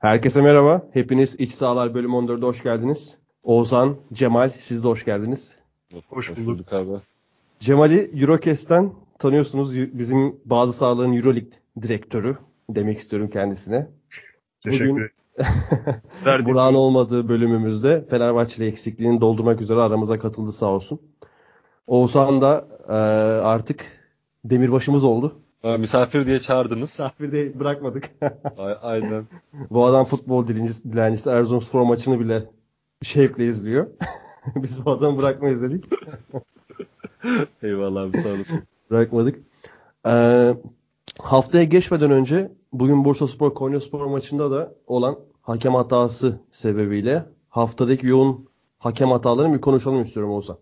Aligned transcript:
Herkese 0.00 0.42
merhaba. 0.42 0.82
Hepiniz 0.92 1.40
İç 1.40 1.52
Sahalar 1.52 1.94
bölüm 1.94 2.10
14'e 2.10 2.46
hoş 2.46 2.62
geldiniz. 2.62 3.18
Oğuzhan, 3.42 3.96
Cemal 4.12 4.50
siz 4.58 4.84
de 4.84 4.88
hoş 4.88 5.04
geldiniz. 5.04 5.58
Hoş, 6.08 6.30
hoş 6.30 6.46
bulduk 6.46 6.72
abi. 6.72 6.90
Cemal'i 7.60 8.10
Eurocast'ten 8.22 8.92
tanıyorsunuz. 9.18 9.74
Bizim 9.74 10.40
bazı 10.44 10.72
sahaların 10.72 11.12
Euroleague 11.12 11.50
direktörü 11.82 12.36
demek 12.70 12.98
istiyorum 12.98 13.30
kendisine. 13.30 13.88
Teşekkür 14.64 14.84
ederim. 14.84 15.10
Burak'ın 16.46 16.74
olmadığı 16.74 17.28
bölümümüzde 17.28 18.04
Fenerbahçeli 18.10 18.68
eksikliğini 18.68 19.20
doldurmak 19.20 19.60
üzere 19.60 19.80
aramıza 19.80 20.18
katıldı 20.18 20.52
sağ 20.52 20.66
olsun. 20.66 21.00
Oğuzhan 21.86 22.40
da 22.40 22.68
e, 22.88 22.92
artık 23.42 23.86
demirbaşımız 24.44 25.04
oldu. 25.04 25.40
Misafir 25.64 26.26
diye 26.26 26.40
çağırdınız. 26.40 26.80
Misafir 26.80 27.32
de 27.32 27.60
bırakmadık. 27.60 28.10
Aynen. 28.82 29.24
Bu 29.70 29.86
adam 29.86 30.04
futbol 30.04 30.46
dilencisi, 30.46 30.92
dilencisi 30.92 31.30
Erzurumspor 31.30 31.82
maçını 31.82 32.20
bile 32.20 32.44
şevkle 33.02 33.46
izliyor. 33.46 33.86
Biz 34.56 34.84
bu 34.84 34.90
adamı 34.90 35.18
bırakmayız 35.18 35.62
dedik. 35.62 35.84
Eyvallah 37.62 38.02
abi 38.02 38.16
sağ 38.16 38.28
olasın. 38.28 38.62
Bırakmadık. 38.90 39.38
Ee, 40.06 40.54
haftaya 41.18 41.64
geçmeden 41.64 42.10
önce 42.10 42.52
bugün 42.72 43.04
Bursa 43.04 43.28
Spor 43.28 43.54
Konya 43.54 43.80
Spor 43.80 44.06
maçında 44.06 44.50
da 44.50 44.74
olan 44.86 45.18
hakem 45.42 45.74
hatası 45.74 46.40
sebebiyle 46.50 47.24
haftadaki 47.48 48.06
yoğun 48.06 48.48
hakem 48.78 49.10
hatalarını 49.10 49.54
bir 49.54 49.60
konuşalım 49.60 50.02
istiyorum 50.02 50.32
olsa. 50.32 50.58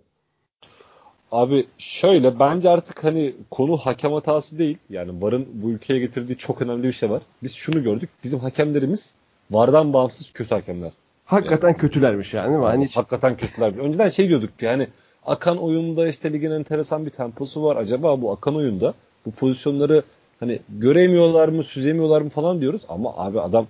Abi 1.33 1.67
şöyle 1.79 2.39
bence 2.41 2.71
artık 2.71 3.05
hani 3.05 3.35
konu 3.51 3.77
hakem 3.77 4.13
hatası 4.13 4.59
değil. 4.59 4.79
Yani 4.91 5.23
VAR'ın 5.23 5.49
bu 5.53 5.71
ülkeye 5.71 5.99
getirdiği 5.99 6.37
çok 6.37 6.63
önemli 6.63 6.83
bir 6.83 6.93
şey 6.93 7.11
var. 7.11 7.23
Biz 7.43 7.55
şunu 7.55 7.83
gördük. 7.83 8.11
Bizim 8.25 8.41
hakemlerimiz 8.41 9.15
VAR'dan 9.51 9.93
bağımsız 9.93 10.33
kötü 10.33 10.55
hakemler. 10.55 10.93
Hakikaten 11.25 11.69
yani. 11.69 11.77
kötülermiş 11.77 12.35
yani. 12.35 12.55
yani 12.55 12.65
hani 12.65 12.85
hiç... 12.85 12.97
Hakikaten 12.97 13.37
kötüler. 13.37 13.79
Önceden 13.79 14.09
şey 14.09 14.29
diyorduk 14.29 14.51
yani 14.61 14.89
akan 15.27 15.59
oyunda 15.59 16.09
işte 16.09 16.33
ligin 16.33 16.51
enteresan 16.51 17.07
bir 17.07 17.11
temposu 17.11 17.63
var. 17.63 17.77
Acaba 17.77 18.23
bu 18.23 18.33
akan 18.33 18.57
oyunda 18.57 18.95
bu 19.27 19.31
pozisyonları 19.31 20.03
hani 20.41 20.59
göremiyorlar 20.69 21.49
mı, 21.49 21.65
süzemiyorlar 21.65 22.21
mı 22.21 22.29
falan 22.29 22.61
diyoruz. 22.61 22.83
Ama 22.89 23.17
abi 23.17 23.41
adam 23.41 23.67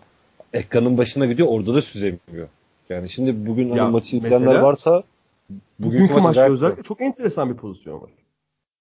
ekranın 0.53 0.99
başına 0.99 1.27
gidiyor 1.27 1.49
orada 1.51 1.75
da 1.75 1.83
süzemiyor. 1.83 2.49
Yani 2.89 3.09
şimdi 3.09 3.47
bugün 3.47 3.71
hani 3.71 3.91
maçı 3.91 4.17
izleyenler 4.17 4.59
varsa 4.61 5.03
bugünkü, 5.51 6.05
bugünkü 6.05 6.21
maçta 6.23 6.49
özellikle 6.49 6.83
çok 6.83 7.01
enteresan 7.01 7.51
bir 7.51 7.57
pozisyon 7.57 8.01
var. 8.01 8.11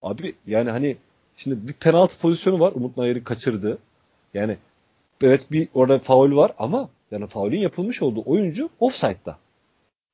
Abi 0.02 0.36
yani 0.48 0.72
hani 0.72 0.98
şimdi 1.36 1.68
bir 1.68 1.74
penaltı 1.74 2.20
pozisyonu 2.20 2.60
var. 2.60 2.72
Umut 2.76 2.98
Nayır'ı 2.98 3.24
kaçırdı. 3.24 3.78
Yani 4.34 4.58
evet 5.22 5.52
bir 5.52 5.68
orada 5.74 6.00
faul 6.00 6.36
var 6.36 6.54
ama 6.60 6.90
yani 7.12 7.28
faulün 7.28 7.60
yapılmış 7.60 8.02
olduğu 8.02 8.24
oyuncu 8.26 8.70
offside'da. 8.80 9.38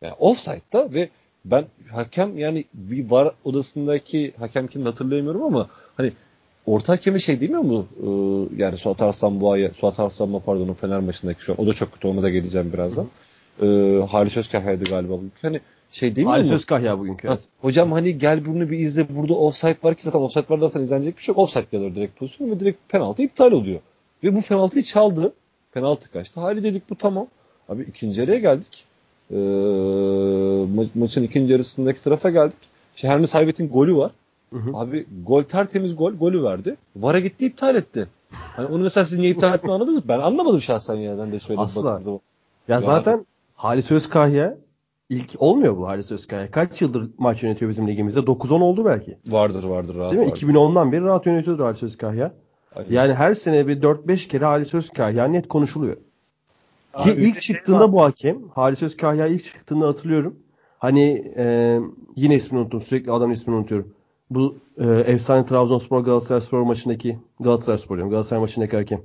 Yani 0.02 0.14
offside'da 0.14 0.94
ve 0.94 1.10
ben 1.46 1.66
hakem 1.92 2.38
yani 2.38 2.66
bir 2.74 3.12
var 3.12 3.36
odasındaki 3.44 4.34
hakem 4.40 4.68
kimini 4.68 4.90
hatırlayamıyorum 4.90 5.44
ama 5.44 5.70
hani 5.98 6.14
orta 6.66 6.94
hakemi 6.94 7.22
şey 7.22 7.40
değil 7.40 7.52
mi 7.52 7.86
Ee, 8.04 8.08
yani 8.64 8.78
Suat 8.78 9.02
Arslan 9.02 9.42
Boğa'ya, 9.42 9.74
Suat 9.74 10.00
Arslan 10.00 10.30
mı 10.30 10.42
pardon 10.46 10.68
o 10.68 10.74
Fener 10.74 11.00
maçındaki 11.00 11.44
şu 11.44 11.54
an. 11.54 11.62
O 11.62 11.68
da 11.68 11.74
çok 11.74 11.94
kötü 11.94 12.08
ona 12.08 12.24
da 12.24 12.30
geleceğim 12.30 12.74
birazdan. 12.74 13.08
Ee, 13.62 14.00
Halis 14.10 14.38
Özkahay'dı 14.38 14.84
galiba. 14.84 15.14
Hani 15.42 15.62
şey 15.94 16.16
değil 16.16 16.28
mi? 16.28 16.32
Halis 16.32 16.52
Özkahya 16.52 17.00
bugünkü. 17.00 17.28
Ha, 17.28 17.38
hocam 17.62 17.92
hani 17.92 18.18
gel 18.18 18.46
bunu 18.46 18.70
bir 18.70 18.80
izle 18.80 19.16
burada 19.18 19.34
offside 19.34 19.78
var 19.84 19.96
ki 19.96 20.04
zaten 20.04 20.20
offside 20.20 20.46
var 20.50 20.60
zaten 20.60 20.82
izlenecek 20.82 21.18
bir 21.18 21.22
şey 21.22 21.34
yok. 21.34 21.40
Offside 21.40 21.66
diyorlar 21.72 21.96
direkt 21.96 22.20
pozisyon 22.20 22.52
ve 22.52 22.60
direkt 22.60 22.90
penaltı 22.90 23.22
iptal 23.22 23.52
oluyor. 23.52 23.80
Ve 24.24 24.36
bu 24.36 24.42
penaltıyı 24.42 24.84
çaldı. 24.84 25.34
Penaltı 25.74 26.12
kaçtı. 26.12 26.40
Hali 26.40 26.64
dedik 26.64 26.90
bu 26.90 26.96
tamam. 26.96 27.28
Abi 27.70 27.84
ikinci 27.84 28.22
yarıya 28.22 28.40
geldik. 28.40 28.86
Ee, 29.32 29.36
ma- 29.36 30.88
maçın 30.96 31.24
ikinci 31.24 31.52
yarısındaki 31.52 32.02
tarafa 32.02 32.30
geldik. 32.30 32.58
Şeherli 32.96 33.28
Saybet'in 33.28 33.70
golü 33.70 33.96
var. 33.96 34.12
Hı 34.54 34.60
hı. 34.60 34.78
Abi 34.78 35.06
gol 35.26 35.44
tertemiz 35.44 35.96
gol. 35.96 36.12
Golü 36.14 36.44
verdi. 36.44 36.76
Vara 36.96 37.20
gitti 37.20 37.46
iptal 37.46 37.76
etti. 37.76 38.08
Hani 38.32 38.68
onu 38.68 38.84
mesela 38.84 39.06
siz 39.06 39.20
niye 39.20 39.32
iptal 39.32 39.56
ettiğini 39.56 39.72
anladınız 39.72 39.98
mı? 39.98 40.04
Ben 40.08 40.20
anlamadım 40.20 40.62
şahsen 40.62 40.96
ya. 40.96 41.18
Ben 41.18 41.32
de 41.32 41.40
söyledim. 41.40 41.64
Asla. 41.66 42.02
Ya, 42.06 42.20
ya 42.68 42.82
zaten 42.82 43.26
Halis 43.56 43.92
Özkahya 43.92 44.58
ilk 45.10 45.32
olmuyor 45.38 45.78
bu 45.78 45.88
Halis 45.88 46.12
Özkaya. 46.12 46.52
Kaç 46.52 46.82
yıldır 46.82 47.10
maç 47.18 47.44
yönetiyor 47.44 47.72
bizim 47.72 47.88
ligimizde? 47.88 48.20
9-10 48.20 48.64
oldu 48.64 48.86
belki. 48.86 49.18
Vardır 49.28 49.64
vardır 49.64 49.96
rahat 49.96 50.12
Değil 50.12 50.24
mi? 50.24 50.32
Vardır. 50.32 50.48
2010'dan 50.48 50.92
beri 50.92 51.04
rahat 51.04 51.26
yönetiyordur 51.26 51.64
Halis 51.64 51.84
Özkaya. 51.84 52.34
Aynen. 52.76 52.92
Yani 52.92 53.14
her 53.14 53.34
sene 53.34 53.68
bir 53.68 53.82
4-5 53.82 54.28
kere 54.28 54.46
Halis 54.46 54.74
Özkaya 54.74 55.26
net 55.26 55.48
konuşuluyor. 55.48 55.98
Abi, 56.94 57.04
Ki 57.04 57.22
ilk 57.22 57.42
şey 57.42 57.56
çıktığında 57.56 57.92
bu 57.92 58.02
hakem 58.02 58.38
Halis 58.50 58.84
Özkaya 58.84 59.28
ilk 59.28 59.46
çıktığında 59.46 59.88
hatırlıyorum. 59.88 60.36
Hani 60.80 61.34
e, 61.38 61.80
yine 62.16 62.36
ismini 62.36 62.62
unuttum. 62.62 62.82
Sürekli 62.82 63.12
adam 63.12 63.32
ismini 63.32 63.58
unutuyorum. 63.58 63.94
Bu 64.30 64.56
e, 64.78 64.90
efsane 64.90 65.46
Trabzonspor 65.46 66.00
Galatasaray 66.00 66.42
Spor 66.42 66.62
maçındaki 66.62 67.20
Galatasaray 67.40 67.78
Spor 67.78 67.96
diyorum. 67.96 68.12
Galatasaray 68.12 68.42
maçındaki 68.42 68.76
hakem. 68.78 69.02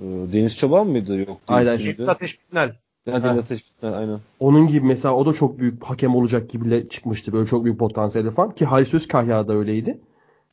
Ee, 0.00 0.04
Deniz 0.32 0.56
Çoban 0.56 0.86
mıydı? 0.86 1.18
Yok. 1.18 1.36
Aynen. 1.48 1.76
Şemsi 1.76 2.10
Ateş 2.10 2.40
Bitnel. 2.40 2.76
Yani 3.06 3.26
Ateş 3.26 3.58
Bitnel 3.58 3.94
aynen. 3.94 4.20
Onun 4.40 4.68
gibi 4.68 4.86
mesela 4.86 5.14
o 5.14 5.26
da 5.26 5.32
çok 5.32 5.58
büyük 5.58 5.84
hakem 5.84 6.16
olacak 6.16 6.50
gibi 6.50 6.88
çıkmıştı. 6.88 7.32
Böyle 7.32 7.46
çok 7.46 7.64
büyük 7.64 7.78
potansiyeli 7.78 8.30
falan. 8.30 8.50
Ki 8.50 8.64
Halis 8.64 8.94
Özkahya 8.94 9.48
da 9.48 9.54
öyleydi. 9.54 9.98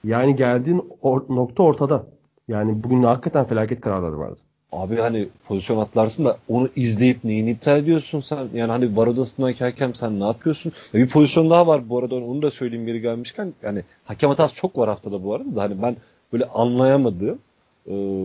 Yani 0.03 0.35
geldiğin 0.35 0.83
or- 1.03 1.35
nokta 1.35 1.63
ortada. 1.63 2.05
Yani 2.47 2.83
bugün 2.83 3.03
hakikaten 3.03 3.45
felaket 3.45 3.81
kararları 3.81 4.19
vardı. 4.19 4.39
Abi 4.71 4.95
hani 4.95 5.27
pozisyon 5.47 5.77
atlarsın 5.77 6.25
da 6.25 6.37
onu 6.47 6.69
izleyip 6.75 7.23
neyini 7.23 7.51
iptal 7.51 7.77
ediyorsun 7.77 8.19
sen? 8.19 8.47
Yani 8.53 8.71
hani 8.71 8.97
var 8.97 9.07
odasındaki 9.07 9.63
hakem 9.63 9.95
sen 9.95 10.19
ne 10.19 10.23
yapıyorsun? 10.23 10.71
Ya 10.93 10.99
bir 10.99 11.09
pozisyon 11.09 11.49
daha 11.49 11.67
var 11.67 11.89
bu 11.89 11.99
arada 11.99 12.15
onu 12.15 12.41
da 12.41 12.51
söyleyeyim 12.51 12.85
geri 12.85 13.01
gelmişken. 13.01 13.53
Yani 13.63 13.83
hakem 14.05 14.29
hatası 14.29 14.55
çok 14.55 14.77
var 14.77 14.89
haftada 14.89 15.23
bu 15.23 15.33
arada 15.33 15.55
da 15.55 15.61
hani 15.61 15.81
ben 15.81 15.95
böyle 16.33 16.45
anlayamadığım 16.45 17.39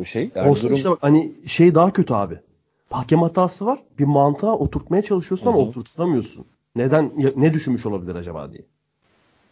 şey. 0.05 0.31
Erzurum... 0.34 0.50
Olsun 0.50 0.72
işte 0.72 0.91
bak 0.91 0.99
hani 1.00 1.33
şey 1.47 1.75
daha 1.75 1.93
kötü 1.93 2.15
abi. 2.15 2.34
Hakem 2.91 3.22
hatası 3.22 3.66
var. 3.66 3.78
Bir 3.99 4.04
mantığa 4.04 4.53
oturtmaya 4.53 5.03
çalışıyorsun 5.03 5.47
Hı-hı. 5.47 5.54
ama 5.54 5.62
oturtamıyorsun. 5.62 6.44
Neden 6.76 7.12
ne 7.37 7.54
düşünmüş 7.54 7.87
olabilir 7.87 8.15
acaba 8.15 8.53
diye. 8.53 8.62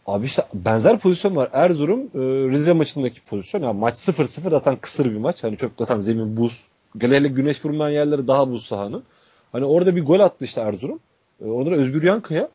Abi 0.07 0.25
işte 0.25 0.45
benzer 0.53 0.99
pozisyon 0.99 1.35
var. 1.35 1.49
Erzurum 1.53 1.99
e, 1.99 2.19
Rize 2.51 2.73
maçındaki 2.73 3.21
pozisyon. 3.21 3.61
Yani 3.61 3.79
maç 3.79 3.95
0-0 3.95 4.49
zaten 4.49 4.75
kısır 4.75 5.05
bir 5.05 5.17
maç. 5.17 5.43
Hani 5.43 5.57
çok 5.57 5.71
zaten 5.79 5.99
zemin 5.99 6.37
buz. 6.37 6.67
Hele 6.99 7.27
güneş 7.27 7.65
vurmayan 7.65 7.93
yerleri 7.93 8.27
daha 8.27 8.49
buz 8.49 8.65
sahanın. 8.65 9.03
Hani 9.51 9.65
orada 9.65 9.95
bir 9.95 10.05
gol 10.05 10.19
attı 10.19 10.45
işte 10.45 10.61
Erzurum. 10.61 10.99
E, 11.41 11.45
orada 11.45 11.71
da 11.71 11.75
Özgür 11.75 12.03
Yankaya 12.03 12.49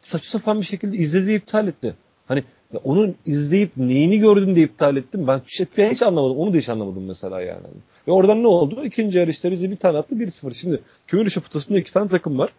saçma 0.00 0.40
sapan 0.40 0.60
bir 0.60 0.66
şekilde 0.66 0.96
izledi 0.96 1.32
iptal 1.32 1.68
etti. 1.68 1.94
Hani 2.28 2.44
onun 2.84 3.14
izleyip 3.26 3.70
neyini 3.76 4.18
gördüm 4.18 4.56
de 4.56 4.60
iptal 4.60 4.96
ettim. 4.96 5.26
Ben 5.26 5.40
hiç, 5.46 5.60
hiç 5.78 6.02
anlamadım. 6.02 6.36
Onu 6.36 6.52
da 6.52 6.56
hiç 6.56 6.68
anlamadım 6.68 7.04
mesela 7.04 7.40
yani. 7.40 7.66
Ve 8.08 8.12
oradan 8.12 8.42
ne 8.42 8.46
oldu? 8.46 8.84
İkinci 8.84 9.18
yarı 9.18 9.30
işte 9.30 9.50
Rize 9.50 9.70
bir 9.70 9.76
tane 9.76 9.98
attı 9.98 10.14
1-0. 10.14 10.54
Şimdi 10.54 10.80
kömür 11.06 11.34
potasında 11.34 11.78
iki 11.78 11.92
tane 11.92 12.08
takım 12.08 12.38
var. 12.38 12.50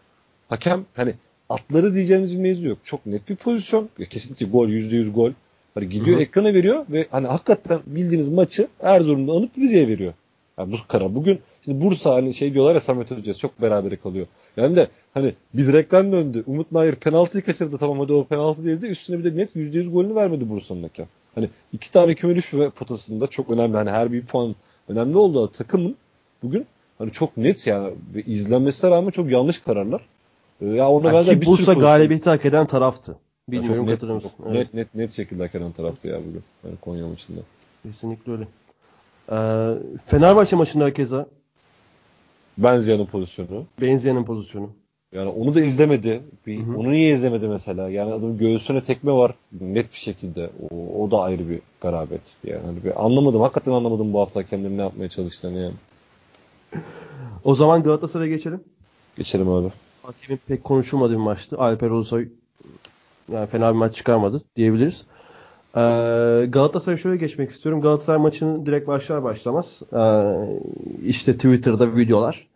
Hakem 0.49 0.85
hani 0.93 1.13
atları 1.49 1.93
diyeceğimiz 1.93 2.33
bir 2.33 2.41
mevzu 2.41 2.67
yok. 2.67 2.77
Çok 2.83 3.05
net 3.05 3.29
bir 3.29 3.35
pozisyon. 3.35 3.89
Ya 3.99 4.05
kesinlikle 4.05 4.45
gol, 4.45 4.69
%100 4.69 5.11
gol. 5.11 5.31
Hani 5.73 5.89
gidiyor 5.89 6.17
Hı-hı. 6.17 6.23
ekrana 6.23 6.53
veriyor 6.53 6.85
ve 6.89 7.07
hani 7.11 7.27
hakikaten 7.27 7.79
bildiğiniz 7.85 8.29
maçı 8.29 8.67
Erzurum'da 8.79 9.31
alıp 9.31 9.57
Rize'ye 9.57 9.87
veriyor. 9.87 10.13
Yani 10.59 10.71
bu 10.71 10.77
karar. 10.87 11.15
Bugün 11.15 11.39
şimdi 11.65 11.85
Bursa 11.85 12.15
hani 12.15 12.33
şey 12.33 12.53
diyorlar 12.53 12.73
ya 12.73 12.79
Samet 12.79 13.11
Hoca 13.11 13.33
çok 13.33 13.61
berabere 13.61 13.95
kalıyor. 13.95 14.27
Yani 14.57 14.75
de 14.75 14.87
hani 15.13 15.33
bir 15.53 15.67
direkten 15.67 16.11
döndü. 16.11 16.43
Umut 16.47 16.71
Nayır 16.71 16.95
penaltıyı 16.95 17.43
kaçırdı 17.43 17.77
tamam 17.77 17.99
hadi 17.99 18.13
o 18.13 18.23
penaltı 18.25 18.65
değildi. 18.65 18.85
Üstüne 18.85 19.19
bir 19.19 19.23
de 19.23 19.37
net 19.37 19.55
%100 19.55 19.89
golünü 19.91 20.15
vermedi 20.15 20.49
Bursa'nın 20.49 20.83
hakem. 20.83 21.07
Hani 21.35 21.49
iki 21.73 21.91
tane 21.91 22.13
kümülüş 22.13 22.51
potasında 22.75 23.27
çok 23.27 23.49
önemli. 23.49 23.77
Hani 23.77 23.89
her 23.89 24.11
bir 24.11 24.25
puan 24.25 24.55
önemli 24.87 25.17
olduğu 25.17 25.51
takımın 25.51 25.95
bugün 26.43 26.65
hani 26.97 27.11
çok 27.11 27.37
net 27.37 27.67
yani 27.67 27.93
ve 28.15 28.21
izlenmesine 28.21 28.91
rağmen 28.91 29.09
çok 29.09 29.31
yanlış 29.31 29.59
kararlar. 29.59 30.01
Ee, 30.61 30.65
ya 30.65 30.89
ona 30.89 31.13
yani 31.13 31.25
ki 31.25 31.41
bir 31.41 31.45
Bursa 31.45 31.73
galibiyeti 31.73 32.29
hak 32.29 32.45
eden 32.45 32.67
taraftı. 32.67 33.15
Bilmiyorum 33.49 33.85
net, 33.85 33.93
katılır 33.93 34.13
mısın? 34.13 34.31
Evet. 34.45 34.53
Net, 34.53 34.73
net, 34.73 34.95
net 34.95 35.11
şekilde 35.11 35.43
hak 35.43 35.55
eden 35.55 35.71
taraftı 35.71 36.07
ya 36.07 36.19
bugün. 36.19 36.43
Yani 36.63 36.75
Konya 36.81 37.07
maçında. 37.07 37.39
Kesinlikle 37.83 38.31
öyle. 38.31 38.47
Ee, 39.31 39.73
Fenerbahçe 40.05 40.55
maçında 40.55 40.93
keza 40.93 41.27
Benziyan'ın 42.57 43.05
pozisyonu. 43.05 43.65
Benziyan'ın 43.81 44.23
pozisyonu. 44.23 44.69
Yani 45.11 45.29
onu 45.29 45.55
da 45.55 45.61
izlemedi. 45.61 46.23
Bir, 46.47 46.59
Hı-hı. 46.59 46.77
onu 46.77 46.91
niye 46.91 47.13
izlemedi 47.13 47.47
mesela? 47.47 47.89
Yani 47.89 48.13
adamın 48.13 48.37
göğsüne 48.37 48.83
tekme 48.83 49.11
var 49.11 49.33
net 49.61 49.93
bir 49.93 49.97
şekilde. 49.97 50.49
O, 50.71 51.03
o 51.03 51.11
da 51.11 51.21
ayrı 51.21 51.49
bir 51.49 51.59
garabet. 51.81 52.21
Yani 52.43 52.65
hani 52.65 52.83
bir 52.83 53.05
anlamadım. 53.05 53.41
Hakikaten 53.41 53.71
anlamadım 53.71 54.13
bu 54.13 54.19
hafta 54.19 54.39
hakemlerin 54.39 54.77
ne 54.77 54.81
yapmaya 54.81 55.09
çalıştığını 55.09 55.57
yani. 55.57 55.73
O 57.43 57.55
zaman 57.55 57.83
Galatasaray'a 57.83 58.29
geçelim. 58.29 58.63
Geçelim 59.17 59.49
abi. 59.49 59.67
Hakemin 60.03 60.39
pek 60.47 60.63
konuşulmadığı 60.63 61.13
bir 61.13 61.17
maçtı. 61.17 61.57
Alper 61.57 61.89
Ulusoy 61.89 62.29
yani 63.31 63.47
fena 63.47 63.73
bir 63.73 63.77
maç 63.77 63.95
çıkarmadı 63.95 64.41
diyebiliriz. 64.55 65.05
Ee, 65.77 66.45
Galatasaray'a 66.49 66.97
şöyle 66.97 67.17
geçmek 67.17 67.51
istiyorum. 67.51 67.81
Galatasaray 67.81 68.21
maçını 68.21 68.65
direkt 68.65 68.87
başlar 68.87 69.23
başlamaz 69.23 69.81
ee, 69.93 70.23
işte 71.03 71.33
Twitter'da 71.33 71.95
videolar. 71.95 72.47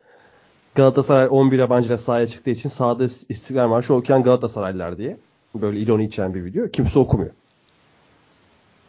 Galatasaray 0.75 1.27
11 1.31 1.59
yabancıyla 1.59 1.97
sahaya 1.97 2.27
çıktığı 2.27 2.49
için 2.49 2.69
sahada 2.69 3.03
İstiklal 3.29 3.67
Marşı 3.67 3.93
okuyan 3.93 4.23
Galatasaraylılar 4.23 4.97
diye. 4.97 5.17
Böyle 5.55 5.79
iloni 5.79 6.05
içeren 6.05 6.33
bir 6.33 6.45
video. 6.45 6.67
Kimse 6.67 6.99
okumuyor. 6.99 7.31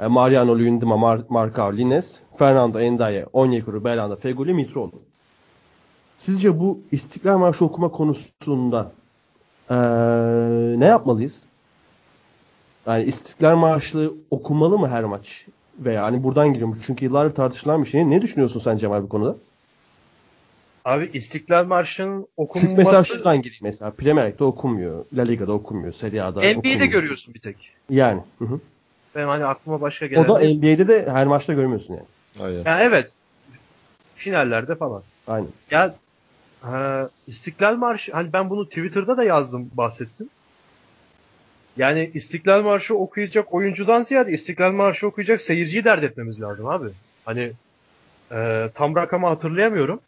Yani 0.00 0.11
e, 0.11 0.12
Mariano 0.12 0.58
Luyendama, 0.58 0.96
Mar 0.96 1.20
Marcao 1.29 1.76
Lines, 1.76 2.19
Fernando 2.38 2.81
Endaye, 2.81 3.26
Onyekuru, 3.32 3.84
Belanda, 3.84 4.17
Feguli, 4.17 4.55
Mitroğlu. 4.55 4.93
Sizce 6.17 6.61
bu 6.61 6.81
İstiklal 6.93 7.38
Marşı 7.38 7.64
okuma 7.64 7.88
konusunda 7.88 8.93
ee, 9.70 9.75
ne 10.79 10.84
yapmalıyız? 10.84 11.43
Yani 12.87 13.05
İstiklal 13.05 13.56
Marşı 13.56 14.11
okumalı 14.31 14.79
mı 14.79 14.88
her 14.88 15.05
maç? 15.05 15.46
Veya 15.79 16.02
hani 16.02 16.23
buradan 16.23 16.52
giriyormuş. 16.52 16.79
Çünkü 16.87 17.05
yıllardır 17.05 17.34
tartışılan 17.34 17.84
bir 17.84 17.88
şey. 17.88 18.11
Ne 18.11 18.23
düşünüyorsun 18.23 18.61
sen 18.61 18.76
Cemal 18.76 19.02
bu 19.02 19.08
konuda? 19.08 19.37
Abi 20.84 21.11
İstiklal 21.12 21.64
Marşı'nın 21.64 22.26
okunması... 22.37 22.67
Çünkü 22.67 22.76
mesela 22.76 23.05
şuradan 23.05 23.43
gireyim 23.43 23.62
mesela. 23.62 23.90
Premier 23.90 24.26
Lig'de 24.26 24.44
okunmuyor. 24.44 25.05
La 25.17 25.23
Liga'da 25.23 25.52
okunmuyor. 25.52 25.93
Serie 25.93 26.20
A'da 26.20 26.40
NBA'de 26.40 26.58
okunmuyor. 26.58 26.87
görüyorsun 26.87 27.34
bir 27.34 27.40
tek. 27.40 27.56
Yani. 27.90 28.20
Hı 28.38 28.44
hı. 28.44 28.61
Benim 29.14 29.29
hani 29.29 29.44
aklıma 29.44 29.81
başka 29.81 30.06
gelen... 30.06 30.25
O 30.25 30.29
da 30.29 30.38
NBA'de 30.38 30.88
de 30.88 31.11
her 31.11 31.26
maçta 31.26 31.52
görmüyorsun 31.52 31.94
yani. 31.94 32.06
Aynen. 32.40 32.62
Yani 32.64 32.82
evet. 32.82 33.12
Finallerde 34.17 34.75
falan. 34.75 35.02
Aynen. 35.26 35.49
Ya 35.70 35.94
e, 36.64 36.73
İstiklal 37.26 37.76
Marşı 37.76 38.12
hani 38.12 38.32
ben 38.32 38.50
bunu 38.50 38.69
Twitter'da 38.69 39.17
da 39.17 39.25
yazdım 39.25 39.70
bahsettim. 39.75 40.29
Yani 41.76 42.10
İstiklal 42.14 42.62
Marşı 42.62 42.94
okuyacak 42.94 43.54
oyuncudan 43.54 44.02
ziyade 44.02 44.32
İstiklal 44.32 44.72
Marşı 44.72 45.06
okuyacak 45.06 45.40
seyirciyi 45.40 45.84
dert 45.84 46.04
etmemiz 46.04 46.40
lazım 46.40 46.66
abi. 46.66 46.88
Hani 47.24 47.52
e, 48.32 48.70
tam 48.74 48.96
rakamı 48.96 49.26
hatırlayamıyorum 49.26 50.00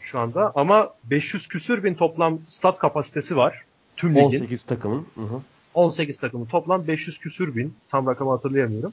şu 0.00 0.18
anda 0.18 0.52
ama 0.54 0.94
500 1.04 1.48
küsür 1.48 1.84
bin 1.84 1.94
toplam 1.94 2.38
stat 2.48 2.78
kapasitesi 2.78 3.36
var. 3.36 3.62
Tüm 3.96 4.10
ligin. 4.10 4.24
18 4.24 4.64
takımın. 4.64 5.06
Hı 5.14 5.20
hı. 5.20 5.40
18 5.74 6.18
takımın 6.18 6.46
toplam 6.46 6.86
500 6.86 7.18
küsür 7.18 7.56
bin. 7.56 7.74
Tam 7.90 8.06
rakamı 8.06 8.30
hatırlayamıyorum. 8.30 8.92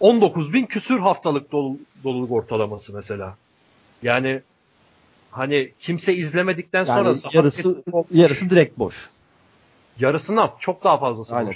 19 0.00 0.52
bin 0.52 0.66
küsür 0.66 0.98
haftalık 0.98 1.52
dolu, 1.52 1.78
doluluk 2.04 2.30
ortalaması 2.30 2.94
mesela. 2.94 3.36
Yani 4.02 4.40
hani 5.30 5.72
kimse 5.80 6.14
izlemedikten 6.16 6.84
sonra 6.84 7.08
yani 7.08 7.18
yarısı 7.32 7.82
yarısı 8.10 8.50
direkt 8.50 8.78
boş. 8.78 9.10
Yarısından 9.98 10.50
çok 10.60 10.84
daha 10.84 10.98
fazlası 10.98 11.36
Aynen. 11.36 11.54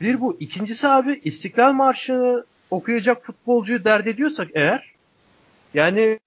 Bir 0.00 0.20
bu. 0.20 0.36
ikincisi 0.40 0.88
abi 0.88 1.20
İstiklal 1.24 1.72
Marşı'nı 1.72 2.44
okuyacak 2.70 3.24
futbolcuyu 3.24 3.84
dert 3.84 4.06
ediyorsak 4.06 4.48
eğer 4.54 4.92
yani 5.74 6.18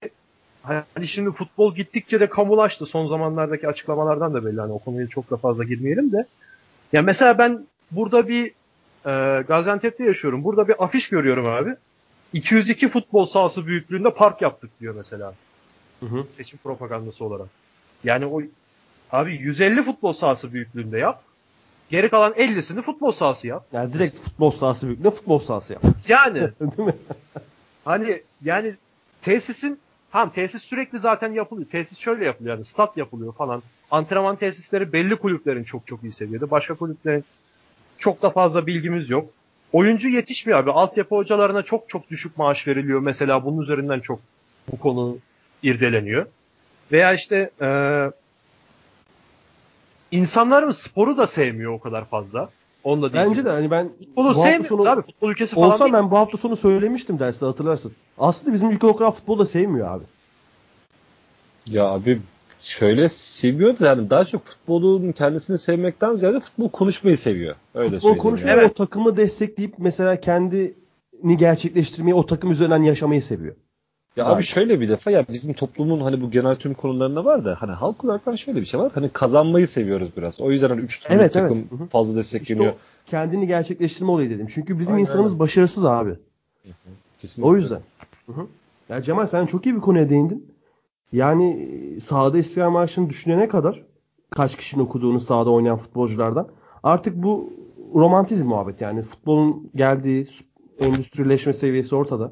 hani 0.63 1.07
şimdi 1.07 1.31
futbol 1.31 1.75
gittikçe 1.75 2.19
de 2.19 2.29
kamulaştı. 2.29 2.85
Son 2.85 3.07
zamanlardaki 3.07 3.67
açıklamalardan 3.67 4.33
da 4.33 4.45
belli. 4.45 4.61
Hani 4.61 4.71
o 4.71 4.79
konuya 4.79 5.07
çok 5.07 5.29
da 5.31 5.37
fazla 5.37 5.63
girmeyelim 5.63 6.11
de. 6.11 6.25
Ya 6.93 7.01
mesela 7.01 7.37
ben 7.37 7.67
burada 7.91 8.27
bir 8.27 8.51
e, 9.05 9.41
Gaziantep'te 9.41 10.03
yaşıyorum. 10.03 10.43
Burada 10.43 10.67
bir 10.67 10.83
afiş 10.83 11.09
görüyorum 11.09 11.45
abi. 11.45 11.75
202 12.33 12.89
futbol 12.89 13.25
sahası 13.25 13.67
büyüklüğünde 13.67 14.13
park 14.13 14.41
yaptık 14.41 14.71
diyor 14.79 14.95
mesela. 14.95 15.33
Hı 15.99 16.05
hı. 16.05 16.25
Seçim 16.37 16.59
propagandası 16.59 17.25
olarak. 17.25 17.47
Yani 18.03 18.25
o 18.25 18.41
abi 19.11 19.35
150 19.35 19.83
futbol 19.83 20.13
sahası 20.13 20.53
büyüklüğünde 20.53 20.97
yap. 20.97 21.23
Geri 21.89 22.09
kalan 22.09 22.33
50'sini 22.33 22.81
futbol 22.81 23.11
sahası 23.11 23.47
yap. 23.47 23.65
Yani 23.73 23.93
direkt 23.93 24.19
futbol 24.19 24.51
sahası 24.51 24.87
büyüklüğünde 24.87 25.09
futbol 25.09 25.39
sahası 25.39 25.73
yap. 25.73 25.83
Yani. 26.07 26.39
Değil 26.59 26.87
mi? 26.87 26.95
Hani 27.85 28.21
yani 28.43 28.75
tesisin 29.21 29.79
Tamam 30.11 30.29
tesis 30.29 30.63
sürekli 30.63 30.99
zaten 30.99 31.33
yapılıyor. 31.33 31.69
Tesis 31.69 31.97
şöyle 31.97 32.25
yapılıyor 32.25 32.55
yani 32.55 32.65
stat 32.65 32.97
yapılıyor 32.97 33.33
falan. 33.33 33.63
Antrenman 33.91 34.35
tesisleri 34.35 34.93
belli 34.93 35.15
kulüplerin 35.15 35.63
çok 35.63 35.87
çok 35.87 36.03
iyi 36.03 36.11
seviyede. 36.11 36.51
Başka 36.51 36.73
kulüplerin 36.73 37.23
çok 37.97 38.21
da 38.21 38.29
fazla 38.29 38.67
bilgimiz 38.67 39.09
yok. 39.09 39.29
Oyuncu 39.73 40.09
yetişmiyor 40.09 40.59
abi. 40.59 40.71
Altyapı 40.71 41.15
hocalarına 41.15 41.63
çok 41.63 41.89
çok 41.89 42.09
düşük 42.09 42.37
maaş 42.37 42.67
veriliyor. 42.67 42.99
Mesela 42.99 43.45
bunun 43.45 43.61
üzerinden 43.61 43.99
çok 43.99 44.19
bu 44.71 44.79
konu 44.79 45.17
irdeleniyor. 45.63 46.25
Veya 46.91 47.13
işte 47.13 47.49
e, 47.61 47.67
insanlarımız 50.11 50.77
sporu 50.77 51.17
da 51.17 51.27
sevmiyor 51.27 51.73
o 51.73 51.79
kadar 51.79 52.05
fazla. 52.05 52.49
Onu 52.83 53.01
da 53.01 53.13
Bence 53.13 53.45
de 53.45 53.49
hani 53.49 53.71
ben 53.71 53.89
futbolu 53.99 54.35
sevmiyor 54.35 54.63
sonu, 54.63 54.89
abi. 54.89 55.01
Futbol 55.01 55.31
ülkesi 55.31 55.55
falan 55.55 55.71
olsa 55.71 55.93
ben 55.93 56.11
bu 56.11 56.17
hafta 56.17 56.37
sonu 56.37 56.55
söylemiştim 56.55 57.19
derste 57.19 57.45
hatırlarsın. 57.45 57.93
Aslında 58.17 58.53
bizim 58.53 58.71
ülke 58.71 58.87
o 58.87 58.95
kadar 58.95 59.11
futbolu 59.11 59.39
da 59.39 59.45
sevmiyor 59.45 59.87
abi. 59.87 60.03
Ya 61.67 61.85
abi 61.85 62.21
şöyle 62.61 63.09
seviyor 63.09 63.79
da 63.79 63.85
yani 63.85 64.09
daha 64.09 64.25
çok 64.25 64.45
futbolun 64.45 65.11
kendisini 65.11 65.57
sevmekten 65.57 66.15
ziyade 66.15 66.39
futbol 66.39 66.69
konuşmayı 66.69 67.17
seviyor. 67.17 67.55
Öyle 67.75 67.99
futbol 67.99 68.17
konuşmayı 68.17 68.57
yani. 68.57 68.69
o 68.71 68.73
takımı 68.73 69.17
destekleyip 69.17 69.73
mesela 69.77 70.19
kendini 70.19 71.37
gerçekleştirmeyi 71.37 72.15
o 72.15 72.25
takım 72.25 72.51
üzerinden 72.51 72.83
yaşamayı 72.83 73.23
seviyor. 73.23 73.55
Ya 74.17 74.25
abi 74.25 74.43
şöyle 74.43 74.79
bir 74.79 74.89
defa 74.89 75.11
ya 75.11 75.25
bizim 75.29 75.53
toplumun 75.53 76.01
hani 76.01 76.21
bu 76.21 76.31
genel 76.31 76.55
tüm 76.55 76.73
konularında 76.73 77.25
var 77.25 77.45
da 77.45 77.55
hani 77.59 77.71
halk 77.71 78.05
olarak 78.05 78.37
şöyle 78.37 78.61
bir 78.61 78.65
şey 78.65 78.79
var. 78.79 78.91
Hani 78.95 79.09
kazanmayı 79.09 79.67
seviyoruz 79.67 80.09
biraz. 80.17 80.41
O 80.41 80.51
yüzden 80.51 80.69
hani 80.69 80.81
3 80.81 80.99
tane 80.99 81.21
evet, 81.21 81.33
takım 81.33 81.57
evet. 81.57 81.91
fazla 81.91 82.17
destekleniyor. 82.17 82.73
İşte 82.73 82.81
kendini 83.05 83.47
gerçekleştirme 83.47 84.11
olayı 84.11 84.29
dedim. 84.29 84.47
Çünkü 84.53 84.79
bizim 84.79 84.93
Aynen. 84.93 85.05
insanımız 85.05 85.39
başarısız 85.39 85.85
abi. 85.85 86.15
Kesinlikle. 87.21 87.51
O 87.51 87.55
yüzden. 87.55 87.81
Hı 88.25 88.31
hı. 88.31 88.47
Ya 88.89 89.01
Cemal 89.01 89.27
sen 89.27 89.45
çok 89.45 89.65
iyi 89.65 89.75
bir 89.75 89.81
konuya 89.81 90.09
değindin. 90.09 90.53
Yani 91.11 91.69
sahada 92.05 92.37
İstiklal 92.37 92.69
Marşı'nı 92.69 93.09
düşünene 93.09 93.47
kadar 93.47 93.83
kaç 94.29 94.57
kişinin 94.57 94.83
okuduğunu 94.83 95.19
sahada 95.19 95.49
oynayan 95.49 95.77
futbolculardan 95.77 96.47
artık 96.83 97.15
bu 97.15 97.53
romantizm 97.93 98.45
muhabbet 98.45 98.81
yani 98.81 99.01
futbolun 99.01 99.69
geldiği 99.75 100.27
endüstrileşme 100.79 101.53
seviyesi 101.53 101.95
ortada 101.95 102.31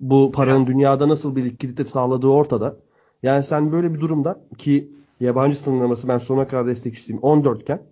bu 0.00 0.32
paranın 0.32 0.66
dünyada 0.66 1.08
nasıl 1.08 1.36
bir 1.36 1.44
likidite 1.44 1.84
sağladığı 1.84 2.28
ortada. 2.28 2.76
Yani 3.22 3.44
sen 3.44 3.72
böyle 3.72 3.94
bir 3.94 4.00
durumda 4.00 4.40
ki 4.58 4.90
yabancı 5.20 5.58
sınırlaması 5.58 6.08
ben 6.08 6.18
sonuna 6.18 6.48
kadar 6.48 6.66
destekçisiyim 6.66 7.22
14 7.22 7.62
iken 7.62 7.82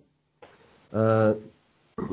e, 0.93 0.99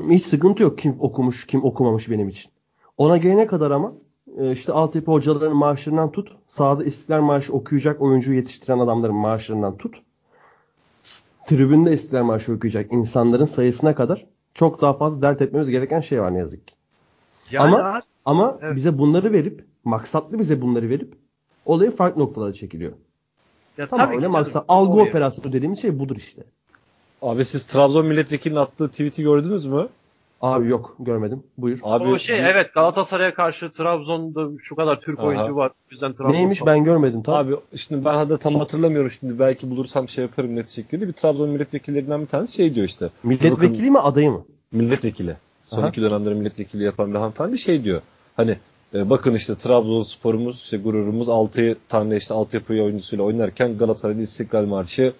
hiç 0.09 0.25
sıkıntı 0.25 0.63
yok 0.63 0.77
kim 0.77 0.95
okumuş 0.99 1.47
kim 1.47 1.63
okumamış 1.63 2.09
benim 2.09 2.29
için. 2.29 2.51
Ona 2.97 3.17
gelene 3.17 3.47
kadar 3.47 3.71
ama 3.71 3.93
e, 4.37 4.51
işte 4.51 4.71
altyapı 4.71 5.11
hocalarının 5.11 5.57
maaşlarından 5.57 6.11
tut 6.11 6.31
sahada 6.47 6.83
istiklal 6.83 7.21
maaşı 7.21 7.53
okuyacak 7.53 8.01
oyuncu 8.01 8.33
yetiştiren 8.33 8.79
adamların 8.79 9.15
maaşlarından 9.15 9.77
tut 9.77 10.01
tribünde 11.47 11.93
istiklal 11.93 12.23
maaşı 12.23 12.53
okuyacak 12.53 12.93
insanların 12.93 13.45
sayısına 13.45 13.95
kadar 13.95 14.25
çok 14.53 14.81
daha 14.81 14.93
fazla 14.93 15.21
dert 15.21 15.41
etmemiz 15.41 15.69
gereken 15.69 16.01
şey 16.01 16.21
var 16.21 16.33
ne 16.33 16.37
yazık 16.37 16.67
ki. 16.67 16.75
Yani 17.51 17.75
ama 17.75 18.01
ama 18.27 18.57
evet. 18.61 18.75
bize 18.75 18.97
bunları 18.97 19.33
verip 19.33 19.65
maksatlı 19.83 20.39
bize 20.39 20.61
bunları 20.61 20.89
verip 20.89 21.13
olayı 21.65 21.91
farklı 21.91 22.21
noktalara 22.21 22.53
çekiliyor. 22.53 22.91
Ya 23.77 23.87
tamam 23.87 24.11
öyle 24.15 24.27
maksat. 24.27 24.65
Algı 24.67 25.01
operasyonu 25.01 25.53
dediğimiz 25.53 25.81
şey 25.81 25.99
budur 25.99 26.15
işte. 26.15 26.43
Abi 27.21 27.45
siz 27.45 27.65
Trabzon 27.65 28.05
milletvekilinin 28.05 28.59
attığı 28.59 28.91
tweet'i 28.91 29.23
gördünüz 29.23 29.65
mü? 29.65 29.87
Abi 30.41 30.67
yok 30.67 30.95
görmedim. 30.99 31.43
Buyur. 31.57 31.79
Abi, 31.83 32.03
o 32.07 32.19
şey 32.19 32.39
evet 32.39 32.73
Galatasaray'a 32.73 33.33
karşı 33.33 33.71
Trabzon'da 33.71 34.49
şu 34.61 34.75
kadar 34.75 34.99
Türk 34.99 35.19
Aha. 35.19 35.25
oyuncu 35.27 35.55
var. 35.55 35.71
Yüzden 35.91 36.13
Trabzon 36.13 36.33
Neymiş 36.33 36.65
ben 36.65 36.83
görmedim 36.83 37.23
tam. 37.23 37.35
Abi 37.35 37.55
şimdi 37.75 38.05
ben 38.05 38.29
de 38.29 38.37
tam 38.37 38.55
hatırlamıyorum 38.55 39.11
şimdi 39.11 39.39
belki 39.39 39.69
bulursam 39.69 40.09
şey 40.09 40.23
yaparım 40.23 40.55
net 40.55 40.69
şekilde. 40.69 41.07
Bir 41.07 41.13
Trabzon 41.13 41.49
milletvekillerinden 41.49 42.21
bir 42.21 42.27
tanesi 42.27 42.53
şey 42.53 42.75
diyor 42.75 42.85
işte. 42.85 43.09
Milletvekili 43.23 43.91
mi 43.91 43.99
adayı 43.99 44.31
mı? 44.31 44.45
Milletvekili. 44.71 45.35
Son 45.63 45.81
Aha. 45.81 45.89
iki 45.89 46.01
dönemleri 46.01 46.35
milletvekili 46.35 46.83
yapan 46.83 47.13
bir 47.13 47.15
hanımefendi 47.15 47.57
şey 47.57 47.83
diyor. 47.83 48.01
Hani 48.37 48.57
e, 48.93 49.09
bakın 49.09 49.33
işte 49.33 49.55
Trabzonspor'umuz, 49.55 50.61
işte 50.63 50.77
gururumuz 50.77 51.29
6 51.29 51.77
tane 51.89 52.17
işte 52.17 52.33
altyapı 52.33 52.73
oyuncusuyla 52.73 53.25
oynarken 53.25 53.77
Galatasaray'da 53.77 54.21
İstiklal 54.21 54.65
Marşı 54.65 55.13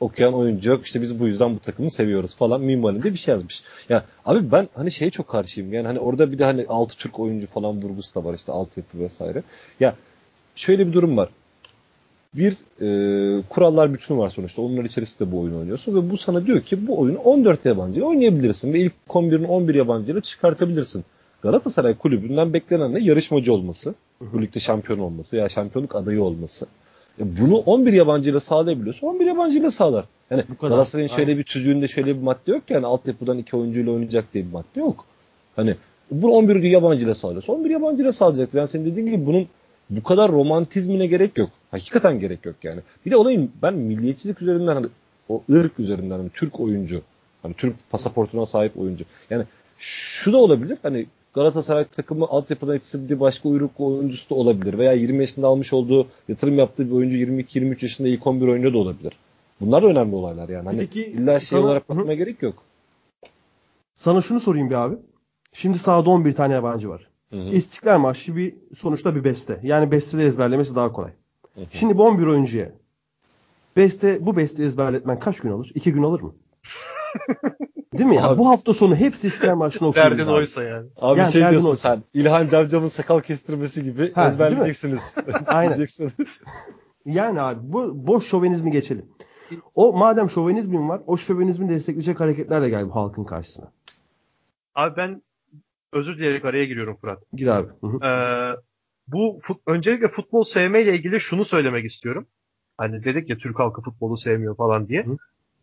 okuyan 0.00 0.34
oyuncu 0.34 0.70
yok. 0.70 0.86
İşte 0.86 1.02
biz 1.02 1.20
bu 1.20 1.26
yüzden 1.26 1.54
bu 1.54 1.58
takımı 1.58 1.90
seviyoruz 1.90 2.36
falan 2.36 2.60
minvalinde 2.60 3.12
bir 3.12 3.18
şey 3.18 3.34
yazmış. 3.34 3.62
Ya 3.88 4.04
abi 4.24 4.52
ben 4.52 4.68
hani 4.74 4.90
şeye 4.90 5.10
çok 5.10 5.28
karşıyım. 5.28 5.72
Yani 5.72 5.86
hani 5.86 5.98
orada 5.98 6.32
bir 6.32 6.38
de 6.38 6.44
hani 6.44 6.66
altı 6.68 6.96
Türk 6.96 7.20
oyuncu 7.20 7.46
falan 7.46 7.82
vurgusu 7.82 8.14
da 8.14 8.24
var 8.24 8.34
işte 8.34 8.52
altyapı 8.52 8.98
vesaire. 8.98 9.42
Ya 9.80 9.94
şöyle 10.54 10.86
bir 10.86 10.92
durum 10.92 11.16
var. 11.16 11.28
Bir 12.34 12.52
e, 12.80 13.42
kurallar 13.48 13.94
bütünü 13.94 14.18
var 14.18 14.28
sonuçta. 14.28 14.62
Onlar 14.62 14.84
içerisinde 14.84 15.32
bu 15.32 15.40
oyunu 15.40 15.58
oynuyorsun 15.58 15.94
ve 15.94 16.10
bu 16.10 16.16
sana 16.16 16.46
diyor 16.46 16.60
ki 16.60 16.86
bu 16.86 17.00
oyunu 17.00 17.18
14 17.18 17.64
yabancı 17.64 18.04
oynayabilirsin 18.04 18.72
ve 18.72 18.80
ilk 18.80 18.92
11'in 19.08 19.44
11 19.44 19.74
yabancıyla 19.74 20.20
çıkartabilirsin. 20.20 21.04
Galatasaray 21.42 21.94
kulübünden 21.94 22.52
beklenen 22.52 22.94
ne? 22.94 23.00
Yarışmacı 23.00 23.54
olması. 23.54 23.94
Bu 24.20 24.42
ligde 24.42 24.60
şampiyon 24.60 24.98
olması 24.98 25.36
ya 25.36 25.48
şampiyonluk 25.48 25.96
adayı 25.96 26.22
olması. 26.22 26.66
E 27.20 27.38
bunu 27.40 27.56
11 27.56 27.92
yabancıyla 27.92 28.40
sağlayabiliyorsa 28.40 29.06
11 29.06 29.26
yabancıyla 29.26 29.70
sağlar. 29.70 30.04
Yani 30.30 30.44
Galatasaray'ın 30.60 31.08
şöyle 31.08 31.38
bir 31.38 31.44
tüzüğünde 31.44 31.88
şöyle 31.88 32.16
bir 32.16 32.22
madde 32.22 32.50
yok 32.52 32.68
ki 32.68 32.74
yani 32.74 32.86
altyapıdan 32.86 33.38
iki 33.38 33.56
oyuncuyla 33.56 33.92
oynayacak 33.92 34.34
diye 34.34 34.44
bir 34.44 34.52
madde 34.52 34.80
yok. 34.80 35.04
Hani 35.56 35.74
bunu 36.10 36.32
11 36.32 36.62
yabancıyla 36.62 37.14
sağlıyorsa 37.14 37.52
11 37.52 37.70
yabancıyla 37.70 38.12
sağlayacak. 38.12 38.54
Yani 38.54 38.68
senin 38.68 38.86
dediğin 38.86 39.06
gibi 39.06 39.26
bunun 39.26 39.46
bu 39.90 40.02
kadar 40.02 40.32
romantizmine 40.32 41.06
gerek 41.06 41.38
yok. 41.38 41.50
Hakikaten 41.70 42.20
gerek 42.20 42.46
yok 42.46 42.56
yani. 42.62 42.80
Bir 43.06 43.10
de 43.10 43.16
olayın 43.16 43.50
ben 43.62 43.74
milliyetçilik 43.74 44.42
üzerinden 44.42 44.74
hani 44.74 44.86
o 45.28 45.42
ırk 45.50 45.80
üzerinden 45.80 46.18
hani 46.18 46.30
Türk 46.30 46.60
oyuncu 46.60 47.02
hani 47.42 47.54
Türk 47.54 47.90
pasaportuna 47.90 48.46
sahip 48.46 48.78
oyuncu. 48.78 49.04
Yani 49.30 49.44
şu 49.78 50.32
da 50.32 50.36
olabilir. 50.36 50.78
Hani 50.82 51.06
Galatasaray 51.34 51.84
takımı 51.84 52.24
altyapıdan 52.24 52.74
yetiştirdiği 52.74 53.20
başka 53.20 53.48
uyruk 53.48 53.70
oyuncusu 53.80 54.30
da 54.30 54.34
olabilir. 54.34 54.78
Veya 54.78 54.92
20 54.92 55.18
yaşında 55.20 55.46
almış 55.46 55.72
olduğu 55.72 56.06
yatırım 56.28 56.58
yaptığı 56.58 56.86
bir 56.86 56.92
oyuncu 56.92 57.16
22-23 57.16 57.84
yaşında 57.84 58.08
ilk 58.08 58.26
11 58.26 58.48
oyunda 58.48 58.74
da 58.74 58.78
olabilir. 58.78 59.12
Bunlar 59.60 59.82
da 59.82 59.86
önemli 59.86 60.14
olaylar 60.14 60.48
yani. 60.48 60.64
Hani 60.64 60.78
Peki, 60.78 61.04
illa 61.04 61.40
şey 61.40 61.46
sana- 61.58 61.66
olarak 61.66 61.84
Hı. 61.88 61.88
bakmaya 61.96 62.14
gerek 62.14 62.42
yok. 62.42 62.62
Sana 63.94 64.22
şunu 64.22 64.40
sorayım 64.40 64.70
bir 64.70 64.74
abi. 64.74 64.96
Şimdi 65.52 65.78
sahada 65.78 66.10
11 66.10 66.32
tane 66.32 66.54
yabancı 66.54 66.88
var. 66.88 67.06
Hı 67.30 67.36
hı. 67.36 67.48
İstiklal 67.48 67.98
Marşı 67.98 68.36
bir 68.36 68.54
sonuçta 68.76 69.14
bir 69.14 69.24
beste. 69.24 69.60
Yani 69.62 69.90
besteleri 69.90 70.26
ezberlemesi 70.26 70.74
daha 70.74 70.92
kolay. 70.92 71.10
Hı 71.54 71.60
hı. 71.60 71.64
Şimdi 71.72 71.98
bu 71.98 72.04
11 72.04 72.26
oyuncuya 72.26 72.72
beste 73.76 74.26
bu 74.26 74.36
beste 74.36 74.64
ezberletmen 74.64 75.18
kaç 75.20 75.40
gün 75.40 75.50
alır? 75.50 75.72
2 75.74 75.92
gün 75.92 76.02
alır 76.02 76.20
mı? 76.20 76.34
Değil 77.98 78.08
mi 78.08 78.16
ya? 78.16 78.28
Abi- 78.28 78.38
Bu 78.38 78.48
hafta 78.48 78.74
sonu 78.74 78.96
hepsi 78.96 79.26
İstiklal 79.26 79.56
Marşı'nı 79.56 79.88
okuyoruz. 79.88 80.18
Derdin 80.18 80.30
abi. 80.30 80.36
oysa 80.36 80.62
yani. 80.62 80.88
Abi 81.00 81.20
Yani 81.20 81.32
şey 81.32 81.50
diyorsun 81.50 81.70
o. 81.70 81.74
sen. 81.74 82.02
İlhan 82.14 82.48
Camcam'ın 82.48 82.86
sakal 82.86 83.20
kestirmesi 83.20 83.82
gibi 83.84 84.12
Ha, 84.12 84.26
ezberleyeceksiniz. 84.28 85.16
Aynen. 85.46 85.86
Yani 87.04 87.40
abi 87.40 87.60
bu 87.62 88.06
boş 88.06 88.26
şovenizmi 88.26 88.70
geçelim. 88.70 89.06
O 89.74 89.92
madem 89.92 90.30
şovenizmin 90.30 90.88
var, 90.88 91.00
o 91.06 91.16
şovenizmi 91.16 91.68
destekleyecek 91.68 92.20
hareketlerle 92.20 92.68
gel 92.68 92.88
bu 92.88 92.94
halkın 92.94 93.24
karşısına. 93.24 93.72
Abi 94.74 94.96
ben 94.96 95.22
özür 95.92 96.16
dileyerek 96.18 96.44
araya 96.44 96.64
giriyorum 96.64 96.96
Fırat. 96.96 97.22
Gir 97.34 97.46
abi. 97.46 97.68
Ee, 98.06 98.56
bu 99.08 99.38
fut, 99.42 99.60
öncelikle 99.66 100.08
futbol 100.08 100.44
sevmeyle 100.44 100.94
ilgili 100.96 101.20
şunu 101.20 101.44
söylemek 101.44 101.84
istiyorum. 101.84 102.26
Hani 102.78 103.04
dedik 103.04 103.30
ya 103.30 103.36
Türk 103.38 103.58
halkı 103.58 103.82
futbolu 103.82 104.16
sevmiyor 104.16 104.56
falan 104.56 104.88
diye. 104.88 105.04
Hı. 105.06 105.16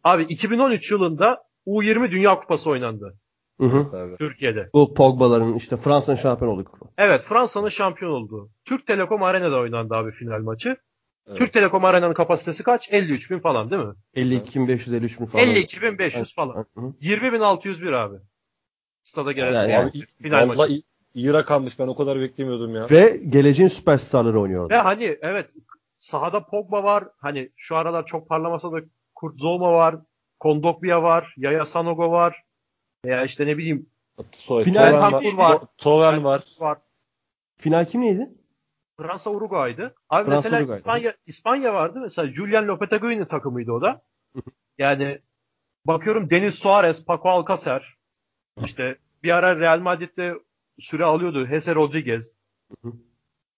Abi 0.03 0.24
2013 0.24 0.91
yılında 0.91 1.44
U20 1.68 2.12
Dünya 2.12 2.36
Kupası 2.39 2.70
oynandı 2.70 3.18
Hı 3.60 3.65
hı. 3.65 3.86
Evet. 3.94 4.20
Türkiye'de. 4.20 4.70
Bu 4.74 4.94
Pogba'ların 4.94 5.53
işte 5.53 5.77
Fransa'nın 5.77 6.18
şampiyon 6.18 6.51
olduk. 6.51 6.79
Evet 6.98 7.24
Fransa'nın 7.24 7.70
şampiyon 7.70 8.12
olduğu. 8.12 8.50
Türk 8.65 8.88
Telekom 8.88 9.24
Arena'da 9.24 9.60
oynandı 9.60 9.96
abi 9.96 10.12
final 10.12 10.39
maçı. 10.39 10.77
Evet. 11.27 11.38
Türk 11.38 11.53
Telekom 11.53 11.86
Arena'nın 11.86 12.13
kapasitesi 12.13 12.63
kaç? 12.63 12.94
53 12.94 13.32
bin 13.32 13.39
falan 13.39 13.72
değil 13.72 13.82
mi? 13.82 13.94
52.553 14.15 15.20
bin 15.20 15.25
falan. 15.25 15.46
52.500 15.46 16.36
falan. 16.36 16.53
Hı 16.56 16.82
hı. 16.82 16.94
20.601 17.01 17.96
abi. 17.96 18.18
Stada 19.03 19.32
gelen 19.32 19.53
Yani- 19.53 19.72
yani, 19.72 19.91
final 20.22 20.48
maçı. 20.48 20.74
İyi, 20.74 20.84
iyi 21.13 21.34
rakammış. 21.34 21.79
Ben 21.79 21.88
o 21.88 21.96
kadar 21.96 22.20
beklemiyordum 22.20 22.75
ya. 22.75 22.88
Ve 22.91 23.20
geleceğin 23.29 23.70
süperstarları 23.70 24.41
oynuyor. 24.41 24.70
Ve 24.70 24.77
hani 24.77 25.18
evet 25.22 25.50
sahada 26.00 26.46
Pogba 26.46 26.84
var. 26.84 27.03
Hani 27.18 27.50
şu 27.58 27.75
aralar 27.75 28.06
çok 28.06 28.29
parlamasa 28.29 28.72
da 28.72 28.79
Kurt 29.19 29.39
Zouma 29.39 29.73
var. 29.73 29.95
Kondogbia 30.39 31.03
var. 31.03 31.33
Yaya 31.38 31.65
Sanogo 31.65 32.11
var. 32.11 32.43
Veya 33.05 33.23
işte 33.23 33.47
ne 33.47 33.57
bileyim 33.57 33.89
Soy, 34.31 34.63
Final 34.63 34.93
hakkı 34.93 35.38
var. 35.38 35.53
var. 35.53 35.61
Toven 35.77 36.23
var. 36.23 36.43
var. 36.59 36.77
Final 37.57 37.85
kim 37.85 38.01
neydi? 38.01 38.29
Fransa 38.97 39.29
Uruguay'dı. 39.31 39.95
Abi 40.09 40.25
Fransa, 40.25 40.35
mesela 40.35 40.59
Uruguay. 40.59 40.77
İspanya 40.77 41.13
İspanya 41.25 41.73
vardı. 41.73 41.99
Mesela 42.01 42.33
Julian 42.33 42.67
Lopetegui'nin 42.67 43.25
takımıydı 43.25 43.71
o 43.71 43.81
da. 43.81 44.01
Yani 44.77 45.19
bakıyorum 45.85 46.29
Denis 46.29 46.55
Suarez, 46.55 47.05
Paco 47.05 47.29
Alcacer. 47.29 47.95
işte 48.65 48.97
bir 49.23 49.31
ara 49.31 49.59
Real 49.59 49.79
Madrid'de 49.79 50.33
süre 50.79 51.05
alıyordu. 51.05 51.47
Jose 51.47 51.75
Rodriguez. 51.75 52.35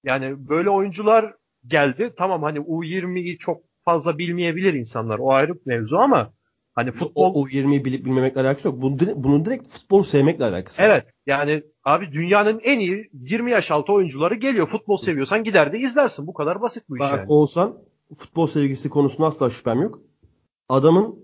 Yani 0.03 0.49
böyle 0.49 0.69
oyuncular 0.69 1.33
geldi. 1.67 2.13
Tamam 2.17 2.43
hani 2.43 2.59
U20'yi 2.59 3.37
çok 3.37 3.70
fazla 3.85 4.17
bilmeyebilir 4.17 4.73
insanlar. 4.73 5.19
O 5.19 5.31
ayrı 5.33 5.53
bir 5.55 5.61
mevzu 5.65 5.97
ama 5.97 6.33
hani 6.73 6.91
futbol 6.91 7.33
O, 7.35 7.41
o 7.41 7.47
20'yi 7.47 7.85
bilip 7.85 8.05
bilmemekle 8.05 8.41
alakası 8.41 8.67
yok. 8.67 8.81
Bunun, 8.81 8.97
direkt- 9.00 9.15
bunun 9.23 9.45
direkt 9.45 9.67
futbolu 9.67 10.03
sevmekle 10.03 10.45
alakası 10.45 10.81
var. 10.81 10.88
Evet 10.88 11.05
yani 11.25 11.63
abi 11.83 12.11
dünyanın 12.11 12.59
en 12.63 12.79
iyi 12.79 13.09
20 13.13 13.51
yaş 13.51 13.71
altı 13.71 13.93
oyuncuları 13.93 14.35
geliyor. 14.35 14.67
Futbol 14.67 14.97
seviyorsan 14.97 15.43
gider 15.43 15.73
de 15.73 15.79
izlersin. 15.79 16.27
Bu 16.27 16.33
kadar 16.33 16.61
basit 16.61 16.83
bu 16.89 16.97
iş 16.97 17.01
Bak 17.01 17.17
yani. 17.17 17.25
Oğuzhan 17.29 17.77
futbol 18.15 18.47
sevgisi 18.47 18.89
konusunda 18.89 19.27
asla 19.27 19.50
şüphem 19.50 19.81
yok. 19.81 20.00
Adamın 20.69 21.19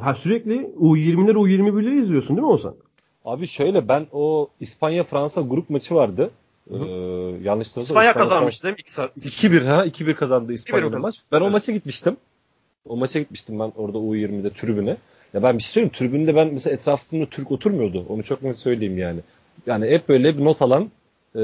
ha, 0.00 0.14
sürekli 0.14 0.54
U20'leri 0.76 1.36
U21'leri 1.36 2.00
izliyorsun 2.00 2.36
değil 2.36 2.46
mi 2.46 2.50
Oğuzhan? 2.52 2.76
Abi 3.24 3.46
şöyle 3.46 3.88
ben 3.88 4.06
o 4.12 4.48
İspanya-Fransa 4.60 5.40
grup 5.40 5.70
maçı 5.70 5.94
vardı. 5.94 6.30
Hı 6.70 6.74
hı. 6.76 6.84
Ee, 6.84 6.88
yanlış 7.44 7.68
hatırlamıyorsam 7.68 7.80
İspanya 7.82 8.12
kazanmıştı 8.12 8.64
değil 8.64 8.74
mi? 8.74 8.80
2 8.80 8.92
saat. 8.92 9.16
2-1 9.16 9.64
ha 9.66 9.86
2-1 9.86 10.14
kazandı 10.14 10.52
2-1 10.52 10.54
İspanya'da 10.54 10.86
kazandı. 10.86 11.02
maç. 11.02 11.16
Ben 11.32 11.40
o 11.40 11.42
Evet. 11.44 11.52
maça 11.52 11.72
gitmiştim. 11.72 12.16
O 12.88 12.96
maça 12.96 13.18
gitmiştim 13.18 13.58
ben 13.58 13.72
orada 13.76 13.98
U20'de 13.98 14.50
tribüne. 14.50 14.96
Ya 15.34 15.42
ben 15.42 15.58
bir 15.58 15.62
şey 15.62 15.70
söyleyeyim 15.72 15.92
tribünde 15.94 16.36
ben 16.36 16.52
mesela 16.52 16.74
etrafımda 16.74 17.26
Türk 17.26 17.50
oturmuyordu. 17.50 18.06
Onu 18.08 18.22
çok 18.22 18.42
net 18.42 18.58
söyleyeyim 18.58 18.98
yani. 18.98 19.20
Yani 19.66 19.86
hep 19.90 20.08
böyle 20.08 20.38
bir 20.38 20.44
not 20.44 20.62
alan 20.62 20.90
e, 21.36 21.38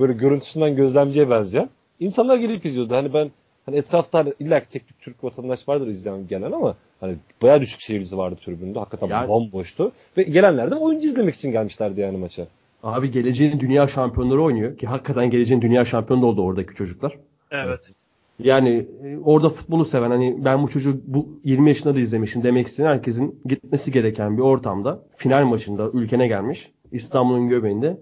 böyle 0.00 0.12
görüntüsünden 0.12 0.76
gözlemciye 0.76 1.30
benzeyen 1.30 1.68
insanlar 2.00 2.36
gelip 2.36 2.64
izliyordu. 2.66 2.94
Hani 2.94 3.14
ben 3.14 3.30
hani 3.66 3.76
etrafta 3.76 4.18
hani 4.18 4.32
illa 4.40 4.60
ki 4.60 4.68
tek 4.68 4.82
Türk 5.00 5.24
vatandaş 5.24 5.68
vardır 5.68 5.86
izleyen 5.86 6.28
gelen 6.28 6.52
ama 6.52 6.76
hani 7.00 7.16
bayağı 7.42 7.60
düşük 7.60 7.82
seyircisi 7.82 8.18
vardı 8.18 8.36
tribünde. 8.44 8.78
Hakikaten 8.78 9.06
Yani- 9.08 9.28
bomboştu. 9.28 9.92
Ve 10.18 10.22
gelenler 10.22 10.70
de 10.70 10.74
oyuncu 10.74 11.08
izlemek 11.08 11.34
için 11.34 11.52
gelmişlerdi 11.52 12.00
yani 12.00 12.16
maça. 12.16 12.46
Abi 12.84 13.10
geleceğin 13.10 13.60
dünya 13.60 13.86
şampiyonları 13.88 14.42
oynuyor 14.42 14.78
ki 14.78 14.86
hakikaten 14.86 15.30
geleceğin 15.30 15.62
dünya 15.62 15.84
şampiyonu 15.84 16.22
da 16.22 16.26
oldu 16.26 16.42
oradaki 16.42 16.74
çocuklar. 16.74 17.18
Evet. 17.50 17.90
Yani 18.38 18.86
e, 19.04 19.18
orada 19.24 19.48
futbolu 19.50 19.84
seven 19.84 20.10
hani 20.10 20.36
ben 20.44 20.62
bu 20.62 20.68
çocuğu 20.68 21.00
bu 21.06 21.28
20 21.44 21.68
yaşında 21.68 21.94
da 21.94 22.00
izlemişim 22.00 22.42
demek 22.42 22.66
isteyen 22.66 22.86
herkesin 22.86 23.40
gitmesi 23.46 23.92
gereken 23.92 24.36
bir 24.36 24.42
ortamda 24.42 25.02
final 25.16 25.44
maçında 25.44 25.90
ülkene 25.92 26.28
gelmiş 26.28 26.70
İstanbul'un 26.92 27.48
göbeğinde 27.48 27.96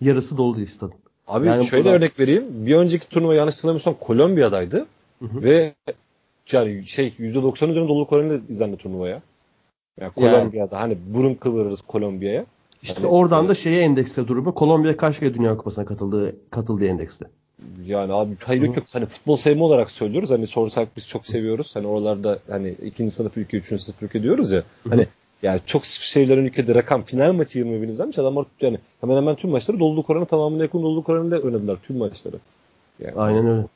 yarısı 0.00 0.36
dolu 0.36 0.56
değil 0.56 0.66
stadın. 0.66 0.96
Abi 1.28 1.46
Yani 1.46 1.64
şöyle 1.64 1.84
burada- 1.84 1.96
örnek 1.96 2.20
vereyim. 2.20 2.44
Bir 2.50 2.76
önceki 2.76 3.08
turnuva 3.08 3.34
yanlış 3.34 3.54
hatırlamıyorsam 3.54 3.94
Kolombiya'daydı. 4.00 4.86
Hı 5.18 5.24
hı. 5.24 5.42
Ve 5.42 5.74
yani 6.52 6.86
şey 6.86 7.12
%90 7.18 7.70
üzerinde 7.70 7.88
doluluk 7.88 8.12
oranıyla 8.12 8.38
izlendi 8.48 8.76
turnuvaya. 8.76 9.22
Yani 10.00 10.12
Kolombiya'da 10.12 10.80
hani 10.80 10.96
burun 11.14 11.34
kıvırırız 11.34 11.80
Kolombiya'ya. 11.80 12.46
İşte 12.84 13.00
Hani, 13.00 13.06
oradan 13.06 13.44
e, 13.44 13.48
da 13.48 13.54
şeye 13.54 13.82
endekste 13.82 14.28
durumu 14.28 14.54
Kolombiya 14.54 14.96
kaç 14.96 15.20
kere 15.20 15.34
Dünya 15.34 15.56
Kupası'na 15.56 15.84
katıldığı 15.84 16.50
katıldığı 16.50 16.86
endekste. 16.86 17.26
Yani 17.84 18.12
abi 18.12 18.36
hayır 18.44 18.62
yok 18.62 18.76
yok 18.76 18.86
hani 18.92 19.06
futbol 19.06 19.36
sevme 19.36 19.62
olarak 19.62 19.90
söylüyoruz. 19.90 20.30
Hani 20.30 20.46
sorsak 20.46 20.96
biz 20.96 21.08
çok 21.08 21.26
seviyoruz. 21.26 21.76
Hani 21.76 21.86
oralarda 21.86 22.38
hani 22.50 22.70
ikinci 22.70 23.10
sınıf 23.10 23.36
ülke, 23.36 23.56
üçüncü 23.56 23.82
sınıf 23.82 24.02
ülke 24.02 24.22
diyoruz 24.22 24.52
ya. 24.52 24.62
Hani 24.88 25.06
yani 25.42 25.60
çok 25.66 25.84
şeylerin 25.84 26.44
ülkede 26.44 26.74
rakam 26.74 27.02
final 27.02 27.32
maçı 27.32 27.58
20 27.58 27.82
bin 27.82 27.88
izlenmiş. 27.88 28.18
Adamlar 28.18 28.46
yani 28.60 28.78
hemen 29.00 29.16
hemen 29.16 29.34
tüm 29.34 29.50
maçları 29.50 29.80
doluluk 29.80 30.10
oranı 30.10 30.26
tamamına 30.26 30.62
yakın 30.62 30.82
doluluk 30.82 31.08
oranıyla 31.08 31.38
oynadılar 31.38 31.78
tüm 31.86 31.98
maçları. 31.98 32.36
Yani, 33.00 33.14
Aynen 33.16 33.46
öyle. 33.46 33.66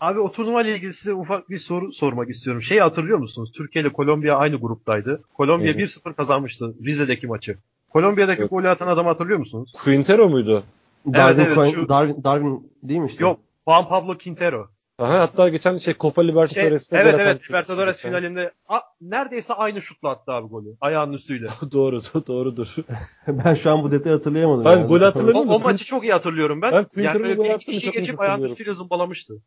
Abi 0.00 0.20
o 0.20 0.32
turnuva 0.32 0.62
ile 0.62 0.76
ilgili 0.76 0.92
size 0.92 1.14
ufak 1.14 1.50
bir 1.50 1.58
soru 1.58 1.92
sormak 1.92 2.30
istiyorum. 2.30 2.62
Şeyi 2.62 2.80
hatırlıyor 2.80 3.18
musunuz? 3.18 3.52
Türkiye 3.54 3.82
ile 3.82 3.92
Kolombiya 3.92 4.36
aynı 4.36 4.56
gruptaydı. 4.56 5.22
Kolombiya 5.34 5.74
hı. 5.74 5.78
1-0 5.78 6.14
kazanmıştı 6.14 6.74
Rize'deki 6.84 7.26
maçı. 7.26 7.56
Kolombiya'daki 7.96 8.40
Evet. 8.40 8.50
golü 8.50 8.68
atan 8.68 8.88
adamı 8.88 9.08
hatırlıyor 9.08 9.38
musunuz? 9.38 9.72
Quintero 9.84 10.28
muydu? 10.28 10.62
Darwin, 11.06 11.44
evet, 11.44 11.56
Cohen- 11.56 11.74
şu- 11.74 11.88
Darwin, 11.88 12.24
Darwin 12.24 12.72
değil 12.82 13.00
mi 13.00 13.06
işte? 13.06 13.24
Yok. 13.24 13.40
Juan 13.68 13.88
Pablo 13.88 14.18
Quintero. 14.18 14.66
Aha, 14.98 15.20
hatta 15.20 15.48
geçen 15.48 15.76
şey 15.76 15.94
Copa 16.00 16.22
Şey, 16.22 16.28
Libertadores'te 16.28 16.96
evet 16.96 17.06
gol 17.06 17.14
atan 17.14 17.26
evet 17.26 17.36
çocuk 17.36 17.50
Libertadores 17.50 18.00
finalinde 18.00 18.52
a, 18.68 18.78
neredeyse 19.00 19.54
aynı 19.54 19.82
şutla 19.82 20.10
attı 20.10 20.32
abi 20.32 20.48
golü. 20.48 20.76
Ayağının 20.80 21.12
üstüyle. 21.12 21.48
Doğru, 21.72 22.02
doğrudur. 22.26 22.76
ben 23.28 23.54
şu 23.54 23.70
an 23.70 23.82
bu 23.82 23.92
detayı 23.92 24.16
hatırlayamadım. 24.16 24.64
Ben 24.64 24.70
yani. 24.70 24.86
golü 24.86 25.04
hatırlamıyorum. 25.04 25.50
O, 25.50 25.54
o 25.54 25.60
maçı 25.60 25.84
çok 25.84 26.04
iyi 26.04 26.12
hatırlıyorum 26.12 26.62
ben. 26.62 26.72
Ben 26.72 27.02
yani 27.02 27.20
böyle 27.20 27.34
gol 27.34 27.44
bir 27.44 27.50
attığını 27.50 27.74
kişi 27.74 27.90
geçip 27.90 28.20
ayağının 28.20 28.44
üstüyle 28.44 28.74
zımbalamıştı. 28.74 29.42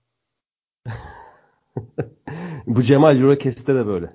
Bu 2.67 2.83
Cemal 2.83 3.21
Eurocast'te 3.21 3.75
de 3.75 3.87
böyle. 3.87 4.13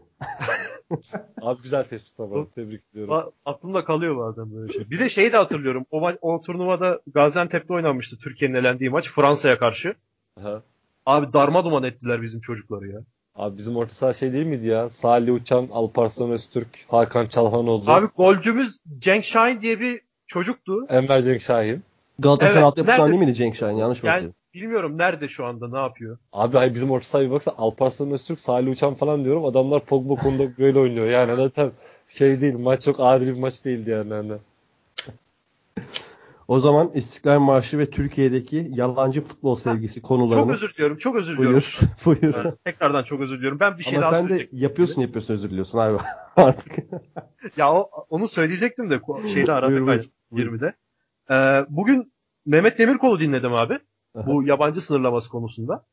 Abi 1.42 1.62
güzel 1.62 1.84
tespit 1.84 2.20
ama 2.20 2.46
tebrik 2.54 2.80
ediyorum. 2.92 3.12
A- 3.14 3.30
aklımda 3.50 3.84
kalıyor 3.84 4.16
bazen 4.16 4.54
böyle 4.54 4.72
şey. 4.72 4.90
Bir 4.90 4.98
de 4.98 5.08
şeyi 5.08 5.32
de 5.32 5.36
hatırlıyorum. 5.36 5.86
O, 5.90 6.00
ma- 6.00 6.18
o 6.20 6.40
turnuvada 6.40 7.00
Gaziantep'te 7.14 7.74
oynanmıştı 7.74 8.18
Türkiye'nin 8.18 8.54
elendiği 8.54 8.90
maç 8.90 9.10
Fransa'ya 9.10 9.58
karşı. 9.58 9.94
Aha. 10.40 10.62
Abi 11.06 11.32
darma 11.32 11.64
duman 11.64 11.82
ettiler 11.82 12.22
bizim 12.22 12.40
çocukları 12.40 12.88
ya. 12.88 13.00
Abi 13.34 13.56
bizim 13.56 13.76
orta 13.76 13.94
saha 13.94 14.12
şey 14.12 14.32
değil 14.32 14.46
miydi 14.46 14.66
ya? 14.66 14.90
Salih 14.90 15.34
Uçan, 15.34 15.68
Alparslan 15.72 16.30
Öztürk, 16.30 16.68
Hakan 16.88 17.26
Çalhanoğlu, 17.26 17.90
Abi 17.90 18.06
golcümüz 18.16 18.78
Cenk 18.98 19.24
Şahin 19.24 19.60
diye 19.60 19.80
bir 19.80 20.00
çocuktu. 20.26 20.86
Enver 20.88 21.20
Cenk 21.20 21.40
Şahin. 21.40 21.82
Galatasaray 22.18 22.54
Evet, 22.54 22.64
altyapısından 22.64 23.00
nerede- 23.00 23.12
değil 23.18 23.26
miydi 23.26 23.34
Cenk 23.38 23.56
Şahin? 23.56 23.76
Yanlış 23.76 24.02
mı 24.02 24.08
Yani? 24.08 24.30
Bilmiyorum 24.54 24.98
nerede 24.98 25.28
şu 25.28 25.46
anda 25.46 25.68
ne 25.68 25.78
yapıyor. 25.78 26.18
Abi 26.32 26.56
hayır 26.56 26.74
bizim 26.74 26.90
orta 26.90 27.06
sahaya 27.06 27.28
bir 27.28 27.34
baksa 27.34 27.54
Alparslan 27.58 28.10
Öztürk, 28.10 28.40
Salih 28.40 28.72
Uçan 28.72 28.94
falan 28.94 29.24
diyorum. 29.24 29.44
Adamlar 29.44 29.84
Pogba 29.84 30.14
konuda 30.14 30.58
böyle 30.58 30.78
oynuyor. 30.78 31.06
Yani 31.06 31.34
zaten 31.34 31.70
şey 32.08 32.40
değil 32.40 32.58
maç 32.58 32.82
çok 32.82 32.96
adil 32.98 33.26
bir 33.26 33.38
maç 33.38 33.64
değildi 33.64 33.90
yani. 33.90 34.12
yani. 34.12 34.32
O 36.48 36.60
zaman 36.60 36.90
İstiklal 36.94 37.38
Marşı 37.38 37.78
ve 37.78 37.90
Türkiye'deki 37.90 38.70
yalancı 38.70 39.20
futbol 39.20 39.56
sevgisi 39.56 40.02
konularını... 40.02 40.44
Çok 40.44 40.54
özür 40.54 40.74
diliyorum. 40.74 40.96
Çok 40.96 41.16
özür 41.16 41.36
diliyorum. 41.38 41.62
Buyur. 42.04 42.20
Buyur. 42.22 42.34
Yani 42.34 42.54
tekrardan 42.64 43.02
çok 43.02 43.20
özür 43.20 43.36
diliyorum. 43.36 43.60
Ben 43.60 43.78
bir 43.78 43.84
şey 43.84 43.98
Ama 43.98 44.02
daha 44.02 44.20
sen 44.20 44.28
de 44.28 44.48
yapıyorsun 44.52 45.02
yapıyorsun 45.02 45.34
özür 45.34 45.50
diliyorsun 45.50 45.78
abi 45.78 45.98
artık. 46.36 46.76
Ya 47.56 47.72
o, 47.72 47.90
onu 48.10 48.28
söyleyecektim 48.28 48.90
de 48.90 49.00
şeyde 49.32 49.52
arada 49.52 49.70
Buyur, 49.70 49.86
buyur, 49.86 49.86
kaydı, 49.86 50.06
20'de. 50.32 50.74
Ee, 51.30 51.66
bugün 51.68 52.12
Mehmet 52.46 52.78
Demirkol'u 52.78 53.20
dinledim 53.20 53.54
abi. 53.54 53.78
Bu 54.14 54.42
yabancı 54.42 54.80
sınırlaması 54.80 55.30
konusunda. 55.30 55.86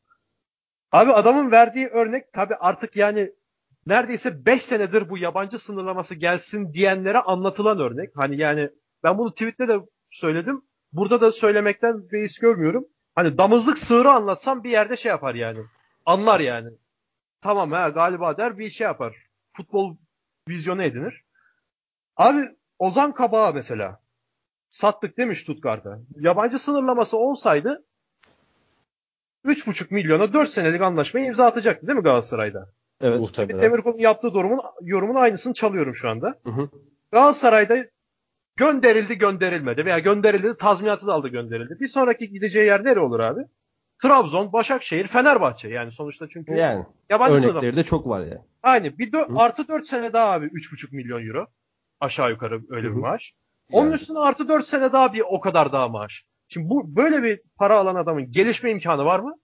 Abi 0.92 1.12
adamın 1.12 1.50
verdiği 1.50 1.88
örnek 1.88 2.32
tabi 2.32 2.54
artık 2.54 2.96
yani 2.96 3.32
neredeyse 3.86 4.46
5 4.46 4.62
senedir 4.62 5.08
bu 5.10 5.18
yabancı 5.18 5.58
sınırlaması 5.58 6.14
gelsin 6.14 6.72
diyenlere 6.72 7.18
anlatılan 7.18 7.78
örnek. 7.78 8.10
Hani 8.16 8.36
yani 8.36 8.70
ben 9.02 9.18
bunu 9.18 9.32
tweette 9.32 9.68
de 9.68 9.78
söyledim. 10.10 10.62
Burada 10.92 11.20
da 11.20 11.32
söylemekten 11.32 12.10
beis 12.12 12.38
görmüyorum. 12.38 12.86
Hani 13.14 13.38
damızlık 13.38 13.78
sığırı 13.78 14.10
anlatsam 14.10 14.64
bir 14.64 14.70
yerde 14.70 14.96
şey 14.96 15.10
yapar 15.10 15.34
yani. 15.34 15.60
Anlar 16.06 16.40
yani. 16.40 16.70
Tamam 17.40 17.72
ha 17.72 17.88
galiba 17.88 18.36
der 18.36 18.58
bir 18.58 18.70
şey 18.70 18.84
yapar. 18.84 19.16
Futbol 19.52 19.96
vizyonu 20.48 20.82
edinir. 20.82 21.24
Abi 22.16 22.48
Ozan 22.78 23.12
Kabağı 23.12 23.54
mesela. 23.54 24.02
Sattık 24.68 25.18
demiş 25.18 25.40
Stuttgart'a. 25.40 25.98
Yabancı 26.16 26.58
sınırlaması 26.58 27.16
olsaydı 27.18 27.84
3,5 29.44 29.94
milyona 29.94 30.32
4 30.32 30.48
senelik 30.48 30.82
anlaşmayı 30.82 31.26
imza 31.26 31.46
atacaktı 31.46 31.86
değil 31.86 31.96
mi 31.98 32.02
Galatasaray'da? 32.02 32.68
Evet. 33.00 33.20
Muhtemelen. 33.20 33.62
Demirkol'un 33.62 33.98
yaptığı 33.98 34.26
yorumun, 34.26 34.60
yorumun 34.82 35.14
aynısını 35.14 35.54
çalıyorum 35.54 35.94
şu 35.94 36.08
anda. 36.08 36.34
Hı 36.44 36.50
hı. 36.50 36.68
Galatasaray'da 37.12 37.76
gönderildi 38.56 39.18
gönderilmedi 39.18 39.84
veya 39.84 39.98
gönderildi 39.98 40.56
tazminatı 40.56 41.06
da 41.06 41.12
aldı 41.12 41.28
gönderildi. 41.28 41.76
Bir 41.80 41.86
sonraki 41.86 42.28
gideceği 42.28 42.66
yer 42.66 42.84
nere 42.84 43.00
olur 43.00 43.20
abi? 43.20 43.40
Trabzon, 44.02 44.52
Başakşehir, 44.52 45.06
Fenerbahçe 45.06 45.68
yani 45.68 45.92
sonuçta 45.92 46.28
çünkü 46.28 46.52
Yani 46.52 46.84
yabancı 47.10 47.50
örnekleri 47.50 47.76
de 47.76 47.84
çok 47.84 48.08
var 48.08 48.20
yani. 48.20 48.40
Aynı. 48.62 48.98
Bir 48.98 49.12
dö- 49.12 49.32
Hı. 49.32 49.38
artı 49.38 49.68
4 49.68 49.86
sene 49.86 50.12
daha 50.12 50.32
abi 50.32 50.46
3,5 50.46 50.92
milyon 50.92 51.26
euro. 51.28 51.46
Aşağı 52.00 52.30
yukarı 52.30 52.60
öyle 52.70 52.88
bir 52.88 52.96
maaş. 52.96 53.34
Onun 53.72 53.84
Yani. 53.86 53.94
üstüne 53.94 54.18
artı 54.18 54.48
4 54.48 54.66
sene 54.66 54.92
daha 54.92 55.12
bir 55.12 55.22
o 55.30 55.40
kadar 55.40 55.72
daha 55.72 55.88
maaş. 55.88 56.24
Şimdi 56.52 56.68
bu 56.68 56.96
böyle 56.96 57.22
bir 57.22 57.40
para 57.56 57.78
alan 57.78 57.94
adamın 57.94 58.30
gelişme 58.30 58.70
imkanı 58.70 59.04
var 59.04 59.18
mı? 59.20 59.34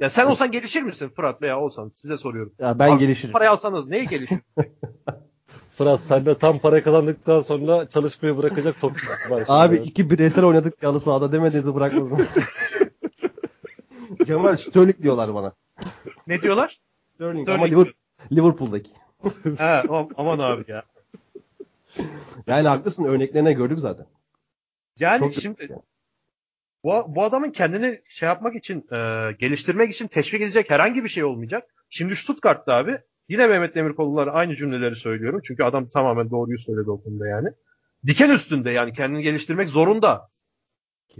Ya 0.00 0.10
sen 0.10 0.26
olsan 0.26 0.52
gelişir 0.52 0.82
misin 0.82 1.08
Fırat 1.16 1.42
veya 1.42 1.60
olsan 1.60 1.88
size 1.88 2.18
soruyorum. 2.18 2.52
Ya 2.58 2.78
ben 2.78 2.90
Abi, 2.92 3.00
gelişirim. 3.00 3.32
Parayı 3.32 3.50
alsanız 3.50 3.86
neyi 3.88 4.06
gelişir? 4.06 4.38
Fırat 5.76 6.00
sen 6.00 6.26
de 6.26 6.38
tam 6.38 6.58
para 6.58 6.82
kazandıktan 6.82 7.40
sonra 7.40 7.88
çalışmayı 7.88 8.36
bırakacak 8.36 8.80
topçu. 8.80 9.06
Abi 9.48 9.76
iki 9.76 10.10
bireysel 10.10 10.44
oynadık 10.44 10.82
yalı 10.82 11.00
sahada 11.00 11.32
demediniz 11.32 11.74
bırakmadım. 11.74 12.26
Kemal 14.26 14.56
Sterling 14.56 15.02
diyorlar 15.02 15.34
bana. 15.34 15.52
ne 16.26 16.42
diyorlar? 16.42 16.80
Sterling, 17.14 17.42
Sterling 17.48 17.48
ama 17.48 17.64
Liverpool, 17.64 17.94
Liverpool'daki. 18.32 18.90
He, 19.58 19.64
am- 19.64 20.12
aman 20.16 20.38
abi 20.38 20.64
ya. 20.68 20.82
Yani 22.46 22.68
haklısın 22.68 23.04
örneklerine 23.04 23.52
gördük 23.52 23.78
zaten. 23.78 24.06
Yani 24.98 25.18
Çok- 25.18 25.34
şimdi 25.34 25.78
bu, 26.86 27.14
bu 27.14 27.24
adamın 27.24 27.50
kendini 27.50 28.00
şey 28.08 28.26
yapmak 28.28 28.56
için, 28.56 28.78
e, 28.92 29.32
geliştirmek 29.38 29.94
için 29.94 30.06
teşvik 30.06 30.42
edecek 30.42 30.70
herhangi 30.70 31.04
bir 31.04 31.08
şey 31.08 31.24
olmayacak. 31.24 31.64
Şimdi 31.90 32.16
Stuttgart'ta 32.16 32.74
abi 32.74 32.98
yine 33.28 33.46
Mehmet 33.46 33.74
Demirkol'lara 33.74 34.32
aynı 34.32 34.56
cümleleri 34.56 34.96
söylüyorum. 34.96 35.40
Çünkü 35.44 35.62
adam 35.62 35.88
tamamen 35.88 36.30
doğruyu 36.30 36.58
söyledi 36.58 36.90
o 36.90 37.02
konuda 37.02 37.26
yani. 37.26 37.48
Diken 38.06 38.30
üstünde 38.30 38.70
yani 38.70 38.92
kendini 38.92 39.22
geliştirmek 39.22 39.68
zorunda. 39.68 40.28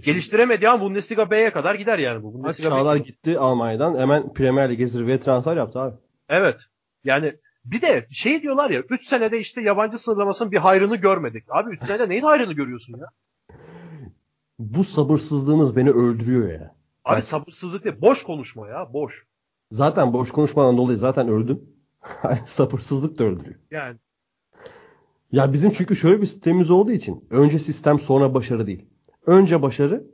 Geliştiremediği 0.05 0.71
an 0.71 0.81
Bundesliga 0.81 1.31
B'ye 1.31 1.51
kadar 1.51 1.75
gider 1.75 1.99
yani 1.99 2.23
bu. 2.23 2.35
Bundesliga 2.35 2.69
Çağlar 2.69 2.97
gitti 2.97 3.39
Almanya'dan 3.39 3.99
hemen 3.99 4.33
Premier 4.33 4.71
Lig'e 4.71 4.87
zirveye 4.87 5.21
transfer 5.21 5.57
yaptı 5.57 5.81
abi. 5.81 5.97
Evet. 6.29 6.61
Yani 7.05 7.37
bir 7.65 7.83
de 7.83 8.07
şey 8.13 8.43
diyorlar 8.43 8.71
ya 8.71 8.81
3 8.91 9.07
senede 9.07 9.39
işte 9.41 9.63
yabancı 9.63 9.99
sınırlamasının 9.99 10.53
bir 10.53 10.59
hayrını 10.59 10.97
görmedik. 10.97 11.45
Abi 11.49 11.71
3 11.71 11.81
senede 11.81 12.09
neyin 12.09 12.23
hayrını 12.23 12.53
görüyorsun 12.53 12.99
ya? 12.99 13.07
Bu 14.59 14.85
sabırsızlığınız 14.85 15.77
beni 15.77 15.91
öldürüyor 15.91 16.49
ya. 16.53 16.75
Abi 17.05 17.17
Bak- 17.17 17.25
sabırsızlık 17.25 17.85
değil. 17.85 17.97
Boş 18.01 18.23
konuşma 18.23 18.69
ya. 18.69 18.93
Boş. 18.93 19.27
Zaten 19.73 20.13
boş 20.13 20.31
konuşmadan 20.31 20.77
dolayı 20.77 20.99
zaten 20.99 21.29
öldüm. 21.29 21.63
Sabırsızlık 22.47 23.19
da 23.19 23.25
öldürüyor. 23.25 23.57
Yani 23.71 23.99
Ya 25.33 25.53
bizim 25.53 25.71
çünkü 25.71 25.97
şöyle 25.97 26.21
bir 26.21 26.27
sistemimiz 26.27 26.71
olduğu 26.71 26.93
için 26.93 27.25
önce 27.31 27.59
sistem 27.59 27.99
sonra 27.99 28.35
başarı 28.35 28.67
değil. 28.67 28.87
Önce 29.27 29.63
başarı 29.63 30.05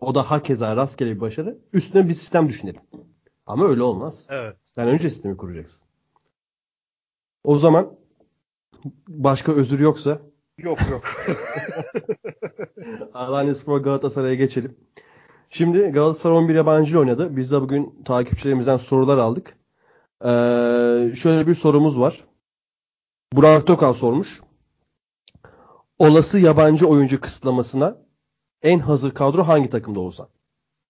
o 0.00 0.14
da 0.14 0.30
hakeza 0.30 0.76
rastgele 0.76 1.14
bir 1.16 1.20
başarı. 1.20 1.58
Üstüne 1.72 2.08
bir 2.08 2.14
sistem 2.14 2.48
düşünelim. 2.48 2.80
Ama 3.46 3.66
öyle 3.68 3.82
olmaz. 3.82 4.26
evet. 4.28 4.56
Sen 4.64 4.88
önce 4.88 5.10
sistemi 5.10 5.36
kuracaksın. 5.36 5.88
O 7.44 7.58
zaman 7.58 7.98
başka 9.08 9.52
özür 9.52 9.80
yoksa 9.80 10.20
Yok 10.62 10.78
yok. 10.90 11.02
Alanya 13.14 13.54
Galatasaray'a 13.82 14.34
geçelim. 14.34 14.76
Şimdi 15.50 15.78
Galatasaray 15.78 16.36
11 16.36 16.54
yabancı 16.54 16.98
oynadı. 16.98 17.36
Biz 17.36 17.52
de 17.52 17.60
bugün 17.60 18.02
takipçilerimizden 18.04 18.76
sorular 18.76 19.18
aldık. 19.18 19.56
Ee, 20.24 21.12
şöyle 21.16 21.46
bir 21.46 21.54
sorumuz 21.54 22.00
var. 22.00 22.24
Burak 23.32 23.66
Tokal 23.66 23.92
sormuş. 23.92 24.40
Olası 25.98 26.38
yabancı 26.38 26.88
oyuncu 26.88 27.20
kısıtlamasına 27.20 27.96
en 28.62 28.78
hazır 28.78 29.14
kadro 29.14 29.42
hangi 29.42 29.70
takımda 29.70 30.00
olsa? 30.00 30.28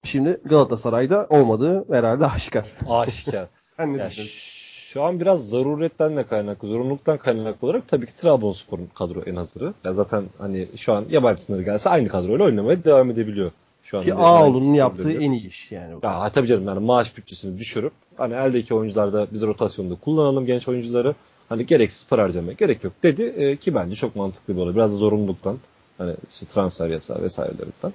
Şimdi 0.04 0.40
Galatasaray'da 0.44 1.26
olmadığı 1.30 1.94
herhalde 1.94 2.26
aşikar. 2.26 2.68
Aşikar. 2.88 3.48
Sen 3.76 3.88
ne 3.88 3.94
düşünüyorsun? 3.94 4.69
Şu 4.92 5.02
an 5.02 5.20
biraz 5.20 5.48
zaruretten 5.48 6.16
de 6.16 6.26
kaynaklı, 6.26 6.68
zorunluluktan 6.68 7.18
kaynaklı 7.18 7.68
olarak 7.68 7.88
tabii 7.88 8.06
ki 8.06 8.16
Trabzonspor'un 8.16 8.88
kadro 8.94 9.22
en 9.22 9.36
hazırı. 9.36 9.74
Ya 9.84 9.92
zaten 9.92 10.24
hani 10.38 10.68
şu 10.76 10.92
an 10.92 11.04
yabancı 11.10 11.42
sınırı 11.42 11.62
gelse 11.62 11.90
aynı 11.90 12.08
kadroyla 12.08 12.44
oynamaya 12.44 12.84
devam 12.84 13.10
edebiliyor. 13.10 13.50
Şu 13.82 13.98
an 13.98 14.04
Ki 14.04 14.14
Ağoğlu'nun 14.14 14.74
yaptığı 14.74 15.12
en 15.12 15.32
iyi 15.32 15.48
iş 15.48 15.72
yani. 15.72 15.94
Ya 16.02 16.28
tabii 16.28 16.46
canım 16.46 16.68
yani 16.68 16.80
maaş 16.80 17.16
bütçesini 17.16 17.58
düşürüp 17.58 17.92
hani 18.16 18.34
eldeki 18.34 18.74
oyuncularda 18.74 19.26
biz 19.32 19.42
rotasyonda 19.42 19.94
kullanalım 19.94 20.46
genç 20.46 20.68
oyuncuları. 20.68 21.14
Hani 21.48 21.66
gereksiz 21.66 22.08
para 22.08 22.22
harcamaya 22.22 22.52
gerek 22.52 22.84
yok 22.84 22.92
dedi 23.02 23.22
e, 23.22 23.56
ki 23.56 23.74
bence 23.74 23.94
çok 23.94 24.16
mantıklı 24.16 24.56
bir 24.56 24.60
olay. 24.60 24.74
Biraz 24.74 24.92
da 24.92 24.96
zorunluluktan 24.96 25.58
hani 25.98 26.14
işte 26.28 26.46
transfer 26.46 26.88
yasağı 26.88 27.22
vesairelerinden. 27.22 27.92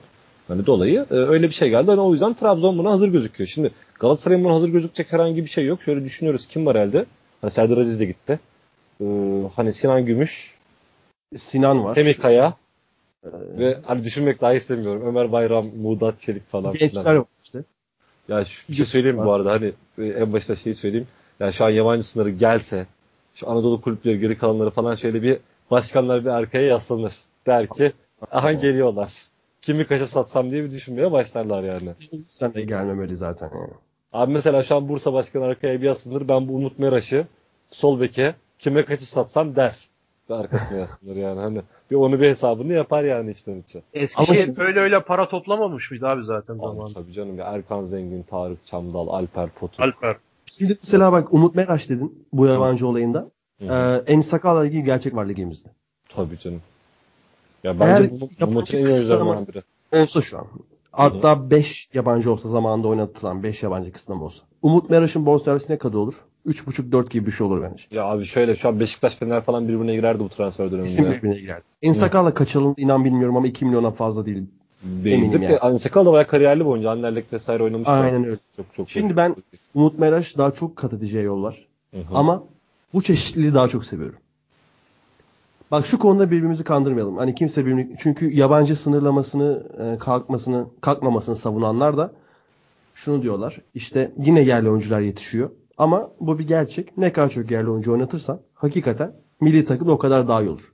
Hani 0.47 0.65
dolayı 0.65 1.05
e, 1.11 1.13
öyle 1.13 1.47
bir 1.47 1.53
şey 1.53 1.69
geldi. 1.69 1.91
Hani 1.91 2.01
o 2.01 2.11
yüzden 2.11 2.33
Trabzon 2.33 2.77
buna 2.77 2.91
hazır 2.91 3.07
gözüküyor. 3.07 3.47
Şimdi 3.47 3.71
Galatasaray'ın 3.99 4.43
buna 4.43 4.53
hazır 4.53 4.69
gözükecek 4.69 5.13
herhangi 5.13 5.43
bir 5.43 5.49
şey 5.49 5.65
yok. 5.65 5.81
Şöyle 5.81 6.05
düşünüyoruz 6.05 6.47
kim 6.47 6.65
var 6.65 6.75
elde? 6.75 7.05
Hani 7.41 7.51
Serdar 7.51 7.77
Aziz 7.77 7.99
de 7.99 8.05
gitti. 8.05 8.39
E, 9.01 9.05
hani 9.55 9.73
Sinan 9.73 10.05
Gümüş, 10.05 10.57
Sinan 11.37 11.83
var. 11.83 11.95
Semih 11.95 12.19
Kaya 12.19 12.53
ve 13.33 13.77
hani 13.85 14.03
düşünmek 14.03 14.41
dahi 14.41 14.57
istemiyorum. 14.57 15.01
Ömer 15.05 15.31
Bayram, 15.31 15.67
Muğdat 15.67 16.19
Çelik 16.19 16.49
falan 16.49 16.73
Gençler 16.73 17.01
filan. 17.03 17.17
var 17.17 17.25
işte. 17.43 17.63
Ya 18.27 18.45
şu, 18.45 18.67
bir 18.69 18.73
şey 18.73 18.85
söyleyeyim 18.85 19.17
mi 19.17 19.25
bu 19.25 19.33
arada 19.33 19.51
hani 19.51 19.71
e, 19.97 20.05
en 20.05 20.33
başta 20.33 20.55
şeyi 20.55 20.73
söyleyeyim. 20.73 21.07
Ya 21.39 21.51
şu 21.51 21.65
an 21.65 21.69
yabancı 21.69 22.03
sınırı 22.03 22.29
gelse 22.29 22.85
şu 23.35 23.49
Anadolu 23.49 23.81
kulüpleri 23.81 24.19
geri 24.19 24.37
kalanları 24.37 24.69
falan 24.69 24.95
şöyle 24.95 25.21
bir 25.21 25.37
başkanlar 25.71 26.25
bir 26.25 26.29
arkaya 26.29 26.67
yaslanır. 26.67 27.13
Der 27.45 27.67
ki 27.67 27.91
aha 28.31 28.51
geliyorlar. 28.51 29.13
Kimi 29.65 29.85
kaça 29.85 30.05
satsam 30.05 30.51
diye 30.51 30.63
bir 30.63 30.71
düşünmeye 30.71 31.11
başlarlar 31.11 31.63
yani. 31.63 31.89
Sen 32.25 32.53
de 32.53 32.61
gelmemeli 32.61 33.15
zaten. 33.15 33.49
Yani. 33.55 33.73
Abi 34.13 34.33
mesela 34.33 34.63
şu 34.63 34.75
an 34.75 34.89
Bursa 34.89 35.13
Başkanı 35.13 35.43
arkaya 35.43 35.81
bir 35.81 35.85
yaslanır. 35.85 36.27
Ben 36.27 36.47
bu 36.47 36.55
Umut 36.55 36.79
Meraş'ı 36.79 37.27
sol 37.71 37.99
beke 37.99 38.35
kime 38.59 38.85
kaçı 38.85 39.05
satsam 39.05 39.55
der. 39.55 39.89
Ve 40.29 40.35
arkasına 40.35 40.77
yaslanır 40.77 41.15
yani. 41.15 41.39
Hani 41.39 41.61
bir 41.91 41.95
onu 41.95 42.19
bir 42.21 42.27
hesabını 42.27 42.73
yapar 42.73 43.03
yani 43.03 43.31
içten 43.31 43.59
içe. 43.59 43.81
Eskişehir 43.93 44.43
şimdi- 44.43 44.63
öyle 44.63 44.79
öyle 44.79 45.03
para 45.03 45.27
toplamamış 45.27 45.91
mıydı 45.91 46.07
abi 46.07 46.23
zaten 46.23 46.57
zamanında? 46.57 46.93
tabii 46.93 47.11
canım 47.11 47.37
ya 47.37 47.45
Erkan 47.45 47.83
Zengin, 47.83 48.23
Tarık 48.23 48.65
Çamdal, 48.65 49.07
Alper 49.07 49.49
Potuk. 49.49 49.79
Alper. 49.79 50.15
Şimdi 50.45 50.77
mesela 50.83 51.11
bak 51.11 51.33
Umut 51.33 51.55
Meraş 51.55 51.89
dedin 51.89 52.25
bu 52.33 52.45
yabancı 52.45 52.87
olayında. 52.87 53.29
Hı. 53.59 53.65
Ee, 53.65 54.11
en 54.13 54.21
Sakal'la 54.21 54.65
ilgili 54.65 54.83
gerçek 54.83 55.15
var 55.15 55.25
ligimizde. 55.25 55.69
Tabii 56.09 56.37
canım. 56.37 56.61
Ya 57.65 57.71
Eğer 57.71 57.79
bence 57.79 58.11
bu, 58.11 58.21
bu 58.21 58.29
yabancı 58.39 58.55
maçın 58.59 58.77
en 58.77 58.85
kısıtlaması- 58.85 59.53
biri. 59.53 59.63
Olsa 60.01 60.21
şu 60.21 60.37
an. 60.37 60.47
Hatta 60.91 61.51
5 61.51 61.89
yabancı 61.93 62.31
olsa 62.31 62.49
zamanında 62.49 62.87
oynatılan 62.87 63.43
5 63.43 63.63
yabancı 63.63 63.91
kısıtlama 63.91 64.25
olsa. 64.25 64.43
Umut 64.61 64.89
Meraş'ın 64.89 65.25
bonservisi 65.25 65.73
ne 65.73 65.77
kadar 65.77 65.97
olur? 65.97 66.13
3.5-4 66.47 67.09
gibi 67.09 67.25
bir 67.25 67.31
şey 67.31 67.47
olur 67.47 67.61
bence. 67.61 67.83
Ya 67.91 68.05
abi 68.05 68.25
şöyle 68.25 68.55
şu 68.55 68.67
an 68.69 68.79
Beşiktaş 68.79 69.15
Fener 69.15 69.41
falan 69.41 69.67
birbirine 69.67 69.95
girerdi 69.95 70.23
bu 70.23 70.29
transfer 70.29 70.71
döneminde. 70.71 70.89
Kesin 70.89 71.11
birbirine 71.11 71.39
girerdi. 71.39 71.63
En 71.81 71.93
Sakal'la 71.93 72.33
kaçalım 72.33 72.73
inan 72.77 73.05
bilmiyorum 73.05 73.37
ama 73.37 73.47
2 73.47 73.65
milyona 73.65 73.91
fazla 73.91 74.25
değil. 74.25 74.43
Değildi. 74.83 75.09
eminim 75.09 75.41
Yani. 75.41 75.51
yani. 75.51 75.57
Hani 75.59 76.05
da 76.05 76.11
bayağı 76.11 76.27
kariyerli 76.27 76.59
bir 76.59 76.65
oyuncu. 76.65 76.89
Anderlecht 76.89 77.33
vesaire 77.33 77.63
oynamış. 77.63 77.87
Aynen 77.87 78.25
öyle. 78.25 78.37
Çok 78.57 78.73
çok. 78.73 78.89
Şimdi 78.89 79.17
ben 79.17 79.35
Umut 79.75 79.99
Meraş 79.99 80.37
daha 80.37 80.51
çok 80.51 80.75
kat 80.75 80.93
edeceği 80.93 81.23
yol 81.23 81.43
var. 81.43 81.67
Hı 81.91 81.97
hı. 81.97 82.03
Ama 82.13 82.43
bu 82.93 83.01
çeşitliliği 83.01 83.53
daha 83.53 83.67
çok 83.67 83.85
seviyorum. 83.85 84.19
Bak 85.71 85.85
şu 85.85 85.99
konuda 85.99 86.31
birbirimizi 86.31 86.63
kandırmayalım. 86.63 87.17
Hani 87.17 87.35
kimse 87.35 87.65
birbirini 87.65 87.95
çünkü 87.99 88.31
yabancı 88.31 88.75
sınırlamasını 88.75 89.63
e, 89.79 89.97
kalkmasını 89.97 90.67
kalkmamasını 90.81 91.35
savunanlar 91.35 91.97
da 91.97 92.11
şunu 92.93 93.21
diyorlar. 93.21 93.61
İşte 93.73 94.11
yine 94.17 94.41
yerli 94.41 94.69
oyuncular 94.69 94.99
yetişiyor. 94.99 95.49
Ama 95.77 96.11
bu 96.19 96.39
bir 96.39 96.47
gerçek. 96.47 96.97
Ne 96.97 97.13
kadar 97.13 97.29
çok 97.29 97.51
yerli 97.51 97.69
oyuncu 97.69 97.91
oynatırsan 97.91 98.39
hakikaten 98.53 99.13
milli 99.41 99.65
takım 99.65 99.89
o 99.89 99.97
kadar 99.97 100.27
daha 100.27 100.41
iyi 100.41 100.49
olur. 100.49 100.73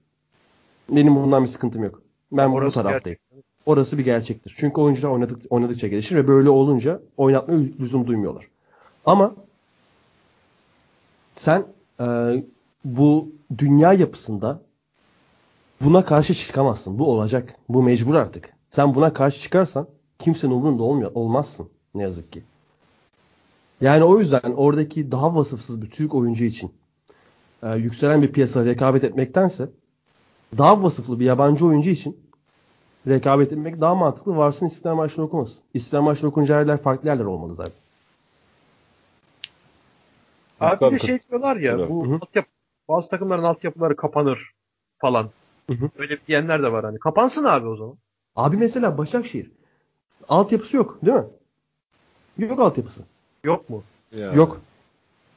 Benim 0.90 1.16
bundan 1.16 1.44
bir 1.44 1.48
sıkıntım 1.48 1.84
yok. 1.84 2.02
Ben 2.32 2.48
Orası 2.48 2.80
bu 2.80 2.84
taraftayım. 2.84 3.18
Gerçek. 3.32 3.46
Orası 3.66 3.98
bir 3.98 4.04
gerçektir. 4.04 4.56
Çünkü 4.58 4.82
oyuncular 4.82 5.12
oynadık, 5.12 5.40
oynadıkça 5.50 5.88
gelişir 5.88 6.16
ve 6.16 6.28
böyle 6.28 6.50
olunca 6.50 7.02
oynatma 7.18 7.56
lüzum 7.80 8.08
duymuyorlar. 8.08 8.48
Ama 9.06 9.36
sen 11.34 11.66
e, 12.00 12.06
bu 12.86 13.32
dünya 13.58 13.94
yapısında 13.94 14.62
buna 15.84 16.06
karşı 16.06 16.34
çıkamazsın. 16.34 17.00
Bu 17.00 17.12
olacak. 17.12 17.56
Bu 17.70 17.84
mecbur 17.84 18.16
artık. 18.16 18.54
Sen 18.70 18.96
buna 18.96 19.14
karşı 19.14 19.42
çıkarsan 19.42 19.88
kimsenin 20.20 20.54
umurunda 20.54 20.84
olmuyor, 20.84 21.12
olmazsın 21.14 21.70
ne 21.96 22.04
yazık 22.04 22.32
ki. 22.32 22.44
Yani 23.82 24.04
o 24.04 24.20
yüzden 24.20 24.54
oradaki 24.56 25.12
daha 25.12 25.36
vasıfsız 25.36 25.82
bir 25.82 25.90
Türk 25.90 26.16
oyuncu 26.16 26.44
için 26.44 26.74
e, 27.64 27.76
yükselen 27.76 28.22
bir 28.22 28.32
piyasada 28.32 28.66
rekabet 28.66 29.04
etmektense 29.04 29.70
daha 30.58 30.84
vasıflı 30.84 31.20
bir 31.20 31.26
yabancı 31.26 31.66
oyuncu 31.66 31.90
için 31.90 32.18
rekabet 33.08 33.52
etmek 33.52 33.82
daha 33.82 33.96
mantıklı. 33.96 34.38
Varsın 34.38 34.66
İstiklal 34.66 34.96
Marşı'nı 34.96 35.26
okumasın. 35.26 35.60
İstiklal 35.74 36.02
Marşı'nı 36.02 36.30
okunca 36.30 36.60
yerler 36.60 36.78
farklı 36.78 37.10
yerler 37.10 37.26
olmalı 37.26 37.56
zaten. 37.56 37.74
Abi 40.60 40.86
bir 40.86 40.92
de 40.92 41.00
şey 41.00 41.20
diyorlar 41.30 41.56
ya 41.56 41.90
bu 41.90 42.20
altyapı, 42.22 42.50
bazı 42.90 43.10
takımların 43.10 43.44
altyapıları 43.44 43.96
kapanır 43.96 44.52
falan. 44.98 45.30
Hı 45.72 45.86
hı. 45.86 45.90
Öyle 45.98 46.18
diyenler 46.28 46.64
de 46.64 46.72
var 46.72 46.86
hani. 46.86 47.00
Kapansın 47.00 47.44
abi 47.44 47.68
o 47.68 47.76
zaman. 47.76 47.96
Abi 48.36 48.58
mesela 48.58 48.98
Başakşehir. 48.98 49.52
Altyapısı 50.30 50.78
yok 50.78 51.00
değil 51.06 51.18
mi? 51.18 51.26
Yok 52.38 52.60
altyapısı. 52.60 53.04
Yok 53.44 53.70
mu? 53.70 53.84
Ya. 54.12 54.32
Yok. 54.32 54.62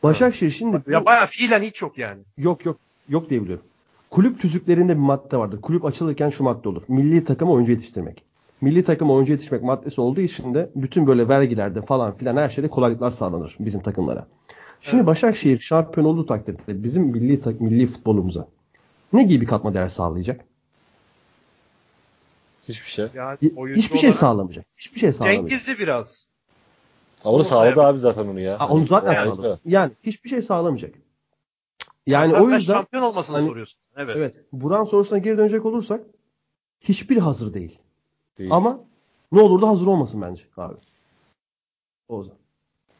Başakşehir 0.02 0.50
şimdi... 0.50 0.82
Ya 0.86 1.04
bayağı 1.04 1.26
fiilen 1.26 1.62
hiç 1.62 1.82
yok 1.82 1.98
yani. 1.98 2.22
Yok 2.38 2.64
yok. 2.64 2.76
Yok 3.08 3.30
diye 3.30 3.42
biliyorum. 3.42 3.64
Kulüp 4.10 4.40
tüzüklerinde 4.40 4.92
bir 4.92 5.00
madde 5.00 5.36
vardır. 5.36 5.60
Kulüp 5.60 5.84
açılırken 5.84 6.30
şu 6.30 6.44
madde 6.44 6.68
olur. 6.68 6.82
Milli 6.88 7.24
takım 7.24 7.50
oyuncu 7.50 7.72
yetiştirmek. 7.72 8.24
Milli 8.60 8.84
takım 8.84 9.10
oyuncu 9.10 9.32
yetiştirmek 9.32 9.62
maddesi 9.62 10.00
olduğu 10.00 10.20
için 10.20 10.54
de 10.54 10.70
bütün 10.76 11.06
böyle 11.06 11.28
vergilerde 11.28 11.82
falan 11.82 12.16
filan 12.16 12.36
her 12.36 12.48
şeyde 12.48 12.68
kolaylıklar 12.68 13.10
sağlanır 13.10 13.56
bizim 13.60 13.80
takımlara. 13.80 14.26
Şimdi 14.80 14.96
evet. 14.96 15.06
Başakşehir 15.06 15.58
şampiyon 15.58 16.06
olduğu 16.06 16.26
takdirde 16.26 16.82
bizim 16.82 17.04
milli 17.04 17.40
milli 17.60 17.86
futbolumuza 17.86 18.48
ne 19.14 19.22
gibi 19.22 19.40
bir 19.40 19.46
katma 19.46 19.74
değer 19.74 19.88
sağlayacak? 19.88 20.44
Hiçbir 22.68 22.88
şey. 22.90 23.08
Yani 23.14 23.38
hiçbir 23.76 23.98
şey 23.98 24.12
sağlamayacak. 24.12 24.66
Hiçbir 24.76 25.00
şey 25.00 25.12
sağlamayacak. 25.12 25.48
Cengizli 25.48 25.78
biraz. 25.78 26.28
Onu 27.24 27.44
sağladı 27.44 27.82
abi 27.82 27.98
zaten 27.98 28.26
onu 28.26 28.40
ya. 28.40 28.60
Ha, 28.60 28.68
onu 28.68 28.86
zaten 28.86 29.12
yani, 29.12 29.36
sağladı. 29.36 29.60
Yani 29.64 29.92
hiçbir 30.02 30.28
şey 30.28 30.42
sağlamayacak. 30.42 30.94
Yani 32.06 32.32
Hatta 32.32 32.44
o 32.44 32.50
yüzden 32.50 32.74
şampiyon 32.74 33.02
olmasını 33.02 33.36
hani, 33.36 33.48
soruyorsun. 33.48 33.80
Evet. 33.96 34.16
Evet. 34.16 34.40
Buran 34.52 34.84
sorusuna 34.84 35.18
geri 35.18 35.38
dönecek 35.38 35.66
olursak 35.66 36.00
hiçbir 36.80 37.16
hazır 37.16 37.54
değil. 37.54 37.78
değil. 38.38 38.50
Ama 38.52 38.80
ne 39.32 39.40
olur 39.40 39.62
da 39.62 39.68
hazır 39.68 39.86
olmasın 39.86 40.22
bence 40.22 40.42
abi. 40.56 40.74
O 42.08 42.22
zaman. 42.22 42.38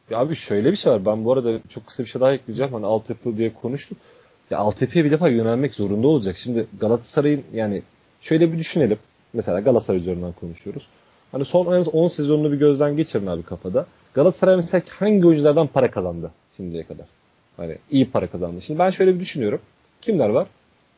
Ya 0.09 0.19
abi 0.19 0.35
şöyle 0.35 0.71
bir 0.71 0.75
şey 0.75 0.91
var. 0.91 1.05
Ben 1.05 1.25
bu 1.25 1.33
arada 1.33 1.59
çok 1.69 1.87
kısa 1.87 2.03
bir 2.03 2.09
şey 2.09 2.21
daha 2.21 2.33
ekleyeceğim. 2.33 2.73
Hani 2.73 2.85
altyapı 2.85 3.37
diye 3.37 3.53
konuştuk. 3.53 3.97
Ya 4.51 4.57
altyapıya 4.57 5.05
bir 5.05 5.11
defa 5.11 5.29
yönelmek 5.29 5.75
zorunda 5.75 6.07
olacak. 6.07 6.37
Şimdi 6.37 6.67
Galatasaray'ın 6.79 7.43
yani 7.53 7.81
şöyle 8.21 8.53
bir 8.53 8.57
düşünelim. 8.57 8.97
Mesela 9.33 9.59
Galatasaray 9.59 9.99
üzerinden 9.99 10.31
konuşuyoruz. 10.31 10.87
Hani 11.31 11.45
son 11.45 11.65
en 11.65 11.79
az 11.79 11.87
10 11.87 12.07
sezonunu 12.07 12.51
bir 12.51 12.57
gözden 12.57 12.97
geçirin 12.97 13.27
abi 13.27 13.43
kafada. 13.43 13.85
Galatasaray 14.13 14.55
mesela 14.55 14.83
hangi 14.99 15.27
oyunculardan 15.27 15.67
para 15.67 15.91
kazandı 15.91 16.31
şimdiye 16.57 16.83
kadar? 16.83 17.05
Hani 17.57 17.77
iyi 17.91 18.11
para 18.11 18.27
kazandı. 18.27 18.61
Şimdi 18.61 18.79
ben 18.79 18.89
şöyle 18.89 19.15
bir 19.15 19.19
düşünüyorum. 19.19 19.59
Kimler 20.01 20.29
var? 20.29 20.47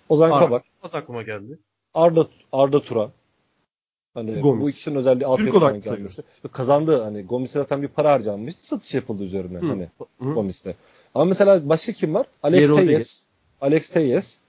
Ozan 0.10 0.32
Ar- 0.32 0.40
Kabak. 0.40 0.64
Az 0.84 0.96
aklıma 0.96 1.24
geldi. 1.24 1.60
Arda 1.94 2.28
Arda 2.52 2.82
Turan. 2.82 3.12
Hani 4.14 4.40
Gomis. 4.40 4.64
bu 4.64 4.70
ikisinin 4.70 4.96
özelliği 4.96 5.26
altyapıdan 5.26 5.82
gelmesi. 5.82 6.24
Kazandı 6.52 7.04
hani 7.04 7.24
Gomis'e 7.24 7.60
zaten 7.60 7.82
bir 7.82 7.88
para 7.88 8.12
harcanmış. 8.12 8.56
Satış 8.56 8.94
yapıldı 8.94 9.24
üzerine 9.24 9.60
Hı. 9.60 9.66
hani 9.66 9.90
Hı. 10.20 10.34
Gomis'te. 10.34 10.76
Ama 11.16 11.26
mesela 11.26 11.70
başka 11.70 11.92
kim 11.92 12.14
var? 12.14 12.26
Alex 12.44 12.76
Teyes. 12.76 13.27
Alex 13.62 13.90
Teyes. 13.90 14.42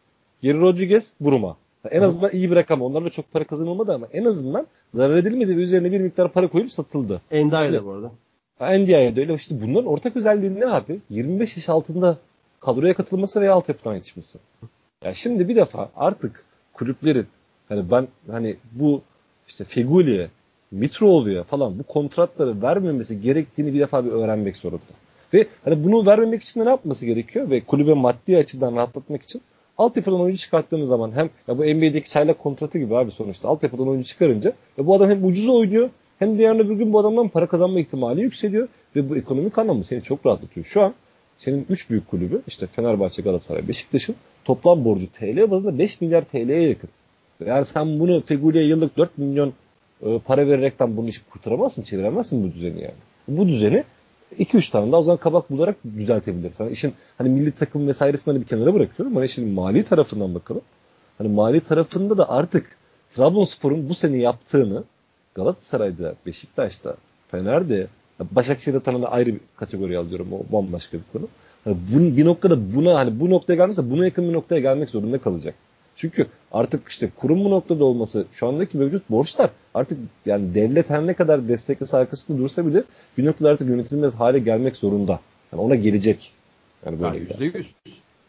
Geri 0.42 0.60
Rodriguez, 0.60 1.14
Buruma. 1.20 1.56
En 1.90 2.02
azından 2.02 2.30
iyi 2.32 2.50
bir 2.50 2.56
rakam. 2.56 2.82
Onlarla 2.82 3.10
çok 3.10 3.32
para 3.32 3.44
kazanılmadı 3.44 3.94
ama 3.94 4.06
en 4.12 4.24
azından 4.24 4.66
zarar 4.94 5.16
edilmedi 5.16 5.56
ve 5.56 5.60
üzerine 5.60 5.92
bir 5.92 6.00
miktar 6.00 6.32
para 6.32 6.48
koyup 6.48 6.72
satıldı. 6.72 7.20
Endia'ya 7.30 7.72
da 7.72 7.84
bu 7.84 7.90
arada. 7.92 8.12
Endia'ya 8.60 9.16
da 9.16 9.20
öyle. 9.20 9.34
İşte 9.34 9.62
bunların 9.62 9.86
ortak 9.86 10.16
özelliği 10.16 10.60
ne 10.60 10.66
abi? 10.66 11.00
25 11.10 11.56
yaş 11.56 11.68
altında 11.68 12.18
kadroya 12.60 12.94
katılması 12.94 13.40
veya 13.40 13.54
altyapıdan 13.54 13.94
yetişmesi. 13.94 14.38
Ya 15.04 15.12
şimdi 15.14 15.48
bir 15.48 15.56
defa 15.56 15.90
artık 15.96 16.44
kulüplerin 16.72 17.26
hani 17.68 17.90
ben 17.90 18.08
hani 18.30 18.56
bu 18.72 19.02
işte 19.48 19.64
Feguli'ye, 19.64 20.30
Mitroğlu'ya 20.70 21.44
falan 21.44 21.78
bu 21.78 21.82
kontratları 21.82 22.62
vermemesi 22.62 23.20
gerektiğini 23.20 23.74
bir 23.74 23.80
defa 23.80 24.04
bir 24.04 24.10
öğrenmek 24.10 24.56
zorunda. 24.56 24.82
Ve 25.34 25.46
hani 25.64 25.84
bunu 25.84 26.06
vermemek 26.06 26.42
için 26.42 26.60
de 26.60 26.64
ne 26.64 26.68
yapması 26.68 27.06
gerekiyor? 27.06 27.50
Ve 27.50 27.60
kulübe 27.60 27.94
maddi 27.94 28.36
açıdan 28.36 28.76
rahatlatmak 28.76 29.22
için 29.22 29.42
altyapıdan 29.78 30.20
oyuncu 30.20 30.38
çıkarttığınız 30.38 30.88
zaman 30.88 31.12
hem 31.12 31.30
ya 31.48 31.58
bu 31.58 31.62
NBA'deki 31.62 32.08
çaylak 32.08 32.38
kontratı 32.38 32.78
gibi 32.78 32.96
abi 32.96 33.10
sonuçta 33.10 33.48
altyapıdan 33.48 33.88
oyuncu 33.88 34.08
çıkarınca 34.08 34.52
ya 34.78 34.86
bu 34.86 34.94
adam 34.94 35.10
hem 35.10 35.24
ucuz 35.24 35.48
oynuyor 35.48 35.90
hem 36.18 36.38
de 36.38 36.42
yarın 36.42 36.58
öbür 36.58 36.74
gün 36.74 36.92
bu 36.92 36.98
adamdan 36.98 37.28
para 37.28 37.46
kazanma 37.46 37.80
ihtimali 37.80 38.20
yükseliyor 38.20 38.68
ve 38.96 39.08
bu 39.08 39.16
ekonomik 39.16 39.58
anlamda 39.58 39.84
seni 39.84 40.02
çok 40.02 40.26
rahatlatıyor. 40.26 40.66
Şu 40.66 40.82
an 40.82 40.94
senin 41.38 41.66
3 41.68 41.90
büyük 41.90 42.08
kulübü 42.08 42.42
işte 42.46 42.66
Fenerbahçe, 42.66 43.22
Galatasaray, 43.22 43.68
Beşiktaş'ın 43.68 44.16
toplam 44.44 44.84
borcu 44.84 45.12
TL 45.12 45.50
bazında 45.50 45.78
5 45.78 46.00
milyar 46.00 46.22
TL'ye 46.22 46.68
yakın. 46.68 46.90
Yani 47.46 47.64
sen 47.64 48.00
bunu 48.00 48.20
Feguli'ye 48.20 48.64
yıllık 48.64 48.96
4 48.96 49.18
milyon 49.18 49.52
e, 50.02 50.18
para 50.18 50.46
vererekten 50.46 50.96
bunu 50.96 51.08
işi 51.08 51.24
kurtaramazsın, 51.24 51.82
çeviremezsin 51.82 52.44
bu 52.44 52.54
düzeni 52.54 52.82
yani. 52.82 52.94
Bu 53.28 53.48
düzeni 53.48 53.84
2-3 54.38 54.70
tane 54.70 54.92
daha 54.92 55.00
o 55.00 55.02
zaman 55.02 55.18
kabak 55.18 55.50
bularak 55.50 55.76
düzeltebilirsin. 55.98 56.64
Yani 56.64 56.72
işin 56.72 56.94
hani 57.18 57.28
milli 57.28 57.52
takım 57.52 57.88
vesairesini 57.88 58.32
hani 58.32 58.42
bir 58.42 58.48
kenara 58.48 58.74
bırakıyorum 58.74 59.16
ama 59.16 59.24
işin 59.24 59.48
mali 59.48 59.84
tarafından 59.84 60.34
bakalım. 60.34 60.62
Hani 61.18 61.28
mali 61.28 61.60
tarafında 61.60 62.18
da 62.18 62.28
artık 62.30 62.76
Trabzonspor'un 63.10 63.88
bu 63.88 63.94
sene 63.94 64.18
yaptığını 64.18 64.84
Galatasaray'da, 65.34 66.14
Beşiktaş'ta, 66.26 66.96
Fener'de, 67.30 67.86
Başakşehir'de 68.20 68.80
tanımda 68.80 69.12
ayrı 69.12 69.34
bir 69.34 69.40
kategori 69.56 69.98
alıyorum. 69.98 70.28
O 70.32 70.52
bambaşka 70.52 70.98
bir 70.98 71.04
konu. 71.12 71.28
Hani 71.64 71.76
bu, 71.92 72.16
bir 72.16 72.24
noktada 72.24 72.74
buna 72.74 72.94
hani 72.94 73.20
bu 73.20 73.30
noktaya 73.30 73.56
gelmezse 73.56 73.90
buna 73.90 74.04
yakın 74.04 74.28
bir 74.28 74.32
noktaya 74.32 74.60
gelmek 74.60 74.90
zorunda 74.90 75.18
kalacak. 75.18 75.54
Çünkü 75.98 76.26
artık 76.52 76.88
işte 76.88 77.10
kurum 77.16 77.44
bu 77.44 77.50
noktada 77.50 77.84
olması 77.84 78.26
şu 78.32 78.48
andaki 78.48 78.78
mevcut 78.78 79.10
borçlar 79.10 79.50
artık 79.74 79.98
yani 80.26 80.54
devlet 80.54 80.90
her 80.90 81.06
ne 81.06 81.14
kadar 81.14 81.48
desteklese 81.48 81.96
arkasında 81.96 82.38
dursa 82.38 82.66
bile 82.66 82.84
bir 83.18 83.26
noktada 83.26 83.50
artık 83.50 83.68
yönetilmez 83.68 84.14
hale 84.14 84.38
gelmek 84.38 84.76
zorunda. 84.76 85.20
Yani 85.52 85.62
ona 85.62 85.74
gelecek. 85.74 86.32
Yani 86.86 87.00
böyle 87.00 87.16
yani 87.16 87.28
%100. 87.28 87.64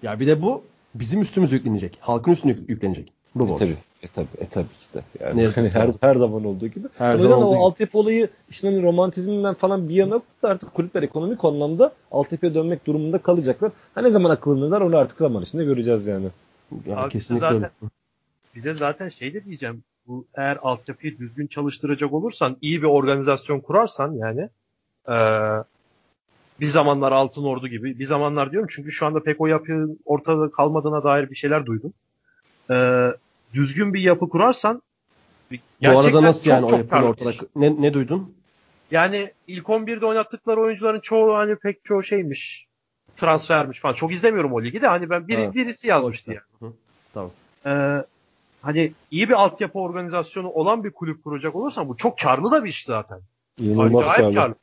Ya 0.03 0.19
bir 0.19 0.27
de 0.27 0.41
bu 0.41 0.63
bizim 0.95 1.21
üstümüze 1.21 1.55
yüklenecek. 1.55 1.97
Halkın 1.99 2.32
üstüne 2.32 2.55
yüklenecek. 2.67 3.12
Bu 3.36 3.49
borç. 3.49 3.62
E 3.62 3.65
tabii. 3.65 3.77
E 4.01 4.08
tabii, 4.08 4.27
e 4.38 4.45
tabii 4.45 4.67
ki 4.67 4.93
de. 4.93 5.01
Yani 5.25 5.47
hani 5.47 5.69
her, 5.69 5.89
her 6.01 6.15
zaman 6.15 6.45
olduğu 6.45 6.67
gibi. 6.67 6.88
Her 6.97 7.12
yani 7.12 7.21
zaman 7.21 7.43
o 7.43 7.49
gibi. 7.49 7.60
altyapı 7.60 7.97
olayı 7.97 8.29
işte 8.49 8.67
hani 8.67 8.84
romantizminden 8.84 9.53
falan 9.53 9.89
bir 9.89 9.95
yana 9.95 10.21
artık 10.43 10.73
kulüpler 10.73 11.03
ekonomik 11.03 11.45
anlamda 11.45 11.93
altyapıya 12.12 12.53
dönmek 12.53 12.88
durumunda 12.88 13.17
kalacaklar. 13.17 13.71
Ha 13.95 14.01
ne 14.01 14.10
zaman 14.10 14.29
akıllanırlar 14.29 14.82
onu 14.82 14.97
artık 14.97 15.17
zaman 15.17 15.43
içinde 15.43 15.65
göreceğiz 15.65 16.08
yani. 16.08 16.27
Yani 16.86 16.99
Abi 16.99 17.12
kesinlikle 17.12 17.39
zaten, 17.39 17.55
öyle. 17.55 17.69
Bir 18.55 18.63
de 18.63 18.73
zaten 18.73 19.10
şey 19.10 19.34
de 19.34 19.45
diyeceğim. 19.45 19.84
Bu 20.08 20.25
eğer 20.36 20.58
altyapıyı 20.62 21.17
düzgün 21.17 21.47
çalıştıracak 21.47 22.13
olursan, 22.13 22.58
iyi 22.62 22.82
bir 22.82 22.88
organizasyon 22.88 23.60
kurarsan 23.60 24.13
yani 24.13 24.49
ee, 25.10 25.63
bir 26.60 26.67
zamanlar 26.67 27.12
Altın 27.12 27.43
Ordu 27.43 27.67
gibi, 27.67 27.99
bir 27.99 28.05
zamanlar 28.05 28.51
diyorum 28.51 28.69
çünkü 28.71 28.91
şu 28.91 29.05
anda 29.05 29.23
pek 29.23 29.41
o 29.41 29.47
yapı 29.47 29.89
ortada 30.05 30.51
kalmadığına 30.51 31.03
dair 31.03 31.29
bir 31.29 31.36
şeyler 31.36 31.65
duydum. 31.65 31.93
Ee, 32.71 33.08
düzgün 33.53 33.93
bir 33.93 34.01
yapı 34.01 34.29
kurarsan 34.29 34.82
Bu 35.51 35.99
arada 35.99 36.23
nasıl 36.23 36.43
çok, 36.43 36.51
yani 36.51 36.62
çok 36.62 36.73
o 36.73 36.77
yapının 36.77 37.03
ortada? 37.03 37.32
Ne, 37.55 37.82
ne 37.82 37.93
duydun? 37.93 38.36
Yani 38.91 39.32
ilk 39.47 39.65
11'de 39.65 40.05
oynattıkları 40.05 40.62
oyuncuların 40.62 40.99
çoğu 40.99 41.36
hani 41.36 41.55
pek 41.55 41.86
çoğu 41.86 42.03
şeymiş. 42.03 42.68
Transfermiş 43.15 43.80
falan. 43.80 43.93
Çok 43.93 44.13
izlemiyorum 44.13 44.54
o 44.54 44.63
ligi 44.63 44.82
de 44.82 44.88
hani 44.88 45.10
ben 45.10 45.28
biri, 45.28 45.54
birisi 45.54 45.88
yazmıştı 45.88 46.32
yani. 46.32 46.72
Hı, 46.72 46.74
tamam. 47.13 47.32
Ee, 47.65 48.04
hani 48.62 48.93
iyi 49.12 49.30
bir 49.30 49.34
altyapı 49.34 49.80
organizasyonu 49.80 50.50
olan 50.50 50.84
bir 50.84 50.91
kulüp 50.91 51.24
kuracak 51.24 51.56
olursan 51.56 51.89
bu 51.89 51.98
çok 51.98 52.19
karlı 52.19 52.52
da 52.52 52.63
bir 52.63 52.69
iş 52.69 52.86
zaten. 52.86 53.19
İnanılmaz 53.60 54.08
karlı. 54.08 54.36
karlı. 54.36 54.56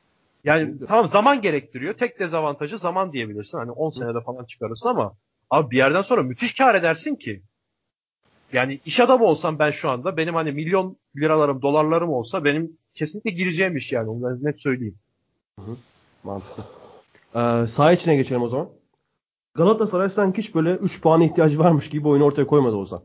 Yani 0.44 0.60
Şimdi. 0.60 0.86
tamam 0.86 1.08
zaman 1.08 1.42
gerektiriyor. 1.42 1.94
Tek 1.94 2.18
dezavantajı 2.20 2.78
zaman 2.78 3.12
diyebilirsin. 3.12 3.58
Hani 3.58 3.70
10 3.70 3.90
senede 3.90 4.20
falan 4.20 4.44
çıkarırsın 4.44 4.88
ama 4.88 5.14
abi 5.50 5.70
bir 5.70 5.76
yerden 5.76 6.02
sonra 6.02 6.22
müthiş 6.22 6.54
kar 6.54 6.74
edersin 6.74 7.16
ki. 7.16 7.42
Yani 8.52 8.80
iş 8.86 9.00
adamı 9.00 9.24
olsam 9.24 9.58
ben 9.58 9.70
şu 9.70 9.90
anda 9.90 10.16
benim 10.16 10.34
hani 10.34 10.52
milyon 10.52 10.96
liralarım, 11.16 11.62
dolarlarım 11.62 12.10
olsa 12.10 12.44
benim 12.44 12.78
kesinlikle 12.94 13.30
gireceğim 13.30 13.76
iş 13.76 13.92
yani. 13.92 14.10
Onu 14.10 14.44
net 14.44 14.62
söyleyeyim. 14.62 14.94
Hı 15.60 15.66
hı. 15.66 15.76
Mantıklı. 16.24 16.64
Ee, 17.34 17.66
saha 17.66 17.92
içine 17.92 18.16
geçelim 18.16 18.42
o 18.42 18.48
zaman. 18.48 18.68
Galatasaray 19.54 20.10
sanki 20.10 20.42
hiç 20.42 20.54
böyle 20.54 20.74
3 20.74 21.02
puana 21.02 21.24
ihtiyacı 21.24 21.58
varmış 21.58 21.88
gibi 21.90 22.08
oyunu 22.08 22.24
ortaya 22.24 22.46
koymadı 22.46 22.76
Ozan. 22.76 23.00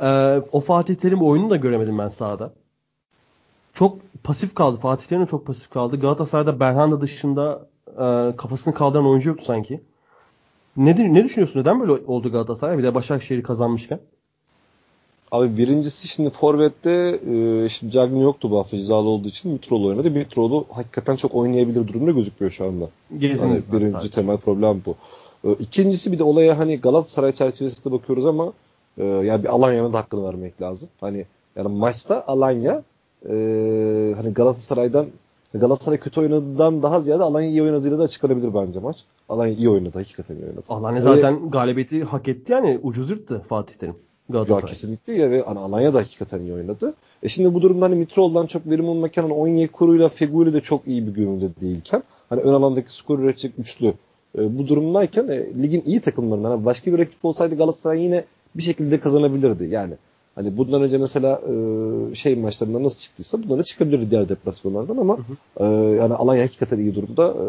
Ee, 0.00 0.42
o 0.52 0.60
Fatih 0.60 0.94
Terim 0.94 1.22
oyununu 1.22 1.50
da 1.50 1.56
göremedim 1.56 1.98
ben 1.98 2.08
sahada. 2.08 2.54
Çok 3.72 3.98
pasif 4.24 4.54
kaldı. 4.54 4.80
Fatih 4.80 5.06
Terim 5.06 5.22
de 5.22 5.26
çok 5.26 5.46
pasif 5.46 5.70
kaldı. 5.70 6.00
Galatasaray'da 6.00 6.60
Berhanda 6.60 7.00
dışında 7.00 7.68
e, 7.88 8.36
kafasını 8.36 8.74
kaldıran 8.74 9.06
oyuncu 9.06 9.28
yoktu 9.28 9.44
sanki. 9.44 9.84
Ne, 10.76 11.14
ne 11.14 11.24
düşünüyorsun? 11.24 11.60
Neden 11.60 11.80
böyle 11.80 11.92
oldu 11.92 12.32
Galatasaray? 12.32 12.78
Bir 12.78 12.82
de 12.82 12.94
Başakşehir 12.94 13.42
kazanmışken. 13.42 14.00
Abi 15.34 15.56
birincisi 15.56 16.08
şimdi 16.08 16.30
Forvet'te 16.30 17.20
e, 17.30 17.68
şimdi 17.68 17.92
Cagney 17.92 18.22
yoktu 18.22 18.50
bu 18.50 18.58
hafta 18.58 18.76
cezalı 18.76 19.08
olduğu 19.08 19.28
için 19.28 19.52
Mitroğlu 19.52 19.86
oynadı. 19.86 20.10
Mitroğlu 20.10 20.64
hakikaten 20.70 21.16
çok 21.16 21.34
oynayabilir 21.34 21.88
durumda 21.88 22.10
gözükmüyor 22.10 22.50
şu 22.50 22.66
anda. 22.66 22.88
Yani 23.20 23.62
birinci 23.72 23.92
sadece. 23.92 24.10
temel 24.10 24.36
problem 24.36 24.80
bu. 24.86 24.96
E, 25.44 25.52
ikincisi 25.52 26.12
bir 26.12 26.18
de 26.18 26.24
olaya 26.24 26.58
hani 26.58 26.80
Galatasaray 26.80 27.32
çerçevesinde 27.32 27.94
bakıyoruz 27.94 28.26
ama 28.26 28.52
e, 28.98 29.04
yani 29.04 29.42
bir 29.42 29.48
Alanya'nın 29.48 29.92
da 29.92 29.98
hakkını 29.98 30.24
vermek 30.24 30.62
lazım. 30.62 30.88
Hani 31.00 31.26
yani 31.56 31.68
maçta 31.68 32.24
Alanya 32.26 32.82
e, 33.28 33.34
hani 34.16 34.34
Galatasaray'dan 34.34 35.06
Galatasaray 35.54 35.98
kötü 35.98 36.20
oynadığından 36.20 36.82
daha 36.82 37.00
ziyade 37.00 37.22
Alanya 37.22 37.48
iyi 37.48 37.62
oynadığıyla 37.62 37.98
da 37.98 38.02
açıklanabilir 38.02 38.54
bence 38.54 38.80
maç. 38.80 39.04
Alanya 39.28 39.52
iyi 39.54 39.68
oynadı. 39.68 39.98
Hakikaten 39.98 40.34
iyi 40.34 40.44
oynadı. 40.44 40.62
Alanya 40.68 41.00
zaten 41.00 41.32
ee, 41.32 41.48
galibiyeti 41.48 42.04
hak 42.04 42.28
etti 42.28 42.52
yani. 42.52 42.80
Ucuz 42.82 43.10
yırttı 43.10 43.42
Fatih 43.48 43.74
Terim. 43.74 43.96
Ya 44.32 44.60
kesinlikle 44.60 45.12
ya 45.12 45.30
ve 45.30 45.42
hani 45.42 45.58
Alanya 45.58 45.94
da 45.94 45.98
hakikaten 45.98 46.40
iyi 46.40 46.54
oynadı. 46.54 46.94
E 47.22 47.28
şimdi 47.28 47.54
bu 47.54 47.62
durumda 47.62 47.84
hani 47.84 47.94
Mitroğlu'dan 47.94 48.46
çok 48.46 48.70
verim 48.70 48.88
alırken 48.88 49.22
hani 49.22 49.32
Onyekuru'yla 49.32 50.08
Feguli 50.08 50.52
de 50.52 50.60
çok 50.60 50.86
iyi 50.86 51.06
bir 51.06 51.12
görünümde 51.12 51.48
değilken 51.60 52.02
hani 52.28 52.40
ön 52.40 52.52
alandaki 52.52 52.94
skor 52.94 53.18
üretecek 53.18 53.52
üçlü 53.58 53.92
e, 54.38 54.58
bu 54.58 54.68
durumdayken 54.68 55.28
e, 55.28 55.62
ligin 55.62 55.82
iyi 55.86 56.00
takımlarından 56.00 56.50
hani 56.50 56.64
başka 56.64 56.92
bir 56.92 56.98
rakip 56.98 57.24
olsaydı 57.24 57.56
Galatasaray 57.56 58.02
yine 58.02 58.24
bir 58.54 58.62
şekilde 58.62 59.00
kazanabilirdi. 59.00 59.64
Yani 59.64 59.94
Hani 60.34 60.56
bundan 60.56 60.82
önce 60.82 60.98
mesela 60.98 61.40
e, 62.10 62.14
şey 62.14 62.36
maçlarında 62.36 62.82
nasıl 62.82 62.98
çıktıysa 62.98 63.42
bundan 63.42 63.58
da 63.58 63.62
çıkabilir 63.62 64.10
diğer 64.10 64.28
deplasmanlardan 64.28 64.96
ama 64.96 65.18
hı 65.18 65.22
hı. 65.22 65.64
E, 65.64 65.96
yani 65.96 66.14
Alanya 66.14 66.42
hakikaten 66.42 66.78
iyi 66.78 66.94
durumda 66.94 67.28
e, 67.28 67.44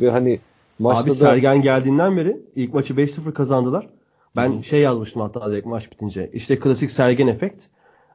ve 0.00 0.10
hani 0.10 0.40
maçta 0.78 1.02
Abi 1.02 1.10
da... 1.10 1.14
Sergen 1.14 1.62
geldiğinden 1.62 2.16
beri 2.16 2.40
ilk 2.56 2.74
maçı 2.74 2.94
5-0 2.94 3.32
kazandılar. 3.32 3.88
Ben 4.36 4.60
şey 4.60 4.80
yazmıştım 4.80 5.22
hatta 5.22 5.50
direkt 5.50 5.66
maç 5.66 5.92
bitince. 5.92 6.30
İşte 6.32 6.58
klasik 6.58 6.90
Sergen 6.90 7.26
efekt. 7.26 7.64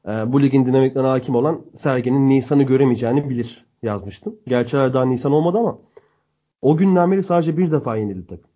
E, 0.08 0.34
bu 0.34 0.42
ligin 0.42 0.66
dinamiklerine 0.66 1.08
hakim 1.08 1.36
olan 1.36 1.62
Sergen'in 1.78 2.30
Nisan'ı 2.30 2.64
göremeyeceğini 2.64 3.30
bilir 3.30 3.66
yazmıştım. 3.84 4.36
Gerçi 4.48 4.78
daha 4.78 5.06
Nisan 5.06 5.32
olmadı 5.32 5.58
ama 5.58 5.78
o 6.62 6.78
günden 6.78 7.12
beri 7.12 7.24
sadece 7.24 7.58
bir 7.58 7.72
defa 7.72 7.98
yenildi 7.98 8.28
takım. 8.28 8.50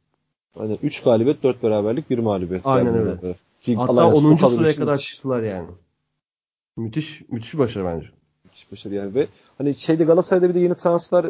Aynen 0.56 0.78
3 0.84 1.04
galibiyet 1.04 1.43
4 1.43 1.63
beraberlik 1.63 2.10
1 2.10 2.19
mağlubiyet. 2.19 2.67
Aynen 2.67 2.95
öyle. 2.95 3.36
Ki 3.62 3.76
Hatta 3.76 4.08
10. 4.08 4.36
sıraya 4.36 4.76
kadar 4.76 4.91
müthiş. 4.91 5.13
çıktılar 5.13 5.43
yani. 5.43 5.67
Müthiş 6.78 7.21
müthiş 7.30 7.58
başarı 7.58 7.86
bence. 7.86 8.08
Müthiş 8.43 8.71
başarı 8.71 8.95
yani 8.95 9.15
ve 9.15 9.28
hani 9.58 9.73
şeyde 9.73 10.04
Galatasaray'da 10.04 10.49
bir 10.49 10.56
de 10.56 10.60
yeni 10.60 10.76
transfer 10.76 11.23
e, 11.23 11.30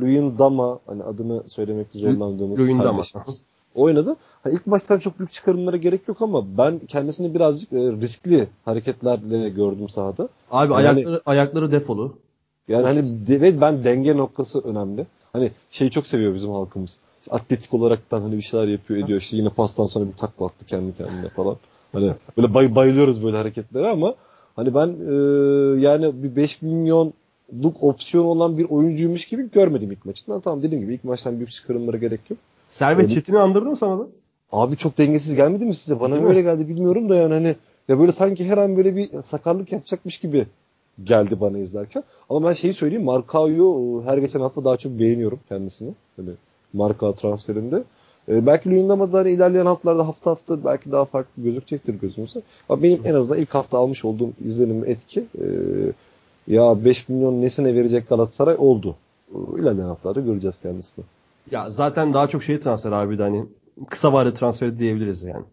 Luyin 0.00 0.38
Dama 0.38 0.78
hani 0.86 1.02
adını 1.02 1.48
söylemekte 1.48 1.98
zorlandığımız 1.98 2.60
Luyin 2.60 2.78
Dama 2.78 3.02
oynadı. 3.74 4.16
Hani 4.42 4.54
ilk 4.54 4.66
maçtan 4.66 4.98
çok 4.98 5.18
büyük 5.18 5.32
çıkarımlara 5.32 5.76
gerek 5.76 6.08
yok 6.08 6.22
ama 6.22 6.58
ben 6.58 6.78
kendisini 6.78 7.34
birazcık 7.34 7.72
e, 7.72 7.76
riskli 7.76 8.48
hareketlerle 8.64 9.48
gördüm 9.48 9.88
sahada. 9.88 10.28
Abi 10.50 10.72
yani, 10.72 10.84
ayakları 10.86 11.22
ayakları 11.26 11.72
defolu. 11.72 12.16
Yani 12.68 12.84
hani 12.84 13.26
de, 13.26 13.60
ben 13.60 13.84
denge 13.84 14.16
noktası 14.16 14.60
önemli. 14.60 15.06
Hani 15.32 15.50
şeyi 15.70 15.90
çok 15.90 16.06
seviyor 16.06 16.34
bizim 16.34 16.50
halkımız 16.50 17.00
atletik 17.30 17.74
olaraktan 17.74 18.20
hani 18.22 18.36
bir 18.36 18.42
şeyler 18.42 18.68
yapıyor 18.68 19.04
ediyor. 19.04 19.20
İşte 19.20 19.36
yine 19.36 19.48
pastan 19.48 19.86
sonra 19.86 20.06
bir 20.06 20.12
takla 20.12 20.46
attı 20.46 20.66
kendi 20.66 20.96
kendine 20.96 21.28
falan. 21.28 21.56
Hani 21.92 22.12
böyle 22.36 22.54
bay, 22.54 22.74
bayılıyoruz 22.74 23.24
böyle 23.24 23.36
hareketlere 23.36 23.88
ama 23.88 24.14
hani 24.56 24.74
ben 24.74 24.88
e, 24.88 25.14
yani 25.80 26.22
bir 26.22 26.36
5 26.36 26.62
milyonluk 26.62 27.82
opsiyon 27.82 28.24
olan 28.24 28.58
bir 28.58 28.64
oyuncuymuş 28.64 29.26
gibi 29.26 29.50
görmedim 29.50 29.92
ilk 29.92 30.04
maçından. 30.04 30.40
Tamam 30.40 30.62
dediğim 30.62 30.84
gibi 30.84 30.94
ilk 30.94 31.04
maçtan 31.04 31.36
büyük 31.36 31.50
çıkarımlara 31.50 31.96
gerek 31.96 32.20
yok. 32.30 32.38
Servet 32.70 33.10
ee, 33.10 33.14
Çetin'i 33.14 33.38
andırdı 33.38 33.66
mı 33.66 33.76
sana 33.76 33.98
da? 33.98 34.06
Abi 34.52 34.76
çok 34.76 34.98
dengesiz 34.98 35.34
gelmedi 35.34 35.64
mi 35.64 35.74
size? 35.74 36.00
Bana 36.00 36.14
Değil 36.14 36.26
öyle 36.26 36.38
mi? 36.38 36.44
geldi 36.44 36.68
bilmiyorum 36.68 37.08
da 37.08 37.16
yani 37.16 37.34
hani 37.34 37.56
ya 37.88 37.98
böyle 37.98 38.12
sanki 38.12 38.48
her 38.48 38.58
an 38.58 38.76
böyle 38.76 38.96
bir 38.96 39.08
sakarlık 39.24 39.72
yapacakmış 39.72 40.18
gibi 40.18 40.46
geldi 41.04 41.40
bana 41.40 41.58
izlerken. 41.58 42.04
Ama 42.30 42.48
ben 42.48 42.52
şeyi 42.52 42.72
söyleyeyim 42.72 43.04
Markao'yu 43.04 44.02
her 44.06 44.18
geçen 44.18 44.40
hafta 44.40 44.64
daha 44.64 44.76
çok 44.76 44.92
beğeniyorum 44.92 45.40
kendisini. 45.48 45.92
Hani 46.16 46.30
marka 46.72 47.12
transferinde. 47.12 47.82
E, 48.28 48.46
belki 48.46 48.70
Luyendama'da 48.70 49.18
hani 49.18 49.30
ilerleyen 49.30 49.66
haftalarda 49.66 50.06
hafta 50.06 50.30
hafta 50.30 50.64
belki 50.64 50.92
daha 50.92 51.04
farklı 51.04 51.42
gözükecektir 51.42 51.94
gözümüze. 51.94 52.42
Ama 52.68 52.82
benim 52.82 53.00
en 53.04 53.14
azından 53.14 53.40
ilk 53.40 53.54
hafta 53.54 53.78
almış 53.78 54.04
olduğum 54.04 54.30
izlenim 54.44 54.84
etki 54.84 55.20
e, 55.20 55.46
ya 56.48 56.84
5 56.84 57.08
milyon 57.08 57.42
nesine 57.42 57.74
verecek 57.74 58.08
Galatasaray 58.08 58.56
oldu. 58.58 58.96
E, 59.34 59.60
ilerleyen 59.60 59.88
haftalarda 59.88 60.20
göreceğiz 60.20 60.60
kendisini. 60.60 61.04
Ya 61.50 61.70
zaten 61.70 62.14
daha 62.14 62.28
çok 62.28 62.42
şey 62.42 62.60
transfer 62.60 62.92
abi 62.92 63.18
de 63.18 63.22
hani 63.22 63.46
kısa 63.90 64.12
vade 64.12 64.34
transferi 64.34 64.78
diyebiliriz 64.78 65.22
yani. 65.22 65.44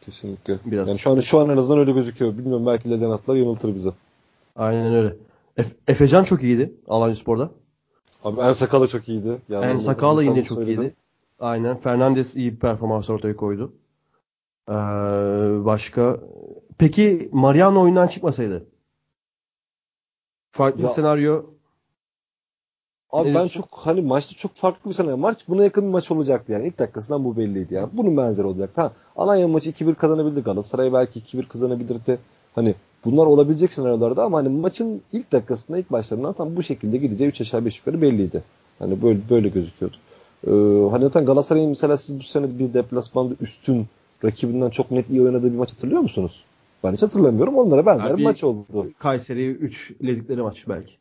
Kesinlikle. 0.00 0.58
Biraz. 0.64 0.88
Yani 0.88 0.98
şu 0.98 1.10
an 1.10 1.20
şu 1.20 1.38
an 1.38 1.48
en 1.48 1.56
azından 1.56 1.80
öyle 1.80 1.92
gözüküyor. 1.92 2.38
Bilmiyorum 2.38 2.66
belki 2.66 2.88
ilerleyen 2.88 3.10
haftalar 3.10 3.38
yanıltır 3.38 3.74
bize. 3.74 3.90
Aynen 4.56 4.94
öyle. 4.94 5.16
Efe, 5.56 5.76
Efecan 5.88 6.24
çok 6.24 6.42
iyiydi 6.42 6.74
Alanya 6.88 7.14
Spor'da. 7.14 7.50
Abi 8.24 8.40
En 8.40 8.52
Sakala 8.52 8.86
çok 8.88 9.08
iyiydi. 9.08 9.38
Yani 9.48 9.66
en 9.66 9.78
Sakala 9.78 10.22
yine 10.22 10.44
çok 10.44 10.58
söyledim. 10.58 10.82
iyiydi. 10.82 10.94
Aynen. 11.40 11.76
Fernandes 11.76 12.36
iyi 12.36 12.52
bir 12.52 12.58
performans 12.58 13.10
ortaya 13.10 13.36
koydu. 13.36 13.72
Ee, 14.68 14.72
başka. 15.64 16.20
Peki 16.78 17.28
Mariano 17.32 17.82
oyundan 17.82 18.08
çıkmasaydı? 18.08 18.66
Farklı 20.52 20.82
ya, 20.82 20.88
senaryo. 20.88 21.44
Abi 23.12 23.34
ben 23.34 23.48
çok 23.48 23.68
hani 23.72 24.00
maçta 24.00 24.36
çok 24.36 24.54
farklı 24.54 24.90
bir 24.90 24.94
senaryo. 24.94 25.16
Maç 25.16 25.38
buna 25.48 25.64
yakın 25.64 25.84
bir 25.84 25.90
maç 25.90 26.10
olacaktı 26.10 26.52
yani. 26.52 26.66
İlk 26.66 26.78
dakikasından 26.78 27.24
bu 27.24 27.36
belliydi 27.36 27.74
yani. 27.74 27.88
Bunun 27.92 28.16
benzeri 28.16 28.46
olacaktı. 28.46 28.80
Ha, 28.80 28.92
Alanya 29.16 29.48
maçı 29.48 29.70
2-1 29.70 29.94
kazanabildi. 29.94 30.40
Galatasaray 30.40 30.92
belki 30.92 31.20
2-1 31.20 31.48
kazanabilirdi. 31.48 32.18
Hani 32.54 32.74
Bunlar 33.04 33.26
olabilecek 33.26 33.72
senaryolarda 33.72 34.24
ama 34.24 34.38
hani 34.38 34.48
maçın 34.48 35.02
ilk 35.12 35.32
dakikasında 35.32 35.78
ilk 35.78 35.92
başlarından 35.92 36.32
tam 36.32 36.56
bu 36.56 36.62
şekilde 36.62 36.96
gideceği 36.96 37.28
3 37.30 37.40
aşağı 37.40 37.64
5 37.64 37.78
yukarı 37.78 38.02
belliydi. 38.02 38.42
Hani 38.78 39.02
böyle 39.02 39.20
böyle 39.30 39.48
gözüküyordu. 39.48 39.96
Ee, 40.46 40.50
hani 40.90 41.04
zaten 41.04 41.26
Galatasaray'ın 41.26 41.68
mesela 41.68 41.96
siz 41.96 42.18
bu 42.18 42.22
sene 42.22 42.58
bir 42.58 42.74
deplasmanda 42.74 43.34
üstün 43.40 43.86
rakibinden 44.24 44.70
çok 44.70 44.90
net 44.90 45.10
iyi 45.10 45.22
oynadığı 45.22 45.52
bir 45.52 45.58
maç 45.58 45.72
hatırlıyor 45.72 46.00
musunuz? 46.00 46.44
Ben 46.84 46.92
hiç 46.92 47.02
hatırlamıyorum. 47.02 47.56
Onlara 47.56 47.86
benzer 47.86 48.18
bir 48.18 48.24
maç 48.24 48.44
oldu. 48.44 48.90
Kayseri 48.98 49.46
3 49.46 49.92
ledikleri 50.04 50.42
maç 50.42 50.64
belki. 50.68 50.92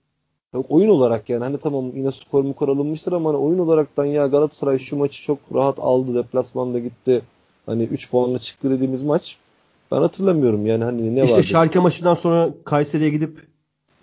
Oyun 0.54 0.90
olarak 0.90 1.30
yani 1.30 1.44
hani 1.44 1.58
tamam 1.58 1.92
yine 1.96 2.12
skor 2.12 2.44
mu 2.44 2.56
alınmıştır 2.60 3.14
ama 3.14 3.30
hani 3.30 3.38
oyun 3.38 3.60
olaraktan 3.60 4.06
ya 4.06 4.28
Galatasaray 4.28 4.78
şu 4.78 4.98
maçı 4.98 5.24
çok 5.24 5.40
rahat 5.54 5.80
aldı 5.80 6.16
deplasmanda 6.16 6.80
gitti. 6.80 7.22
Hani 7.66 7.84
3 7.84 8.12
puanla 8.12 8.40
çıktı 8.40 8.70
dediğimiz 8.70 9.04
maç 9.04 9.38
ben 9.92 10.02
hatırlamıyorum 10.02 10.66
yani 10.66 10.84
hani 10.84 11.02
ne 11.02 11.08
işte 11.10 11.22
vardı? 11.22 11.42
İşte 11.42 11.44
Schalke 11.44 11.80
maçından 11.80 12.16
sonra 12.16 12.50
Kayseri'ye 12.64 13.10
gidip 13.10 13.48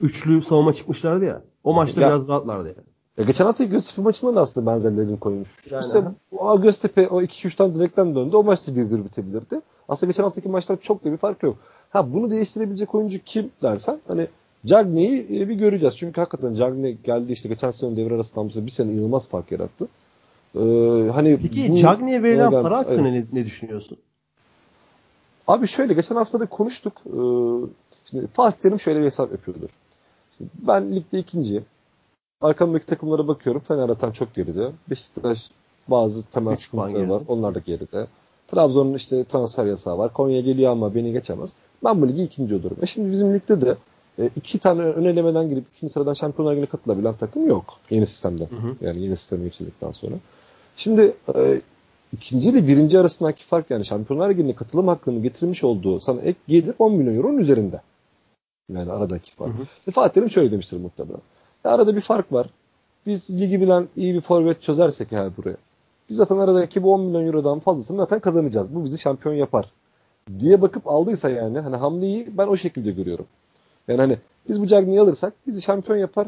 üçlü 0.00 0.42
savunma 0.42 0.74
çıkmışlardı 0.74 1.24
ya. 1.24 1.42
O 1.64 1.74
maçta 1.74 2.00
ya, 2.00 2.08
biraz 2.08 2.28
rahatlardı 2.28 2.68
yani. 2.68 2.86
Ya 3.18 3.24
geçen 3.24 3.44
hafta 3.44 3.64
Göztepe 3.64 4.02
maçında 4.02 4.34
da 4.34 4.40
aslında 4.40 4.72
benzerlerini 4.72 5.18
koymuş. 5.18 5.48
Yani 5.70 5.86
işte 5.86 6.02
o 6.38 6.60
Göztepe 6.60 7.08
o 7.08 7.22
2-3 7.22 7.56
tane 7.56 7.74
direkten 7.74 8.14
döndü. 8.14 8.36
O 8.36 8.42
maçta 8.42 8.72
1-1 8.72 9.04
bitebilirdi. 9.04 9.60
Aslında 9.88 10.10
geçen 10.10 10.22
haftaki 10.22 10.48
maçlar 10.48 10.80
çok 10.80 11.04
da 11.04 11.12
bir 11.12 11.16
fark 11.16 11.42
yok. 11.42 11.56
Ha 11.90 12.12
bunu 12.12 12.30
değiştirebilecek 12.30 12.94
oyuncu 12.94 13.18
kim 13.24 13.50
dersen 13.62 14.00
hani 14.08 14.26
Cagney'i 14.66 15.40
e, 15.40 15.48
bir 15.48 15.54
göreceğiz. 15.54 15.96
Çünkü 15.96 16.20
hakikaten 16.20 16.54
Cagney 16.54 16.96
geldi 17.04 17.32
işte 17.32 17.48
geçen 17.48 17.70
sene 17.70 17.96
devre 17.96 18.14
arası 18.14 18.34
tam 18.34 18.48
bir 18.48 18.70
sene 18.70 18.92
inanılmaz 18.92 19.28
fark 19.28 19.52
yarattı. 19.52 19.88
Ee, 20.54 21.10
hani 21.12 21.38
Peki 21.42 21.80
Cagney'e 21.80 22.22
verilen 22.22 22.50
para 22.50 22.78
hakkında 22.78 23.08
ne, 23.08 23.24
ne 23.32 23.44
düşünüyorsun? 23.44 23.98
Abi 25.46 25.66
şöyle 25.66 25.94
geçen 25.94 26.16
hafta 26.16 26.40
da 26.40 26.46
konuştuk. 26.46 26.92
Ee, 27.06 27.10
şimdi 28.10 28.26
Fatih 28.26 28.58
Terim 28.58 28.80
şöyle 28.80 29.00
bir 29.00 29.04
hesap 29.04 29.32
yapıyordur. 29.32 29.70
Şimdi 30.36 30.50
ben 30.58 30.96
ligde 30.96 31.18
ikinciyim. 31.18 31.64
Arkamdaki 32.40 32.86
takımlara 32.86 33.28
bakıyorum. 33.28 33.62
Fener 33.68 33.88
atan 33.88 34.10
çok 34.10 34.34
geride. 34.34 34.70
Beşiktaş 34.90 35.50
bazı 35.88 36.22
temel 36.22 36.54
sıkıntıları 36.54 37.10
var. 37.10 37.22
Onlar 37.28 37.54
da 37.54 37.58
geride. 37.58 38.06
Trabzon'un 38.48 38.94
işte 38.94 39.24
transfer 39.24 39.66
yasağı 39.66 39.98
var. 39.98 40.12
Konya 40.12 40.40
geliyor 40.40 40.72
ama 40.72 40.94
beni 40.94 41.12
geçemez. 41.12 41.52
Ben 41.84 42.02
bu 42.02 42.08
ligi 42.08 42.22
ikinci 42.22 42.54
olurum. 42.54 42.76
E 42.82 42.86
şimdi 42.86 43.12
bizim 43.12 43.34
ligde 43.34 43.60
de 43.60 43.76
e, 44.18 44.30
iki 44.36 44.58
tane 44.58 44.82
ön 44.82 45.04
elemeden 45.04 45.48
girip 45.48 45.64
ikinci 45.76 45.92
sıradan 45.92 46.12
Şampiyonlar 46.12 46.52
Ligi'ne 46.52 46.66
katılabilen 46.66 47.14
takım 47.14 47.48
yok. 47.48 47.64
Yeni 47.90 48.06
sistemde. 48.06 48.44
Hı 48.44 48.56
hı. 48.56 48.76
Yani 48.80 49.02
yeni 49.02 49.16
sisteme 49.16 49.44
geçildikten 49.44 49.92
sonra. 49.92 50.14
Şimdi 50.76 51.14
e, 51.34 51.60
ikinci 52.12 52.48
ile 52.48 52.68
birinci 52.68 52.98
arasındaki 52.98 53.44
fark 53.44 53.70
yani 53.70 53.84
Şampiyonlar 53.84 54.30
Ligi'ne 54.30 54.54
katılım 54.54 54.88
hakkını 54.88 55.22
getirmiş 55.22 55.64
olduğu 55.64 56.00
sana 56.00 56.20
ek 56.20 56.38
gelir 56.48 56.74
10 56.78 56.92
milyon 56.92 57.14
euronun 57.14 57.38
üzerinde. 57.38 57.80
Yani 58.72 58.92
aradaki 58.92 59.34
fark. 59.34 59.54
Hı 59.54 59.58
hı. 59.58 59.66
E, 59.88 59.90
Fatih 59.90 60.14
Terim 60.14 60.30
şöyle 60.30 60.50
demiştir 60.50 60.80
muhtemelen. 60.80 61.20
Ya 61.64 61.70
arada 61.70 61.96
bir 61.96 62.00
fark 62.00 62.32
var. 62.32 62.46
Biz 63.06 63.40
ligi 63.40 63.60
bilen 63.60 63.88
iyi 63.96 64.14
bir 64.14 64.20
forvet 64.20 64.62
çözersek 64.62 65.12
eğer 65.12 65.36
buraya. 65.36 65.56
Biz 66.08 66.16
zaten 66.16 66.38
aradaki 66.38 66.82
bu 66.82 66.92
10 66.92 67.00
milyon 67.00 67.26
eurodan 67.26 67.58
fazlasını 67.58 67.96
zaten 67.96 68.20
kazanacağız. 68.20 68.74
Bu 68.74 68.84
bizi 68.84 68.98
şampiyon 68.98 69.34
yapar. 69.34 69.72
Diye 70.38 70.62
bakıp 70.62 70.86
aldıysa 70.86 71.30
yani 71.30 71.58
hani 71.58 71.76
hamleyi 71.76 72.28
ben 72.38 72.46
o 72.46 72.56
şekilde 72.56 72.90
görüyorum. 72.90 73.26
Yani 73.88 74.00
hani 74.00 74.16
biz 74.48 74.60
bu 74.60 74.66
Cagney'i 74.66 75.00
alırsak 75.00 75.32
bizi 75.46 75.62
şampiyon 75.62 75.98
yapar. 75.98 76.26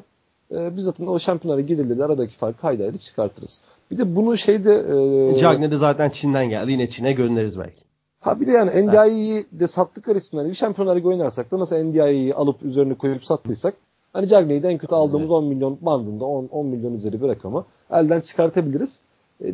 E, 0.55 0.77
biz 0.77 0.85
zaten 0.85 1.07
o 1.07 1.19
şampiyonlara 1.19 1.61
gelirle 1.61 2.05
aradaki 2.05 2.37
farkı 2.37 2.61
haydi 2.63 2.99
çıkartırız. 2.99 3.61
Bir 3.91 3.99
de 3.99 4.17
bunu 4.17 4.37
şeyde... 4.37 4.85
E, 5.33 5.39
Cagney 5.39 5.71
de 5.71 5.77
zaten 5.77 6.11
Çin'den 6.11 6.49
geldi. 6.49 6.73
Yine 6.73 6.91
Çin'e 6.91 7.13
göndeririz 7.13 7.59
belki. 7.59 7.89
Ha 8.21 8.41
bir 8.41 8.47
de 8.47 8.51
yani 8.51 8.71
NDI'yi 8.87 9.45
de 9.53 9.67
sattıkları 9.67 10.19
için 10.19 10.39
hani 10.39 10.49
bir 10.49 10.55
şampiyonlar 10.55 10.97
ligi 10.97 11.09
oynarsak 11.09 11.51
da 11.51 11.59
nasıl 11.59 11.77
NDI'yi 11.77 12.35
alıp 12.35 12.63
üzerine 12.63 12.95
koyup 12.95 13.25
sattıysak 13.25 13.75
hani 14.13 14.29
Cagney'i 14.29 14.63
de 14.63 14.69
en 14.69 14.79
kötü 14.79 14.95
aldığımız 14.95 15.31
evet. 15.31 15.31
10 15.31 15.45
milyon 15.45 15.79
bandında 15.81 16.25
10, 16.25 16.47
10 16.47 16.67
milyon 16.67 16.95
üzeri 16.95 17.23
bir 17.23 17.29
rakamı 17.29 17.65
elden 17.91 18.21
çıkartabiliriz 18.21 19.05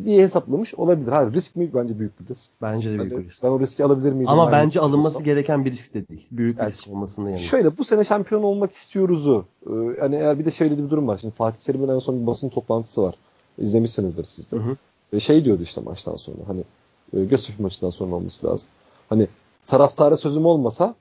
diye 0.05 0.23
hesaplamış 0.23 0.75
olabilir. 0.75 1.11
Hayır 1.11 1.33
risk 1.33 1.55
mi? 1.55 1.71
Bence 1.73 1.99
büyük 1.99 2.19
bir 2.19 2.27
risk. 2.27 2.51
Bence 2.61 2.91
de 2.91 2.99
büyük 2.99 3.17
bir 3.17 3.29
risk. 3.29 3.43
Ben 3.43 3.47
o 3.47 3.59
riski 3.59 3.83
alabilir 3.83 4.11
miyim? 4.11 4.29
Ama 4.29 4.51
bence 4.51 4.79
alınması 4.79 5.15
olsam. 5.15 5.23
gereken 5.23 5.65
bir 5.65 5.71
risk 5.71 5.93
de 5.93 6.07
değil. 6.07 6.27
Büyük 6.31 6.59
yani, 6.59 6.71
risk 6.71 6.91
olmasının 6.91 7.25
yanında. 7.25 7.43
Şöyle 7.43 7.77
bu 7.77 7.83
sene 7.83 8.03
şampiyon 8.03 8.43
olmak 8.43 8.73
istiyoruzu. 8.73 9.45
Ee, 9.67 9.71
hani 9.99 10.15
eğer 10.15 10.39
bir 10.39 10.45
de 10.45 10.51
şöyle 10.51 10.77
bir 10.77 10.89
durum 10.89 11.07
var. 11.07 11.17
Şimdi 11.17 11.33
Fatih 11.33 11.65
Terim'in 11.65 11.87
en 11.87 11.99
son 11.99 12.21
bir 12.21 12.27
basın 12.27 12.49
toplantısı 12.49 13.03
var. 13.03 13.15
İzlemişsinizdir 13.57 14.23
siz 14.23 14.51
de. 14.51 14.57
Hı 14.57 14.75
şey 15.19 15.45
diyordu 15.45 15.63
işte 15.63 15.81
maçtan 15.81 16.15
sonra. 16.15 16.37
Hani 16.47 16.63
e, 17.13 17.25
Göztepe 17.25 17.63
maçından 17.63 17.89
sonra 17.89 18.15
olması 18.15 18.47
lazım. 18.47 18.69
Hani 19.09 19.27
taraftara 19.67 20.17
sözüm 20.17 20.45
olmasa 20.45 20.95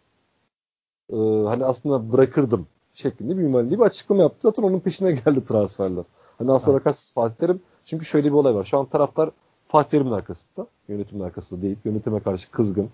e, 1.13 1.17
hani 1.47 1.65
aslında 1.65 2.13
bırakırdım 2.13 2.67
şeklinde 2.93 3.39
bir 3.39 3.71
bir 3.71 3.79
açıklama 3.79 4.23
yaptı. 4.23 4.39
Zaten 4.41 4.63
onun 4.63 4.81
peşine 4.81 5.13
geldi 5.13 5.45
transferler. 5.49 6.05
Hani 6.39 6.53
aslında 6.53 6.77
bakarsanız 6.77 7.13
Fatih 7.13 7.37
Terim 7.37 7.61
çünkü 7.85 8.05
şöyle 8.05 8.29
bir 8.29 8.35
olay 8.37 8.55
var. 8.55 8.65
Şu 8.65 8.79
an 8.79 8.87
taraftar 8.87 9.31
Fatih 9.69 9.91
Terim'in 9.91 10.13
arkasında. 10.13 10.67
Yönetimin 10.89 11.23
arkasında 11.23 11.63
değil. 11.63 11.77
Yönetime 11.85 12.21
karşı 12.21 12.51
kızgındı 12.51 12.91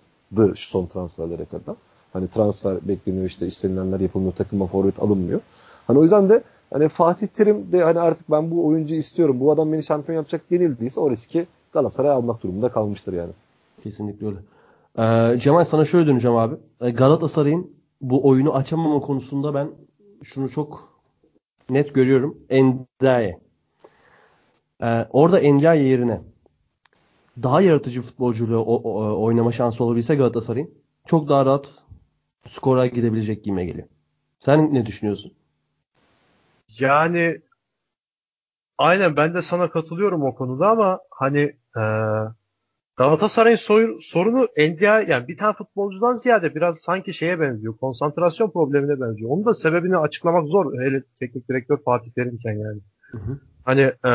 şu 0.57 0.69
son 0.69 0.87
transferlere 0.87 1.45
kadar. 1.45 1.77
Hani 2.13 2.29
transfer 2.29 2.89
bekleniyor 2.89 3.25
işte 3.25 3.47
istenilenler 3.47 4.01
yapılmıyor. 4.01 4.33
Takıma 4.33 4.67
forvet 4.67 4.99
alınmıyor. 4.99 5.41
Hani 5.87 5.99
o 5.99 6.03
yüzden 6.03 6.29
de 6.29 6.43
hani 6.73 6.89
Fatih 6.89 7.27
Terim 7.27 7.73
de 7.73 7.83
hani 7.85 8.01
artık 8.01 8.31
ben 8.31 8.51
bu 8.51 8.67
oyuncuyu 8.67 9.01
istiyorum. 9.01 9.41
Bu 9.41 9.53
adam 9.53 9.73
beni 9.73 9.83
şampiyon 9.83 10.17
yapacak 10.17 10.51
denildiyse 10.51 11.01
o 11.01 11.11
riski 11.11 11.47
Galatasaray 11.73 12.11
almak 12.11 12.43
durumunda 12.43 12.69
kalmıştır 12.69 13.13
yani. 13.13 13.33
Kesinlikle 13.83 14.27
öyle. 14.27 14.39
Ee, 14.99 15.39
Cemal 15.39 15.65
sana 15.65 15.85
şöyle 15.85 16.07
döneceğim 16.07 16.37
abi. 16.37 16.55
Ee, 16.81 16.91
Galatasaray'ın 16.91 17.71
bu 18.01 18.29
oyunu 18.29 18.55
açamama 18.55 19.01
konusunda 19.01 19.55
ben 19.55 19.69
şunu 20.23 20.49
çok 20.49 20.89
net 21.71 21.95
görüyorum. 21.95 22.39
Endaye. 22.49 23.39
Ee, 24.83 25.07
orada 25.11 25.41
Endaye 25.41 25.83
yerine 25.83 26.21
daha 27.43 27.61
yaratıcı 27.61 28.03
futbolcuyla 28.03 28.59
o, 28.59 28.75
o, 28.75 29.23
oynama 29.25 29.53
şansı 29.53 29.85
olabilse 29.85 30.15
Galatasaray'ın 30.17 30.71
çok 31.07 31.29
daha 31.29 31.47
rahat 31.47 31.71
skora 32.49 32.87
gidebilecek 32.87 33.45
gibi 33.45 33.67
geliyor. 33.67 33.89
Sen 34.39 34.75
ne 34.75 34.87
düşünüyorsun? 34.87 35.33
Yani 36.79 37.41
aynen 38.79 39.17
ben 39.17 39.35
de 39.35 39.43
sana 39.43 39.71
katılıyorum 39.71 40.23
o 40.23 40.35
konuda 40.35 40.69
ama 40.69 41.01
hani 41.11 41.41
e, 41.77 41.83
Galatasaray'ın 42.97 43.57
soy, 43.57 43.99
sorunu 44.01 44.49
NDI 44.59 45.11
yani 45.11 45.29
bir 45.29 45.37
tane 45.37 45.53
futbolcudan 45.53 46.17
ziyade 46.17 46.55
biraz 46.55 46.79
sanki 46.79 47.13
şeye 47.13 47.41
benziyor. 47.41 47.77
Konsantrasyon 47.77 48.51
problemine 48.51 49.01
benziyor. 49.01 49.31
Onun 49.31 49.45
da 49.45 49.55
sebebini 49.55 49.97
açıklamak 49.97 50.49
zor. 50.49 50.81
Hele 50.81 51.03
teknik 51.21 51.49
direktör 51.49 51.79
Fatih 51.85 52.11
Terim'ken 52.13 52.53
yani. 52.53 52.81
Hı 53.11 53.19
hı. 53.19 53.39
Hani 53.65 53.81
e, 53.81 54.13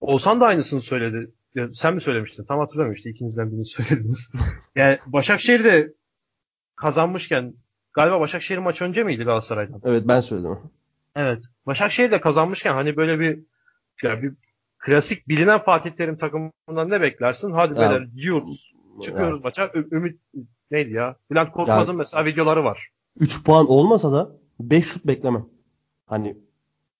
Oğuzhan 0.00 0.40
da 0.40 0.46
aynısını 0.46 0.80
söyledi. 0.80 1.30
Ya, 1.54 1.68
sen 1.74 1.94
mi 1.94 2.00
söylemiştin? 2.00 2.44
Tam 2.44 2.58
hatırlamıyorum 2.58 2.96
işte 2.96 3.10
ikinizden 3.10 3.50
birini 3.52 3.66
söylediniz. 3.66 4.32
yani 4.76 4.98
Başakşehir 5.06 5.64
de 5.64 5.92
kazanmışken 6.76 7.54
galiba 7.92 8.20
Başakşehir 8.20 8.58
maç 8.58 8.82
önce 8.82 9.04
miydi 9.04 9.24
Galatasaray'dan? 9.24 9.80
Evet 9.84 10.02
ben 10.08 10.20
söyledim. 10.20 10.58
Evet. 11.16 11.42
Başakşehir 11.66 12.10
de 12.10 12.20
kazanmışken 12.20 12.72
hani 12.74 12.96
böyle 12.96 13.20
bir 13.20 13.38
ya 14.02 14.22
bir 14.22 14.32
klasik 14.78 15.28
bilinen 15.28 15.58
Fatih 15.62 15.90
Terim 15.90 16.16
takımından 16.16 16.90
ne 16.90 17.00
beklersin? 17.00 17.52
Hadi 17.52 17.80
ya, 17.80 17.90
beyler 17.90 18.08
yiyoruz. 18.14 18.72
Çıkıyoruz 19.02 19.38
ya. 19.38 19.42
maça. 19.44 19.70
Ü- 19.74 19.88
Ümit 19.92 20.20
neydi 20.70 20.92
ya? 20.92 21.16
Bülent 21.30 21.52
Korkmaz'ın 21.52 21.96
mesela 21.96 22.24
videoları 22.24 22.64
var. 22.64 22.88
3 23.20 23.44
puan 23.44 23.70
olmasa 23.70 24.12
da 24.12 24.36
5 24.60 24.84
şut 24.86 25.04
beklemem. 25.06 25.46
Hani 26.06 26.36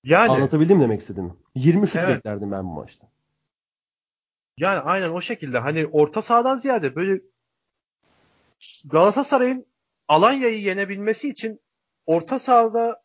yani, 0.05 0.31
anlatabildim 0.31 0.81
demek 0.81 1.01
istedim. 1.01 1.33
20 1.55 1.87
şut 1.87 1.97
evet. 1.97 2.17
beklerdim 2.17 2.53
ben 2.53 2.65
bu 2.65 2.75
maçta. 2.75 3.07
Yani 4.59 4.79
aynen 4.79 5.11
o 5.11 5.21
şekilde. 5.21 5.59
Hani 5.59 5.87
orta 5.87 6.23
sahadan 6.23 6.57
ziyade 6.57 6.97
böyle 6.97 7.21
Galatasaray'ın 8.85 9.67
Alanya'yı 10.09 10.61
yenebilmesi 10.61 11.29
için 11.29 11.61
orta 12.07 12.39
sahada 12.39 13.03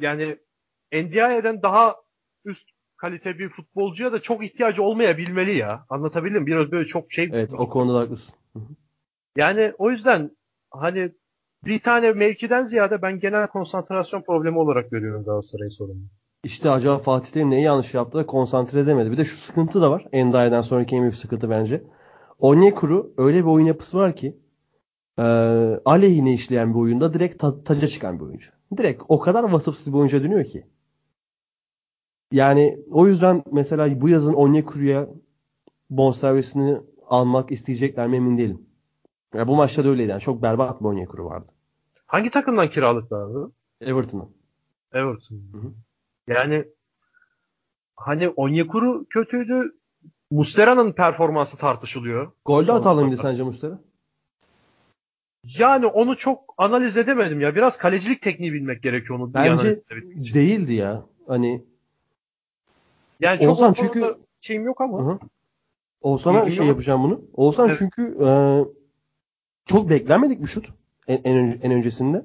yani 0.00 0.38
NDI'den 0.92 1.62
daha 1.62 1.96
üst 2.44 2.68
kalite 2.96 3.38
bir 3.38 3.48
futbolcuya 3.48 4.12
da 4.12 4.20
çok 4.20 4.44
ihtiyacı 4.44 4.82
olmayabilmeli 4.82 5.56
ya. 5.56 5.86
Anlatabildim 5.88 6.46
Biraz 6.46 6.72
böyle 6.72 6.86
çok 6.86 7.12
şey. 7.12 7.30
Evet 7.32 7.52
o 7.52 7.68
konuda 7.68 7.98
haklısın. 7.98 8.34
Yani 9.36 9.72
o 9.78 9.90
yüzden 9.90 10.36
hani 10.70 11.12
bir 11.64 11.80
tane 11.80 12.12
mevkiden 12.12 12.64
ziyade 12.64 13.02
ben 13.02 13.20
genel 13.20 13.46
konsantrasyon 13.46 14.22
problemi 14.22 14.58
olarak 14.58 14.90
görüyorum 14.90 15.24
Galatasaray'ın 15.24 15.70
sorununu. 15.70 16.06
İşte 16.44 16.70
acaba 16.70 16.98
Fatih 16.98 17.32
Terim 17.32 17.50
neyi 17.50 17.62
yanlış 17.62 17.94
yaptı 17.94 18.18
da 18.18 18.26
konsantre 18.26 18.80
edemedi. 18.80 19.10
Bir 19.10 19.16
de 19.16 19.24
şu 19.24 19.36
sıkıntı 19.36 19.80
da 19.80 19.90
var. 19.90 20.06
Enday'dan 20.12 20.60
sonraki 20.60 20.96
en 20.96 21.02
büyük 21.02 21.16
sıkıntı 21.16 21.50
bence. 21.50 21.82
Onyekuru 22.38 23.14
öyle 23.18 23.38
bir 23.38 23.50
oyun 23.50 23.66
yapısı 23.66 23.98
var 23.98 24.16
ki 24.16 24.36
e, 25.18 25.22
aleyhine 25.84 26.34
işleyen 26.34 26.74
bir 26.74 26.78
oyunda 26.78 27.14
direkt 27.14 27.38
ta- 27.38 27.64
taca 27.64 27.88
çıkan 27.88 28.20
bir 28.20 28.24
oyuncu. 28.24 28.50
Direkt 28.76 29.02
o 29.08 29.20
kadar 29.20 29.44
vasıfsız 29.44 29.92
bir 29.92 29.98
oyuncu 29.98 30.22
dönüyor 30.22 30.44
ki. 30.44 30.66
Yani 32.32 32.78
o 32.90 33.06
yüzden 33.06 33.44
mesela 33.52 34.00
bu 34.00 34.08
yazın 34.08 34.34
Onyekuru'ya 34.34 35.08
bonservisini 35.90 36.80
almak 37.06 37.52
isteyecekler 37.52 38.08
mi 38.08 38.16
emin 38.16 38.38
değilim. 38.38 38.66
Ya 39.34 39.48
bu 39.48 39.56
maçta 39.56 39.84
da 39.84 39.88
öyleydi. 39.88 40.10
Yani 40.10 40.20
çok 40.20 40.42
berbat 40.42 40.80
bir 40.80 40.86
Onyekuru 40.86 41.24
vardı. 41.24 41.52
Hangi 42.06 42.30
takımdan 42.30 42.70
kiralık 42.70 43.12
vardı? 43.12 43.52
Everton'dan. 43.80 44.28
Everton. 44.92 45.36
Hı 45.36 45.58
hı. 45.58 45.72
Yani 46.28 46.64
hani 47.96 48.28
Onyekuru 48.28 49.04
kötüydü. 49.10 49.74
Mustera'nın 50.30 50.92
performansı 50.92 51.56
tartışılıyor. 51.56 52.32
Golde 52.44 52.72
hatalı 52.72 53.02
mıydı 53.02 53.16
sence 53.16 53.42
Mustera? 53.42 53.78
Yani 55.58 55.86
onu 55.86 56.16
çok 56.16 56.54
analiz 56.58 56.96
edemedim 56.96 57.40
ya. 57.40 57.54
Biraz 57.54 57.78
kalecilik 57.78 58.22
tekniği 58.22 58.52
bilmek 58.52 58.82
gerekiyor 58.82 59.18
onu. 59.18 59.34
Bence 59.34 59.82
değildi 60.34 60.72
ya. 60.72 61.02
Hani 61.26 61.64
yani 63.20 63.40
çok 63.40 63.50
Olsan 63.50 63.72
çünkü 63.72 64.16
şeyim 64.40 64.64
yok 64.64 64.80
ama. 64.80 64.98
Hı-hı. 64.98 65.18
Oğuzhan'a 66.00 66.50
şey 66.50 66.66
yapacağım 66.66 67.02
bunu. 67.02 67.20
Oğuzhan 67.32 67.68
evet. 67.68 67.78
çünkü 67.78 68.16
e, 68.24 68.28
çok 69.70 69.90
beklenmedik 69.90 70.42
bir 70.42 70.46
şut 70.46 70.72
en, 71.08 71.20
en, 71.24 71.58
en 71.62 71.72
öncesinde. 71.72 72.24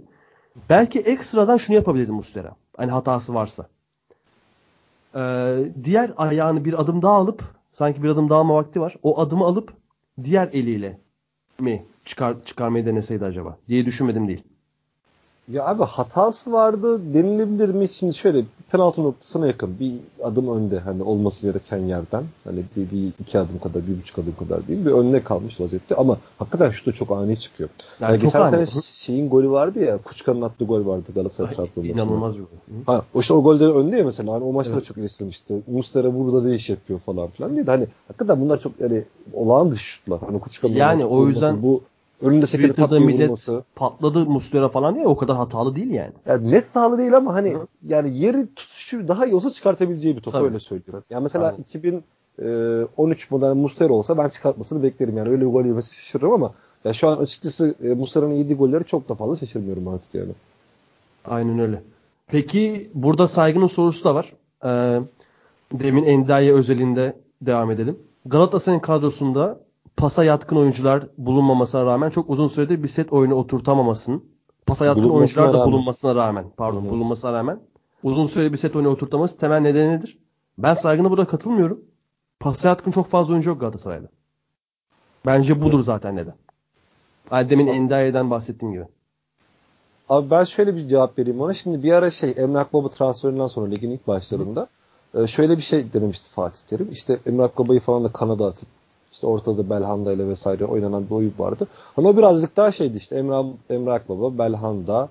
Belki 0.69 0.99
ekstradan 0.99 1.58
şunu 1.58 1.75
yapabilirdi 1.75 2.12
Mustera. 2.12 2.55
Hani 2.77 2.91
hatası 2.91 3.34
varsa. 3.34 3.67
Ee, 5.15 5.58
diğer 5.84 6.13
ayağını 6.17 6.65
bir 6.65 6.81
adım 6.81 7.01
daha 7.01 7.13
alıp 7.13 7.43
sanki 7.71 8.03
bir 8.03 8.10
adım 8.10 8.29
daha 8.29 8.39
alma 8.39 8.55
vakti 8.55 8.81
var. 8.81 8.95
O 9.03 9.19
adımı 9.19 9.45
alıp 9.45 9.73
diğer 10.23 10.49
eliyle 10.53 10.99
mi 11.60 11.86
çıkar, 12.05 12.36
çıkarmayı 12.45 12.86
deneseydi 12.86 13.25
acaba 13.25 13.58
diye 13.67 13.86
düşünmedim 13.86 14.27
değil. 14.27 14.43
Ya 15.52 15.65
abi 15.65 15.83
hatası 15.83 16.52
vardı 16.52 17.13
denilebilir 17.13 17.69
mi? 17.69 17.89
Şimdi 17.89 18.13
şöyle 18.13 18.43
penaltı 18.71 19.04
noktasına 19.04 19.48
yakın 19.48 19.79
bir 19.79 19.93
adım 20.23 20.58
önde 20.58 20.79
hani 20.79 21.04
olması 21.04 21.41
gereken 21.41 21.77
yerden 21.77 22.23
hani 22.43 22.63
bir, 22.75 22.91
bir 22.91 23.12
iki 23.19 23.39
adım 23.39 23.60
kadar 23.60 23.87
bir 23.87 23.98
buçuk 23.98 24.19
adım 24.19 24.35
kadar 24.39 24.67
değil 24.67 24.85
bir 24.85 24.91
önüne 24.91 25.23
kalmış 25.23 25.62
vaziyette 25.62 25.96
ama 25.96 26.17
hakikaten 26.39 26.69
şu 26.69 26.85
da 26.85 26.91
çok 26.91 27.12
ani 27.12 27.39
çıkıyor. 27.39 27.69
Yani, 28.00 28.12
yani 28.12 28.21
geçen 28.21 28.41
ani. 28.41 28.67
sene 28.67 28.81
şeyin 28.83 29.29
golü 29.29 29.50
vardı 29.50 29.79
ya 29.79 29.98
Kuşkan'ın 29.98 30.41
attığı 30.41 30.65
gol 30.65 30.85
vardı 30.85 31.12
Galatasaray 31.15 31.56
tarafından. 31.56 31.89
İnanılmaz 31.89 32.37
bir 32.37 32.43
gol. 32.43 32.93
Ha, 32.93 33.06
o 33.13 33.19
işte 33.19 33.33
o 33.33 33.43
golde 33.43 33.65
önde 33.65 33.98
ya 33.98 34.06
mesela 34.06 34.33
hani 34.33 34.43
o 34.43 34.52
maçta 34.52 34.73
evet. 34.73 34.81
da 34.81 34.85
çok 34.85 34.98
eleştirilmişti. 34.98 35.62
Mustera 35.67 36.15
burada 36.15 36.48
ne 36.48 36.56
iş 36.56 36.69
yapıyor 36.69 37.00
falan 37.00 37.27
filan 37.27 37.56
diye 37.56 37.67
de 37.67 37.71
hani 37.71 37.87
hakikaten 38.08 38.41
bunlar 38.41 38.60
çok 38.60 38.71
yani 38.79 39.04
olağan 39.33 39.71
dışı 39.71 39.85
şutlar. 39.85 40.19
Hani 40.19 40.39
Kuşkan'ın 40.39 40.73
yani 40.73 41.06
o 41.06 41.27
yüzden 41.27 41.63
bu 41.63 41.81
Önünde 42.21 42.45
sekede 42.45 42.73
pat 42.73 42.91
millet 42.91 43.21
vurması. 43.21 43.63
patladı 43.75 44.25
Muslera 44.25 44.69
falan 44.69 44.95
diye 44.95 45.07
o 45.07 45.17
kadar 45.17 45.37
hatalı 45.37 45.75
değil 45.75 45.91
yani. 45.91 46.11
yani 46.25 46.51
net 46.51 46.67
hatalı 46.67 46.97
değil 46.97 47.17
ama 47.17 47.33
hani 47.33 47.53
Hı. 47.53 47.67
yani 47.87 48.17
yeri 48.17 48.47
tutuşu 48.55 49.07
daha 49.07 49.25
iyi 49.25 49.35
olsa 49.35 49.51
çıkartabileceği 49.51 50.15
bir 50.15 50.21
top 50.21 50.33
Tabii. 50.33 50.45
öyle 50.45 50.59
söylüyorum. 50.59 51.03
Yani 51.09 51.23
mesela 51.23 51.55
Aynen. 51.83 52.03
e, 52.81 52.85
13 52.97 53.31
model 53.31 53.53
Muslera 53.53 53.93
olsa 53.93 54.17
ben 54.17 54.29
çıkartmasını 54.29 54.83
beklerim. 54.83 55.17
Yani 55.17 55.29
öyle 55.29 55.41
bir 55.41 55.51
gol 55.51 55.65
yemesi 55.65 55.95
şaşırırım 55.95 56.31
ama 56.31 56.53
ya 56.85 56.93
şu 56.93 57.07
an 57.07 57.17
açıkçası 57.17 57.75
e, 57.83 57.87
Muslera'nın 57.87 58.33
yediği 58.33 58.57
golleri 58.57 58.83
çok 58.83 59.09
da 59.09 59.15
fazla 59.15 59.35
şaşırmıyorum 59.35 59.87
artık 59.87 60.15
yani. 60.15 60.31
Aynen 61.25 61.59
öyle. 61.59 61.81
Peki 62.27 62.89
burada 62.93 63.27
saygının 63.27 63.67
sorusu 63.67 64.03
da 64.03 64.15
var. 64.15 64.33
Ee, 64.65 64.99
demin 65.73 66.03
Endiaye 66.03 66.53
özelinde 66.53 67.15
devam 67.41 67.71
edelim. 67.71 67.99
Galatasaray'ın 68.25 68.81
kadrosunda 68.81 69.59
pasa 69.98 70.23
yatkın 70.23 70.56
oyuncular 70.56 71.04
bulunmamasına 71.17 71.85
rağmen 71.85 72.10
çok 72.10 72.29
uzun 72.29 72.48
süredir 72.48 72.83
bir 72.83 72.87
set 72.87 73.13
oyunu 73.13 73.35
oturtamamasının 73.35 74.23
pasa 74.65 74.85
yatkın 74.85 75.10
oyuncular 75.10 75.50
da 75.50 75.54
rağmen. 75.54 75.71
bulunmasına 75.71 76.15
rağmen 76.15 76.46
pardon 76.58 76.81
Hı 76.81 76.85
hı. 76.87 76.89
bulunmasına 76.89 77.33
rağmen 77.33 77.60
uzun 78.04 78.25
süre 78.27 78.54
bir 78.54 78.58
set 78.58 78.75
oyunu 78.75 78.89
oturtaması 78.89 79.37
temel 79.37 79.60
nedeni 79.60 79.89
nedir? 79.91 80.17
Ben 80.58 80.73
saygına 80.73 81.10
burada 81.10 81.25
katılmıyorum. 81.27 81.81
Pasa 82.39 82.67
yatkın 82.67 82.91
çok 82.91 83.08
fazla 83.08 83.33
oyuncu 83.33 83.50
yok 83.50 83.60
Galatasaray'da. 83.60 84.08
Bence 85.25 85.62
budur 85.62 85.83
zaten 85.83 86.15
neden. 86.15 86.35
Yani 87.31 87.50
demin 87.50 87.67
Endiaye'den 87.67 88.29
bahsettiğim 88.31 88.73
gibi. 88.73 88.85
Abi 90.10 90.29
ben 90.29 90.43
şöyle 90.43 90.75
bir 90.75 90.87
cevap 90.87 91.19
vereyim 91.19 91.41
ona. 91.41 91.54
Şimdi 91.54 91.83
bir 91.83 91.91
ara 91.91 92.10
şey 92.10 92.33
Emre 92.37 92.60
Akbaba 92.60 92.89
transferinden 92.89 93.48
sonra 93.48 93.69
ligin 93.69 93.91
ilk 93.91 94.08
başlarında 94.08 94.67
e, 95.13 95.27
şöyle 95.27 95.58
bir 95.58 95.62
şey 95.62 95.93
denemişti 95.93 96.29
Fatih 96.29 96.60
Terim. 96.67 96.91
İşte 96.91 97.19
Emre 97.25 97.43
Akbaba'yı 97.43 97.79
falan 97.79 98.04
da 98.04 98.12
Kanada 98.12 98.46
atıp 98.46 98.69
işte 99.15 99.27
ortada 99.27 99.69
Belhanda 99.69 100.13
ile 100.13 100.27
vesaire 100.27 100.65
oynanan 100.65 101.05
bir 101.05 101.11
oyun 101.11 101.33
vardı. 101.37 101.67
Hani 101.95 102.07
o 102.07 102.17
birazcık 102.17 102.57
daha 102.57 102.71
şeydi 102.71 102.97
işte 102.97 103.15
Emre, 103.15 103.45
Emre 103.69 103.91
Akbaba, 103.91 104.37
Belhanda, 104.37 105.09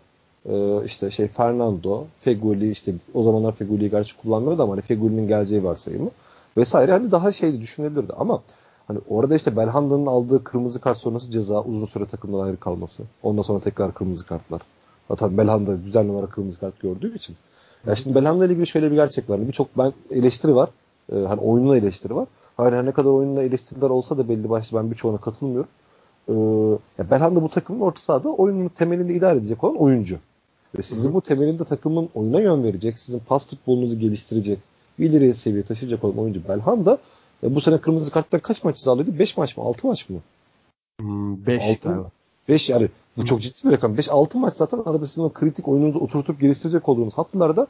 e, 0.48 0.84
işte 0.84 1.10
şey 1.10 1.28
Fernando, 1.28 2.04
Feguli 2.18 2.70
işte 2.70 2.94
o 3.14 3.22
zamanlar 3.22 3.52
Feguli'yi 3.52 3.90
gerçi 3.90 4.16
kullanmıyordu 4.16 4.62
ama 4.62 4.72
hani 4.72 4.80
Feguli'nin 4.80 5.28
geleceği 5.28 5.64
varsayımı 5.64 6.10
vesaire 6.56 6.92
hani 6.92 7.12
daha 7.12 7.32
şeydi 7.32 7.60
düşünebilirdi 7.60 8.12
ama 8.18 8.42
hani 8.88 8.98
orada 9.08 9.34
işte 9.34 9.56
Belhanda'nın 9.56 10.06
aldığı 10.06 10.44
kırmızı 10.44 10.80
kart 10.80 10.98
sonrası 10.98 11.30
ceza 11.30 11.62
uzun 11.62 11.86
süre 11.86 12.06
takımdan 12.06 12.46
ayrı 12.46 12.56
kalması. 12.56 13.02
Ondan 13.22 13.42
sonra 13.42 13.60
tekrar 13.60 13.94
kırmızı 13.94 14.26
kartlar. 14.26 14.60
Zaten 15.08 15.38
Belhanda 15.38 15.74
güzel 15.74 16.06
numara 16.06 16.26
kırmızı 16.26 16.60
kart 16.60 16.80
gördüğü 16.80 17.16
için. 17.16 17.36
Ya 17.86 17.94
şimdi 17.94 18.14
Belhanda 18.16 18.44
ile 18.44 18.52
ilgili 18.52 18.66
şöyle 18.66 18.90
bir 18.90 18.96
gerçek 18.96 19.30
var. 19.30 19.48
Birçok 19.48 19.78
ben 19.78 19.92
eleştiri 20.10 20.54
var. 20.54 20.70
Ee, 21.12 21.16
hani 21.16 21.40
oyununa 21.40 21.76
eleştiri 21.76 22.16
var. 22.16 22.26
Hayır 22.56 22.72
her 22.72 22.86
ne 22.86 22.92
kadar 22.92 23.10
oyununa 23.10 23.42
eleştiriler 23.42 23.90
olsa 23.90 24.18
da 24.18 24.28
belli 24.28 24.50
başlı 24.50 24.78
ben 24.78 24.90
birçoğuna 24.90 25.18
katılmıyorum. 25.18 25.68
Ee, 26.28 26.32
ya 26.98 27.10
Belhanda 27.10 27.42
bu 27.42 27.48
takımın 27.48 27.80
orta 27.80 28.00
sahada 28.00 28.28
oyunun 28.28 28.68
temelini 28.68 29.12
idare 29.12 29.38
edecek 29.38 29.64
olan 29.64 29.76
oyuncu. 29.76 30.18
Ve 30.78 30.82
sizin 30.82 31.14
bu 31.14 31.20
temelinde 31.20 31.64
takımın 31.64 32.08
oyuna 32.14 32.40
yön 32.40 32.64
verecek, 32.64 32.98
sizin 32.98 33.18
pas 33.18 33.46
futbolunuzu 33.46 33.98
geliştirecek, 33.98 34.58
ileriye 34.98 35.34
seviye 35.34 35.62
taşıyacak 35.62 36.04
olan 36.04 36.18
oyuncu 36.18 36.48
Belhanda 36.48 36.98
e, 37.42 37.54
bu 37.54 37.60
sene 37.60 37.78
kırmızı 37.78 38.10
karttan 38.10 38.40
kaç 38.40 38.64
maç 38.64 38.76
cezalıydı? 38.76 39.18
5 39.18 39.36
maç 39.36 39.56
mı? 39.56 39.64
6 39.64 39.86
maç 39.86 40.08
mı? 40.08 40.18
5 41.46 41.62
Altı- 41.62 41.88
galiba. 41.88 42.10
5 42.48 42.68
yani 42.68 42.88
bu 43.16 43.24
çok 43.24 43.40
ciddi 43.40 43.68
bir 43.68 43.72
rakam. 43.72 43.94
5-6 43.96 44.38
maç 44.38 44.54
zaten 44.54 44.78
arada 44.86 45.06
sizin 45.06 45.22
o 45.22 45.32
kritik 45.32 45.68
oyununuzu 45.68 45.98
oturtup 45.98 46.40
geliştirecek 46.40 46.88
olduğunuz 46.88 47.18
hatlarda 47.18 47.66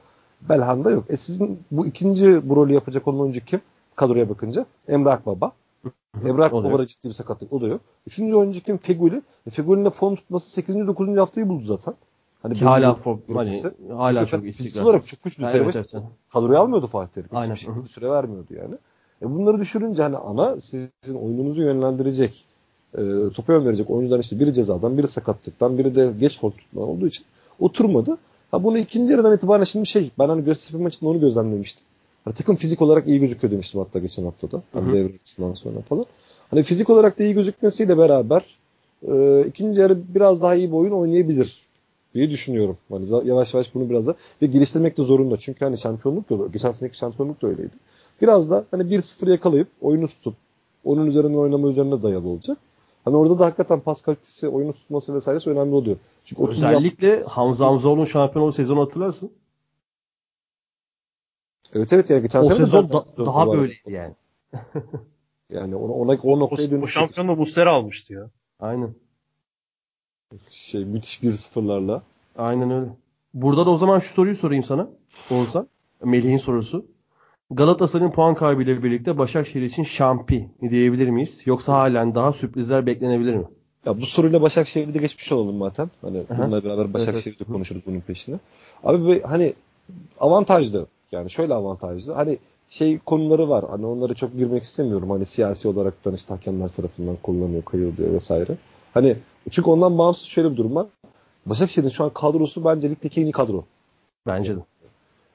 Belhanda 0.49 0.91
yok. 0.91 1.05
E 1.09 1.17
sizin 1.17 1.59
bu 1.71 1.87
ikinci 1.87 2.49
bu 2.49 2.57
rolü 2.57 2.73
yapacak 2.73 3.09
olan 3.09 3.21
oyuncu 3.21 3.45
kim? 3.45 3.61
Kadroya 3.97 4.29
bakınca 4.29 4.67
Emre 4.89 5.11
Akbaba. 5.11 5.53
Emre 6.25 6.45
Akbaba'da 6.45 6.87
ciddi 6.87 7.09
bir 7.09 7.13
sakatlık. 7.13 7.53
O 7.53 7.61
da 7.61 7.67
yok. 7.67 7.81
Üçüncü 8.07 8.37
oyuncu 8.37 8.61
kim? 8.61 8.79
Feguli. 8.79 9.23
E 9.47 9.51
Fegüli'nin 9.51 9.85
de 9.85 9.91
form 9.91 10.15
tutması 10.15 10.51
8. 10.51 10.87
9. 10.87 11.17
haftayı 11.17 11.49
buldu 11.49 11.65
zaten. 11.65 11.95
Hani 12.43 12.55
Ki 12.55 12.65
hala 12.65 12.95
form, 12.95 13.21
hani, 13.35 13.63
hala 13.93 14.25
Fakat 14.25 14.31
çok 14.31 14.49
istikrar. 14.49 14.83
olarak 14.85 15.07
çok 15.07 15.23
güçlü. 15.23 15.45
Evet, 15.45 15.67
başı 15.67 15.79
evet, 15.79 15.91
evet. 15.95 16.05
kadroya 16.33 16.61
almıyordu 16.61 16.87
Fatih 16.87 17.13
Terim. 17.13 17.29
Aynen. 17.33 17.55
hı. 17.55 17.89
süre 17.89 18.11
vermiyordu 18.11 18.55
yani. 18.55 18.75
E 19.23 19.31
bunları 19.31 19.61
düşürünce 19.61 20.03
hani 20.03 20.17
ana 20.17 20.61
sizin 20.61 21.15
oyununuzu 21.15 21.63
yönlendirecek, 21.63 22.45
e, 22.99 23.01
topa 23.35 23.53
yön 23.53 23.67
verecek 23.67 23.91
oyuncular 23.91 24.19
işte 24.19 24.41
biri 24.41 24.53
cezadan, 24.53 24.99
biri 24.99 25.09
sakatlıktan, 25.09 25.79
biri 25.79 25.95
de 25.95 26.13
geç 26.21 26.41
form 26.41 26.53
tutma 26.53 26.83
olduğu 26.83 27.07
için 27.07 27.25
oturmadı. 27.61 28.19
Ha 28.51 28.65
bunu 28.65 28.79
ikinci 28.79 29.13
yarıdan 29.13 29.37
itibaren 29.37 29.65
şimdi 29.65 29.87
şey 29.87 30.11
ben 30.19 30.29
hani 30.29 30.45
Göztepe 30.45 30.83
maçında 30.83 31.11
onu 31.11 31.21
gözlemlemiştim. 31.21 31.87
Hani 32.25 32.35
takım 32.35 32.57
fizik 32.57 32.83
olarak 32.83 33.09
iyi 33.09 33.21
gözüküyor 33.21 33.53
demiştim 33.53 33.81
hatta 33.81 33.99
geçen 33.99 34.25
haftada. 34.25 34.63
Hani 34.73 34.93
devre 34.93 35.13
arasından 35.13 35.55
sonra 35.55 35.81
falan. 35.81 36.07
Hani 36.51 36.63
fizik 36.63 36.91
olarak 36.91 37.19
da 37.19 37.25
iyi 37.25 37.35
gözükmesiyle 37.35 37.99
beraber 37.99 38.59
e, 39.09 39.45
ikinci 39.47 39.81
yarı 39.81 40.15
biraz 40.15 40.43
daha 40.43 40.55
iyi 40.55 40.69
bir 40.69 40.77
oyun 40.77 40.93
oynayabilir 40.93 41.63
diye 42.15 42.31
düşünüyorum. 42.31 42.77
Hani 42.91 43.29
yavaş 43.29 43.55
yavaş 43.55 43.75
bunu 43.75 43.91
biraz 43.91 44.07
da 44.07 44.15
ve 44.43 44.47
geliştirmek 44.47 44.99
de 44.99 45.03
zorunda. 45.03 45.37
Çünkü 45.37 45.65
hani 45.65 45.79
şampiyonluk 45.79 46.31
yolu, 46.31 46.53
geçen 46.53 46.71
seneki 46.71 46.97
şampiyonluk 46.97 47.43
da 47.43 47.47
öyleydi. 47.47 47.75
Biraz 48.23 48.51
da 48.51 48.65
hani 48.71 48.83
1-0 48.83 49.31
yakalayıp 49.31 49.69
oyunu 49.81 50.09
tutup 50.09 50.35
onun 50.85 51.07
üzerinden 51.07 51.39
oynama 51.39 51.69
üzerine 51.69 52.03
dayalı 52.03 52.29
olacak. 52.29 52.59
Hani 53.05 53.17
orada 53.17 53.39
da 53.39 53.47
hakikaten 53.47 53.81
pas 53.81 54.03
kalitesi, 54.03 54.49
oyunu 54.49 54.73
tutması 54.73 55.15
vesairesi 55.15 55.51
önemli 55.51 55.75
oluyor. 55.75 55.97
Çünkü 56.25 56.43
Özellikle 56.43 57.23
Hamza 57.23 57.67
Hamzaoğlu'nun 57.67 58.05
şampiyon 58.05 58.45
olduğu 58.45 58.53
sezonu 58.53 58.81
hatırlarsın. 58.81 59.31
Evet 61.75 61.93
evet 61.93 62.11
yani 62.11 62.23
geçen 62.23 62.41
O 62.41 62.45
sene 62.45 62.59
de 62.59 62.63
sezon 62.65 62.89
da- 62.91 63.27
daha 63.27 63.53
böyleydi 63.53 63.93
yani. 63.93 64.15
Yani 65.51 65.77
ona, 65.77 65.93
ona 65.93 66.13
o 66.23 66.33
O, 66.33 66.39
noktaya 66.41 66.69
o 66.69 66.71
dönüşecek 66.71 66.89
şampiyonu 66.93 67.37
Muslera 67.37 67.73
almıştı 67.73 68.13
ya. 68.15 68.31
Aynen. 68.61 68.95
şey 70.51 70.85
müthiş 70.85 71.23
1-0'larla. 71.23 72.03
Aynen 72.39 72.71
öyle. 72.71 72.91
Burada 73.35 73.67
da 73.67 73.71
o 73.71 73.77
zaman 73.77 73.99
şu 73.99 74.15
soruyu 74.15 74.37
sorayım 74.37 74.65
sana. 74.65 74.89
Oğuzhan. 75.31 75.69
Melih'in 76.05 76.37
sorusu. 76.37 76.87
Galatasaray'ın 77.51 78.11
puan 78.13 78.35
kaybıyla 78.35 78.83
birlikte 78.83 79.19
Başakşehir 79.19 79.63
için 79.65 79.83
şampi 79.85 80.51
diyebilir 80.71 81.09
miyiz? 81.09 81.43
Yoksa 81.47 81.73
halen 81.73 82.15
daha 82.15 82.33
sürprizler 82.33 82.87
beklenebilir 82.87 83.35
mi? 83.35 83.45
Ya 83.87 84.01
bu 84.01 84.07
soruyla 84.07 84.43
Başakşehir'de 84.43 84.99
geçmiş 84.99 85.33
olalım 85.33 85.59
zaten. 85.59 85.91
Hani 86.01 86.19
Aha. 86.31 86.39
bununla 86.39 86.65
beraber 86.65 86.95
Başakşehir'de 86.95 87.45
evet. 87.45 87.53
konuşuruz 87.53 87.83
bunun 87.87 88.01
peşine. 88.01 88.37
Abi 88.85 89.23
hani 89.23 89.55
avantajlı. 90.21 90.87
Yani 91.15 91.31
şöyle 91.31 91.55
avantajlı. 91.55 92.13
Hani 92.13 92.39
şey 92.69 92.99
konuları 92.99 93.49
var. 93.49 93.65
Hani 93.71 93.87
onlara 93.87 94.15
çok 94.15 94.37
girmek 94.39 94.63
istemiyorum. 94.63 95.11
Hani 95.11 95.25
siyasi 95.25 95.69
olaraktan 95.69 96.15
işte 96.15 96.35
hakemler 96.35 96.69
tarafından 96.69 97.17
kullanılıyor, 97.23 97.65
kayırılıyor 97.65 98.13
vesaire. 98.13 98.57
Hani 98.95 99.17
çünkü 99.51 99.71
ondan 99.71 99.99
bağımsız 99.99 100.25
şöyle 100.25 100.53
bir 100.53 100.57
durum 100.57 100.75
var. 100.75 100.87
Başakşehir'in 101.47 101.89
şu 101.89 102.05
an 102.05 102.11
kadrosu 102.11 102.65
bence 102.65 102.91
ligdeki 102.91 103.21
en 103.21 103.27
iyi 103.27 103.33
kadro. 103.33 103.65
Bence 104.27 104.57
de. 104.57 104.61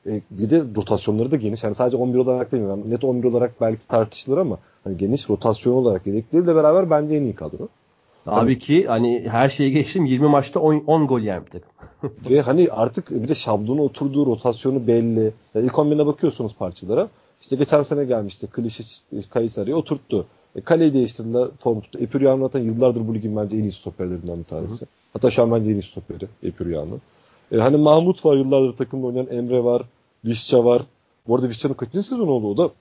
E, 0.05 0.21
bir 0.31 0.49
de 0.49 0.61
rotasyonları 0.77 1.31
da 1.31 1.35
geniş. 1.35 1.63
Yani 1.63 1.75
sadece 1.75 1.97
11 1.97 2.17
olarak 2.17 2.51
demiyorum. 2.51 2.79
Yani 2.79 2.89
net 2.89 3.03
11 3.03 3.27
olarak 3.27 3.61
belki 3.61 3.87
tartışılır 3.87 4.37
ama 4.37 4.57
hani 4.83 4.97
geniş 4.97 5.29
rotasyon 5.29 5.73
olarak 5.73 6.07
yedekleriyle 6.07 6.55
beraber 6.55 6.89
bence 6.89 7.15
en 7.15 7.23
iyi 7.23 7.35
kadro. 7.35 7.67
Abi 8.31 8.51
evet. 8.51 8.61
ki 8.61 8.87
hani 8.87 9.29
her 9.29 9.49
şeyi 9.49 9.71
geçtim 9.71 10.05
20 10.05 10.27
maçta 10.27 10.59
10, 10.59 10.83
10 10.87 11.07
gol 11.07 11.19
yemiş 11.19 11.49
takım. 11.51 11.69
Ve 12.29 12.41
hani 12.41 12.67
artık 12.71 13.11
bir 13.11 13.27
de 13.27 13.35
şablonu 13.35 13.81
oturduğu 13.81 14.25
rotasyonu 14.25 14.87
belli. 14.87 15.33
Yani 15.55 15.65
ilk 15.65 15.73
11'ine 15.73 16.05
bakıyorsunuz 16.05 16.55
parçalara. 16.55 17.09
İşte 17.41 17.55
geçen 17.55 17.81
sene 17.81 18.05
gelmişti. 18.05 18.47
Klişe 18.47 18.83
Kayısar'ı 19.29 19.75
oturttu. 19.75 20.25
E, 20.55 20.61
kaleyi 20.61 20.93
değiştirdiler. 20.93 21.47
Form 21.59 21.79
tuttu. 21.81 21.99
Epüryan'ın 21.99 22.41
zaten 22.41 22.59
yıllardır 22.59 23.07
bu 23.07 23.15
ligin 23.15 23.35
bence 23.35 23.57
en 23.57 23.61
iyi 23.61 23.71
stoperlerinden 23.71 24.37
bir 24.37 24.43
tanesi. 24.43 24.81
Hı-hı. 24.81 24.89
Hatta 25.13 25.31
şu 25.31 25.43
an 25.43 25.51
bence 25.51 25.71
en 25.71 25.75
iyi 25.75 25.81
stoperi 25.81 26.27
Epüryan'ın. 26.43 27.01
E, 27.51 27.57
hani 27.57 27.77
Mahmut 27.77 28.25
var 28.25 28.37
yıllardır 28.37 28.77
takımda 28.77 29.07
oynayan 29.07 29.27
Emre 29.27 29.63
var. 29.63 29.81
Vişça 30.25 30.65
var. 30.65 30.81
Bu 31.27 31.35
arada 31.35 31.49
Vişça'nın 31.49 31.73
kaçıncı 31.73 32.07
sezon 32.07 32.27
oldu 32.27 32.47
o 32.47 32.57
da? 32.57 32.71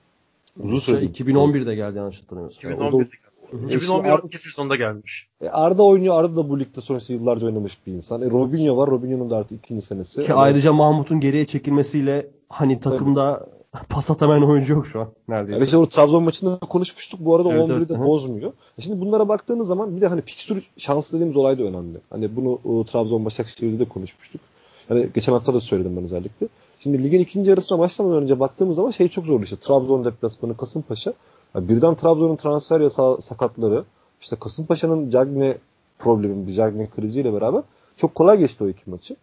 Uzun 0.59 0.79
süre. 0.79 1.05
2011'de 1.05 1.75
geldi 1.75 1.97
yanlış 1.97 2.21
hatırlamıyorsam. 2.21 2.71
2011'de 2.71 2.97
geldi. 2.97 3.28
2011-12 3.53 4.37
sezonunda 4.37 4.75
gelmiş. 4.75 5.27
E 5.41 5.49
Arda 5.49 5.83
oynuyor. 5.83 6.19
Arda 6.19 6.35
da 6.35 6.49
bu 6.49 6.59
ligde 6.59 6.81
sonuçta 6.81 7.13
yıllarca 7.13 7.47
oynamış 7.47 7.77
bir 7.87 7.93
insan. 7.93 8.21
E 8.21 8.25
Robinho 8.25 8.77
var. 8.77 8.89
Robinho'nun 8.89 9.29
da 9.29 9.37
artık 9.37 9.57
ikinci 9.65 9.81
senesi. 9.81 10.21
Ki 10.25 10.27
hani- 10.27 10.41
ayrıca 10.41 10.73
Mahmut'un 10.73 11.19
geriye 11.19 11.47
çekilmesiyle 11.47 12.27
hani 12.49 12.79
takımda 12.79 13.47
evet. 13.47 13.59
pas 13.89 14.11
atamayan 14.11 14.49
oyuncu 14.49 14.73
yok 14.73 14.87
şu 14.87 15.01
an 15.01 15.07
neredeyse. 15.27 15.57
Evet 15.57 15.65
işte 15.65 15.77
o 15.77 15.89
Trabzon 15.89 16.23
maçında 16.23 16.59
konuşmuştuk. 16.59 17.19
Bu 17.19 17.35
arada 17.35 17.53
evet, 17.53 17.69
11'i 17.69 17.89
de 17.89 17.99
bozmuyor. 17.99 18.51
E, 18.77 18.81
şimdi 18.81 19.01
bunlara 19.01 19.27
baktığınız 19.27 19.67
zaman 19.67 19.95
bir 19.95 20.01
de 20.01 20.07
hani 20.07 20.21
fixture 20.21 20.59
şansı 20.77 21.13
dediğimiz 21.13 21.37
olay 21.37 21.59
da 21.59 21.63
önemli. 21.63 21.97
Hani 22.09 22.35
bunu 22.35 22.59
o, 22.63 22.83
Trabzon 22.83 23.25
Başakşehir'de 23.25 23.79
de 23.79 23.85
konuşmuştuk. 23.85 24.41
Yani 24.89 25.09
geçen 25.13 25.33
hafta 25.33 25.53
da 25.53 25.59
söyledim 25.59 25.97
ben 25.97 26.03
özellikle. 26.03 26.47
Şimdi 26.79 27.03
ligin 27.03 27.19
ikinci 27.19 27.49
yarısına 27.49 27.79
başlamadan 27.79 28.23
önce 28.23 28.39
baktığımız 28.39 28.75
zaman 28.75 28.91
şey 28.91 29.07
çok 29.07 29.25
zorlu 29.25 29.43
işte. 29.43 29.55
Trabzon 29.55 30.05
deplasmanı, 30.05 30.57
Kasımpaşa. 30.57 31.13
Yani 31.55 31.69
birden 31.69 31.95
Trabzon'un 31.95 32.35
transfer 32.35 32.79
yasağı 32.79 33.21
sakatları, 33.21 33.83
işte 34.21 34.35
Kasımpaşa'nın 34.35 35.09
Cagne 35.09 35.57
problemi, 35.99 36.53
Cagne 36.53 36.89
kriziyle 36.89 37.33
beraber 37.33 37.61
çok 37.97 38.15
kolay 38.15 38.37
geçti 38.37 38.63
o 38.63 38.67
iki 38.67 38.89
maçı. 38.89 39.15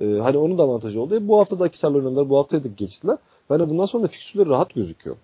Ee, 0.00 0.04
hani 0.04 0.38
onun 0.38 0.58
da 0.58 0.62
avantajı 0.62 1.00
oldu. 1.00 1.16
E, 1.16 1.28
bu 1.28 1.38
hafta 1.38 1.58
da 1.58 1.64
Akisar'la 1.64 1.96
oynadılar. 1.96 2.28
Bu 2.28 2.38
haftayı 2.38 2.64
da 2.64 2.68
geçtiler. 2.76 3.18
Yani 3.50 3.70
bundan 3.70 3.84
sonra 3.84 4.04
da 4.04 4.08
fikstürleri 4.08 4.48
rahat 4.48 4.74
gözüküyor. 4.74 5.16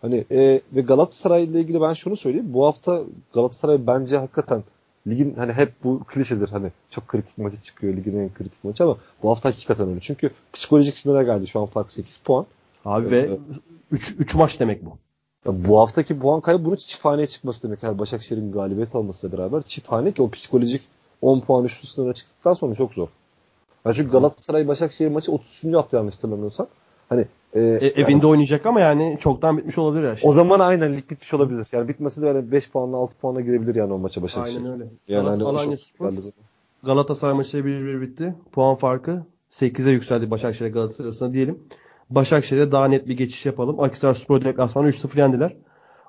Hani 0.00 0.24
e, 0.30 0.60
ve 0.72 0.80
Galatasaray 0.80 1.44
ile 1.44 1.60
ilgili 1.60 1.80
ben 1.80 1.92
şunu 1.92 2.16
söyleyeyim. 2.16 2.54
Bu 2.54 2.66
hafta 2.66 3.02
Galatasaray 3.34 3.86
bence 3.86 4.16
hakikaten 4.16 4.62
ligin 5.06 5.34
hani 5.34 5.52
hep 5.52 5.72
bu 5.84 6.00
klişedir 6.04 6.48
hani 6.48 6.70
çok 6.90 7.08
kritik 7.08 7.38
maçı 7.38 7.56
çıkıyor 7.62 7.96
ligin 7.96 8.18
en 8.18 8.34
kritik 8.34 8.64
maçı 8.64 8.84
ama 8.84 8.96
bu 9.22 9.30
hafta 9.30 9.48
hakikaten 9.48 9.88
öyle. 9.88 10.00
Çünkü 10.00 10.30
psikolojik 10.52 10.98
sınıra 10.98 11.22
geldi 11.22 11.46
şu 11.46 11.60
an 11.60 11.66
fark 11.66 11.92
8 11.92 12.16
puan. 12.16 12.46
Abi 12.84 13.10
ve 13.10 13.38
3 13.90 14.14
3 14.18 14.34
maç 14.34 14.60
demek 14.60 14.84
bu. 14.84 14.98
Ya 15.46 15.64
bu 15.68 15.80
haftaki 15.80 16.18
puan 16.18 16.40
kaybı 16.40 16.64
bunun 16.64 16.74
çifthaneye 16.74 17.26
çıkması 17.26 17.68
demek. 17.68 17.82
Yani 17.82 17.98
Başakşehir'in 17.98 18.52
galibiyet 18.52 18.94
almasıyla 18.94 19.38
beraber 19.38 19.62
çifthane 19.62 20.12
ki 20.12 20.22
o 20.22 20.30
psikolojik 20.30 20.82
10 21.22 21.40
puan 21.40 21.64
üstü 21.64 21.86
sınıra 21.86 22.14
çıktıktan 22.14 22.52
sonra 22.52 22.74
çok 22.74 22.94
zor. 22.94 23.08
Yani 23.84 23.94
çünkü 23.94 24.10
Galatasaray 24.10 24.68
Başakşehir 24.68 25.10
maçı 25.10 25.32
33. 25.32 25.74
hafta 25.74 25.96
yanlış 25.96 26.14
hatırlamıyorsam. 26.14 26.66
Hani 27.08 27.26
e, 27.54 27.60
e, 27.60 27.86
evinde 27.86 28.12
yani, 28.12 28.26
oynayacak 28.26 28.66
ama 28.66 28.80
yani 28.80 29.18
çoktan 29.20 29.58
bitmiş 29.58 29.78
olabilir 29.78 30.08
her 30.08 30.16
şey. 30.16 30.30
O 30.30 30.32
zaman 30.32 30.60
aynen 30.60 30.96
lig 30.96 31.10
bitmiş 31.10 31.34
olabilir. 31.34 31.66
Yani 31.72 31.88
bitmesi 31.88 32.22
de 32.22 32.26
yani 32.26 32.52
5 32.52 32.70
puanla 32.70 32.96
6 32.96 33.16
puanla 33.16 33.40
girebilir 33.40 33.74
yani 33.74 33.92
o 33.92 33.98
maça 33.98 34.22
Başakşehir. 34.22 34.56
Aynen 34.56 34.72
öyle. 34.72 34.84
Yani 35.08 35.24
Galat- 35.24 35.30
hani 35.30 35.44
Alanya 35.44 35.76
Spor, 35.76 36.12
Galatasaray 36.84 37.34
maçı 37.34 37.58
1-1 37.58 38.00
bitti. 38.00 38.34
Puan 38.52 38.74
farkı 38.74 39.22
8'e 39.50 39.90
yükseldi 39.90 40.30
Başakşehir 40.30 40.72
Galatasaray 40.72 41.08
arasında 41.08 41.34
diyelim. 41.34 41.58
Başakşehir'e 42.10 42.72
daha 42.72 42.88
net 42.88 43.08
bir 43.08 43.16
geçiş 43.16 43.46
yapalım. 43.46 43.80
Akhisar 43.80 44.14
Spor 44.14 44.44
deplasmanı 44.44 44.88
3-0 44.88 45.18
yendiler. 45.18 45.56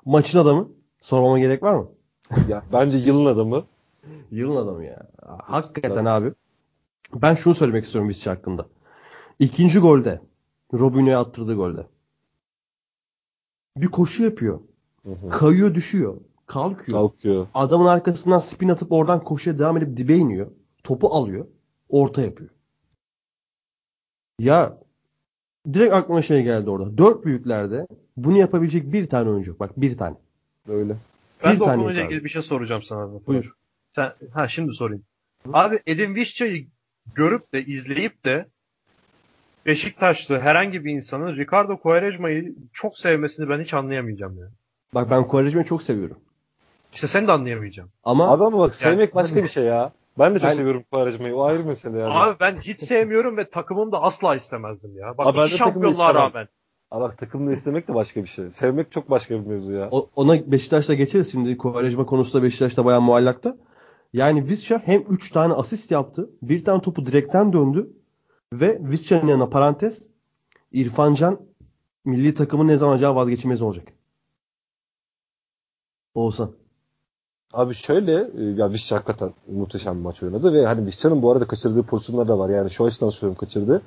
Maçın 0.04 0.38
adamı 0.38 0.68
sormama 1.00 1.38
gerek 1.38 1.62
var 1.62 1.74
mı? 1.74 1.88
ya 2.48 2.62
bence 2.72 2.98
yılın 2.98 3.26
adamı. 3.26 3.64
yılın 4.30 4.56
adamı 4.56 4.84
ya. 4.84 5.06
Hakikaten 5.42 6.04
abi. 6.04 6.32
Ben 7.14 7.34
şunu 7.34 7.54
söylemek 7.54 7.84
istiyorum 7.84 8.08
Visca 8.08 8.32
hakkında. 8.32 8.66
İkinci 9.38 9.78
golde 9.78 10.20
Robinho'ya 10.72 11.20
attırdığı 11.20 11.54
golde. 11.54 11.86
Bir 13.76 13.86
koşu 13.86 14.22
yapıyor. 14.22 14.60
Hı 15.02 15.12
hı. 15.12 15.28
Kayıyor 15.28 15.74
düşüyor. 15.74 16.16
Kalkıyor. 16.46 16.98
Kalkıyor. 16.98 17.46
Adamın 17.54 17.86
arkasından 17.86 18.38
spin 18.38 18.68
atıp 18.68 18.92
oradan 18.92 19.24
koşuya 19.24 19.58
devam 19.58 19.76
edip 19.76 19.96
dibe 19.96 20.16
iniyor. 20.16 20.50
Topu 20.84 21.08
alıyor. 21.08 21.46
Orta 21.88 22.22
yapıyor. 22.22 22.50
Ya 24.38 24.78
direkt 25.74 25.94
aklıma 25.94 26.22
şey 26.22 26.42
geldi 26.42 26.70
orada. 26.70 26.98
Dört 26.98 27.24
büyüklerde 27.24 27.86
bunu 28.16 28.38
yapabilecek 28.38 28.92
bir 28.92 29.08
tane 29.08 29.30
oyuncu. 29.30 29.58
Bak 29.58 29.70
bir 29.76 29.98
tane. 29.98 30.16
Öyle. 30.68 30.96
Ben 31.44 31.54
bir 31.54 31.60
de 31.60 31.64
o 31.64 31.66
konuyla 31.66 32.04
ilgili 32.04 32.24
bir 32.24 32.28
şey 32.28 32.42
soracağım 32.42 32.82
sana. 32.82 33.08
Buyur. 33.26 33.52
Sen, 33.92 34.12
ha 34.32 34.48
şimdi 34.48 34.74
sorayım. 34.74 35.04
Hı? 35.46 35.50
Abi 35.52 35.80
Edin 35.86 36.14
Vişça'yı 36.14 36.66
görüp 37.14 37.52
de 37.52 37.64
izleyip 37.64 38.24
de 38.24 38.46
Beşiktaşlı 39.66 40.40
herhangi 40.40 40.84
bir 40.84 40.92
insanın 40.92 41.36
Ricardo 41.36 41.76
Quaresma'yı 41.76 42.54
çok 42.72 42.98
sevmesini 42.98 43.48
ben 43.48 43.60
hiç 43.60 43.74
anlayamayacağım 43.74 44.38
yani. 44.38 44.50
Bak 44.94 45.10
ben 45.10 45.26
Quaresma'yı 45.26 45.66
çok 45.66 45.82
seviyorum. 45.82 46.16
İşte 46.94 47.06
sen 47.06 47.28
de 47.28 47.32
anlayamayacağım. 47.32 47.90
Ama 48.04 48.32
Abi 48.32 48.44
ama 48.44 48.58
bak 48.58 48.74
sevmek 48.74 48.98
yani, 48.98 49.14
başka 49.14 49.42
bir 49.42 49.48
şey 49.48 49.64
ya. 49.64 49.92
Ben 50.18 50.34
de 50.34 50.38
çok 50.38 50.48
ben, 50.48 50.52
seviyorum 50.52 50.84
Quaresma'yı. 50.90 51.36
O 51.36 51.42
ayrı 51.42 51.64
mesele 51.64 51.98
yani. 51.98 52.12
Abi 52.12 52.40
ben 52.40 52.56
hiç 52.56 52.80
sevmiyorum 52.80 53.36
ve 53.36 53.50
takımım 53.50 53.92
da 53.92 54.02
asla 54.02 54.34
istemezdim 54.34 54.96
ya. 54.98 55.18
Bak 55.18 55.26
Abi 55.26 55.46
iki 55.46 55.56
şampiyonluğa 55.56 56.14
rağmen. 56.14 56.48
Abi 56.90 57.02
bak 57.02 57.18
takımını 57.18 57.52
istemek 57.52 57.88
de 57.88 57.94
başka 57.94 58.22
bir 58.22 58.28
şey. 58.28 58.50
Sevmek 58.50 58.92
çok 58.92 59.10
başka 59.10 59.34
bir 59.34 59.46
mevzu 59.46 59.72
ya. 59.72 59.88
O, 59.90 60.10
ona 60.16 60.52
Beşiktaş'ta 60.52 60.94
geçeriz 60.94 61.32
şimdi. 61.32 61.56
Quaresma 61.56 62.06
konusunda 62.06 62.42
Beşiktaş'ta 62.42 62.84
bayağı 62.84 63.00
muallakta. 63.00 63.56
Yani 64.12 64.48
Visca 64.48 64.82
hem 64.84 65.04
3 65.08 65.30
tane 65.30 65.54
asist 65.54 65.90
yaptı. 65.90 66.30
Bir 66.42 66.64
tane 66.64 66.82
topu 66.82 67.06
direkten 67.06 67.52
döndü. 67.52 67.90
Ve 68.52 68.78
Visca'nın 68.82 69.28
yanına 69.28 69.48
parantez 69.48 70.02
İrfan 70.72 71.14
Can 71.14 71.40
milli 72.04 72.34
takımın 72.34 72.68
ne 72.68 72.76
zaman 72.76 72.94
acaba 72.94 73.16
vazgeçilmez 73.16 73.62
olacak. 73.62 73.88
Olsan. 76.14 76.65
Abi 77.56 77.74
şöyle 77.74 78.12
e, 78.12 78.42
ya 78.56 78.72
Visca 78.72 78.96
hakikaten 78.96 79.32
muhteşem 79.52 79.98
bir 79.98 80.02
maç 80.02 80.22
oynadı 80.22 80.52
ve 80.52 80.66
hani 80.66 80.86
Visca'nın 80.86 81.22
bu 81.22 81.32
arada 81.32 81.46
kaçırdığı 81.46 81.82
pozisyonlar 81.82 82.28
da 82.28 82.38
var. 82.38 82.50
Yani 82.50 82.70
şu 82.70 82.84
açıdan 82.84 83.10
söylüyorum 83.10 83.38
kaçırdı. 83.40 83.82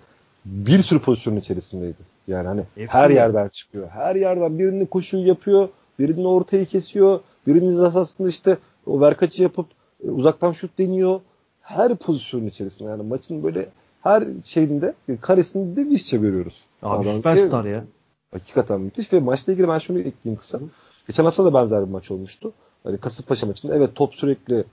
Bir 0.46 0.80
sürü 0.80 1.02
pozisyonun 1.02 1.38
içerisindeydi. 1.38 1.98
Yani 2.28 2.48
hani 2.48 2.62
Hepsi 2.76 2.98
her 2.98 3.10
yerden 3.10 3.48
çıkıyor. 3.48 3.90
Her 3.90 4.16
yerden 4.16 4.60
birini 4.60 4.86
koşu 4.86 5.18
yapıyor, 5.18 5.70
birini 6.00 6.28
ortayı 6.28 6.66
kesiyor, 6.66 7.20
birinin 7.48 7.80
aslında 7.80 8.30
işte 8.30 8.58
o 8.86 9.02
verkaçı 9.02 9.44
yapıp 9.44 9.66
e, 10.04 10.10
uzaktan 10.10 10.52
şut 10.52 10.78
deniyor. 10.78 11.20
Her 11.62 11.96
pozisyonun 11.96 12.46
içerisinde 12.46 12.90
yani 12.90 13.04
maçın 13.04 13.44
böyle 13.44 13.70
her 14.02 14.24
şeyinde 14.44 14.94
karesinde 15.22 15.86
Visca 15.86 16.18
görüyoruz. 16.18 16.66
Abi 16.82 17.10
Adam 17.10 17.16
süperstar 17.16 17.66
ya. 17.66 17.84
Hakikaten 18.32 18.82
müthiş 18.82 19.14
ve 19.14 19.20
maçla 19.20 19.54
ilgili 19.54 19.68
ben 19.68 19.78
şunu 19.78 20.00
ekleyeyim 20.00 20.40
kısa. 20.40 20.60
Geçen 21.08 21.24
hafta 21.24 21.46
da 21.46 21.54
benzer 21.54 21.88
bir 21.88 21.92
maç 21.92 22.12
olmuştu. 22.12 22.54
Hani 22.84 22.98
Kasımpaşa 22.98 23.48
maçında 23.48 23.76
evet 23.76 23.90
top 23.96 24.16
sürekli 24.16 24.64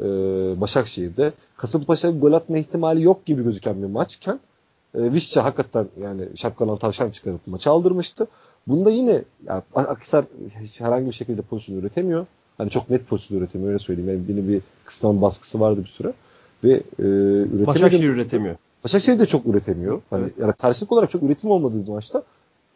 e, 0.00 0.04
Başakşehir'de. 0.60 1.32
Kasımpaşa 1.56 2.10
gol 2.10 2.32
atma 2.32 2.58
ihtimali 2.58 3.02
yok 3.02 3.26
gibi 3.26 3.44
gözüken 3.44 3.82
bir 3.82 3.86
maçken 3.86 4.40
e, 4.94 5.12
Visca 5.12 5.44
hakikaten 5.44 5.86
yani 6.00 6.28
şapkadan 6.34 6.76
tavşan 6.76 7.10
çıkarıp 7.10 7.46
maçı 7.46 7.70
aldırmıştı. 7.70 8.26
Bunda 8.66 8.90
yine 8.90 9.22
yani 9.46 9.62
Akisar 9.74 10.24
herhangi 10.78 11.06
bir 11.06 11.12
şekilde 11.12 11.42
pozisyon 11.42 11.76
üretemiyor. 11.76 12.26
Hani 12.58 12.70
çok 12.70 12.90
net 12.90 13.08
pozisyon 13.08 13.38
üretemiyor 13.38 13.68
öyle 13.68 13.78
söyleyeyim. 13.78 14.10
Yani 14.10 14.22
yine 14.28 14.48
bir 14.48 14.60
kısmen 14.84 15.22
baskısı 15.22 15.60
vardı 15.60 15.80
bir 15.82 15.88
süre. 15.88 16.12
Ve 16.64 16.72
e, 16.72 16.82
üretemedi. 16.98 17.66
Başakşehir 17.66 18.08
üretemiyor. 18.08 18.56
Başakşehir 18.84 19.18
de 19.18 19.26
çok 19.26 19.46
üretemiyor. 19.46 20.00
Hani 20.10 20.22
evet. 20.22 20.32
yani 20.38 20.52
karşılık 20.52 20.92
olarak 20.92 21.10
çok 21.10 21.22
üretim 21.22 21.50
olmadığı 21.50 21.86
bir 21.86 21.92
maçta 21.92 22.22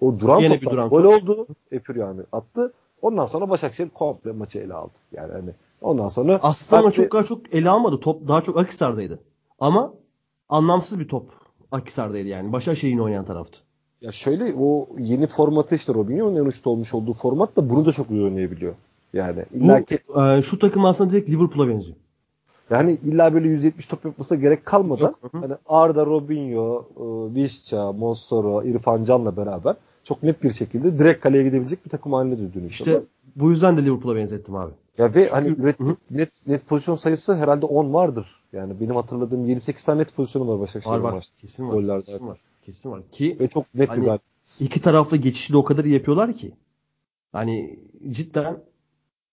o 0.01 0.21
duran 0.21 0.41
Yine 0.41 0.55
toplar, 0.55 0.61
bir 0.61 0.77
duran 0.77 0.89
gol 0.89 1.03
top. 1.03 1.23
oldu. 1.23 1.47
Epür 1.73 1.97
yani 1.97 2.21
attı. 2.33 2.73
Ondan 3.03 3.27
sonra 3.27 3.51
Başakşehir 3.51 3.91
komple 3.91 4.33
maçı 4.33 4.59
ele 4.59 4.75
aldı. 4.75 4.99
Yani 5.13 5.33
hani 5.33 5.51
ondan 5.81 6.09
sonra 6.09 6.41
aslında 6.43 6.83
ama 6.83 6.91
çok 6.91 7.13
daha 7.13 7.25
çok 7.25 7.55
ele 7.55 7.71
almadı. 7.71 8.01
Top 8.01 8.29
daha 8.29 8.43
çok 8.43 8.59
Akisar'daydı. 8.59 9.19
Ama 9.59 9.95
anlamsız 10.49 11.01
bir 11.01 11.09
top 11.09 11.31
Akisar'daydı 11.73 12.29
yani. 12.29 12.53
Başakşehir'in 12.53 12.99
oynayan 12.99 13.25
taraftı. 13.25 13.59
Ya 14.01 14.13
şöyle 14.13 14.55
o 14.59 14.89
yeni 14.99 15.27
formatı 15.27 15.75
işte 15.75 15.95
Robinho'nun 15.95 16.37
en 16.37 16.45
uçta 16.45 16.71
olmuş 16.71 16.95
olduğu 16.95 17.13
format 17.13 17.57
da 17.57 17.71
bunu 17.71 17.87
da 17.87 17.93
çok 17.93 18.11
iyi 18.11 18.23
oynayabiliyor. 18.23 18.75
Yani 19.13 19.45
illa 19.53 19.83
ki... 19.83 19.99
e, 20.21 20.43
şu 20.43 20.59
takım 20.59 20.85
aslında 20.85 21.13
direkt 21.13 21.31
Liverpool'a 21.31 21.69
benziyor. 21.69 21.97
Yani 22.71 22.93
illa 22.93 23.35
böyle 23.35 23.49
170 23.49 23.87
top 23.87 24.05
yapmasına 24.05 24.39
gerek 24.39 24.67
kalmadan 24.67 25.15
Yok. 25.23 25.33
hani 25.33 25.55
Arda, 25.67 26.07
Robinho, 26.07 26.89
e, 26.97 27.35
Visca, 27.35 27.93
Mossoro, 27.93 28.63
İrfan 28.63 29.05
Can'la 29.05 29.37
beraber 29.37 29.77
çok 30.05 30.23
net 30.23 30.43
bir 30.43 30.51
şekilde 30.51 30.99
direkt 30.99 31.23
kaleye 31.23 31.45
gidebilecek 31.45 31.85
bir 31.85 31.91
takım 31.91 32.13
haline 32.13 32.39
dönüşüyor. 32.39 32.71
İşte 32.71 33.03
bu 33.37 33.51
yüzden 33.51 33.77
de 33.77 33.85
Liverpool'a 33.85 34.17
benzettim 34.17 34.57
abi. 34.57 34.73
Ya 34.99 35.15
ve 35.15 35.29
hani 35.29 35.49
üret, 35.49 35.81
net 36.11 36.47
net 36.47 36.67
pozisyon 36.67 36.95
sayısı 36.95 37.35
herhalde 37.35 37.67
10 37.67 37.95
vardır. 37.95 38.27
Yani 38.53 38.81
benim 38.81 38.97
hatırladığım 38.97 39.47
7-8 39.47 39.87
tane 39.87 40.01
net 40.01 40.17
pozisyonu 40.17 40.49
var 40.49 40.61
Başakşehir'in 40.61 41.03
var, 41.03 41.13
var. 41.13 41.25
Kesin 41.41 41.69
var. 41.69 41.73
Gollerde. 41.73 42.05
Kesin 42.05 42.27
var. 42.27 42.39
Kesin 42.63 42.91
var. 42.91 43.03
Ki 43.13 43.37
ve 43.41 43.49
çok 43.49 43.75
net 43.75 43.89
hani, 43.89 44.03
bir 44.03 44.07
gol. 44.07 44.19
İki 44.61 44.83
taraflı 44.83 45.17
geçişi 45.17 45.53
de 45.53 45.57
o 45.57 45.65
kadar 45.65 45.85
iyi 45.85 45.95
yapıyorlar 45.95 46.35
ki. 46.35 46.53
Hani 47.33 47.79
cidden 48.11 48.63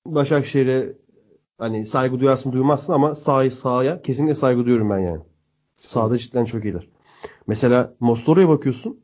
Başakşehir'e 0.05 0.93
hani 1.57 1.85
saygı 1.85 2.19
duyarsın 2.19 2.51
duymazsın 2.51 2.93
ama 2.93 3.15
sahayı 3.15 3.51
sahaya 3.51 4.01
kesinlikle 4.01 4.35
saygı 4.35 4.65
duyuyorum 4.65 4.89
ben 4.89 4.99
yani. 4.99 5.21
Sahada 5.81 6.17
cidden 6.17 6.45
çok 6.45 6.65
iyiler. 6.65 6.87
Mesela 7.47 7.93
Mossoro'ya 7.99 8.49
bakıyorsun. 8.49 8.99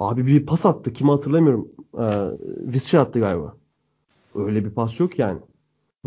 Abi 0.00 0.26
bir 0.26 0.46
pas 0.46 0.66
attı. 0.66 0.92
Kimi 0.92 1.10
hatırlamıyorum. 1.10 1.68
Ee, 1.98 2.04
Visca 2.72 3.00
attı 3.00 3.20
galiba. 3.20 3.54
Öyle 4.34 4.64
bir 4.64 4.70
pas 4.70 5.00
yok 5.00 5.18
yani. 5.18 5.38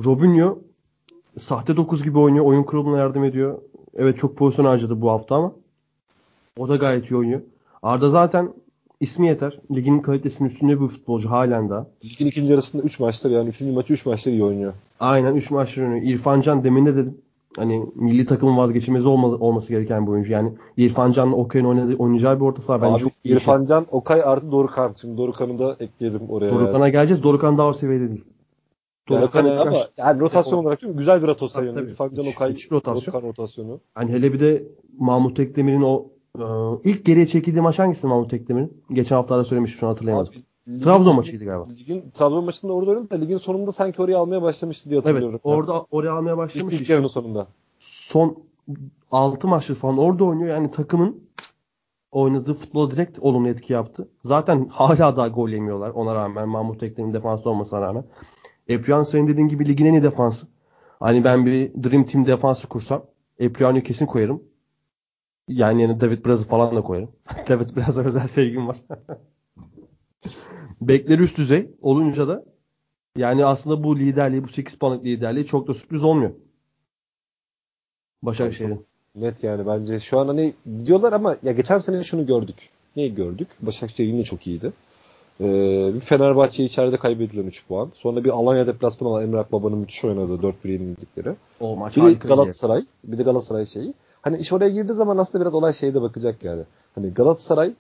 Robinho 0.06 0.60
sahte 1.40 1.78
9 1.78 2.04
gibi 2.04 2.20
oynuyor. 2.20 2.46
Oyun 2.46 2.64
kurulumuna 2.64 2.98
yardım 2.98 3.24
ediyor. 3.24 3.62
Evet 3.96 4.18
çok 4.18 4.38
pozisyon 4.38 4.66
harcadı 4.66 5.02
bu 5.02 5.12
hafta 5.12 5.36
ama 5.36 5.54
o 6.58 6.70
da 6.70 6.76
gayet 6.76 7.12
iyi 7.12 7.16
oynuyor. 7.16 7.42
Arda 7.84 8.10
zaten 8.10 8.54
ismi 9.00 9.28
yeter. 9.28 9.60
Ligin 9.76 10.00
kalitesinin 10.00 10.50
üstünde 10.50 10.82
bir 10.82 10.88
futbolcu 10.88 11.30
halen 11.32 11.70
daha. 11.70 11.88
Ligin 12.06 12.28
ikinci 12.28 12.52
yarısında 12.52 12.84
3 12.84 13.00
maçtır 13.00 13.32
yani 13.32 13.50
3. 13.50 13.62
maçı 13.62 13.94
3 13.94 14.06
maçtır 14.06 14.32
iyi 14.32 14.44
oynuyor. 14.44 14.74
Aynen 15.00 15.36
3 15.36 15.52
maçtır 15.52 15.82
oynuyor. 15.82 16.02
İrfan 16.02 16.42
Can 16.42 16.64
demin 16.64 16.86
de 16.86 16.96
dedim. 16.96 17.18
Hani 17.58 17.86
milli 17.96 18.26
takımın 18.26 18.58
vazgeçilmezi 18.58 19.08
olma, 19.08 19.28
olması 19.28 19.70
gereken 19.70 20.08
bir 20.08 20.12
oyuncu. 20.12 20.32
Yani 20.32 20.54
İrfan 20.78 21.12
Can'la 21.12 21.36
Okay'ın 21.36 21.66
oynadığı, 21.66 21.96
oynayacağı 21.96 22.40
bir 22.40 22.46
orta 22.46 22.62
saha 22.62 22.82
bence 22.82 23.04
çok 23.04 23.12
iyi. 23.24 23.36
İrfan 23.36 23.58
şey. 23.58 23.68
Can, 23.68 23.86
Okay 23.92 24.22
artı 24.24 24.52
Dorukan. 24.52 24.94
Şimdi 25.02 25.18
Dorukan'ı 25.18 25.60
da 25.60 25.78
ekleyelim 25.80 26.30
oraya. 26.30 26.50
Dorukan'a 26.50 26.86
yani. 26.86 26.92
geleceğiz. 26.92 27.24
Dorukan 27.24 27.58
daha 27.58 27.68
o 27.68 27.74
seviyede 27.74 28.10
değil. 28.10 28.26
Dorukan 29.10 29.46
yani 29.46 29.60
ama 29.60 29.78
yani 29.98 30.20
rotasyon 30.20 30.58
olarak 30.58 30.82
değil 30.82 30.94
mi? 30.94 30.98
Güzel 30.98 31.22
bir 31.22 31.28
rotasyon. 31.28 31.66
Yani. 31.66 31.90
İrfan 31.90 32.14
Can, 32.14 32.26
Okay, 32.36 32.56
rotasyon. 32.72 33.14
Dorukan 33.14 33.30
rotasyonu. 33.30 33.80
Hani 33.96 34.12
hele 34.12 34.34
bir 34.34 34.40
de 34.40 34.64
Mahmut 34.98 35.40
Ekdemir'in 35.40 35.82
o 35.82 36.06
ee, 36.40 36.44
ilk 36.84 37.06
geriye 37.06 37.28
çekildiği 37.28 37.62
maç 37.62 37.80
hangisi 37.80 38.08
Mahmut 38.08 38.34
Ekdemir'in? 38.34 38.84
Geçen 38.94 39.16
haftalarda 39.16 39.44
söylemiştim 39.44 39.80
şu 39.80 39.88
an 39.88 39.92
hatırlayamadım. 39.92 40.34
Abi, 40.34 40.44
Trabzon 40.66 41.16
maçıydı 41.16 41.46
galiba. 41.46 41.68
Ligin 41.70 42.12
Trabzon 42.12 42.46
maçında 42.46 42.74
orada 42.74 42.92
oynadı 42.92 43.10
da 43.10 43.16
ligin 43.16 43.38
sonunda 43.38 43.72
sanki 43.72 44.02
oraya 44.02 44.18
almaya 44.18 44.42
başlamıştı 44.42 44.90
diye 44.90 45.00
hatırlıyorum. 45.00 45.30
Evet 45.30 45.42
orada 45.44 45.86
oraya 45.92 46.12
almaya 46.12 46.38
başlamış. 46.38 46.74
İlk 46.74 46.90
yarının 46.90 47.08
sonunda. 47.08 47.48
Son 47.80 48.44
6 49.12 49.48
maçtır 49.48 49.76
falan 49.76 49.98
orada 49.98 50.24
oynuyor. 50.24 50.56
Yani 50.56 50.72
takımın 50.72 51.24
oynadığı 52.12 52.54
futbola 52.54 52.92
direkt 52.92 53.20
olumlu 53.20 53.50
etki 53.50 53.74
yaptı. 53.74 54.10
Zaten 54.24 54.68
hala 54.68 55.18
daha 55.18 55.28
gol 55.28 55.50
yemiyorlar 55.50 55.90
ona 55.90 56.16
rağmen. 56.16 56.50
Mahmut 56.50 56.84
Eklem'in 56.84 57.14
defansı 57.14 57.50
olmasına 57.50 57.82
rağmen. 57.82 58.06
Eprian 58.68 59.04
senin 59.04 59.28
dediğin 59.28 59.48
gibi 59.48 59.68
ligin 59.68 59.86
en 59.86 59.94
iyi 59.94 60.04
defansı. 60.04 60.48
Hani 61.00 61.24
ben 61.24 61.46
bir 61.46 61.72
Dream 61.84 62.04
Team 62.04 62.26
defansı 62.26 62.68
kursam 62.68 63.06
Eprian'ı 63.40 63.84
kesin 63.84 64.06
koyarım. 64.06 64.44
Yani 65.48 65.82
yine 65.82 66.02
David 66.02 66.26
Braz'ı 66.26 66.48
falan 66.48 66.76
da 66.76 66.82
koyarım. 66.82 67.12
David 67.50 67.76
Braz'a 67.76 68.04
özel 68.04 68.28
sevgim 68.28 68.68
var. 68.68 68.78
Bekleri 70.88 71.22
üst 71.22 71.38
düzey 71.38 71.72
olunca 71.82 72.28
da 72.28 72.44
yani 73.18 73.46
aslında 73.46 73.84
bu 73.84 74.00
liderliği, 74.00 74.44
bu 74.44 74.48
8 74.48 74.76
puanlık 74.76 75.06
liderliği 75.06 75.46
çok 75.46 75.68
da 75.68 75.74
sürpriz 75.74 76.04
olmuyor. 76.04 76.32
Başakşehir'in. 78.22 78.86
Net 79.16 79.44
yani 79.44 79.68
bence 79.68 80.00
şu 80.00 80.20
an 80.20 80.28
hani 80.28 80.54
diyorlar 80.86 81.14
ama 81.14 81.38
ya 81.44 81.52
geçen 81.52 81.78
sene 81.78 82.04
şunu 82.04 82.26
gördük. 82.26 82.70
Neyi 82.96 83.16
gördük? 83.16 83.48
Başakşehir 83.62 84.08
yine 84.08 84.24
çok 84.24 84.48
iyiydi. 84.48 84.74
Ee, 85.42 85.92
bir 85.96 86.00
Fenerbahçe 86.00 86.64
içeride 86.64 86.98
kaybedilen 86.98 87.46
3 87.46 87.68
puan. 87.68 87.92
Sonra 87.94 88.24
bir 88.24 88.30
Alanya 88.30 88.68
deplasmanı 88.68 89.12
olan 89.12 89.24
Emre 89.24 89.40
Akbaba'nın 89.40 89.78
müthiş 89.78 90.06
oynadığı 90.06 90.36
4-1 90.36 90.72
yenildikleri. 90.72 91.36
O 91.60 91.76
maç 91.76 91.98
bir 91.98 92.20
Galatasaray. 92.20 92.86
Bir 93.04 93.18
de 93.18 93.24
Galatasaray 93.24 93.66
şeyi. 93.66 93.94
Hani 94.22 94.38
iş 94.38 94.54
oraya 94.54 94.70
girdiği 94.70 94.94
zaman 94.94 95.18
aslında 95.18 95.44
biraz 95.44 95.54
olay 95.54 95.74
şeyde 95.74 96.02
bakacak 96.02 96.44
yani. 96.44 96.64
Hani 96.96 97.14
Galatasaray 97.14 97.74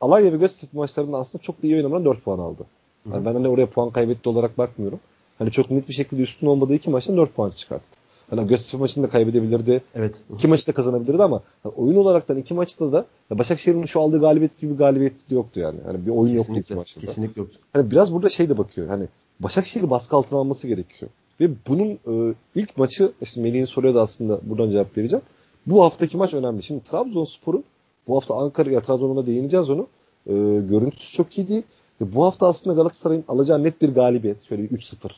Alanya 0.00 0.32
ve 0.32 0.36
Göztepe 0.36 0.78
maçlarında 0.78 1.16
aslında 1.16 1.42
çok 1.42 1.62
da 1.62 1.66
iyi 1.66 1.76
oynamadan 1.76 2.04
4 2.04 2.24
puan 2.24 2.38
aldı. 2.38 2.66
Yani 3.12 3.24
ben 3.24 3.34
hani 3.34 3.48
oraya 3.48 3.66
puan 3.66 3.90
kaybetti 3.90 4.28
olarak 4.28 4.58
bakmıyorum. 4.58 5.00
Hani 5.38 5.50
çok 5.50 5.70
net 5.70 5.88
bir 5.88 5.94
şekilde 5.94 6.22
üstün 6.22 6.46
olmadığı 6.46 6.74
iki 6.74 6.90
maçtan 6.90 7.16
4 7.16 7.34
puan 7.34 7.50
çıkarttı. 7.50 7.98
Hani 8.30 8.46
Göztepe 8.46 8.80
maçını 8.80 9.04
da 9.04 9.10
kaybedebilirdi. 9.10 9.82
Evet. 9.94 10.20
İki 10.34 10.48
maçı 10.48 10.66
da 10.66 10.72
kazanabilirdi 10.72 11.22
ama 11.22 11.42
yani 11.64 11.74
oyun 11.76 11.96
olaraktan 11.96 12.36
iki 12.36 12.54
maçta 12.54 12.92
da 12.92 13.06
Başakşehir'in 13.30 13.84
şu 13.84 14.00
aldığı 14.00 14.20
galibiyet 14.20 14.60
gibi 14.60 14.72
bir 14.72 14.78
galibiyeti 14.78 15.30
de 15.30 15.34
yoktu 15.34 15.60
yani. 15.60 15.78
Hani 15.86 16.06
bir 16.06 16.10
oyun 16.10 16.36
Kesinlikle, 16.36 16.54
yoktu 16.54 16.60
iki 16.60 16.74
maçta. 16.74 17.00
Kesinlikle 17.00 17.40
yoktu. 17.40 17.58
Hani 17.72 17.90
biraz 17.90 18.12
burada 18.12 18.28
şey 18.28 18.48
de 18.48 18.58
bakıyor. 18.58 18.88
Hani 18.88 19.08
Başakşehir'i 19.40 19.90
baskı 19.90 20.16
altına 20.16 20.38
alması 20.38 20.68
gerekiyor. 20.68 21.10
Ve 21.40 21.50
bunun 21.68 21.98
e, 22.30 22.34
ilk 22.54 22.76
maçı 22.76 23.12
işte 23.22 23.42
Melih'in 23.42 23.64
soruya 23.64 23.94
da 23.94 24.02
aslında 24.02 24.40
buradan 24.42 24.70
cevap 24.70 24.98
vereceğim. 24.98 25.24
Bu 25.66 25.82
haftaki 25.84 26.16
maç 26.16 26.34
önemli. 26.34 26.62
Şimdi 26.62 26.84
Trabzonspor'un 26.84 27.64
bu 28.08 28.16
hafta 28.16 28.34
Ankara'ya 28.34 28.80
Trabzon'a 28.80 29.26
değineceğiz 29.26 29.70
onu. 29.70 29.86
E, 30.26 30.32
görüntüsü 30.60 31.12
çok 31.12 31.38
iyi 31.38 31.48
değil. 31.48 31.62
Ve 32.00 32.14
bu 32.14 32.24
hafta 32.24 32.46
aslında 32.46 32.76
Galatasaray'ın 32.76 33.24
alacağı 33.28 33.62
net 33.62 33.82
bir 33.82 33.94
galibiyet. 33.94 34.42
Şöyle 34.42 34.62
bir 34.62 34.68
3-0 34.78 35.10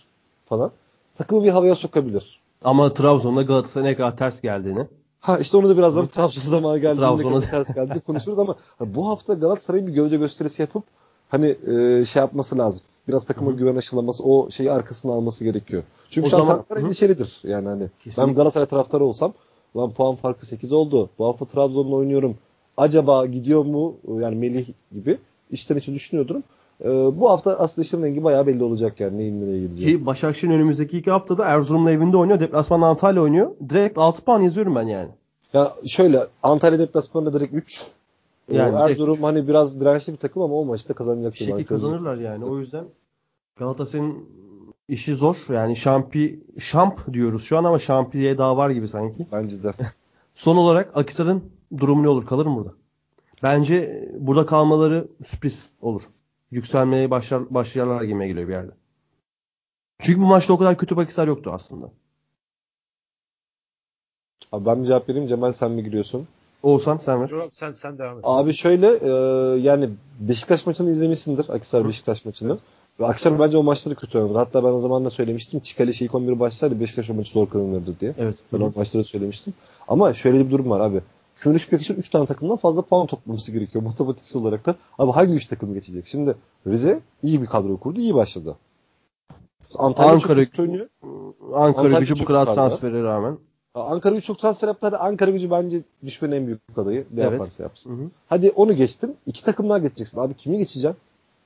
falan. 0.47 0.71
Takımı 1.15 1.45
bir 1.45 1.49
havaya 1.51 1.75
sokabilir. 1.75 2.41
Ama 2.65 2.93
Trabzon'da 2.95 3.43
Galatasaray'a 3.43 3.91
ne 3.91 3.97
kadar 3.97 4.17
ters 4.17 4.41
geldiğini. 4.41 4.87
Ha 5.21 5.39
işte 5.39 5.57
onu 5.57 5.69
da 5.69 5.77
birazdan 5.77 6.07
Trabzon 6.07 6.43
zamanı 6.43 6.79
geldiğinde 6.79 7.07
Trabzon'a- 7.07 7.51
ters 7.51 7.75
geldi 7.75 8.01
konuşuruz 8.01 8.39
ama 8.39 8.57
bu 8.81 9.09
hafta 9.09 9.35
Galatasaray'ın 9.35 9.87
bir 9.87 9.93
gövde 9.93 10.17
gösterisi 10.17 10.63
yapıp 10.63 10.83
hani 11.29 11.57
e, 11.67 12.05
şey 12.05 12.21
yapması 12.21 12.59
lazım. 12.59 12.83
Biraz 13.09 13.25
takıma 13.25 13.51
güven 13.51 13.77
aşılaması, 13.77 14.25
o 14.25 14.51
şeyi 14.51 14.71
arkasına 14.73 15.13
alması 15.13 15.45
gerekiyor. 15.45 15.83
Çünkü 16.11 16.27
O 16.27 16.31
şu 16.31 16.37
an 16.37 16.41
zaman- 16.41 16.53
taraftar 16.55 16.77
endişelidir. 16.77 17.41
Yani 17.45 17.69
hani 17.69 17.89
Kesinlikle. 18.05 18.23
ben 18.29 18.35
Galatasaray 18.35 18.67
taraftarı 18.67 19.05
olsam 19.05 19.33
lan 19.77 19.91
puan 19.91 20.15
farkı 20.15 20.47
8 20.47 20.73
oldu. 20.73 21.11
Bu 21.19 21.27
hafta 21.27 21.45
Trabzon'la 21.45 21.97
oynuyorum. 21.97 22.37
Acaba 22.79 23.27
gidiyor 23.27 23.65
mu? 23.65 23.97
Yani 24.21 24.37
Melih 24.37 24.69
gibi 24.93 25.19
içten 25.51 25.77
içe 25.77 25.95
düşünüyordum. 25.95 26.43
E, 26.85 26.89
bu 26.89 27.31
hafta 27.31 27.59
aslında 27.59 27.85
işin 27.85 28.03
rengi 28.03 28.25
bayağı 28.25 28.47
belli 28.47 28.65
olacak 28.65 29.01
yani 29.01 29.19
neyin 29.19 29.41
nereye 29.41 29.61
gideceği. 29.61 29.99
Ki 29.99 30.07
Başakşehir'in 30.07 30.55
önümüzdeki 30.55 30.99
iki 30.99 31.11
haftada 31.11 31.45
Erzurum'la 31.45 31.91
evinde 31.91 32.17
oynuyor. 32.17 32.41
Deplasmanla 32.41 32.87
Antalya 32.87 33.23
oynuyor. 33.23 33.51
Direkt 33.69 33.99
6 33.99 34.23
puan 34.23 34.41
yazıyorum 34.41 34.75
ben 34.75 34.87
yani. 34.87 35.09
Ya 35.53 35.73
şöyle 35.87 36.21
Antalya 36.43 36.79
deplasmanında 36.79 37.33
direkt 37.33 37.55
3. 37.55 37.87
Yani 38.49 38.59
Yani 38.59 38.73
direkt 38.73 38.91
Erzurum 38.91 39.23
hani 39.23 39.49
biraz 39.49 39.81
dirençli 39.81 40.13
bir 40.13 40.19
takım 40.19 40.43
ama 40.43 40.55
o 40.55 40.65
maçta 40.65 40.95
kazanacak. 40.95 41.33
Bir 41.33 41.39
şekilde 41.39 41.65
kazanırlar 41.65 42.17
yani. 42.17 42.45
O 42.45 42.59
yüzden 42.59 42.85
Galatasaray'ın 43.57 44.29
işi 44.89 45.15
zor. 45.15 45.37
Yani 45.49 45.77
şampi 45.77 46.41
şamp 46.59 47.13
diyoruz 47.13 47.45
şu 47.45 47.59
an 47.59 47.65
ama 47.65 47.79
şampiye 47.79 48.39
daha 48.39 48.57
var 48.57 48.71
gibi 48.71 48.89
sanki. 48.89 49.27
Bence 49.33 49.63
de. 49.63 49.73
Son 50.35 50.57
olarak 50.57 50.97
Akisar'ın 50.97 51.43
durumu 51.77 52.03
ne 52.03 52.09
olur? 52.09 52.27
Kalır 52.27 52.47
mı 52.47 52.57
burada? 52.57 52.73
Bence 53.43 54.09
burada 54.19 54.47
kalmaları 54.47 55.09
sürpriz 55.27 55.69
olur. 55.81 56.03
Yükselmeye 56.51 57.11
başlar, 57.11 57.55
başlarlar 57.55 58.03
gibi 58.03 58.27
geliyor 58.27 58.49
bir 58.49 58.53
yerde. 58.53 58.73
Çünkü 60.01 60.21
bu 60.21 60.27
maçta 60.27 60.53
o 60.53 60.59
kadar 60.59 60.79
kötü 60.79 60.97
bir 60.97 61.03
Akisar 61.03 61.29
yoktu 61.29 61.51
aslında. 61.55 61.91
Abi 64.53 64.67
ben 64.67 64.83
bir 64.83 64.87
cevap 64.87 65.09
vereyim. 65.09 65.29
Cemal 65.29 65.53
sen 65.53 65.71
mi 65.71 65.85
giriyorsun? 65.85 66.29
Oğuzhan 66.63 66.97
sen 66.97 67.23
ver. 67.23 67.29
Yok, 67.29 67.51
Sen 67.53 67.73
sen 67.73 67.99
devam 67.99 68.19
et. 68.19 68.25
Abi 68.27 68.53
şöyle 68.53 68.87
e, 68.87 69.11
yani 69.61 69.91
Beşiktaş 70.21 70.67
maçını 70.67 70.91
izlemişsindir. 70.91 71.49
Akisar 71.49 71.89
Beşiktaş 71.89 72.25
maçını. 72.25 72.59
Ve 73.01 73.07
Akisar 73.07 73.39
bence 73.39 73.59
o 73.59 73.63
maçları 73.63 73.95
kötü 73.95 74.19
oynadı. 74.19 74.39
Hatta 74.39 74.65
ben 74.65 74.69
o 74.69 74.81
zaman 74.81 75.05
da 75.05 75.11
söylemiştim. 75.11 75.61
Çikaleş 75.61 76.03
ilk 76.03 76.15
11 76.15 76.41
başlardı 76.41 76.81
Beşiktaş 76.81 77.11
o 77.11 77.15
maçı 77.15 77.33
zor 77.33 77.49
kazanırdı 77.49 78.01
diye. 78.01 78.15
Evet. 78.19 78.37
Ben 78.53 78.61
o 78.61 78.73
maçları 78.77 79.05
söylemiştim. 79.05 79.55
Ama 79.89 80.15
şöyle 80.15 80.47
bir 80.47 80.51
durum 80.51 80.71
var 80.71 80.81
abi. 80.81 81.01
Küme 81.39 81.55
düşmek 81.55 81.81
için 81.83 81.95
3 81.95 82.09
tane 82.09 82.27
takımdan 82.27 82.57
fazla 82.57 82.83
puan 82.83 83.07
toplaması 83.07 83.53
gerekiyor 83.53 83.85
matematiksel 83.85 84.43
olarak 84.43 84.67
da. 84.67 84.75
Abi 84.99 85.13
hangi 85.13 85.33
3 85.33 85.47
takım 85.47 85.75
geçecek? 85.75 86.07
Şimdi 86.07 86.35
Rize 86.67 87.01
iyi 87.23 87.43
bir 87.43 87.47
kadro 87.47 87.77
kurdu, 87.77 88.01
iyi 88.01 88.15
başladı. 88.15 88.57
Antalya 89.79 90.13
Ankara- 90.13 90.45
çok 90.51 90.59
oynuyor. 90.61 90.89
Ankara 91.55 91.65
Antalya 91.87 91.99
gücü 91.99 92.15
bu 92.21 92.25
kadar 92.25 92.41
yukarıda. 92.41 92.69
transfere 92.69 93.03
rağmen. 93.03 93.39
Ankara 93.75 94.15
gücü 94.15 94.27
çok 94.27 94.39
transfer 94.39 94.69
yaptı. 94.69 94.87
Hadi 94.87 94.97
Ankara 94.97 95.31
gücü 95.31 95.51
bence 95.51 95.81
düşmenin 96.05 96.37
en 96.37 96.47
büyük 96.47 96.61
adayı. 96.77 97.07
Ne 97.15 97.23
Evet. 97.23 97.33
yaparsa 97.33 97.63
yapsın. 97.63 97.99
Hı 97.99 98.03
hı. 98.05 98.09
Hadi 98.29 98.51
onu 98.51 98.77
geçtim. 98.77 99.13
İki 99.27 99.45
takım 99.45 99.69
daha 99.69 99.79
geçeceksin. 99.79 100.21
Abi 100.21 100.35
kimi 100.35 100.59
geçeceksin? 100.59 100.97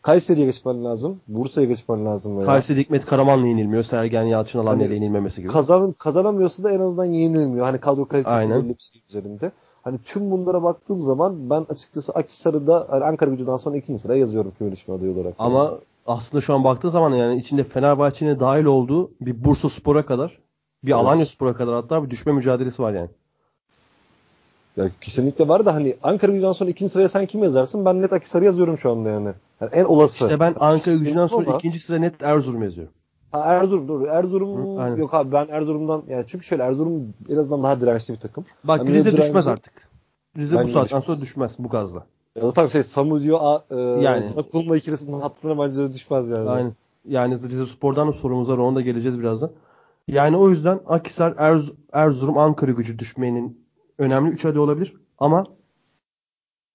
Kayseri'ye 0.03 0.47
geçmen 0.47 0.84
lazım. 0.84 1.20
Bursa'ya 1.28 1.66
geçmen 1.66 2.07
lazım 2.07 2.36
veya. 2.36 2.47
Kayseri 2.47 2.80
Hikmet 2.80 3.07
Karaman'la 3.07 3.47
yenilmiyor. 3.47 3.82
Sergen 3.82 4.22
Yalçın 4.24 4.59
Alanya'yla 4.59 4.86
Hani 4.86 4.95
yenilmemesi 4.95 5.43
gibi. 5.43 5.53
Kazan, 5.53 5.93
kazanamıyorsa 5.93 6.64
da 6.64 6.70
en 6.72 6.80
azından 6.80 7.05
yenilmiyor. 7.05 7.66
Hani 7.66 7.78
kadro 7.80 8.05
kalitesi 8.09 8.34
Aynen. 8.34 8.62
belli 8.64 8.68
bir 8.68 8.82
şey 8.82 9.03
üzerinde. 9.09 9.53
Hani 9.83 9.99
tüm 10.05 10.30
bunlara 10.30 10.62
baktığım 10.62 11.01
zaman 11.01 11.51
ben 11.51 11.66
açıkçası 11.68 12.12
Akhisar'ı 12.12 12.87
hani 12.91 13.05
Ankara 13.05 13.30
gücünden 13.30 13.57
sonra 13.57 13.76
ikinci 13.76 13.99
sıraya 13.99 14.18
yazıyorum 14.18 14.53
küme 14.59 14.72
düşme 14.72 14.95
adayı 14.95 15.12
olarak. 15.12 15.35
Ama 15.39 15.78
aslında 16.07 16.41
şu 16.41 16.55
an 16.55 16.64
baktığı 16.64 16.91
zaman 16.91 17.14
yani 17.14 17.39
içinde 17.39 17.64
Fenerbahçe'nin 17.64 18.41
dahil 18.41 18.64
olduğu 18.64 19.11
bir 19.20 19.45
Bursa 19.45 19.68
Spor'a 19.68 20.07
kadar 20.07 20.39
bir 20.85 20.93
Evet. 20.93 21.01
Alanya 21.01 21.26
Spor'a 21.26 21.55
kadar 21.55 21.74
hatta 21.74 22.05
bir 22.05 22.11
düşme 22.11 22.33
mücadelesi 22.33 22.83
var 22.83 22.93
yani. 22.93 23.09
Ya 24.76 24.91
kesinlikle 25.01 25.49
var 25.49 25.66
da 25.66 25.74
hani 25.74 25.97
Ankara 26.03 26.33
gücünden 26.33 26.53
sonra 26.53 26.70
ikinci 26.70 26.93
sıraya 26.93 27.09
sen 27.09 27.26
kim 27.26 27.43
yazarsın? 27.43 27.85
Ben 27.85 28.03
net 28.03 28.12
Akhisar'ı 28.12 28.45
yazıyorum 28.45 28.78
şu 28.78 28.91
anda 28.91 29.09
yani. 29.09 29.33
yani 29.61 29.70
en 29.72 29.85
olası. 29.85 30.24
İşte 30.24 30.41
ben 30.41 30.55
Ankara 30.61 30.97
gücünden 30.97 31.26
sonra 31.26 31.57
ikinci 31.57 31.78
sıra 31.78 31.99
net 31.99 32.22
Erzurum 32.22 32.62
yazıyorum. 32.62 32.93
Ha, 33.33 33.41
Erzurum 33.55 33.89
doğru. 33.89 34.07
Erzurum 34.07 34.76
Hı, 34.76 34.80
aynen. 34.83 34.97
yok 34.97 35.14
abi 35.14 35.33
ben 35.33 35.49
Erzurum'dan 35.49 36.03
yani 36.09 36.24
çünkü 36.26 36.45
şöyle 36.47 36.62
Erzurum 36.62 37.14
en 37.28 37.37
azından 37.37 37.62
daha 37.62 37.80
dirençli 37.80 38.14
bir 38.14 38.18
takım. 38.20 38.45
Bak 38.64 38.80
Hani 38.80 38.93
Rize 38.93 39.11
direnci- 39.11 39.16
düşmez 39.22 39.47
artık. 39.49 39.72
Rize 40.37 40.55
bu 40.64 40.68
saatten 40.68 40.85
düşmez. 40.85 41.05
sonra 41.05 41.20
düşmez 41.20 41.57
bu 41.59 41.68
gazla. 41.68 42.07
Ya 42.37 42.43
zaten 42.47 42.66
şey 42.66 42.83
Samu 42.83 43.22
diyor 43.22 43.39
a, 43.43 43.64
e, 43.70 43.76
Yani. 43.76 44.33
Atılma 44.37 44.76
ikilisinin 44.76 45.20
hatırına 45.20 45.64
bence 45.64 45.93
düşmez 45.93 46.30
yani. 46.30 46.49
Aynen. 46.51 46.72
Yani 47.09 47.35
Rize 47.35 47.66
Spor'dan 47.66 48.09
da 48.09 48.12
sorumuz 48.12 48.49
var 48.51 48.59
ona 48.59 48.76
da 48.76 48.80
geleceğiz 48.80 49.20
birazdan. 49.20 49.51
Yani 50.09 50.37
o 50.37 50.51
yüzden 50.51 50.80
Akhisar, 50.87 51.33
Erz- 51.33 51.72
Erzurum, 51.93 52.39
Ankara 52.39 52.70
gücü 52.70 52.99
düşmenin 52.99 53.61
önemli 53.99 54.30
3 54.30 54.45
aday 54.45 54.59
olabilir. 54.59 54.95
Ama 55.18 55.45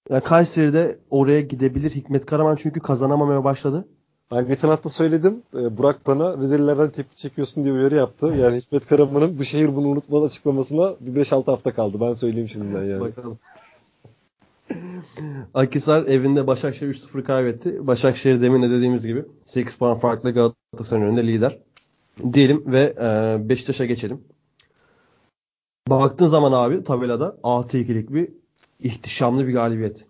ya 0.09 0.19
Kayseri'de 0.23 0.99
oraya 1.09 1.41
gidebilir 1.41 1.91
Hikmet 1.91 2.25
Karaman 2.25 2.55
çünkü 2.55 2.79
kazanamamaya 2.79 3.43
başladı. 3.43 3.87
Ben 4.31 4.47
geçen 4.47 4.67
hafta 4.69 4.89
söyledim. 4.89 5.43
e, 5.53 5.77
Burak 5.77 6.07
bana 6.07 6.37
Rizelilerden 6.37 6.89
tepki 6.89 7.15
çekiyorsun 7.15 7.63
diye 7.63 7.73
uyarı 7.73 7.95
yaptı. 7.95 8.25
Yani 8.27 8.57
Hikmet 8.57 8.87
Karaman'ın 8.87 9.39
bu 9.39 9.43
şehir 9.43 9.75
bunu 9.75 9.87
unutmaz 9.87 10.23
açıklamasına 10.23 10.95
bir 10.99 11.21
5-6 11.21 11.45
hafta 11.45 11.73
kaldı. 11.73 11.97
Ben 12.01 12.13
söyleyeyim 12.13 12.49
şimdiden 12.49 12.83
yani. 12.83 13.01
Bakalım. 13.01 13.39
Akhisar 15.53 16.05
evinde 16.05 16.47
Başakşehir 16.47 16.93
3-0 16.93 17.23
kaybetti. 17.23 17.87
Başakşehir 17.87 18.41
demin 18.41 18.63
de 18.63 18.69
dediğimiz 18.69 19.07
gibi 19.07 19.25
8 19.45 19.75
puan 19.75 19.95
farklı 19.97 20.31
Galatasaray'ın 20.31 21.07
önünde 21.07 21.27
lider. 21.27 21.57
Diyelim 22.33 22.63
ve 22.65 22.93
e, 23.01 23.37
Beşiktaş'a 23.49 23.85
geçelim. 23.85 24.23
Baktığın 25.89 26.27
zaman 26.27 26.51
abi 26.51 26.83
tabelada 26.83 27.37
6-2'lik 27.43 28.13
bir 28.13 28.29
ihtişamlı 28.79 29.47
bir 29.47 29.53
galibiyet. 29.53 30.05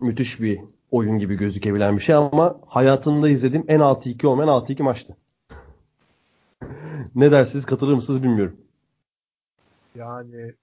Müthiş 0.00 0.40
bir 0.40 0.60
oyun 0.90 1.18
gibi 1.18 1.36
gözükebilen 1.36 1.96
bir 1.96 2.02
şey 2.02 2.14
ama 2.14 2.60
hayatımda 2.66 3.28
izlediğim 3.28 3.64
en 3.68 3.80
6-2 3.80 4.26
olmayan 4.26 4.48
6-2 4.48 4.82
maçtı. 4.82 5.16
ne 7.14 7.30
dersiniz 7.30 7.66
katılır 7.66 7.94
mısınız 7.94 8.22
bilmiyorum. 8.22 8.56
Yani 9.94 10.54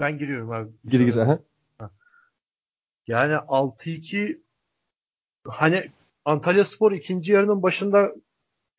ben 0.00 0.18
giriyorum 0.18 0.50
abi. 0.50 0.70
Gir 0.84 1.00
gir. 1.00 1.16
aha. 1.16 1.38
Yani 3.06 3.32
6-2 3.34 4.40
hani 5.48 5.90
Antalya 6.24 6.64
Spor 6.64 6.92
ikinci 6.92 7.32
yarının 7.32 7.62
başında 7.62 8.12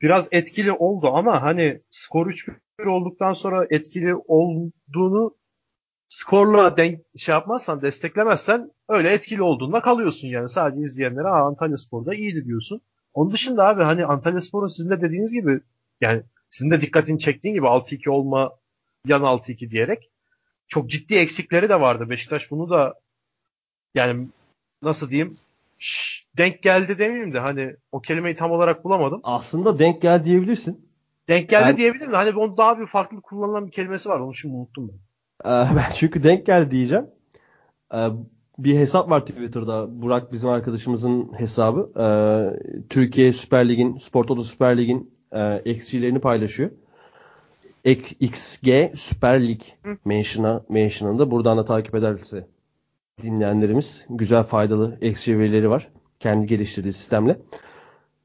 biraz 0.02 0.28
etkili 0.32 0.72
oldu 0.72 1.08
ama 1.14 1.42
hani 1.42 1.82
skor 1.90 2.28
3-1 2.28 2.88
olduktan 2.88 3.34
sonra 3.34 3.68
etkili 3.70 4.16
olduğunu 4.16 5.36
skorla 6.10 6.78
denk 6.78 7.00
şey 7.18 7.34
yapmazsan, 7.34 7.82
desteklemezsen 7.82 8.72
öyle 8.90 9.10
etkili 9.14 9.42
olduğunda 9.42 9.82
kalıyorsun 9.82 10.28
yani. 10.28 10.50
Sadece 10.50 10.86
izleyenlere 10.86 11.28
Aa, 11.28 11.46
Antalya 11.48 11.78
Spor'da 11.78 12.16
iyiydi 12.16 12.46
diyorsun. 12.46 12.82
Onun 13.14 13.32
dışında 13.32 13.68
abi 13.68 13.84
hani 13.84 14.06
Antalya 14.06 14.42
Spor'un 14.42 14.68
sizin 14.68 14.90
de 14.90 15.02
dediğiniz 15.02 15.34
gibi 15.34 15.60
yani 16.02 16.24
sizin 16.50 16.72
de 16.72 16.82
dikkatini 16.82 17.20
çektiğin 17.20 17.56
gibi 17.56 17.66
6-2 17.66 18.10
olma 18.10 18.52
yan 19.06 19.22
6-2 19.22 19.70
diyerek 19.70 20.10
çok 20.68 20.90
ciddi 20.90 21.16
eksikleri 21.16 21.70
de 21.70 21.82
vardı. 21.82 22.10
Beşiktaş 22.10 22.52
bunu 22.52 22.70
da 22.70 22.94
yani 23.96 24.28
nasıl 24.82 25.10
diyeyim 25.10 25.38
şş, 25.80 26.26
denk 26.38 26.64
geldi 26.64 26.98
demeyeyim 27.00 27.34
de 27.34 27.40
hani 27.40 27.76
o 27.92 28.02
kelimeyi 28.02 28.36
tam 28.36 28.52
olarak 28.52 28.84
bulamadım. 28.84 29.22
Aslında 29.24 29.80
denk 29.80 30.02
gel 30.02 30.26
diyebilirsin. 30.26 30.86
Denk 31.28 31.50
geldi 31.50 31.68
Ben- 31.70 31.78
diyebilirim 31.78 32.12
de 32.12 32.16
hani 32.16 32.40
onun 32.40 32.58
daha 32.58 32.80
bir 32.80 32.88
farklı 32.88 33.22
kullanılan 33.22 33.68
bir 33.68 33.72
kelimesi 33.72 34.10
var. 34.10 34.20
Onu 34.20 34.36
şimdi 34.36 34.56
unuttum 34.56 34.92
ben. 34.92 34.98
Ee, 35.52 35.68
ben 35.76 35.92
çünkü 35.96 36.24
denk 36.24 36.46
gel 36.46 36.72
diyeceğim. 36.72 37.06
Ee, 37.94 37.98
bir 38.58 38.76
hesap 38.76 39.10
var 39.10 39.20
Twitter'da. 39.26 40.02
Burak 40.02 40.32
bizim 40.32 40.50
arkadaşımızın 40.50 41.32
hesabı. 41.38 41.92
Ee, 42.00 42.84
Türkiye 42.90 43.34
Süper 43.34 43.70
Lig'in, 43.70 43.98
Spor 43.98 44.24
Toto 44.24 44.44
Süper 44.44 44.78
Lig'in 44.78 45.12
e, 45.32 45.42
eksilerini 45.66 46.20
paylaşıyor. 46.20 46.72
Ek- 47.86 48.16
XG 48.20 48.68
Süper 48.96 49.48
Lig 49.48 49.62
mention'a, 50.06 50.64
mention'ında 50.70 51.32
buradan 51.32 51.58
da 51.58 51.66
takip 51.66 51.96
ederse 51.96 52.48
dinleyenlerimiz 53.24 54.06
güzel 54.10 54.44
faydalı 54.44 54.98
eksi 55.02 55.40
verileri 55.40 55.70
var. 55.70 55.90
Kendi 56.20 56.48
geliştirdiği 56.48 56.94
sistemle. 56.94 57.40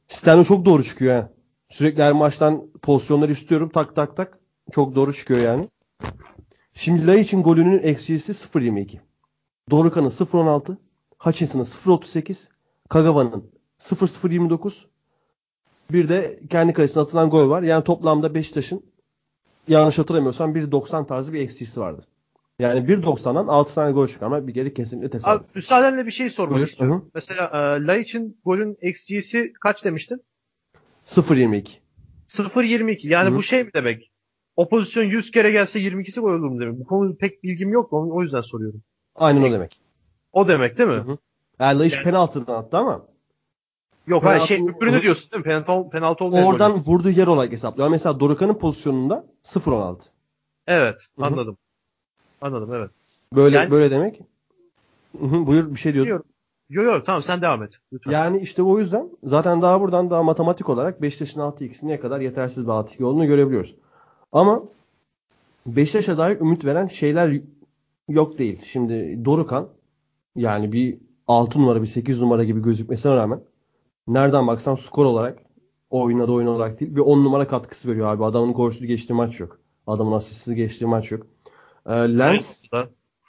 Sistemde 0.08 0.44
çok 0.44 0.64
doğru 0.64 0.84
çıkıyor 0.84 1.14
ha. 1.14 1.30
Sürekli 1.68 2.02
her 2.02 2.12
maçtan 2.12 2.66
pozisyonları 2.82 3.32
istiyorum 3.32 3.70
tak 3.74 3.96
tak 3.96 4.16
tak. 4.16 4.38
Çok 4.72 4.94
doğru 4.94 5.14
çıkıyor 5.14 5.40
yani. 5.40 5.68
Şimdi 6.74 7.06
Lay 7.06 7.20
için 7.20 7.42
golünün 7.42 7.78
eksisi 7.82 8.32
0.22. 8.32 8.98
Dorukan'ın 9.70 10.08
0.16. 10.10 10.76
Hutchinson'ın 11.18 11.64
0.38. 11.64 12.48
Kagawa'nın 12.88 13.50
0.029. 13.78 14.72
Bir 15.92 16.08
de 16.08 16.40
kendi 16.50 16.72
kalesine 16.72 17.02
atılan 17.02 17.30
gol 17.30 17.48
var. 17.50 17.62
Yani 17.62 17.84
toplamda 17.84 18.34
Beşiktaş'ın 18.34 18.82
yanlış 19.68 19.98
hatırlamıyorsam 19.98 20.54
1.90 20.56 21.06
tarzı 21.06 21.32
bir 21.32 21.40
eksisi 21.40 21.80
vardı. 21.80 22.06
Yani 22.58 22.80
1.90'dan 22.80 23.46
6 23.46 23.74
tane 23.74 23.92
gol 23.92 24.06
çıkarmak 24.08 24.46
bir 24.46 24.54
kere 24.54 24.74
kesinlikle 24.74 25.06
Abi 25.06 25.12
tesadüf. 25.12 25.54
müsaadenle 25.56 26.06
bir 26.06 26.10
şey 26.10 26.30
sormak 26.30 26.54
Buyur. 26.56 26.66
istiyorum. 26.66 27.10
Mesela 27.14 27.44
e, 27.46 27.86
La 27.86 27.96
için 27.96 28.40
golün 28.44 28.76
XG'si 28.82 29.52
kaç 29.62 29.84
demiştin? 29.84 30.20
0.22. 31.06 31.78
0.22. 32.28 33.08
Yani 33.08 33.30
Hı. 33.30 33.34
bu 33.34 33.42
şey 33.42 33.64
mi 33.64 33.70
demek? 33.74 34.10
O 34.56 34.68
pozisyon 34.68 35.04
100 35.04 35.30
kere 35.30 35.50
gelse 35.50 35.80
22'si 35.80 36.20
gol 36.20 36.30
olur 36.30 36.48
mu 36.48 36.60
demek? 36.60 36.78
Bu 36.80 36.84
konuda 36.84 37.16
pek 37.16 37.42
bilgim 37.42 37.72
yok. 37.72 37.92
O 37.92 38.22
yüzden 38.22 38.40
soruyorum. 38.40 38.82
Aynen 39.16 39.42
o 39.42 39.52
demek. 39.52 39.80
O 40.32 40.48
demek 40.48 40.78
değil 40.78 40.88
mi? 40.88 40.94
Hı 40.94 41.00
hı. 41.00 41.18
Yani 41.60 41.78
Laiç 41.78 41.94
Yani- 41.94 42.04
penaltıdan 42.04 42.54
attı 42.54 42.76
ama 42.78 43.02
Yok 44.06 44.24
hayır 44.24 44.40
şey 44.42 44.56
Penaltı- 44.58 44.76
öbürünü 44.78 45.02
diyorsun 45.02 45.30
değil 45.32 45.38
mi? 45.38 45.44
Penaltı, 45.44 45.90
penaltı 45.90 46.24
olmayan 46.24 46.46
oradan 46.46 46.72
golü. 46.72 46.82
vurduğu 46.86 47.10
yer 47.10 47.26
olarak 47.26 47.52
hesaplıyor. 47.52 47.88
Mesela 47.88 48.20
Dorukan'ın 48.20 48.54
pozisyonunda 48.54 49.26
0.16. 49.42 50.08
Evet 50.66 50.96
Hı 51.16 51.22
hı. 51.22 51.26
anladım. 51.26 51.56
Anladım 52.40 52.74
evet. 52.74 52.90
Böyle 53.34 53.56
Yani- 53.56 53.70
böyle 53.70 53.90
demek. 53.90 54.20
Hı 55.20 55.26
hı, 55.26 55.46
Buyur 55.46 55.74
bir 55.74 55.80
şey 55.80 55.94
diyordun. 55.94 56.24
Yok 56.70 56.84
yok 56.86 57.06
tamam 57.06 57.22
sen 57.22 57.42
devam 57.42 57.62
et. 57.62 57.78
Lütfen. 57.92 58.10
Yani 58.12 58.38
işte 58.38 58.62
o 58.62 58.78
yüzden 58.78 59.08
zaten 59.24 59.62
daha 59.62 59.80
buradan 59.80 60.10
daha 60.10 60.22
matematik 60.22 60.68
olarak 60.68 61.02
Beşiktaş'ın 61.02 61.40
6-2'si 61.40 61.88
ne 61.88 62.00
kadar 62.00 62.20
yetersiz 62.20 62.64
bir 62.64 62.70
6-2 62.72 63.04
olduğunu 63.04 63.26
görebiliyoruz. 63.26 63.74
Ama 64.32 64.62
Beşiktaş'a 65.66 66.18
dair 66.18 66.40
ümit 66.40 66.64
veren 66.64 66.86
şeyler 66.86 67.40
yok 68.10 68.38
değil. 68.38 68.62
Şimdi 68.64 69.24
Dorukan 69.24 69.68
yani 70.36 70.72
bir 70.72 70.98
6 71.26 71.58
numara 71.58 71.82
bir 71.82 71.86
8 71.86 72.20
numara 72.20 72.44
gibi 72.44 72.62
gözükmesine 72.62 73.16
rağmen 73.16 73.40
nereden 74.06 74.46
baksan 74.46 74.74
skor 74.74 75.04
olarak 75.04 75.38
oynadığı 75.90 76.32
oyun 76.32 76.46
olarak 76.46 76.80
değil 76.80 76.96
bir 76.96 77.00
10 77.00 77.24
numara 77.24 77.48
katkısı 77.48 77.88
veriyor 77.88 78.06
abi. 78.06 78.24
Adamın 78.24 78.52
golsüz 78.52 78.86
geçtiği 78.86 79.14
maç 79.14 79.40
yok. 79.40 79.58
Adamın 79.86 80.12
asistsiz 80.12 80.54
geçtiği 80.54 80.86
maç 80.86 81.12
yok. 81.12 81.26
Ee, 81.86 81.92
Lens 81.92 82.62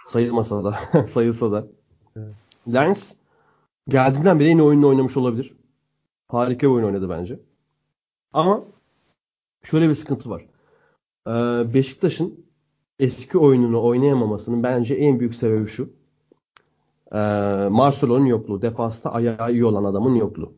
sayılmasa 0.07 0.63
da 0.63 0.79
sayılsa 1.07 1.51
da. 1.51 1.67
Evet. 2.15 2.35
Lens 2.73 3.13
geldiğinden 3.87 4.39
beri 4.39 4.49
en 4.49 4.57
iyi 4.57 4.63
oyununu 4.63 4.87
oynamış 4.87 5.17
olabilir. 5.17 5.53
Harika 6.27 6.67
bir 6.67 6.73
oyun 6.73 6.85
oynadı 6.85 7.09
bence. 7.09 7.39
Ama 8.33 8.63
şöyle 9.63 9.89
bir 9.89 9.95
sıkıntı 9.95 10.29
var. 10.29 10.45
Ee, 11.27 11.73
Beşiktaş'ın 11.73 12.45
eski 13.01 13.37
oyununu 13.37 13.83
oynayamamasının 13.83 14.63
bence 14.63 14.95
en 14.95 15.19
büyük 15.19 15.35
sebebi 15.35 15.67
şu. 15.67 15.89
Ee, 17.13 17.17
Marcelo'nun 17.71 18.25
yokluğu. 18.25 18.61
Defansta 18.61 19.11
ayağı 19.11 19.51
iyi 19.51 19.65
olan 19.65 19.83
adamın 19.83 20.15
yokluğu. 20.15 20.53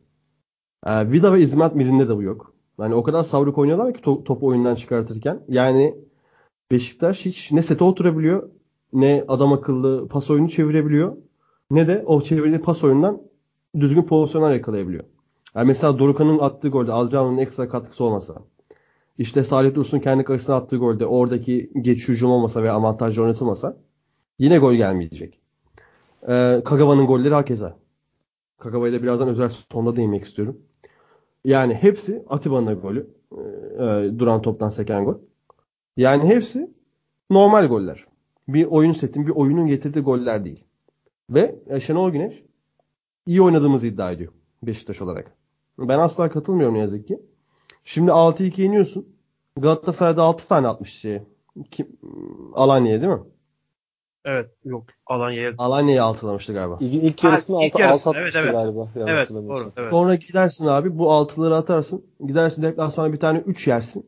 Ee, 0.86 1.12
Vida 1.12 1.34
ve 1.34 1.42
İzmat 1.42 1.76
Mirin'de 1.76 2.10
de 2.10 2.16
bu 2.16 2.24
yok. 2.24 2.54
Yani 2.80 2.96
o 2.96 3.04
kadar 3.04 3.24
savruk 3.24 3.58
oynuyorlar 3.58 3.94
ki 3.94 4.02
to- 4.02 4.24
topu 4.24 4.48
oyundan 4.48 4.76
çıkartırken. 4.76 5.40
Yani 5.48 5.96
Beşiktaş 6.72 7.26
hiç 7.26 7.52
ne 7.52 7.64
sete 7.64 7.84
oturabiliyor 7.84 8.50
ne 8.94 9.26
adam 9.28 9.54
akıllı 9.54 10.08
pas 10.08 10.30
oyunu 10.30 10.50
çevirebiliyor 10.50 11.16
ne 11.72 11.88
de 11.88 12.04
o 12.06 12.22
çevirdiği 12.22 12.62
pas 12.62 12.84
oyundan 12.84 13.22
düzgün 13.80 14.04
pozisyonlar 14.04 14.54
yakalayabiliyor. 14.54 15.04
Yani 15.56 15.68
mesela 15.68 16.00
Dorukan'ın 16.00 16.40
attığı 16.40 16.70
golde 16.70 16.92
Alcao'nun 16.92 17.38
ekstra 17.38 17.70
katkısı 17.70 18.04
olmasa 18.04 18.36
işte 19.18 19.44
Salih 19.44 19.76
Dursun 19.76 20.00
kendi 20.00 20.24
kalesine 20.24 20.56
attığı 20.56 20.78
golde 20.78 21.06
oradaki 21.06 21.72
geçiş 21.82 22.08
hücum 22.08 22.32
olmasa 22.32 22.64
ve 22.64 22.72
avantajlı 22.72 23.22
oynatılmasa 23.22 23.78
yine 24.40 24.58
gol 24.58 24.74
gelmeyecek. 24.74 25.40
Ee, 26.28 26.62
Kagawa'nın 26.66 27.06
golleri 27.06 27.34
hakeza. 27.34 27.78
Kagawa'ya 28.60 28.94
da 28.94 29.04
birazdan 29.04 29.28
özel 29.28 29.50
sonda 29.72 29.96
değinmek 29.96 30.24
istiyorum. 30.24 30.58
Yani 31.46 31.74
hepsi 31.74 32.24
Atiba'nın 32.30 32.80
golü. 32.80 33.10
Ee, 33.32 33.84
e, 33.84 34.20
duran 34.20 34.42
toptan 34.42 34.70
seken 34.70 35.06
gol. 35.06 35.16
Yani 35.98 36.24
hepsi 36.24 36.74
normal 37.30 37.68
goller. 37.68 38.06
Bir 38.48 38.66
oyun 38.66 38.92
setin, 38.92 39.28
bir 39.28 39.32
oyunun 39.32 39.68
getirdiği 39.68 40.02
goller 40.02 40.46
değil. 40.46 40.64
Ve 41.30 41.56
e, 41.68 41.80
Şenol 41.80 42.12
Güneş 42.12 42.44
iyi 43.26 43.42
oynadığımızı 43.42 43.88
iddia 43.88 44.12
ediyor 44.12 44.34
Beşiktaş 44.64 45.02
olarak. 45.02 45.36
Ben 45.80 46.00
asla 46.00 46.30
katılmıyorum 46.30 46.76
ne 46.76 46.80
yazık 46.80 47.08
ki. 47.08 47.20
Şimdi 47.84 48.12
6-2 48.12 48.62
yeniyorsun. 48.62 49.08
Galatasaray'da 49.58 50.24
6 50.24 50.48
tane 50.48 50.68
atmış 50.68 50.94
şey. 50.94 51.22
Kim, 51.72 51.88
Alanya'ya 52.54 53.02
değil 53.02 53.14
mi? 53.14 53.24
Evet 54.26 54.50
yok 54.66 54.86
Alanya'ya. 55.06 55.54
Alanya'yı 55.58 56.04
altılamıştı 56.04 56.54
galiba. 56.54 56.78
İlk, 56.80 57.04
ilk 57.04 57.24
Ha, 57.24 57.28
yarısını 57.28 57.66
ilk 57.66 57.76
altı, 57.76 57.86
altı 57.86 58.10
evet, 58.10 58.18
atmıştı 58.18 58.40
evet. 58.40 58.52
galiba. 58.52 58.90
Evet 58.96 59.30
doğru. 59.30 59.72
Evet. 59.78 59.92
Sonra 59.92 60.16
gidersin 60.16 60.66
abi 60.66 60.98
bu 60.98 61.12
altıları 61.12 61.56
atarsın. 61.56 62.06
Gidersin 62.28 62.64
deplasmana 62.64 63.14
bir 63.14 63.20
tane 63.20 63.40
3 63.40 63.68
yersin. 63.68 64.06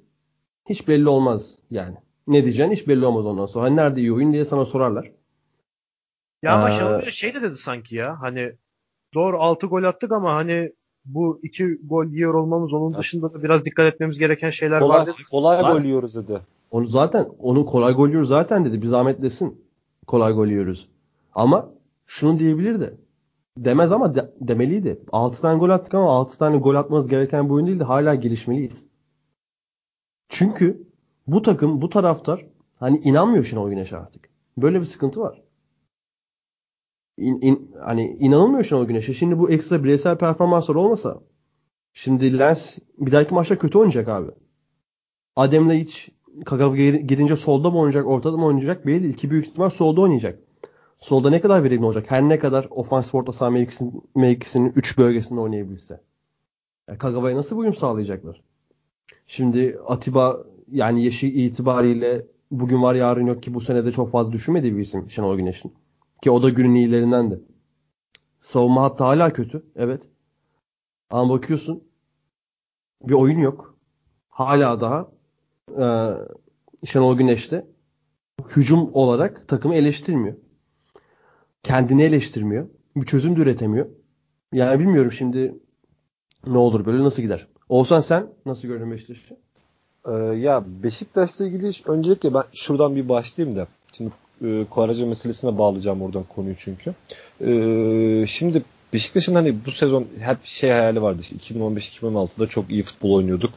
Hiç 0.69 0.87
belli 0.87 1.09
olmaz 1.09 1.55
yani. 1.71 1.95
Ne 2.27 2.43
diyeceksin 2.43 2.73
hiç 2.73 2.87
belli 2.87 3.05
olmaz 3.05 3.25
ondan 3.25 3.45
sonra. 3.45 3.65
Hani 3.65 3.75
nerede 3.75 4.01
iyi 4.01 4.13
oyun 4.13 4.33
diye 4.33 4.45
sana 4.45 4.65
sorarlar. 4.65 5.11
Ya 6.43 6.53
ama 6.53 7.01
Ee, 7.01 7.11
şey 7.11 7.33
de 7.33 7.41
dedi 7.41 7.55
sanki 7.55 7.95
ya. 7.95 8.21
Hani 8.21 8.51
doğru 9.13 9.41
6 9.41 9.67
gol 9.67 9.83
attık 9.83 10.11
ama 10.11 10.35
hani 10.35 10.71
bu 11.05 11.39
iki 11.43 11.79
gol 11.83 12.05
yiyor 12.05 12.33
olmamız 12.33 12.73
onun 12.73 12.93
dışında 12.93 13.33
da 13.33 13.43
biraz 13.43 13.65
dikkat 13.65 13.93
etmemiz 13.93 14.19
gereken 14.19 14.49
şeyler 14.49 14.75
var 14.75 14.81
Kolay, 14.81 15.05
dedi. 15.05 15.15
kolay 15.31 15.63
Var. 15.63 15.71
gol 15.73 15.81
yiyoruz 15.85 16.15
dedi. 16.15 16.41
Onu 16.71 16.87
zaten 16.87 17.27
onu 17.39 17.65
kolay 17.65 17.93
gol 17.93 18.07
yiyoruz 18.07 18.29
zaten 18.29 18.65
dedi. 18.65 18.81
Bir 18.81 18.87
zahmet 18.87 19.21
desin. 19.21 19.61
Kolay 20.07 20.33
gol 20.33 20.47
yiyoruz. 20.47 20.89
Ama 21.35 21.69
şunu 22.05 22.39
diyebilirdi. 22.39 22.97
Demez 23.57 23.91
ama 23.91 24.15
de- 24.15 24.31
demeliydi. 24.41 24.99
6 25.11 25.41
tane 25.41 25.59
gol 25.59 25.69
attık 25.69 25.93
ama 25.93 26.09
6 26.11 26.37
tane 26.37 26.57
gol 26.57 26.75
atmamız 26.75 27.07
gereken 27.07 27.45
bir 27.45 27.53
oyun 27.53 27.67
değil 27.67 27.79
de 27.79 27.83
hala 27.83 28.15
gelişmeliyiz. 28.15 28.87
Çünkü 30.29 30.83
bu 31.27 31.41
takım, 31.41 31.81
bu 31.81 31.89
taraftar 31.89 32.45
hani 32.79 32.97
inanmıyor 32.97 33.43
Şenol 33.43 33.69
Güneş'e 33.69 33.97
artık. 33.97 34.29
Böyle 34.57 34.79
bir 34.79 34.85
sıkıntı 34.85 35.19
var. 35.19 35.41
İn, 37.17 37.41
in- 37.41 37.71
hani 37.85 38.17
inanılmıyor 38.19 38.63
Şenol 38.63 38.85
Güneş'e. 38.85 39.13
Şimdi 39.13 39.39
bu 39.39 39.51
ekstra 39.51 39.83
bireysel 39.83 40.17
performanslar 40.17 40.75
olmasa 40.75 41.21
şimdi 41.93 42.39
Lens 42.39 42.77
bir 42.97 43.11
dahaki 43.11 43.33
maçta 43.33 43.57
kötü 43.59 43.77
oynayacak 43.77 44.07
abi. 44.07 44.31
Adem'le 45.35 45.69
hiç 45.71 46.09
Kagawa 46.45 46.75
gir- 46.77 46.93
girince 46.93 47.35
solda 47.35 47.69
mı 47.69 47.77
oynayacak, 47.79 48.07
ortada 48.07 48.37
mı 48.37 48.45
oynayacak 48.45 48.85
belli 48.87 49.03
değil. 49.03 49.17
Ki 49.17 49.31
büyük 49.31 49.47
ihtimal 49.47 49.69
solda 49.69 50.01
oynayacak. 50.01 50.39
Solda 50.99 51.29
ne 51.29 51.41
kadar 51.41 51.63
verimli 51.63 51.85
olacak? 51.85 52.05
Her 52.11 52.21
ne 52.23 52.39
kadar 52.39 52.67
ofans 52.69 53.15
orta 53.15 53.31
saha 53.31 53.49
mevkisinin, 53.49 54.03
mevkisinin 54.15 54.73
3 54.75 54.97
bölgesinde 54.97 55.39
oynayabilse. 55.39 56.01
Yani 56.87 56.97
Kagawa'ya 56.97 57.37
nasıl 57.37 57.57
uyum 57.57 57.75
sağlayacaklar? 57.75 58.41
Şimdi 59.27 59.79
Atiba 59.87 60.43
yani 60.71 61.05
yaşı 61.05 61.27
itibariyle 61.27 62.25
bugün 62.51 62.83
var 62.83 62.95
yarın 62.95 63.25
yok 63.27 63.43
ki 63.43 63.53
bu 63.53 63.61
sene 63.61 63.85
de 63.85 63.91
çok 63.91 64.09
fazla 64.11 64.31
düşünmediği 64.31 64.75
bir 64.77 64.81
isim 64.81 65.11
Şenol 65.11 65.37
Güneş'in. 65.37 65.73
Ki 66.21 66.31
o 66.31 66.43
da 66.43 66.49
günün 66.49 66.75
iyilerinden 66.75 67.31
de. 67.31 67.39
Savunma 68.41 68.83
hattı 68.83 69.03
hala 69.03 69.33
kötü. 69.33 69.65
Evet. 69.75 70.07
Ama 71.09 71.33
bakıyorsun 71.33 71.83
bir 73.03 73.13
oyun 73.13 73.39
yok. 73.39 73.77
Hala 74.29 74.81
daha 74.81 75.07
e, 75.69 75.85
Şenol 76.85 77.17
Güneş'te 77.17 77.67
hücum 78.55 78.89
olarak 78.93 79.47
takımı 79.47 79.75
eleştirmiyor. 79.75 80.35
Kendini 81.63 82.03
eleştirmiyor. 82.03 82.69
Bir 82.95 83.05
çözüm 83.05 83.35
de 83.35 83.39
üretemiyor. 83.39 83.87
Yani 84.53 84.79
bilmiyorum 84.79 85.11
şimdi 85.11 85.55
ne 86.47 86.57
olur 86.57 86.85
böyle 86.85 87.03
nasıl 87.03 87.21
gider? 87.21 87.47
Olsan 87.69 87.99
sen 87.99 88.27
nasıl 88.45 88.67
gördün 88.67 88.91
Beşiktaş'ı? 88.91 89.37
Ee, 90.07 90.11
ya 90.13 90.63
Beşiktaş'la 90.83 91.45
ilgili 91.47 91.71
öncelikle 91.87 92.33
ben 92.33 92.43
şuradan 92.53 92.95
bir 92.95 93.09
başlayayım 93.09 93.57
da. 93.57 93.67
Şimdi 93.93 94.11
e, 94.41 95.05
meselesine 95.05 95.57
bağlayacağım 95.57 96.01
oradan 96.01 96.23
konuyu 96.23 96.55
çünkü. 96.57 96.93
Ee, 97.41 98.25
şimdi 98.27 98.63
Beşiktaş'ın 98.93 99.35
hani 99.35 99.65
bu 99.65 99.71
sezon 99.71 100.07
hep 100.19 100.45
şey 100.45 100.69
hayali 100.69 101.01
vardı. 101.01 101.21
İşte 101.21 101.35
2015-2016'da 101.35 102.47
çok 102.47 102.71
iyi 102.71 102.83
futbol 102.83 103.11
oynuyorduk. 103.11 103.53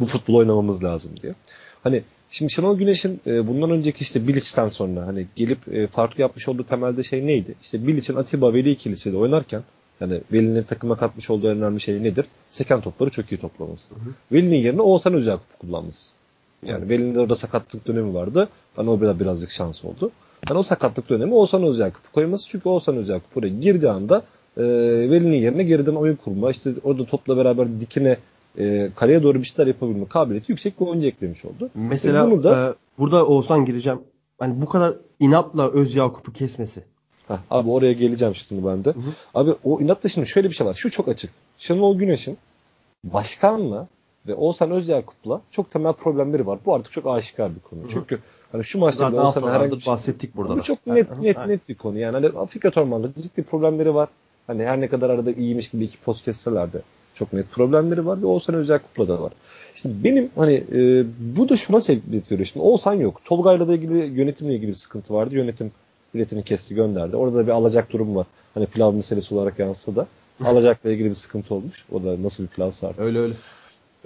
Bu 0.00 0.06
futbol 0.06 0.34
oynamamız 0.34 0.84
lazım 0.84 1.12
diye. 1.22 1.34
Hani 1.82 2.02
şimdi 2.30 2.52
Şenol 2.52 2.78
Güneş'in 2.78 3.20
e, 3.26 3.46
bundan 3.46 3.70
önceki 3.70 4.02
işte 4.02 4.28
Bilic'ten 4.28 4.68
sonra 4.68 5.06
hani 5.06 5.26
gelip 5.36 5.74
e, 5.74 5.86
farklı 5.86 6.20
yapmış 6.20 6.48
olduğu 6.48 6.66
temelde 6.66 7.02
şey 7.02 7.26
neydi? 7.26 7.54
İşte 7.62 7.86
Bilic'in 7.86 8.16
Atiba 8.16 8.54
Veli 8.54 8.70
ikilisiyle 8.70 9.16
oynarken 9.16 9.62
yani 10.00 10.20
Veli'nin 10.32 10.62
takıma 10.62 10.96
katmış 10.96 11.30
olduğu 11.30 11.50
en 11.50 11.56
önemli 11.56 11.80
şey 11.80 12.02
nedir? 12.02 12.26
Seken 12.48 12.80
topları 12.80 13.10
çok 13.10 13.32
iyi 13.32 13.38
toplaması. 13.38 13.94
Veli'nin 14.32 14.56
yerine 14.56 14.82
Oğuzhan 14.82 15.14
Özyakup'u 15.14 15.58
kullanması. 15.58 16.10
Yani 16.62 16.88
Veli'nin 16.88 17.14
orada 17.14 17.34
sakatlık 17.34 17.86
dönemi 17.86 18.14
vardı. 18.14 18.48
Hani 18.76 18.90
o 18.90 19.00
biraz 19.00 19.20
birazcık 19.20 19.50
şans 19.50 19.84
oldu. 19.84 20.10
Yani 20.48 20.58
o 20.58 20.62
sakatlık 20.62 21.10
dönemi 21.10 21.34
Oğuzhan 21.34 21.62
Özyakup'u 21.62 22.12
koyması. 22.12 22.48
Çünkü 22.48 22.68
Oğuzhan 22.68 22.96
Özyakup 22.96 23.34
buraya 23.34 23.48
girdiği 23.48 23.90
anda 23.90 24.22
e, 24.56 24.62
Veli'nin 25.10 25.36
yerine 25.36 25.62
geriden 25.62 25.94
oyun 25.94 26.16
kurma, 26.16 26.50
işte 26.50 26.70
orada 26.84 27.04
topla 27.04 27.36
beraber 27.36 27.80
dikine 27.80 28.16
e, 28.58 28.90
kaleye 28.96 29.22
doğru 29.22 29.38
bir 29.38 29.44
şeyler 29.44 29.66
yapabilme 29.66 30.08
kabiliyeti 30.08 30.52
yüksek 30.52 30.80
bir 30.80 30.86
oyuncu 30.86 31.06
eklemiş 31.06 31.44
oldu. 31.44 31.70
Mesela 31.74 32.26
e, 32.26 32.30
bunu 32.30 32.44
da, 32.44 32.68
e, 32.68 32.74
burada 32.98 33.26
Oğuzhan 33.26 33.64
gireceğim. 33.64 34.00
Hani 34.38 34.60
bu 34.60 34.66
kadar 34.66 34.94
inatla 35.20 35.70
Öz 35.70 35.94
Yakup'u 35.94 36.32
kesmesi. 36.32 36.84
Heh, 37.28 37.36
abi 37.50 37.70
oraya 37.70 37.92
geleceğim 37.92 38.34
şimdi 38.34 38.66
ben 38.66 38.84
de. 38.84 38.90
Hı 38.90 38.98
hı. 38.98 39.12
Abi 39.34 39.50
o 39.64 39.80
inatla 39.80 40.08
şimdi 40.08 40.28
şöyle 40.28 40.48
bir 40.48 40.54
şey 40.54 40.66
var. 40.66 40.74
Şu 40.74 40.90
çok 40.90 41.08
açık. 41.08 41.30
Şenol 41.58 41.98
Güneş'in 41.98 42.38
başkanla 43.04 43.88
ve 44.26 44.34
Oğuzhan 44.34 44.70
Özyakup'la 44.70 45.40
çok 45.50 45.70
temel 45.70 45.92
problemleri 45.92 46.46
var. 46.46 46.58
Bu 46.66 46.74
artık 46.74 46.92
çok 46.92 47.06
aşikar 47.06 47.54
bir 47.54 47.60
konu. 47.60 47.80
Hı 47.80 47.84
hı. 47.84 47.88
Çünkü 47.88 48.18
hani 48.52 48.64
şu 48.64 48.78
maçta 48.78 49.04
Zaten 49.04 49.18
Oğuzhan 49.18 49.52
herhangi 49.52 49.76
bir 49.76 49.80
şey, 49.80 49.92
bahsettik 49.92 50.36
burada. 50.36 50.56
Bu 50.56 50.62
çok 50.62 50.86
net 50.86 51.18
net 51.22 51.46
net 51.46 51.68
bir 51.68 51.74
konu. 51.74 51.98
Yani 51.98 52.28
hani 52.32 52.46
Fikret 52.46 52.78
Orman'da 52.78 53.08
ciddi 53.22 53.42
problemleri 53.42 53.94
var. 53.94 54.08
Hani 54.46 54.64
her 54.64 54.80
ne 54.80 54.88
kadar 54.88 55.10
arada 55.10 55.32
iyiymiş 55.32 55.68
gibi 55.68 55.84
iki 55.84 55.98
post 55.98 56.24
kesseler 56.24 56.72
de 56.72 56.82
çok 57.14 57.32
net 57.32 57.50
problemleri 57.50 58.06
var 58.06 58.22
ve 58.22 58.26
Oğuzhan 58.26 58.56
Özyakup'la 58.56 59.08
da 59.08 59.22
var. 59.22 59.32
İşte 59.74 59.88
benim 60.04 60.30
hani 60.36 60.64
e, 60.72 61.04
bu 61.36 61.48
da 61.48 61.56
şuna 61.56 61.80
sebebiyet 61.80 62.32
veriyor. 62.32 62.46
Şimdi 62.46 62.66
Oğuzhan 62.66 62.94
yok. 62.94 63.20
Tolga'yla 63.24 63.68
da 63.68 63.74
ilgili 63.74 64.20
yönetimle 64.20 64.54
ilgili 64.54 64.68
bir 64.68 64.74
sıkıntı 64.74 65.14
vardı. 65.14 65.34
Yönetim 65.34 65.72
biletini 66.14 66.42
kesti 66.42 66.74
gönderdi. 66.74 67.16
Orada 67.16 67.36
da 67.36 67.46
bir 67.46 67.52
alacak 67.52 67.92
durum 67.92 68.16
var. 68.16 68.26
Hani 68.54 68.66
pilav 68.66 68.94
meselesi 68.94 69.34
olarak 69.34 69.58
yansısa 69.58 69.96
da 69.96 70.06
alacakla 70.44 70.90
ilgili 70.90 71.08
bir 71.08 71.14
sıkıntı 71.14 71.54
olmuş. 71.54 71.84
O 71.92 72.04
da 72.04 72.22
nasıl 72.22 72.44
bir 72.44 72.48
pilav 72.48 72.70
sardı. 72.70 73.02
Öyle 73.02 73.18
öyle. 73.18 73.34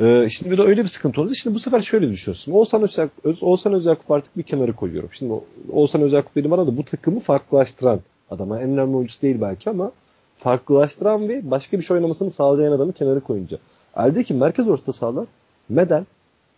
Ee, 0.00 0.28
şimdi 0.30 0.50
bir 0.50 0.58
de 0.58 0.62
öyle 0.62 0.82
bir 0.82 0.88
sıkıntı 0.88 1.20
oldu. 1.20 1.34
Şimdi 1.34 1.54
bu 1.54 1.58
sefer 1.58 1.80
şöyle 1.80 2.08
düşünüyorsun. 2.08 2.52
Oğuzhan 2.52 2.82
Özyakub, 2.82 3.24
Öz, 3.24 3.42
Oğuzhan 3.42 3.72
Özyakub 3.72 4.10
artık 4.10 4.36
bir 4.36 4.42
kenara 4.42 4.72
koyuyorum. 4.72 5.08
Şimdi 5.12 5.34
Oğuzhan 5.72 6.02
Özyakub 6.02 6.36
benim 6.36 6.52
arada 6.52 6.76
bu 6.76 6.84
takımı 6.84 7.20
farklılaştıran 7.20 8.00
adama. 8.30 8.60
En 8.60 8.70
önemli 8.70 8.96
oyuncusu 8.96 9.22
değil 9.22 9.40
belki 9.40 9.70
ama 9.70 9.92
farklılaştıran 10.36 11.28
ve 11.28 11.50
başka 11.50 11.78
bir 11.78 11.82
şey 11.82 11.94
oynamasını 11.94 12.30
sağlayan 12.30 12.72
adamı 12.72 12.92
kenara 12.92 13.20
koyunca. 13.20 13.58
Eldeki 13.96 14.34
merkez 14.34 14.68
orta 14.68 14.92
sahalar 14.92 15.26
Medel, 15.68 16.04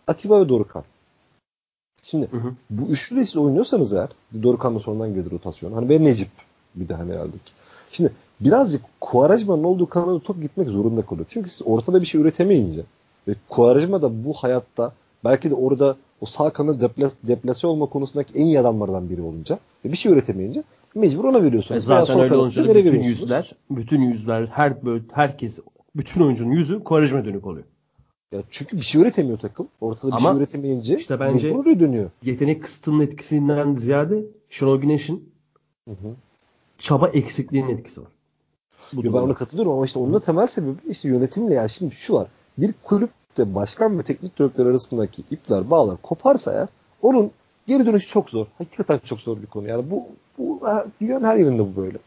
Atiba 0.07 0.41
ve 0.41 0.49
Dorukan. 0.49 0.83
Şimdi 2.03 2.27
hı 2.31 2.37
hı. 2.37 2.53
bu 2.69 2.91
üçlüyle 2.91 3.25
siz 3.25 3.37
oynuyorsanız 3.37 3.93
eğer 3.93 4.09
Dorukan'la 4.43 4.79
sonradan 4.79 5.13
gelir 5.13 5.31
rotasyon. 5.31 5.73
Hani 5.73 5.89
ben 5.89 6.05
Necip 6.05 6.29
bir 6.75 6.87
de 6.87 6.93
hani 6.93 7.13
herhalde. 7.13 7.37
Şimdi 7.91 8.11
birazcık 8.39 8.81
Kuarajma'nın 9.01 9.63
olduğu 9.63 9.89
kanada 9.89 10.19
top 10.19 10.41
gitmek 10.41 10.69
zorunda 10.69 11.01
kalıyor. 11.01 11.25
Çünkü 11.29 11.49
siz 11.49 11.67
ortada 11.67 12.01
bir 12.01 12.05
şey 12.05 12.21
üretemeyince 12.21 12.81
ve 13.27 13.35
Kuarajma 13.49 14.01
da 14.01 14.25
bu 14.25 14.33
hayatta 14.33 14.93
belki 15.23 15.49
de 15.49 15.55
orada 15.55 15.97
o 16.21 16.25
sağ 16.25 16.49
kanadı 16.49 16.81
deplas, 16.81 17.15
deplase 17.23 17.67
olma 17.67 17.85
konusundaki 17.85 18.39
en 18.39 18.45
iyi 18.45 18.59
adamlardan 18.59 19.09
biri 19.09 19.21
olunca 19.21 19.59
ve 19.85 19.91
bir 19.91 19.97
şey 19.97 20.11
üretemeyince 20.11 20.63
mecbur 20.95 21.23
ona 21.23 21.43
veriyorsunuz. 21.43 21.83
E 21.83 21.85
zaten 21.85 22.19
öyle 22.19 22.35
olunca 22.35 22.63
bütün 22.63 23.03
yüzler, 23.03 23.55
bütün 23.69 24.01
yüzler, 24.01 24.47
her 24.47 24.85
böyle 24.85 25.03
herkes, 25.11 25.59
bütün 25.95 26.21
oyuncunun 26.21 26.51
yüzü 26.51 26.83
Kuarajma 26.83 27.25
dönük 27.25 27.47
oluyor. 27.47 27.65
Ya 28.31 28.43
çünkü 28.49 28.77
bir 28.77 28.81
şey 28.81 29.01
üretemiyor 29.01 29.39
takım. 29.39 29.67
Ortada 29.81 30.17
bir 30.17 30.21
şey 30.21 30.31
üretemeyince 30.31 30.97
işte 30.97 31.19
bence 31.19 31.53
oraya 31.53 31.79
dönüyor. 31.79 32.09
Yetenek 32.23 32.63
kısıtının 32.63 32.99
etkisinden 32.99 33.73
ziyade 33.73 34.25
Şenol 34.49 34.81
Güneş'in 34.81 35.29
hı 35.87 35.91
hı. 35.91 36.15
çaba 36.77 37.07
eksikliğinin 37.07 37.69
etkisi 37.69 38.01
var. 38.01 38.07
Bu 38.93 39.03
ben 39.03 39.09
ona 39.09 39.33
katılıyorum 39.33 39.71
ama 39.71 39.85
işte 39.85 39.99
onun 39.99 40.13
da 40.13 40.19
temel 40.19 40.47
sebebi 40.47 40.77
işte 40.89 41.09
yönetimle 41.09 41.53
yani 41.53 41.69
şimdi 41.69 41.95
şu 41.95 42.13
var. 42.13 42.27
Bir 42.57 42.73
kulüpte 42.83 43.55
başkan 43.55 43.99
ve 43.99 44.03
teknik 44.03 44.39
direktör 44.39 44.65
arasındaki 44.65 45.23
ipler, 45.31 45.69
bağlar 45.69 45.97
koparsa 46.01 46.53
ya 46.53 46.67
onun 47.01 47.31
geri 47.67 47.85
dönüşü 47.85 48.07
çok 48.07 48.29
zor. 48.29 48.45
Hakikaten 48.57 48.99
çok 49.05 49.21
zor 49.21 49.41
bir 49.41 49.47
konu. 49.47 49.67
Yani 49.67 49.91
bu, 49.91 50.05
bu 50.37 50.61
dünyanın 51.01 51.25
her 51.25 51.35
yerinde 51.35 51.59
bu 51.59 51.81
böyle. 51.81 51.97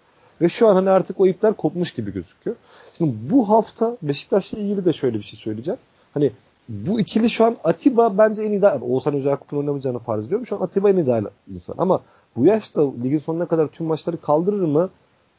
Ve 0.41 0.49
şu 0.49 0.69
an 0.69 0.75
hani 0.75 0.91
artık 0.91 1.21
o 1.21 1.27
ipler 1.27 1.55
kopmuş 1.55 1.95
gibi 1.95 2.13
gözüküyor. 2.13 2.57
Şimdi 2.93 3.15
bu 3.31 3.49
hafta 3.49 3.97
Beşiktaş'la 4.03 4.59
ilgili 4.59 4.85
de 4.85 4.93
şöyle 4.93 5.19
bir 5.19 5.23
şey 5.23 5.39
söyleyeceğim. 5.39 5.81
Hani 6.15 6.33
bu 6.69 7.01
ikili 7.01 7.31
şu 7.31 7.45
an 7.45 7.57
Atiba 7.65 8.19
bence 8.19 8.43
en 8.43 8.53
ideal. 8.53 8.81
Oğuzhan 8.83 9.15
Özyakup'un 9.15 9.57
oynamayacağını 9.57 9.99
farz 9.99 10.27
ediyorum. 10.27 10.47
Şu 10.47 10.57
an 10.57 10.61
Atiba 10.61 10.91
en 10.91 10.97
ideal 10.97 11.25
insan. 11.51 11.75
Ama 11.79 12.01
bu 12.37 12.47
yaşta 12.47 12.93
ligin 13.03 13.19
sonuna 13.19 13.47
kadar 13.47 13.67
tüm 13.67 13.87
maçları 13.87 14.21
kaldırır 14.21 14.63
mı? 14.63 14.91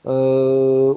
Ee, 0.06 0.10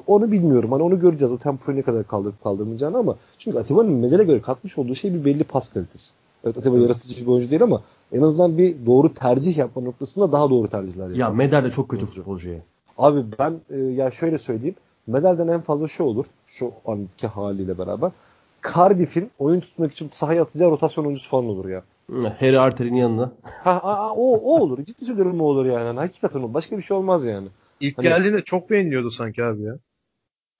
onu 0.07 0.31
bilmiyorum. 0.31 0.71
Hani 0.71 0.83
onu 0.83 0.99
göreceğiz. 0.99 1.33
O 1.33 1.37
tempoyu 1.37 1.77
ne 1.77 1.81
kadar 1.81 2.07
kaldırıp 2.07 2.43
kaldırmayacağını 2.43 2.97
ama 2.97 3.15
çünkü 3.37 3.59
Atiba'nın 3.59 3.91
Medel'e 3.91 4.23
göre 4.23 4.41
katmış 4.41 4.77
olduğu 4.77 4.95
şey 4.95 5.13
bir 5.13 5.25
belli 5.25 5.43
pas 5.43 5.73
kalitesi. 5.73 6.13
Evet 6.43 6.57
Atiba 6.57 6.77
yaratıcı 6.77 7.21
bir 7.21 7.31
oyuncu 7.31 7.49
değil 7.49 7.63
ama 7.63 7.81
en 8.11 8.21
azından 8.21 8.57
bir 8.57 8.85
doğru 8.85 9.13
tercih 9.13 9.57
yapma 9.57 9.81
noktasında 9.81 10.31
daha 10.31 10.49
doğru 10.49 10.67
tercihler 10.67 11.03
yapıyor. 11.03 11.19
Ya 11.19 11.29
Medel 11.29 11.63
de 11.63 11.71
çok 11.71 11.89
kötü 11.89 12.05
futbolcu 12.05 12.49
ya. 12.49 12.59
Abi 12.97 13.25
ben 13.39 13.53
e, 13.69 13.77
ya 13.77 14.11
şöyle 14.11 14.37
söyleyeyim. 14.37 14.75
Medel'den 15.07 15.47
en 15.47 15.59
fazla 15.59 15.87
şu 15.87 16.03
olur. 16.03 16.25
Şu 16.45 16.71
anki 16.85 17.27
haliyle 17.27 17.77
beraber. 17.77 18.11
Cardiff'in 18.75 19.31
oyun 19.39 19.59
tutmak 19.59 19.91
için 19.91 20.09
sahaya 20.13 20.43
atacağı 20.43 20.71
rotasyon 20.71 21.05
oyuncusu 21.05 21.29
falan 21.29 21.45
olur 21.45 21.69
ya. 21.69 21.83
Harry 22.39 22.59
Arter'in 22.59 22.95
yanında. 22.95 23.31
Ha, 23.43 23.79
a, 23.83 24.13
o, 24.13 24.33
o 24.33 24.59
olur. 24.59 24.85
Ciddi 24.85 25.05
söylüyorum 25.05 25.41
o 25.41 25.43
olur 25.43 25.65
yani. 25.65 25.85
yani. 25.85 25.99
Hakikaten 25.99 26.43
o. 26.43 26.53
Başka 26.53 26.77
bir 26.77 26.81
şey 26.81 26.97
olmaz 26.97 27.25
yani. 27.25 27.47
İlk 27.79 27.97
hani... 27.97 28.03
geldiğinde 28.03 28.41
çok 28.41 28.69
beğeniliyordu 28.69 29.11
sanki 29.11 29.43
abi 29.43 29.61
ya. 29.61 29.75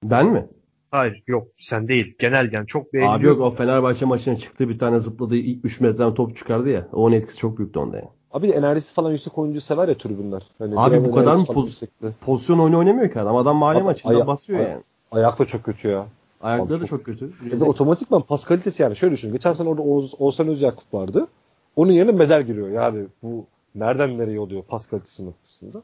Ben 0.03 0.25
mi? 0.25 0.45
Hayır 0.91 1.23
yok 1.27 1.47
sen 1.59 1.87
değil. 1.87 2.15
Genel 2.19 2.53
yani 2.53 2.67
çok 2.67 2.93
beğeniliyordu. 2.93 3.19
Abi 3.19 3.27
yok 3.27 3.41
o 3.41 3.51
Fenerbahçe 3.51 4.05
maçına 4.05 4.37
çıktı 4.37 4.69
bir 4.69 4.79
tane 4.79 4.99
zıpladı 4.99 5.35
3 5.35 5.81
metreden 5.81 6.13
top 6.13 6.37
çıkardı 6.37 6.69
ya. 6.69 6.87
Onun 6.93 7.15
etkisi 7.15 7.37
çok 7.37 7.57
büyüktü 7.57 7.79
onda 7.79 7.97
yani. 7.97 8.09
Abi 8.31 8.47
enerjisi 8.47 8.93
falan 8.93 9.11
yüksek 9.11 9.37
oyuncu 9.37 9.61
sever 9.61 9.87
ya 9.87 9.97
tribünler. 9.97 10.41
Hani 10.57 10.73
Abi 10.77 11.03
bu 11.03 11.11
kadar 11.11 11.35
mı 11.35 11.41
poz- 11.41 11.87
pozisyon 12.21 12.59
oyunu 12.59 12.77
oynamıyor 12.77 13.11
ki 13.11 13.19
adam. 13.19 13.35
Adam 13.35 13.57
mahalle 13.57 13.81
maçında 13.81 14.13
aya- 14.13 14.27
basıyor 14.27 14.59
aya- 14.59 14.69
yani. 14.69 14.81
Ayak 15.11 15.39
da 15.39 15.45
çok 15.45 15.63
kötü 15.63 15.87
ya. 15.87 16.07
Ayakları 16.41 16.81
da 16.81 16.87
çok 16.87 17.03
kötü. 17.03 17.31
Ya 17.51 17.59
da 17.59 17.65
otomatikman 17.65 18.21
pas 18.21 18.45
kalitesi 18.45 18.83
yani 18.83 18.95
şöyle 18.95 19.13
düşün. 19.13 19.31
Geçen 19.31 19.53
sene 19.53 19.69
orada 19.69 19.81
Oğuz, 19.81 20.13
Oğuzhan 20.19 20.47
Özyakup 20.47 20.93
vardı. 20.93 21.27
Onun 21.75 21.91
yerine 21.91 22.11
Medel 22.11 22.43
giriyor. 22.43 22.69
Yani 22.69 23.05
bu 23.23 23.45
nereden 23.75 24.17
nereye 24.17 24.39
oluyor 24.39 24.63
pas 24.63 24.85
kalitesi 24.85 25.25
noktasında. 25.25 25.81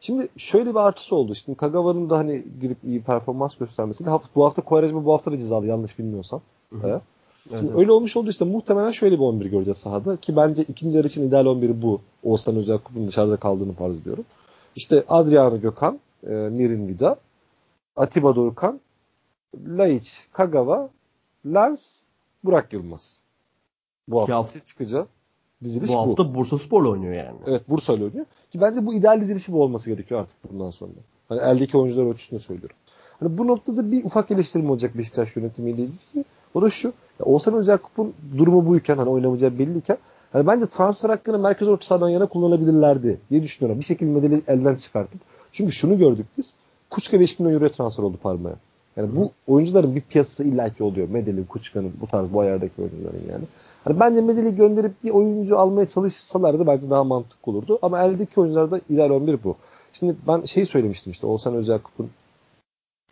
Şimdi 0.00 0.28
şöyle 0.36 0.70
bir 0.70 0.78
artısı 0.78 1.16
oldu. 1.16 1.34
Şimdi 1.34 1.56
Kagawa'nın 1.56 2.10
da 2.10 2.18
hani 2.18 2.44
girip 2.60 2.78
iyi 2.84 3.02
performans 3.02 3.56
göstermesiyle 3.56 4.10
bu 4.34 4.44
hafta 4.44 4.62
Kovarejma 4.62 5.04
bu 5.04 5.12
hafta 5.12 5.32
da 5.32 5.38
cezalı 5.38 5.66
yanlış 5.66 5.98
bilmiyorsam. 5.98 6.40
Hı 6.70 6.76
hı. 6.76 7.00
Şimdi 7.48 7.66
evet. 7.66 7.78
öyle 7.78 7.92
olmuş 7.92 8.16
oldu 8.16 8.30
işte 8.30 8.44
muhtemelen 8.44 8.90
şöyle 8.90 9.14
bir 9.14 9.24
11 9.24 9.46
göreceğiz 9.46 9.78
sahada 9.78 10.16
ki 10.16 10.36
bence 10.36 10.62
ikinci 10.62 10.96
yarı 10.96 11.06
için 11.06 11.28
ideal 11.28 11.46
11'i 11.46 11.82
bu. 11.82 12.00
Oğuzhan 12.22 12.56
Özyakup'un 12.56 13.06
dışarıda 13.06 13.36
kaldığını 13.36 13.72
farz 13.72 14.00
ediyorum. 14.00 14.24
İşte 14.76 15.04
Adriano 15.08 15.60
Gökhan, 15.60 16.00
e, 16.26 16.30
Mirin 16.30 16.88
Vida, 16.88 17.16
Atiba 17.96 18.36
Dorukan, 18.36 18.80
Laiç, 19.66 20.28
Kagawa, 20.32 20.90
Lens, 21.46 22.04
Burak 22.44 22.72
Yılmaz. 22.72 23.18
Bu 24.08 24.20
hafta, 24.20 24.36
hafta 24.36 24.60
çıkacak 24.64 25.08
diziliş 25.62 25.90
bu. 25.90 25.94
Bu 25.94 25.98
hafta 25.98 26.34
Bursa 26.34 26.58
Spor'la 26.58 26.88
oynuyor 26.88 27.14
yani. 27.14 27.36
Evet 27.46 27.68
Bursa 27.68 27.92
ile 27.94 28.04
oynuyor. 28.04 28.26
Ki 28.50 28.60
bence 28.60 28.86
bu 28.86 28.94
ideal 28.94 29.20
dizilişi 29.20 29.52
bu 29.52 29.62
olması 29.62 29.90
gerekiyor 29.90 30.20
artık 30.20 30.52
bundan 30.52 30.70
sonra. 30.70 30.92
Hani 31.28 31.40
eldeki 31.40 31.78
oyuncular 31.78 32.06
ölçüsünde 32.06 32.40
söylüyorum. 32.40 32.76
Hani 33.20 33.38
bu 33.38 33.46
noktada 33.46 33.92
bir 33.92 34.04
ufak 34.04 34.30
eleştirim 34.30 34.70
olacak 34.70 34.98
Beşiktaş 34.98 35.36
yönetimiyle 35.36 35.82
ilgili. 35.82 36.24
O 36.54 36.62
da 36.62 36.70
şu. 36.70 36.88
Ya 37.20 37.26
Oğuzhan 37.26 37.54
Özyakup'un 37.54 38.12
durumu 38.38 38.66
buyken 38.66 38.96
hani 38.96 39.08
oynamayacağı 39.08 39.58
belliyken 39.58 39.98
hani 40.32 40.46
bence 40.46 40.66
transfer 40.66 41.10
hakkını 41.10 41.38
merkez 41.38 41.68
orta 41.68 41.86
sahadan 41.86 42.08
yana 42.08 42.26
kullanabilirlerdi 42.26 43.20
diye 43.30 43.42
düşünüyorum. 43.42 43.80
Bir 43.80 43.84
şekilde 43.84 44.10
medeli 44.10 44.42
elden 44.48 44.74
çıkartıp. 44.74 45.20
Çünkü 45.52 45.72
şunu 45.72 45.98
gördük 45.98 46.26
biz. 46.38 46.54
Kuçka 46.90 47.20
5 47.20 47.38
milyon 47.38 47.54
euroya 47.54 47.72
transfer 47.72 48.04
oldu 48.04 48.16
Parma'ya. 48.22 48.56
Yani 48.96 49.16
bu 49.16 49.30
oyuncuların 49.46 49.96
bir 49.96 50.00
piyasası 50.00 50.44
illaki 50.44 50.84
oluyor. 50.84 51.08
Medeli, 51.08 51.46
Kuçka'nın 51.46 51.92
bu 52.00 52.06
tarz 52.06 52.32
bu 52.32 52.40
ayardaki 52.40 52.82
oyuncuların 52.82 53.22
yani. 53.30 53.44
Hani 53.84 54.00
bence 54.00 54.20
Medeli 54.20 54.56
gönderip 54.56 55.04
bir 55.04 55.10
oyuncu 55.10 55.58
almaya 55.58 55.88
çalışsalardı 55.88 56.66
bence 56.66 56.90
daha 56.90 57.04
mantıklı 57.04 57.52
olurdu. 57.52 57.78
Ama 57.82 58.02
eldeki 58.02 58.40
oyuncularda 58.40 58.80
ideal 58.90 59.10
11 59.10 59.44
bu. 59.44 59.56
Şimdi 59.92 60.16
ben 60.28 60.42
şey 60.42 60.64
söylemiştim 60.66 61.12
işte 61.12 61.26
Oğuzhan 61.26 61.54
Özyakup'un 61.54 62.10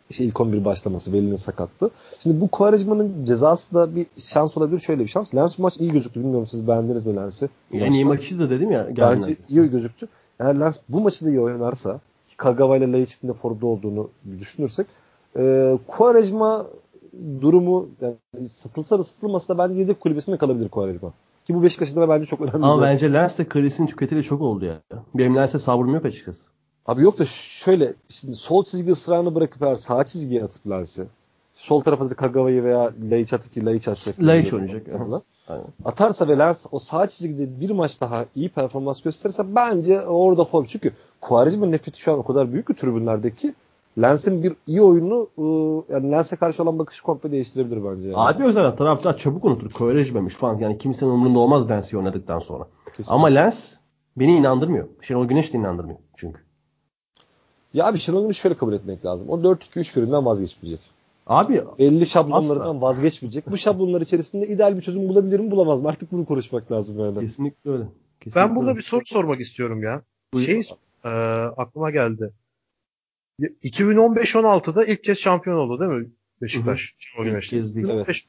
işte 0.09 0.23
ilk 0.23 0.41
11 0.41 0.65
başlaması 0.65 1.13
Veli'nin 1.13 1.35
sakattı. 1.35 1.89
Şimdi 2.19 2.41
bu 2.41 2.47
Quaresma'nın 2.47 3.25
cezası 3.25 3.75
da 3.75 3.95
bir 3.95 4.07
şans 4.17 4.57
olabilir. 4.57 4.79
Şöyle 4.81 5.03
bir 5.03 5.07
şans. 5.07 5.35
Lens 5.35 5.57
bu 5.57 5.61
maç 5.61 5.77
iyi 5.77 5.91
gözüktü. 5.91 6.19
Bilmiyorum 6.19 6.47
siz 6.47 6.67
beğendiniz 6.67 7.05
mi 7.05 7.15
Lens'i? 7.15 7.49
En 7.73 7.91
iyi 7.91 8.05
maçı 8.05 8.39
da 8.39 8.49
dedim 8.49 8.71
ya. 8.71 8.87
Bence 8.97 9.35
iyi 9.49 9.69
gözüktü. 9.69 10.07
Eğer 10.39 10.59
Lens 10.59 10.79
bu 10.89 10.99
maçı 11.01 11.25
da 11.25 11.29
iyi 11.29 11.39
oynarsa 11.39 11.99
Kagawa 12.37 12.77
ile 12.77 12.91
Laiç'in 12.91 13.27
de 13.27 13.33
formda 13.33 13.65
olduğunu 13.65 14.09
düşünürsek 14.39 14.87
E, 15.37 15.77
Quaresma 15.87 16.67
durumu 17.41 17.89
yani 18.01 18.49
satılsa 18.49 18.99
da 18.99 19.03
satılmasa 19.03 19.57
da 19.57 19.57
bence 19.57 19.79
yedek 19.79 19.99
kulübesinde 19.99 20.37
kalabilir 20.37 20.69
Quaresma. 20.69 21.13
Ki 21.45 21.55
bu 21.55 21.63
Beşiktaş'ın 21.63 22.01
da 22.01 22.09
bence 22.09 22.25
çok 22.25 22.41
önemli. 22.41 22.65
Ama 22.65 22.81
bence 22.81 23.13
Lens 23.13 23.39
de 23.39 23.47
kariyerisinin 23.47 23.87
tüketili 23.87 24.23
çok 24.23 24.41
oldu 24.41 24.65
ya. 24.65 24.81
Benim 25.15 25.35
Lens'e 25.35 25.59
sabrım 25.59 25.93
yok 25.93 26.05
açıkçası. 26.05 26.49
Abi 26.85 27.01
yok 27.03 27.19
da 27.19 27.25
şöyle 27.25 27.93
şimdi 28.09 28.35
sol 28.35 28.63
çizgi 28.63 28.91
ısrarını 28.91 29.35
bırakıp 29.35 29.61
eğer 29.61 29.75
sağ 29.75 30.03
çizgiye 30.03 30.43
atıp 30.43 30.69
Lens'i 30.69 31.07
sol 31.59 31.81
tarafa 31.81 32.09
da 32.09 32.13
Kagawa'yı 32.13 32.63
veya 32.63 32.93
Laiç 33.11 33.33
atıp 33.33 33.53
ki 33.53 33.65
Laiç 33.65 33.87
atacak. 33.87 34.19
Laiç 34.19 34.53
oynayacak. 34.53 34.87
Aynen. 35.47 35.65
Atarsa 35.85 36.27
ve 36.27 36.37
Lens 36.37 36.65
o 36.71 36.79
sağ 36.79 37.07
çizgide 37.07 37.59
bir 37.59 37.69
maç 37.69 38.01
daha 38.01 38.25
iyi 38.35 38.49
performans 38.49 39.01
gösterirse 39.01 39.55
bence 39.55 40.01
orada 40.01 40.43
form. 40.43 40.65
Çünkü 40.65 40.91
Quaresma'nın 41.21 41.71
nefreti 41.71 41.99
şu 41.99 42.13
an 42.13 42.19
o 42.19 42.23
kadar 42.23 42.53
büyük 42.53 42.67
ki 42.67 42.73
tribünlerdeki 42.73 43.53
Lens'in 43.97 44.43
bir 44.43 44.53
iyi 44.67 44.81
oyunu 44.81 45.29
ıı, 45.39 45.83
yani 45.89 46.11
Lens'e 46.11 46.35
karşı 46.35 46.63
olan 46.63 46.79
bakışı 46.79 47.03
komple 47.03 47.31
değiştirebilir 47.31 47.83
bence. 47.83 48.09
Yani. 48.09 48.17
Abi 48.17 48.53
zaman 48.53 48.75
taraftar 48.75 49.17
çabuk 49.17 49.45
unutur. 49.45 49.71
Quaresma'mış 49.71 50.33
falan. 50.33 50.59
Yani 50.59 50.77
kimsenin 50.77 51.11
umurunda 51.11 51.39
olmaz 51.39 51.69
Lens'i 51.69 51.97
oynadıktan 51.97 52.39
sonra. 52.39 52.67
Kesinlikle. 52.85 53.13
Ama 53.13 53.27
Lens 53.27 53.77
beni 54.17 54.35
inandırmıyor. 54.35 54.87
Şenol 55.01 55.25
Güneş 55.25 55.53
de 55.53 55.57
inandırmıyor 55.57 55.99
çünkü. 56.15 56.39
Ya 57.73 57.85
abi 57.87 57.99
Şenol 57.99 58.21
Güneş 58.21 58.37
şöyle 58.37 58.57
kabul 58.57 58.73
etmek 58.73 59.05
lazım. 59.05 59.29
O 59.29 59.37
4-2-3-1'inden 59.37 60.25
vazgeçmeyecek. 60.25 60.81
Abi 61.27 61.61
belli 61.79 62.05
şablonlarından 62.05 62.75
asla. 62.75 62.81
vazgeçmeyecek. 62.81 63.51
Bu 63.51 63.57
şablonlar 63.57 64.01
içerisinde 64.01 64.47
ideal 64.47 64.75
bir 64.75 64.81
çözüm 64.81 65.09
bulabilir 65.09 65.39
mi 65.39 65.51
bulamaz 65.51 65.81
mı? 65.81 65.89
Artık 65.89 66.11
bunu 66.11 66.25
konuşmak 66.25 66.71
lazım 66.71 66.99
yani. 66.99 67.19
Kesinlikle 67.19 67.71
öyle. 67.71 67.83
Kesinlikle 68.19 68.41
ben 68.49 68.55
burada 68.55 68.69
öyle. 68.69 68.77
bir 68.77 68.83
soru 68.83 69.05
sormak 69.05 69.39
istiyorum 69.39 69.83
ya. 69.83 70.01
Buyur. 70.33 70.45
Şey 70.45 70.61
e, 71.05 71.09
aklıma 71.57 71.91
geldi. 71.91 72.31
2015-16'da 73.63 74.85
ilk 74.85 75.03
kez 75.03 75.17
şampiyon 75.17 75.57
oldu 75.57 75.79
değil 75.79 75.91
mi 75.91 76.09
Beşiktaş? 76.41 76.95
Şenol 76.99 77.25
Güneş'le. 77.25 77.53
İlk 77.53 77.61
kez 77.61 77.75
değil. 77.75 77.89
Evet. 77.89 78.25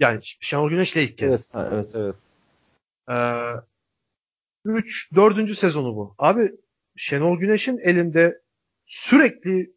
Yani 0.00 0.18
Şenol 0.22 0.70
Güneş'le 0.70 0.96
ilk 0.96 1.18
kez. 1.18 1.52
Evet, 1.54 1.72
evet, 1.72 1.92
evet. 1.94 2.16
Ee, 3.10 3.60
3 4.64 5.14
4. 5.14 5.50
sezonu 5.50 5.96
bu. 5.96 6.14
Abi 6.18 6.52
Şenol 6.96 7.38
Güneş'in 7.38 7.78
elinde 7.78 8.40
sürekli 8.86 9.72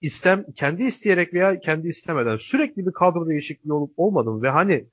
istem 0.00 0.44
kendi 0.54 0.82
isteyerek 0.82 1.34
veya 1.34 1.60
kendi 1.60 1.88
istemeden 1.88 2.36
sürekli 2.36 2.86
bir 2.86 2.92
kadro 2.92 3.28
değişikliği 3.28 3.72
olup 3.72 3.92
olmadı 3.96 4.30
mı? 4.30 4.42
Ve 4.42 4.50
hani 4.50 4.84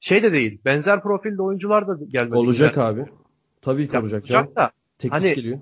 şey 0.00 0.22
de 0.22 0.32
değil. 0.32 0.60
Benzer 0.64 1.02
profilde 1.02 1.42
oyuncular 1.42 1.88
da 1.88 1.98
gelmedi. 2.08 2.36
Olacak 2.36 2.74
güzel. 2.74 2.88
abi. 2.88 3.04
Tabii 3.62 3.88
ki 3.88 3.94
ya, 3.94 4.00
olacak. 4.00 4.22
Olacak 4.22 4.56
da. 4.56 4.70
Teklif 4.98 5.12
hani, 5.12 5.34
geliyor. 5.34 5.60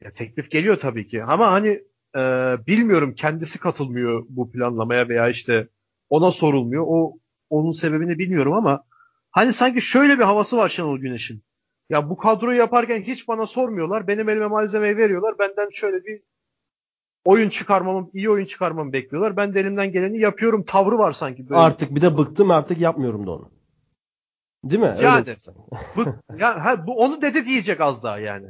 Ya, 0.00 0.10
teklif 0.10 0.50
geliyor 0.50 0.76
tabii 0.76 1.06
ki. 1.06 1.24
Ama 1.24 1.52
hani 1.52 1.82
e, 2.16 2.20
bilmiyorum 2.66 3.14
kendisi 3.14 3.58
katılmıyor 3.58 4.26
bu 4.28 4.52
planlamaya 4.52 5.08
veya 5.08 5.28
işte 5.28 5.68
ona 6.10 6.30
sorulmuyor. 6.30 6.84
O 6.86 7.18
onun 7.50 7.70
sebebini 7.70 8.18
bilmiyorum 8.18 8.52
ama 8.52 8.84
hani 9.30 9.52
sanki 9.52 9.80
şöyle 9.80 10.18
bir 10.18 10.24
havası 10.24 10.56
var 10.56 10.68
Şenol 10.68 10.98
Güneş'in. 10.98 11.42
Ya 11.90 12.10
bu 12.10 12.16
kadroyu 12.16 12.58
yaparken 12.58 13.02
hiç 13.02 13.28
bana 13.28 13.46
sormuyorlar. 13.46 14.08
Benim 14.08 14.28
elime 14.28 14.46
malzemeyi 14.46 14.96
veriyorlar. 14.96 15.38
Benden 15.38 15.68
şöyle 15.70 16.04
bir 16.04 16.22
oyun 17.24 17.48
çıkarmamı, 17.48 18.10
iyi 18.12 18.30
oyun 18.30 18.46
çıkarmamı 18.46 18.92
bekliyorlar. 18.92 19.36
Ben 19.36 19.54
de 19.54 19.60
elimden 19.60 19.92
geleni 19.92 20.18
yapıyorum. 20.18 20.64
Tavrı 20.64 20.98
var 20.98 21.12
sanki 21.12 21.48
böyle. 21.48 21.60
Artık 21.60 21.94
bir 21.94 22.02
de 22.02 22.18
bıktım 22.18 22.50
artık 22.50 22.78
yapmıyorum 22.78 23.26
da 23.26 23.30
onu. 23.30 23.50
Değil 24.64 24.82
mi? 24.82 24.96
Yani. 25.02 25.26
bık, 25.96 26.08
yani 26.38 26.60
ha, 26.60 26.86
bu 26.86 26.98
onu 26.98 27.22
dedi 27.22 27.44
diyecek 27.44 27.80
az 27.80 28.02
daha 28.02 28.18
yani. 28.18 28.46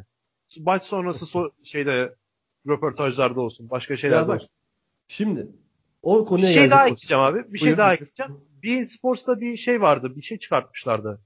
Maç 0.61 0.83
sonrası 0.83 1.27
so 1.33 1.51
şeyde 1.65 2.15
röportajlarda 2.69 3.41
olsun, 3.41 3.71
başka 3.71 3.97
şeylerde 3.97 4.33
olsun. 4.33 4.49
Şimdi 5.09 5.49
o 6.03 6.25
konuya 6.25 6.47
bir 6.47 6.53
şey 6.53 6.71
daha 6.71 6.85
ekleyeceğim 6.85 7.23
abi. 7.23 7.53
Bir 7.53 7.59
şey 7.59 7.77
daha 7.77 7.95
ekleyeceğim. 7.95 8.41
Bir 8.62 8.85
Sports'ta 8.85 9.41
bir 9.41 9.57
şey 9.57 9.81
vardı. 9.81 10.17
Bir 10.17 10.23
şey 10.23 10.39
çıkartmışlardı. 10.39 11.21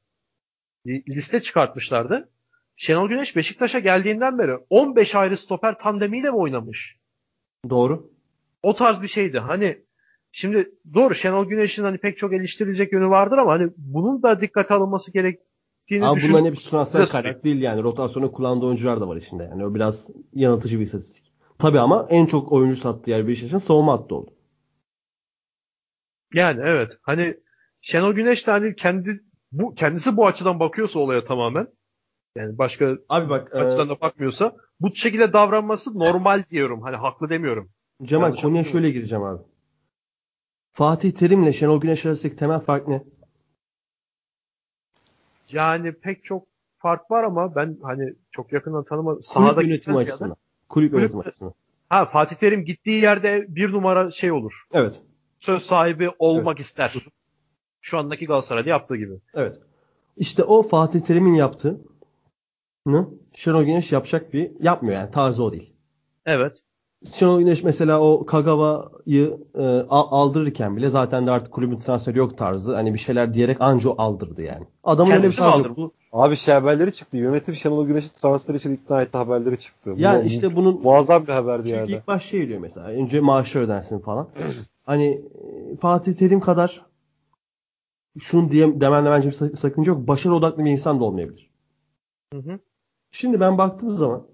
Bir 0.87 1.07
liste 1.07 1.43
çıkartmışlardı. 1.43 2.29
Şenol 2.77 3.09
Güneş 3.09 3.37
Beşiktaş'a 3.37 3.79
geldiğinden 3.79 4.39
beri 4.39 4.57
15 4.71 5.15
ayrı 5.15 5.37
stoper 5.37 5.79
tandemiyle 5.79 6.31
mi 6.31 6.37
oynamış? 6.37 6.97
Doğru. 7.71 8.11
O 8.63 8.75
tarz 8.75 9.03
bir 9.03 9.09
şeydi. 9.09 9.39
Hani 9.39 9.79
şimdi 10.33 10.71
doğru 10.95 11.15
Şenol 11.15 11.45
Güneş'in 11.45 11.85
hani 11.85 11.99
pek 11.99 12.19
çok 12.19 12.33
eleştirilecek 12.33 12.93
yönü 12.93 13.09
vardır 13.09 13.39
ama 13.39 13.53
hani 13.53 13.71
bunun 13.77 14.23
da 14.23 14.41
dikkate 14.41 14.75
alınması 14.75 15.13
gerektiğini 15.13 16.07
Ama 16.07 16.21
bunların 16.29 16.47
hepsi 16.47 16.71
transfer 16.71 17.09
kaynak 17.09 17.45
değil 17.45 17.63
yani. 17.63 17.83
Rotasyonu 17.83 18.33
kullandığı 18.33 18.67
oyuncular 18.67 19.01
da 19.01 19.09
var 19.09 19.17
içinde. 19.17 19.43
Yani 19.43 19.67
o 19.67 19.75
biraz 19.75 20.09
yanıltıcı 20.35 20.79
bir 20.79 20.85
istatistik. 20.85 21.28
Tabii 21.59 21.81
ama 21.81 22.07
en 22.11 22.27
çok 22.27 22.53
oyuncu 22.53 22.81
sattığı 22.81 23.11
yer 23.11 23.29
Beşiktaş'ın 23.29 23.59
savunma 23.59 23.93
hattı 23.93 24.15
oldu. 24.15 24.31
Yani 26.35 26.61
evet. 26.65 26.99
Hani 27.03 27.37
Şenol 27.81 28.13
Güneş 28.13 28.47
de 28.47 28.51
hani 28.51 28.77
kendi 28.77 29.21
bu 29.53 29.75
kendisi 29.75 30.17
bu 30.17 30.27
açıdan 30.27 30.61
bakıyorsa 30.61 31.01
olaya 31.01 31.25
tamamen 31.25 31.69
yani 32.37 32.59
başka 32.59 32.97
Abi 33.09 33.29
bak 33.29 33.55
açıdan 33.55 33.87
e... 33.87 33.91
da 33.91 34.01
bakmıyorsa 34.01 34.57
bu 34.81 34.95
şekilde 34.95 35.33
davranması 35.33 35.99
normal 35.99 36.45
diyorum. 36.51 36.83
Hani 36.83 36.97
haklı 36.97 37.31
demiyorum. 37.31 37.71
Cemal 38.03 38.29
yani 38.29 38.41
konuya 38.41 38.65
şöyle 38.65 38.91
gireceğim 38.91 39.25
abi. 39.25 39.43
Fatih 40.73 41.13
Terim 41.13 41.43
ile 41.43 41.53
Şenol 41.53 41.81
Güneş 41.81 42.07
arasındaki 42.07 42.37
temel 42.37 42.61
fark 42.61 42.89
ne? 42.89 43.05
Yani 45.53 45.93
pek 45.93 46.25
çok 46.25 46.47
fark 46.79 47.11
var 47.11 47.25
ama 47.25 47.55
ben 47.55 47.79
hani 47.83 48.15
çok 48.31 48.53
yakından 48.53 48.85
tanıma 48.85 49.21
sahada 49.21 49.63
yönetim 49.63 49.97
açısından. 49.97 50.37
Kulüp, 50.69 50.91
kulüp 50.91 51.03
yönetim 51.03 51.21
açısından. 51.21 51.55
Ha 51.89 52.07
Fatih 52.07 52.37
Terim 52.37 52.65
gittiği 52.65 53.03
yerde 53.03 53.47
bir 53.49 53.73
numara 53.73 54.11
şey 54.11 54.33
olur. 54.33 54.67
Evet. 54.73 55.01
Söz 55.41 55.63
sahibi 55.63 56.11
olmak 56.19 56.57
evet. 56.57 56.67
ister. 56.67 56.95
Şu 57.81 57.99
andaki 57.99 58.27
Galatasaray'da 58.27 58.69
yaptığı 58.69 58.97
gibi. 58.97 59.15
Evet. 59.35 59.61
İşte 60.17 60.45
o 60.45 60.63
Fatih 60.63 61.01
Terim'in 61.01 61.35
yaptığı 61.35 61.81
Şenol 63.35 63.63
Güneş 63.63 63.93
yapacak 63.93 64.33
bir 64.33 64.51
yapmıyor 64.61 65.01
yani 65.01 65.11
tarzı 65.11 65.45
o 65.45 65.53
değil. 65.53 65.73
Evet. 66.27 66.63
Şenol 67.15 67.39
Güneş 67.39 67.63
mesela 67.63 68.01
o 68.01 68.27
Kagawa'yı 68.27 69.39
e, 69.55 69.63
aldırırken 69.89 70.77
bile 70.77 70.91
zaten 70.91 71.27
de 71.27 71.31
artık 71.31 71.55
kulübün 71.55 71.77
transferi 71.77 72.19
yok 72.19 72.39
tarzı. 72.39 72.75
Hani 72.75 72.95
bir 72.95 72.99
şeyler 72.99 73.35
diyerek 73.35 73.61
anca 73.61 73.91
aldırdı 73.99 74.43
yani. 74.43 74.67
Adamın 74.85 75.11
öyle 75.11 75.27
bir 75.27 75.37
tarzı 75.37 75.77
bu. 75.77 75.93
Abi 76.13 76.37
şey 76.37 76.55
haberleri 76.55 76.93
çıktı. 76.93 77.17
Yönetim 77.17 77.55
Şenol 77.55 77.87
Güneş'i 77.87 78.15
transfer 78.21 78.55
için 78.55 78.75
ikna 78.75 79.03
etti 79.03 79.19
haberleri 79.19 79.59
çıktı. 79.59 79.95
Yani 79.97 80.25
bu, 80.25 80.27
işte 80.27 80.57
bunun 80.57 80.83
muazzam 80.83 81.27
bir 81.27 81.33
haberdi 81.33 81.63
çünkü 81.63 81.77
yani. 81.77 81.87
Çünkü 81.87 82.01
ilk 82.01 82.07
baş 82.07 82.25
şey 82.25 82.49
diyor 82.49 82.61
mesela. 82.61 82.87
Önce 82.87 83.21
maaşı 83.21 83.59
ödensin 83.59 83.99
falan. 83.99 84.29
hani 84.85 85.23
e, 85.73 85.77
Fatih 85.77 86.15
Terim 86.15 86.41
kadar 86.41 86.87
şunu 88.19 88.51
diye 88.51 88.81
demende 88.81 89.11
bence 89.11 89.29
bir 89.29 89.57
sakınca 89.57 89.93
yok. 89.93 90.09
Başarı 90.09 90.35
odaklı 90.35 90.65
bir 90.65 90.71
insan 90.71 91.01
da 91.01 91.05
olmayabilir. 91.05 91.51
Hı 92.33 92.39
hı. 92.39 92.59
Şimdi 93.11 93.41
ben 93.41 93.59
baktığım 93.59 93.97
zaman 93.97 94.27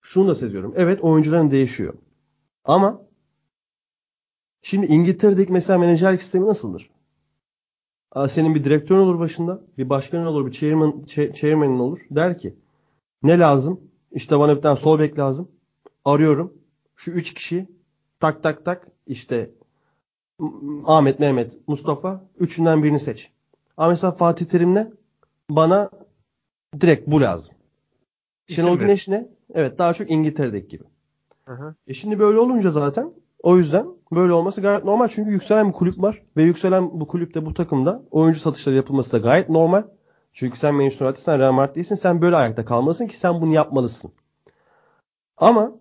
şunu 0.00 0.28
da 0.28 0.34
seziyorum. 0.34 0.74
Evet 0.76 1.00
oyuncuların 1.00 1.50
değişiyor. 1.50 1.94
Ama 2.64 3.02
şimdi 4.62 4.86
İngiltere'deki 4.86 5.52
mesela 5.52 5.78
menajerlik 5.78 6.22
sistemi 6.22 6.46
nasıldır? 6.46 6.93
Senin 8.28 8.54
bir 8.54 8.64
direktörün 8.64 9.00
olur 9.00 9.18
başında, 9.18 9.60
bir 9.78 9.88
başkanın 9.88 10.26
olur, 10.26 10.46
bir 10.46 10.52
chairman, 10.52 11.04
chairman'ın 11.34 11.78
olur. 11.78 11.98
Der 12.10 12.38
ki 12.38 12.54
ne 13.22 13.38
lazım? 13.38 13.80
İşte 14.12 14.38
bana 14.38 14.56
bir 14.56 14.62
tane 14.62 14.76
sol 14.76 14.98
bek 14.98 15.18
lazım. 15.18 15.48
Arıyorum. 16.04 16.52
Şu 16.96 17.10
üç 17.10 17.34
kişi 17.34 17.68
tak 18.20 18.42
tak 18.42 18.64
tak 18.64 18.88
işte 19.06 19.50
Ahmet, 20.84 21.18
Mehmet, 21.20 21.58
Mustafa 21.66 22.24
üçünden 22.38 22.82
birini 22.82 23.00
seç. 23.00 23.30
Ama 23.76 23.88
mesela 23.88 24.12
Fatih 24.12 24.46
Terim'le 24.46 24.92
bana 25.50 25.90
direkt 26.80 27.06
bu 27.06 27.20
lazım. 27.20 27.54
Şenol 28.46 28.78
Güneş 28.78 29.08
ne? 29.08 29.28
Evet 29.54 29.78
daha 29.78 29.94
çok 29.94 30.10
İngiltere'deki 30.10 30.68
gibi. 30.68 30.84
Hı 31.44 31.54
hı. 31.54 31.74
E 31.86 31.94
şimdi 31.94 32.18
böyle 32.18 32.38
olunca 32.38 32.70
zaten 32.70 33.12
o 33.42 33.56
yüzden 33.56 33.86
böyle 34.16 34.32
olması 34.32 34.60
gayet 34.60 34.84
normal. 34.84 35.08
Çünkü 35.08 35.30
yükselen 35.30 35.68
bir 35.68 35.72
kulüp 35.72 36.02
var. 36.02 36.22
Ve 36.36 36.42
yükselen 36.42 37.00
bu 37.00 37.06
kulüpte 37.06 37.46
bu 37.46 37.54
takımda 37.54 38.02
oyuncu 38.10 38.40
satışları 38.40 38.76
yapılması 38.76 39.12
da 39.12 39.18
gayet 39.18 39.48
normal. 39.48 39.82
Çünkü 40.32 40.58
sen 40.58 40.74
Manchester 40.74 41.06
United, 41.06 41.20
sen 41.20 41.38
Real 41.38 41.52
Madrid 41.52 41.74
değilsin. 41.74 41.94
Sen 41.94 42.22
böyle 42.22 42.36
ayakta 42.36 42.64
kalmalısın 42.64 43.06
ki 43.06 43.18
sen 43.18 43.40
bunu 43.40 43.54
yapmalısın. 43.54 44.12
Ama 45.36 45.72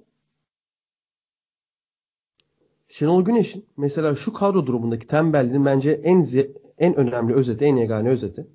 Şenol 2.87 3.25
Güneş'in 3.25 3.65
mesela 3.77 4.15
şu 4.15 4.33
kadro 4.33 4.65
durumundaki 4.65 5.07
tembelliğinin 5.07 5.65
bence 5.65 5.91
en 5.91 6.27
en 6.77 6.95
önemli 6.95 7.33
özeti, 7.33 7.65
en 7.65 7.75
yegane 7.75 8.09
özeti. 8.09 8.47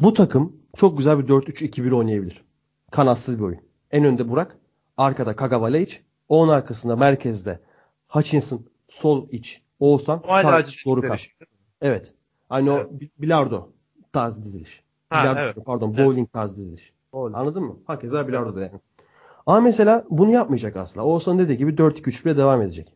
Bu 0.00 0.14
takım 0.14 0.56
çok 0.76 0.98
güzel 0.98 1.18
bir 1.18 1.28
4-3-2-1 1.28 1.94
oynayabilir. 1.94 2.44
Kanatsız 2.90 3.38
bir 3.38 3.44
oyun. 3.44 3.60
En 3.90 4.04
önde 4.04 4.28
Burak. 4.28 4.56
Arkada 4.96 5.36
Kagawa 5.36 5.66
Leic. 5.66 5.96
Onun 6.28 6.52
arkasında 6.52 6.96
merkezde 6.96 7.60
Hutchinson 8.08 8.66
sol 8.92 9.28
iç. 9.30 9.62
Oğuzhan 9.80 10.22
sağ 10.42 10.60
iç. 10.60 10.86
Evet. 11.80 12.14
Hani 12.48 12.70
evet. 12.70 12.86
o 12.86 13.22
bilardo 13.22 13.68
tarzı 14.12 14.44
diziliş. 14.44 14.82
Ha, 15.10 15.22
bilardo, 15.22 15.40
evet. 15.40 15.56
Pardon 15.66 15.94
evet. 15.96 16.06
bowling 16.06 16.32
tarzı 16.32 16.56
diziliş. 16.56 16.92
Bowling. 17.12 17.36
Anladın 17.36 17.62
mı? 17.62 17.76
Hakeza 17.86 18.28
bilardo 18.28 18.56
da 18.56 18.60
yani. 18.60 18.80
Ama 19.46 19.60
mesela 19.60 20.04
bunu 20.10 20.30
yapmayacak 20.30 20.76
asla. 20.76 21.04
Oğuzhan 21.04 21.38
dediği 21.38 21.58
gibi 21.58 21.70
4-2-3 21.70 22.24
bile 22.24 22.36
devam 22.36 22.62
edecek. 22.62 22.94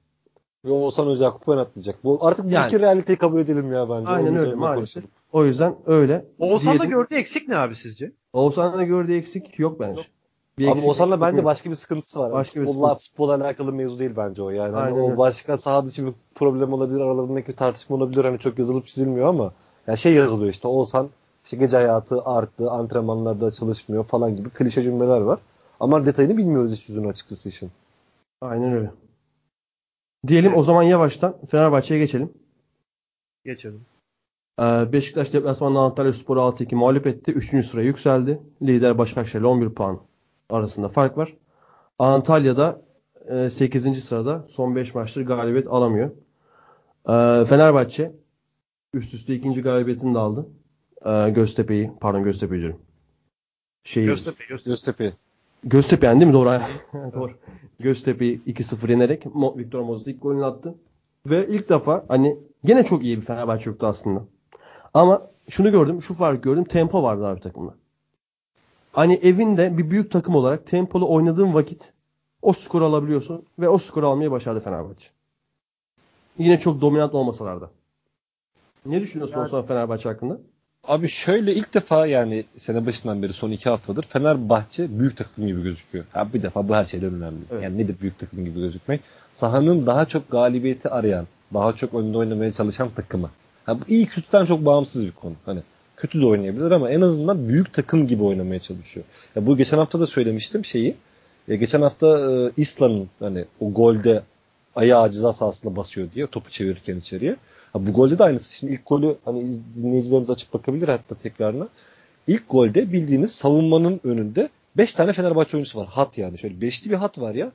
Ve 0.64 0.70
Oğuzhan 0.70 1.06
Hoca 1.06 1.24
Yakup 1.24 1.48
oynatmayacak. 1.48 2.04
Bu 2.04 2.26
artık 2.26 2.52
Yani. 2.52 2.66
iki 2.66 2.80
realiteyi 2.80 3.18
kabul 3.18 3.40
edelim 3.40 3.72
ya 3.72 3.90
bence. 3.90 4.08
Aynen 4.08 4.30
Onun 4.30 4.36
öyle 4.36 4.54
maalesef. 4.54 4.76
konuşalım. 4.76 5.08
O 5.32 5.44
yüzden 5.44 5.76
öyle. 5.86 6.24
Oğuzhan'da 6.38 6.78
diyelim. 6.78 6.98
gördüğü 6.98 7.14
eksik 7.14 7.48
ne 7.48 7.56
abi 7.56 7.76
sizce? 7.76 8.12
Oğuzhan'da 8.32 8.82
gördüğü 8.82 9.14
eksik 9.16 9.58
yok 9.58 9.80
bence. 9.80 10.02
Bir 10.58 10.68
Abi 10.68 10.80
Oğuzhan'la 10.80 11.20
bence 11.20 11.44
başka 11.44 11.70
bir 11.70 11.74
sıkıntısı 11.74 12.20
var. 12.20 12.32
Başka 12.32 12.60
bir 12.60 12.66
Futbolla, 12.66 12.86
sıkıntısı. 12.88 13.10
futbolla 13.10 13.34
alakalı 13.34 13.72
mevzu 13.72 13.98
değil 13.98 14.10
bence 14.16 14.42
o. 14.42 14.50
Yani 14.50 14.74
hani 14.74 15.00
o 15.00 15.18
başka 15.18 15.56
saha 15.56 15.84
dışı 15.84 16.06
bir 16.06 16.12
problem 16.34 16.72
olabilir. 16.72 17.00
Aralarındaki 17.00 17.48
bir 17.48 17.56
tartışma 17.56 17.96
olabilir. 17.96 18.24
Hani 18.24 18.38
çok 18.38 18.58
yazılıp 18.58 18.86
çizilmiyor 18.86 19.28
ama 19.28 19.52
ya 19.86 19.96
şey 19.96 20.14
yazılıyor 20.14 20.50
işte 20.50 20.68
Oğuzhan 20.68 21.08
işte 21.44 21.56
gece 21.56 21.76
hayatı 21.76 22.22
arttı, 22.22 22.70
antrenmanlarda 22.70 23.50
çalışmıyor 23.50 24.04
falan 24.04 24.36
gibi 24.36 24.50
klişe 24.50 24.82
cümleler 24.82 25.20
var. 25.20 25.38
Ama 25.80 26.06
detayını 26.06 26.36
bilmiyoruz 26.36 26.72
hiç 26.72 26.88
yüzünü 26.88 27.08
açıkçası 27.08 27.48
işin. 27.48 27.70
Aynen 28.40 28.72
öyle. 28.72 28.90
Diyelim 30.26 30.56
o 30.56 30.62
zaman 30.62 30.82
yavaştan 30.82 31.36
Fenerbahçe'ye 31.50 32.00
geçelim. 32.00 32.32
Geçelim. 33.44 33.80
Ee, 34.60 34.62
Beşiktaş 34.92 35.32
deplasmanında 35.32 35.80
Antalya 35.80 36.12
Spor'u 36.12 36.40
6-2 36.40 36.74
mağlup 36.74 37.06
etti. 37.06 37.32
3. 37.32 37.66
sıraya 37.66 37.86
yükseldi. 37.86 38.40
Lider 38.62 38.98
Başakşehir 38.98 39.40
ile 39.40 39.46
11 39.46 39.70
puan 39.70 39.98
arasında 40.50 40.88
fark 40.88 41.18
var. 41.18 41.34
Antalya'da 41.98 42.82
8. 43.50 44.04
sırada 44.04 44.46
son 44.48 44.76
5 44.76 44.94
maçtır 44.94 45.26
galibiyet 45.26 45.68
alamıyor. 45.68 46.10
Ee, 47.08 47.44
Fenerbahçe 47.44 48.12
üst 48.94 49.14
üste 49.14 49.34
ikinci 49.34 49.62
galibiyetini 49.62 50.14
de 50.14 50.18
aldı. 50.18 50.46
Ee, 51.06 51.30
Göztepe'yi, 51.30 51.92
pardon 52.00 52.24
Göztepe'yi 52.24 52.60
diyorum. 52.60 52.80
Şeyi, 53.84 54.06
Göztepe, 54.06 54.44
Göztepe. 54.48 54.70
Göztepe. 54.70 55.12
Göztepe 55.64 56.06
yendi 56.06 56.20
değil 56.20 56.32
mi? 56.32 56.34
Doğru. 56.34 56.60
Doğru. 57.14 57.32
Göztepe'yi 57.80 58.40
2-0 58.46 58.90
yenerek 58.90 59.26
Victor 59.56 59.80
Moses 59.80 60.06
ilk 60.06 60.22
golünü 60.22 60.44
attı. 60.44 60.74
Ve 61.26 61.46
ilk 61.48 61.68
defa 61.68 62.04
hani 62.08 62.38
gene 62.64 62.84
çok 62.84 63.04
iyi 63.04 63.16
bir 63.16 63.22
Fenerbahçe 63.22 63.70
yoktu 63.70 63.86
aslında. 63.86 64.24
Ama 64.94 65.22
şunu 65.48 65.70
gördüm, 65.70 66.02
şu 66.02 66.14
farkı 66.14 66.42
gördüm. 66.42 66.64
Tempo 66.64 67.02
vardı 67.02 67.26
abi 67.26 67.40
takımda. 67.40 67.74
Hani 68.96 69.14
evinde 69.14 69.78
bir 69.78 69.90
büyük 69.90 70.10
takım 70.10 70.34
olarak 70.34 70.66
tempolu 70.66 71.10
oynadığın 71.10 71.54
vakit 71.54 71.92
o 72.42 72.52
skoru 72.52 72.84
alabiliyorsun 72.84 73.44
ve 73.58 73.68
o 73.68 73.78
skoru 73.78 74.08
almayı 74.08 74.30
başardı 74.30 74.60
Fenerbahçe. 74.60 75.08
Yine 76.38 76.60
çok 76.60 76.80
dominant 76.80 77.14
olmasalar 77.14 77.60
da. 77.60 77.70
Ne 78.86 79.00
düşünüyorsun 79.00 79.36
Yani- 79.36 79.46
Osman 79.46 79.62
Fenerbahçe 79.66 80.08
hakkında? 80.08 80.38
Abi 80.84 81.08
şöyle 81.08 81.54
ilk 81.54 81.74
defa 81.74 82.06
yani 82.06 82.44
sene 82.56 82.86
başından 82.86 83.22
beri 83.22 83.32
son 83.32 83.50
iki 83.50 83.70
haftadır 83.70 84.02
Fenerbahçe 84.02 84.98
büyük 84.98 85.16
takım 85.16 85.46
gibi 85.46 85.62
gözüküyor. 85.62 86.04
Ha 86.12 86.32
bir 86.34 86.42
defa 86.42 86.68
bu 86.68 86.74
her 86.74 86.84
şeyden 86.84 87.14
önemli. 87.14 87.40
Evet. 87.50 87.62
Yani 87.62 87.78
nedir 87.78 87.96
büyük 88.00 88.18
takım 88.18 88.44
gibi 88.44 88.60
gözükmek? 88.60 89.00
Sahanın 89.32 89.86
daha 89.86 90.04
çok 90.04 90.30
galibiyeti 90.30 90.88
arayan, 90.90 91.26
daha 91.54 91.72
çok 91.72 91.94
önde 91.94 92.18
oynamaya 92.18 92.52
çalışan 92.52 92.90
takımı. 92.90 93.30
Ha 93.66 93.80
bu 93.80 93.84
iyi 93.88 94.06
kötüden 94.06 94.44
çok 94.44 94.64
bağımsız 94.64 95.06
bir 95.06 95.12
konu. 95.12 95.34
Hani 95.46 95.62
kötü 96.06 96.20
de 96.22 96.26
oynayabilir 96.26 96.70
ama 96.70 96.90
en 96.90 97.00
azından 97.00 97.48
büyük 97.48 97.72
takım 97.72 98.06
gibi 98.08 98.22
oynamaya 98.22 98.60
çalışıyor. 98.60 99.06
Ya 99.36 99.46
bu 99.46 99.56
geçen 99.56 99.78
hafta 99.78 100.00
da 100.00 100.06
söylemiştim 100.06 100.64
şeyi. 100.64 100.94
Ya 101.48 101.56
geçen 101.56 101.82
hafta 101.82 102.32
e, 102.32 102.52
İslam'ın 102.56 103.08
hani 103.20 103.44
o 103.60 103.72
golde 103.72 104.22
ayağı 104.76 105.10
ceza 105.10 105.32
sahasına 105.32 105.76
basıyor 105.76 106.08
diye 106.14 106.26
topu 106.26 106.50
çevirirken 106.50 106.96
içeriye. 106.96 107.36
Ha, 107.72 107.86
bu 107.86 107.92
golde 107.92 108.18
de 108.18 108.24
aynısı. 108.24 108.54
Şimdi 108.54 108.72
ilk 108.72 108.86
golü 108.86 109.16
hani 109.24 109.42
iz- 109.42 109.74
dinleyicilerimiz 109.76 110.30
açıp 110.30 110.52
bakabilir 110.54 110.88
hatta 110.88 111.14
tekrarına. 111.14 111.68
İlk 112.26 112.50
golde 112.50 112.92
bildiğiniz 112.92 113.32
savunmanın 113.32 114.00
önünde 114.04 114.48
5 114.76 114.94
tane 114.94 115.12
Fenerbahçe 115.12 115.56
oyuncusu 115.56 115.80
var. 115.80 115.86
Hat 115.88 116.18
yani. 116.18 116.38
Şöyle 116.38 116.60
beşli 116.60 116.90
bir 116.90 116.96
hat 116.96 117.20
var 117.20 117.34
ya. 117.34 117.52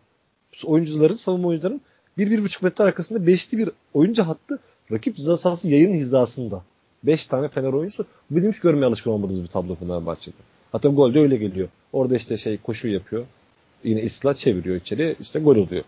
Oyuncuların, 0.66 1.16
savunma 1.16 1.48
oyuncuların 1.48 1.82
1-1,5 2.18 2.64
metre 2.64 2.84
arkasında 2.84 3.28
beşli 3.28 3.58
bir 3.58 3.70
oyuncu 3.94 4.24
hattı. 4.24 4.60
Rakip 4.92 5.18
ceza 5.18 5.38
sahası 5.38 5.70
yayın 5.70 5.94
hizasında. 5.94 6.64
5 7.04 7.28
tane 7.28 7.48
Fener 7.48 7.74
oyuncusu. 7.74 8.06
Bizim 8.32 8.52
hiç 8.52 8.60
görmeye 8.60 8.86
alışkın 8.86 9.12
olmadığımız 9.12 9.42
bir 9.44 9.48
tablo 9.48 9.76
Fenerbahçe'de. 9.76 10.36
Hatta 10.72 10.90
golde 10.90 11.20
öyle 11.20 11.38
geliyor. 11.38 11.68
Orada 11.94 12.16
işte 12.16 12.38
şey 12.38 12.58
koşu 12.58 12.88
yapıyor. 12.88 13.24
Yine 13.84 14.02
Isla 14.02 14.34
çeviriyor 14.34 14.76
içeri. 14.76 15.16
işte 15.20 15.40
gol 15.40 15.56
oluyor. 15.56 15.84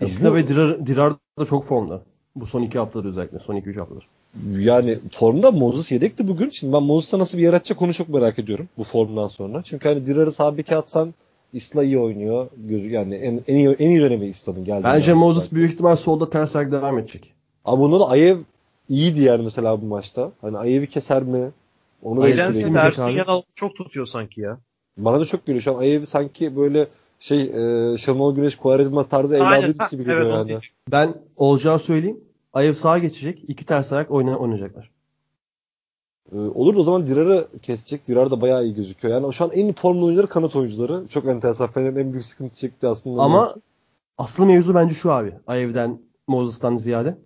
İsla 0.00 0.30
bu- 0.30 0.34
ve 0.34 0.48
Dirar, 0.48 0.86
Dirar 0.86 1.12
da 1.38 1.44
çok 1.46 1.64
formda. 1.64 2.00
Bu 2.36 2.46
son 2.46 2.62
iki 2.62 2.78
haftadır 2.78 3.04
özellikle. 3.08 3.38
Son 3.38 3.56
iki 3.56 3.68
üç 3.68 3.76
haftadır. 3.76 4.06
Yani 4.58 4.98
formda 5.12 5.50
Moses 5.50 5.92
yedekti 5.92 6.28
bugün. 6.28 6.50
Şimdi 6.50 6.72
ben 6.72 6.82
Moses'a 6.82 7.18
nasıl 7.18 7.38
bir 7.38 7.42
yer 7.42 7.52
atacak 7.52 7.82
onu 7.82 7.94
çok 7.94 8.08
merak 8.08 8.38
ediyorum 8.38 8.68
bu 8.78 8.84
formdan 8.84 9.26
sonra. 9.26 9.62
Çünkü 9.62 9.88
hani 9.88 10.06
Dirar'ı 10.06 10.32
sağ 10.32 10.56
beke 10.56 10.76
atsan 10.76 11.14
Isla 11.52 11.84
iyi 11.84 11.98
oynuyor. 11.98 12.46
Yani 12.68 13.14
en, 13.14 13.40
en 13.48 13.54
iyi 13.54 13.68
en 13.68 13.90
iyi 13.90 14.00
dönemi 14.00 14.26
Isla'nın 14.26 14.64
geldi. 14.64 14.84
Bence 14.84 15.14
Moses 15.14 15.52
büyük 15.52 15.72
ihtimal 15.72 15.96
solda 15.96 16.30
ters 16.30 16.56
ayak 16.56 16.72
devam 16.72 16.98
edecek. 16.98 17.32
Abi 17.64 17.80
bunda 17.82 18.00
da 18.00 18.08
Ayev 18.08 18.38
iyiydi 18.88 19.20
yani 19.20 19.42
mesela 19.42 19.82
bu 19.82 19.86
maçta. 19.86 20.32
Hani 20.40 20.58
Ayev'i 20.58 20.86
keser 20.86 21.22
mi? 21.22 21.50
Onu 22.02 22.22
da. 22.22 22.28
Etkileyecek 22.28 22.76
Ersun. 22.76 23.08
Yanal 23.08 23.42
çok 23.54 23.76
tutuyor 23.76 24.06
sanki 24.06 24.40
ya. 24.40 24.58
Bana 24.98 25.20
da 25.20 25.24
çok 25.24 25.46
geliyor. 25.46 25.62
Şu 25.62 25.76
an 25.76 25.80
Ayev 25.80 26.02
sanki 26.02 26.56
böyle 26.56 26.86
şey 27.18 27.42
e, 27.42 27.96
Şenol 27.98 28.34
Güneş 28.34 28.56
Kuvarizma 28.56 29.04
tarzı 29.08 29.36
evladıymış 29.36 29.88
gibi 29.88 30.04
geliyor 30.04 30.38
evet, 30.38 30.50
yani. 30.50 30.60
Ben 30.92 31.14
olacağı 31.36 31.78
söyleyeyim. 31.78 32.20
Ayev 32.52 32.74
sağa 32.74 32.98
geçecek. 32.98 33.42
iki 33.48 33.66
ters 33.66 33.92
ayak 33.92 34.10
oyna 34.10 34.36
oynayacaklar. 34.36 34.90
Ee, 36.32 36.36
olur 36.36 36.74
o 36.76 36.82
zaman 36.82 37.06
Dirar'ı 37.06 37.48
kesecek. 37.62 38.08
Dirar 38.08 38.30
da 38.30 38.40
bayağı 38.40 38.64
iyi 38.64 38.74
gözüküyor. 38.74 39.14
Yani 39.14 39.34
şu 39.34 39.44
an 39.44 39.50
en 39.52 39.72
formlu 39.72 40.04
oyuncuları 40.04 40.26
kanat 40.26 40.56
oyuncuları. 40.56 41.08
Çok 41.08 41.26
enteresan. 41.26 41.70
Fener'in 41.70 41.96
en 41.96 42.12
büyük 42.12 42.24
sıkıntı 42.24 42.54
çekti 42.54 42.86
aslında. 42.86 43.22
Ama 43.22 43.54
asıl 44.18 44.46
mevzu 44.46 44.74
bence 44.74 44.94
şu 44.94 45.12
abi. 45.12 45.34
Ayev'den 45.46 45.98
Moses'tan 46.26 46.76
ziyade. 46.76 47.18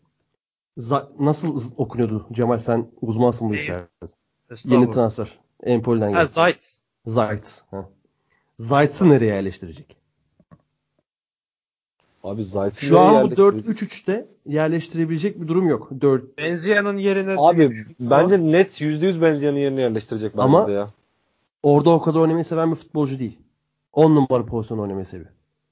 Za- 0.79 1.09
nasıl 1.21 1.57
z- 1.57 1.73
okunuyordu 1.77 2.27
Cemal 2.33 2.59
sen 2.59 2.87
uzmansın 3.01 3.49
bu 3.49 3.53
Ayev. 3.53 3.63
işlerde. 3.63 3.87
Yeni 4.65 4.91
transfer. 4.93 5.39
Empoli'den 5.63 6.13
Ha 6.13 6.21
geldi. 6.21 6.31
Zayt. 6.33 6.65
Zayt. 7.07 7.63
Zayt'sı 8.59 9.09
nereye 9.09 9.35
yerleştirecek? 9.35 9.97
Abi 12.25 12.45
Zayt'ın 12.45 12.77
Şu 12.87 13.01
an 13.01 13.11
bu 13.13 13.17
yerleştirecek? 13.17 13.67
4-3-3'te 13.83 14.27
yerleştirebilecek 14.47 15.41
bir 15.41 15.49
durum 15.49 15.69
yok. 15.69 15.91
4 16.01 16.39
Benzia'nın 16.39 16.99
yerine 16.99 17.35
Abi 17.39 17.73
bence 18.01 18.39
net 18.53 18.81
%100 18.81 19.21
benzeyenin 19.23 19.61
yerine 19.61 19.81
yerleştirecek 19.81 20.33
bence 20.33 20.43
Ama- 20.43 20.69
de 20.69 20.73
ya. 20.73 20.91
orada 21.63 21.91
o 21.91 22.03
kadar 22.03 22.21
oynamayı 22.21 22.45
seven 22.45 22.71
bir 22.71 22.77
futbolcu 22.77 23.19
değil. 23.19 23.39
10 23.93 24.15
numara 24.15 24.47
pozisyon 24.47 24.79
oynamayı 24.79 25.07
seviyor. 25.07 25.31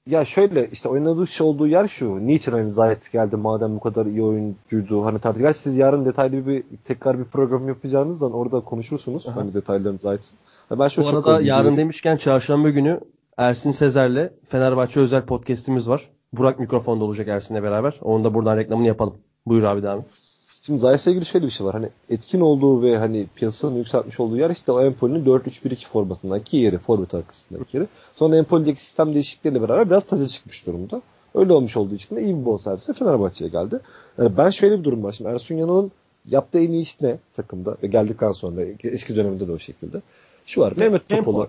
Ya 0.09 0.25
şöyle 0.25 0.69
işte 0.71 0.89
oynadığı 0.89 1.27
şey 1.27 1.47
olduğu 1.47 1.67
yer 1.67 1.87
şu. 1.87 2.27
Niçin 2.27 2.51
hani 2.51 2.71
Zayt 2.71 3.11
geldi 3.11 3.35
madem 3.35 3.75
bu 3.75 3.79
kadar 3.79 4.05
iyi 4.05 4.23
oyuncuydu. 4.23 5.05
Hani 5.05 5.19
tartış. 5.19 5.41
Gerçi 5.41 5.59
siz 5.59 5.77
yarın 5.77 6.05
detaylı 6.05 6.47
bir 6.47 6.63
tekrar 6.85 7.19
bir 7.19 7.23
program 7.23 7.67
yapacağınızdan 7.67 8.31
orada 8.31 8.59
konuşursunuz. 8.59 9.27
Aha. 9.27 9.35
Hani 9.35 9.53
detaylarını 9.53 9.97
Zayt'ın. 9.97 10.37
Ya 10.71 10.79
Ben 10.79 10.87
şu 10.87 11.03
Bu 11.03 11.09
arada 11.09 11.41
yarın 11.41 11.77
demişken 11.77 12.17
çarşamba 12.17 12.69
günü 12.69 12.99
Ersin 13.37 13.71
Sezer'le 13.71 14.29
Fenerbahçe 14.47 14.99
özel 14.99 15.25
podcast'imiz 15.25 15.89
var. 15.89 16.09
Burak 16.33 16.59
mikrofonda 16.59 17.03
olacak 17.03 17.27
Ersin'le 17.27 17.63
beraber. 17.63 17.99
Onu 18.01 18.23
da 18.23 18.33
buradan 18.33 18.57
reklamını 18.57 18.87
yapalım. 18.87 19.13
Buyur 19.45 19.63
abi 19.63 19.83
devam 19.83 19.99
et. 19.99 20.28
Şimdi 20.61 20.79
Zayt'la 20.79 21.11
ilgili 21.11 21.25
şöyle 21.25 21.45
bir 21.45 21.51
şey 21.51 21.65
var. 21.67 21.73
Hani 21.73 21.89
etkin 22.09 22.41
olduğu 22.41 22.83
ve 22.83 22.97
hani 22.97 23.27
piyasanın 23.35 23.75
yükseltmiş 23.75 24.19
olduğu 24.19 24.37
yer 24.37 24.49
işte 24.49 24.71
o 24.71 24.81
Empoli'nin 24.81 25.25
4-3-1-2 25.25 25.87
formatındaki 25.87 26.57
yeri. 26.57 26.77
Forvet 26.77 27.13
arkasındaki 27.13 27.77
yeri. 27.77 27.87
Sonra 28.15 28.37
Empoli'deki 28.37 28.81
sistem 28.81 29.13
değişiklikleriyle 29.13 29.61
beraber 29.61 29.89
biraz 29.89 30.03
taca 30.05 30.27
çıkmış 30.27 30.67
durumda. 30.67 31.01
Öyle 31.35 31.53
olmuş 31.53 31.77
olduğu 31.77 31.95
için 31.95 32.15
de 32.15 32.21
iyi 32.21 32.39
bir 32.39 32.45
bonservisle 32.45 32.93
Fenerbahçe'ye 32.93 33.49
geldi. 33.49 33.79
Yani 34.17 34.37
ben 34.37 34.49
şöyle 34.49 34.79
bir 34.79 34.83
durum 34.83 35.03
var. 35.03 35.11
Şimdi 35.11 35.29
Ersun 35.29 35.55
Yanal'ın 35.55 35.91
yaptığı 36.29 36.59
en 36.59 36.71
iyi 36.71 36.81
iş 36.81 37.01
ne 37.01 37.17
takımda? 37.35 37.77
Ve 37.83 37.87
geldikten 37.87 38.31
sonra 38.31 38.61
eski 38.83 39.15
döneminde 39.15 39.47
de 39.47 39.51
o 39.51 39.57
şekilde. 39.57 40.01
Şu 40.45 40.61
var. 40.61 40.73
Mehmet. 40.77 41.09
Topal'ı 41.09 41.47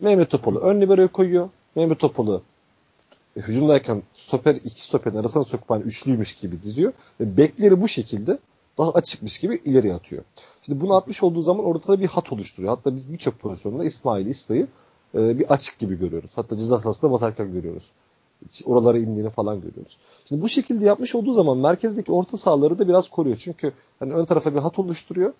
Mehmet 0.00 0.30
Topal'ı 0.30 0.58
ön 0.58 0.80
libero'ya 0.80 1.08
koyuyor. 1.08 1.48
Mehmet 1.74 1.98
Topal'ı 1.98 2.40
e, 3.38 3.40
hücumdayken 3.40 4.02
stoper 4.12 4.54
iki 4.54 4.84
stoperin 4.84 5.16
arasına 5.16 5.44
sokup 5.44 5.70
hani 5.70 5.82
üçlüymüş 5.82 6.34
gibi 6.34 6.62
diziyor. 6.62 6.92
Ve 7.20 7.36
bekleri 7.36 7.80
bu 7.80 7.88
şekilde 7.88 8.38
daha 8.78 8.92
açıkmış 8.92 9.38
gibi 9.38 9.60
ileri 9.64 9.94
atıyor. 9.94 10.22
Şimdi 10.62 10.80
bunu 10.80 10.94
atmış 10.94 11.22
olduğu 11.22 11.42
zaman 11.42 11.64
ortada 11.64 12.00
bir 12.00 12.06
hat 12.06 12.32
oluşturuyor. 12.32 12.76
Hatta 12.76 12.96
biz 12.96 13.12
birçok 13.12 13.38
pozisyonda 13.38 13.84
İsmail 13.84 14.26
İslay'ı 14.26 14.66
e, 15.14 15.38
bir 15.38 15.52
açık 15.52 15.78
gibi 15.78 15.98
görüyoruz. 15.98 16.32
Hatta 16.34 16.56
ceza 16.56 16.78
sahasında 16.78 17.10
basarken 17.12 17.52
görüyoruz. 17.52 17.92
Oralara 18.64 18.98
indiğini 18.98 19.30
falan 19.30 19.60
görüyoruz. 19.60 19.98
Şimdi 20.24 20.42
bu 20.42 20.48
şekilde 20.48 20.84
yapmış 20.84 21.14
olduğu 21.14 21.32
zaman 21.32 21.58
merkezdeki 21.58 22.12
orta 22.12 22.36
sahaları 22.36 22.78
da 22.78 22.88
biraz 22.88 23.08
koruyor. 23.08 23.36
Çünkü 23.36 23.72
hani 23.98 24.14
ön 24.14 24.24
tarafa 24.24 24.54
bir 24.54 24.58
hat 24.58 24.78
oluşturuyor. 24.78 25.32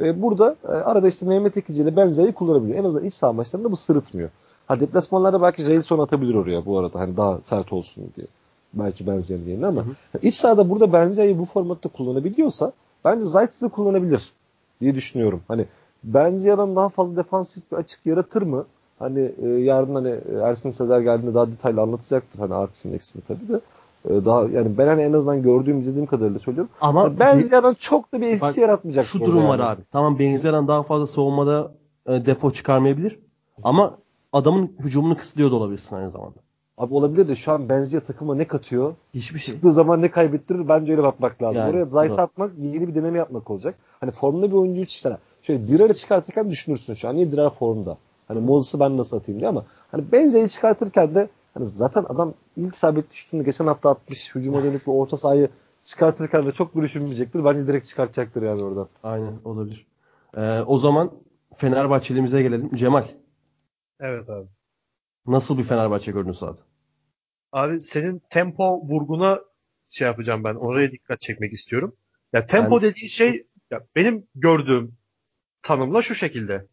E, 0.00 0.22
burada 0.22 0.56
e, 0.64 0.66
arada 0.66 1.08
işte 1.08 1.26
Mehmet 1.26 1.56
Ekici 1.56 1.82
ile 1.82 1.96
benzeri 1.96 2.32
kullanabiliyor. 2.32 2.78
En 2.78 2.84
azından 2.84 3.04
iç 3.04 3.14
saha 3.14 3.32
maçlarında 3.32 3.72
bu 3.72 3.76
sırıtmıyor. 3.76 4.30
Ha 4.66 4.80
deplasmanlarda 4.80 5.42
belki 5.42 5.62
Jailson 5.62 5.98
atabilir 5.98 6.34
oraya 6.34 6.66
bu 6.66 6.78
arada. 6.78 7.00
Hani 7.00 7.16
daha 7.16 7.38
sert 7.42 7.72
olsun 7.72 8.04
diye. 8.16 8.26
Belki 8.74 9.06
benzeyen 9.06 9.40
yerine 9.42 9.66
ama 9.66 9.80
Hı 9.80 9.86
hı. 10.12 10.18
iç 10.22 10.34
sahada 10.34 10.70
burada 10.70 10.92
Benziya'yı 10.92 11.38
bu 11.38 11.44
formatta 11.44 11.88
kullanabiliyorsa 11.88 12.72
bence 13.04 13.24
Zayt'sı 13.24 13.68
kullanabilir 13.68 14.32
diye 14.80 14.94
düşünüyorum. 14.94 15.40
Hani 15.48 15.64
Benziya'dan 16.04 16.76
daha 16.76 16.88
fazla 16.88 17.16
defansif 17.16 17.72
bir 17.72 17.76
açık 17.76 18.06
yaratır 18.06 18.42
mı? 18.42 18.64
Hani 18.98 19.32
e, 19.42 19.48
yarın 19.48 19.94
hani 19.94 20.14
Ersin 20.42 20.70
Sezer 20.70 21.00
geldiğinde 21.00 21.34
daha 21.34 21.46
detaylı 21.46 21.80
anlatacaktır 21.80 22.38
hani 22.38 22.54
artısını 22.54 22.94
eksini 22.94 23.22
tabii 23.22 23.48
de. 23.48 23.60
Ee, 24.08 24.24
daha 24.24 24.42
yani 24.42 24.78
ben 24.78 24.86
hani 24.86 25.02
en 25.02 25.12
azından 25.12 25.42
gördüğüm 25.42 25.80
izlediğim 25.80 26.06
kadarıyla 26.06 26.38
söylüyorum. 26.38 26.70
Ama 26.80 27.02
yani 27.02 27.18
Benzera'dan 27.18 27.74
çok 27.74 28.12
da 28.12 28.20
bir 28.20 28.26
etkisi 28.26 28.42
Bak, 28.42 28.58
yaratmayacak. 28.58 29.04
şu 29.04 29.20
durum 29.20 29.36
yani. 29.38 29.48
var 29.48 29.58
abi. 29.58 29.80
Tamam 29.92 30.18
Benzera'dan 30.18 30.68
daha 30.68 30.82
fazla 30.82 31.06
savunmada 31.06 31.72
e, 32.06 32.26
defo 32.26 32.50
çıkarmayabilir. 32.50 33.18
Ama 33.62 33.94
adamın 34.36 34.72
hücumunu 34.78 35.16
kısıtlıyor 35.16 35.50
da 35.50 35.54
olabilirsin 35.54 35.96
aynı 35.96 36.10
zamanda. 36.10 36.38
Abi 36.78 36.94
olabilir 36.94 37.28
de 37.28 37.36
şu 37.36 37.52
an 37.52 37.68
Benzia 37.68 38.00
takıma 38.00 38.34
ne 38.34 38.46
katıyor? 38.46 38.94
Hiçbir 39.14 39.38
şey. 39.38 39.54
Çıktığı 39.54 39.72
zaman 39.72 40.02
ne 40.02 40.10
kaybettirir? 40.10 40.68
Bence 40.68 40.92
öyle 40.92 41.02
bakmak 41.02 41.42
lazım. 41.42 41.60
Yani, 41.60 41.70
Oraya 41.70 41.84
Zayt'ı 41.84 42.22
atmak 42.22 42.52
yeni 42.58 42.88
bir 42.88 42.94
deneme 42.94 43.18
yapmak 43.18 43.50
olacak. 43.50 43.74
Hani 44.00 44.10
formda 44.10 44.50
bir 44.50 44.56
oyuncuyu 44.56 44.86
çıksana. 44.86 45.18
Şöyle 45.42 45.68
Dirar'ı 45.68 45.94
çıkartırken 45.94 46.50
düşünürsün 46.50 46.94
şu 46.94 47.08
an. 47.08 47.16
Niye 47.16 47.32
Dirar 47.32 47.50
formda? 47.50 47.98
Hani 48.28 48.40
Moses'ı 48.40 48.80
ben 48.80 48.96
nasıl 48.96 49.16
atayım 49.16 49.40
diye 49.40 49.48
ama 49.48 49.64
hani 49.90 50.12
Benzia'yı 50.12 50.48
çıkartırken 50.48 51.14
de 51.14 51.28
hani 51.54 51.66
zaten 51.66 52.04
adam 52.08 52.34
ilk 52.56 52.74
isabetli 52.74 53.14
şutunu 53.14 53.44
geçen 53.44 53.66
hafta 53.66 53.90
atmış. 53.90 54.34
Hücuma 54.34 54.62
dönük 54.62 54.86
bir 54.86 54.92
orta 54.92 55.16
sahayı 55.16 55.48
çıkartırken 55.84 56.46
de 56.46 56.52
çok 56.52 56.74
düşünmeyecektir. 56.74 57.44
Bence 57.44 57.66
direkt 57.66 57.88
çıkartacaktır 57.88 58.42
yani 58.42 58.62
oradan. 58.62 58.88
Aynen 59.02 59.32
olabilir. 59.44 59.86
Ee, 60.36 60.60
o 60.60 60.78
zaman 60.78 61.10
Fenerbahçelimize 61.56 62.42
gelelim. 62.42 62.70
Cemal 62.74 63.04
Evet 64.00 64.28
abi. 64.30 64.48
nasıl 65.26 65.58
bir 65.58 65.62
Fenerbahçe 65.62 66.12
gördün 66.12 66.32
sahada? 66.32 66.60
Abi 67.52 67.80
senin 67.80 68.22
tempo 68.30 68.80
vurguna 68.80 69.40
şey 69.90 70.06
yapacağım 70.06 70.44
ben. 70.44 70.54
Oraya 70.54 70.92
dikkat 70.92 71.20
çekmek 71.20 71.52
istiyorum. 71.52 71.96
Ya 72.32 72.46
tempo 72.46 72.74
Yani- 72.74 72.82
dediğin 72.82 73.08
şey 73.08 73.46
ya 73.70 73.80
benim 73.96 74.26
gördüğüm 74.34 74.96
tanımla 75.62 76.02
şu 76.02 76.14
şekilde. 76.14 76.66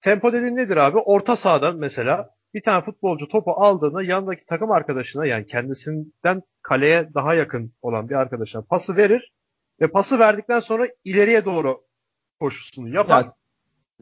Tempo 0.00 0.32
dediğin 0.32 0.56
nedir 0.56 0.76
abi? 0.76 0.98
Orta 0.98 1.36
sahadan 1.36 1.76
mesela 1.78 2.30
bir 2.54 2.62
tane 2.62 2.84
futbolcu 2.84 3.28
topu 3.28 3.50
aldığında 3.52 4.02
yanındaki 4.02 4.44
takım 4.46 4.70
arkadaşına 4.70 5.26
yani 5.26 5.46
kendisinden 5.46 6.42
kaleye 6.62 7.14
daha 7.14 7.34
yakın 7.34 7.72
olan 7.82 8.08
bir 8.08 8.14
arkadaşına 8.14 8.62
pası 8.62 8.96
verir 8.96 9.32
ve 9.80 9.90
pası 9.90 10.18
verdikten 10.18 10.60
sonra 10.60 10.88
ileriye 11.04 11.44
doğru 11.44 11.80
koşusunu 12.40 12.94
yapar. 12.94 13.24
Ya- 13.24 13.34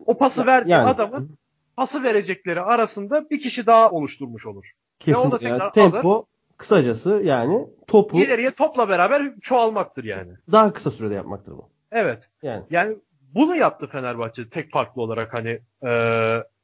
o 0.06 0.18
pası 0.18 0.46
verdiği 0.46 0.70
yani- 0.70 0.88
adamın 0.88 1.38
pası 1.78 2.02
verecekleri 2.02 2.60
arasında 2.60 3.30
bir 3.30 3.40
kişi 3.40 3.66
daha 3.66 3.90
oluşturmuş 3.90 4.46
olur. 4.46 4.72
Kesin 4.98 5.30
da 5.30 5.38
yani 5.40 5.62
tempo 5.72 6.26
kısacası 6.56 7.20
yani 7.24 7.66
topu 7.86 8.18
İleriye 8.20 8.50
topla 8.50 8.88
beraber 8.88 9.40
çoğalmaktır 9.40 10.04
yani. 10.04 10.32
daha 10.52 10.72
kısa 10.72 10.90
sürede 10.90 11.14
yapmaktır 11.14 11.52
bu. 11.52 11.68
Evet. 11.92 12.28
Yani 12.42 12.64
Yani 12.70 12.96
bunu 13.34 13.56
yaptı 13.56 13.86
Fenerbahçe 13.86 14.48
tek 14.48 14.72
farklı 14.72 15.02
olarak 15.02 15.34
hani 15.34 15.60
e, 15.86 15.90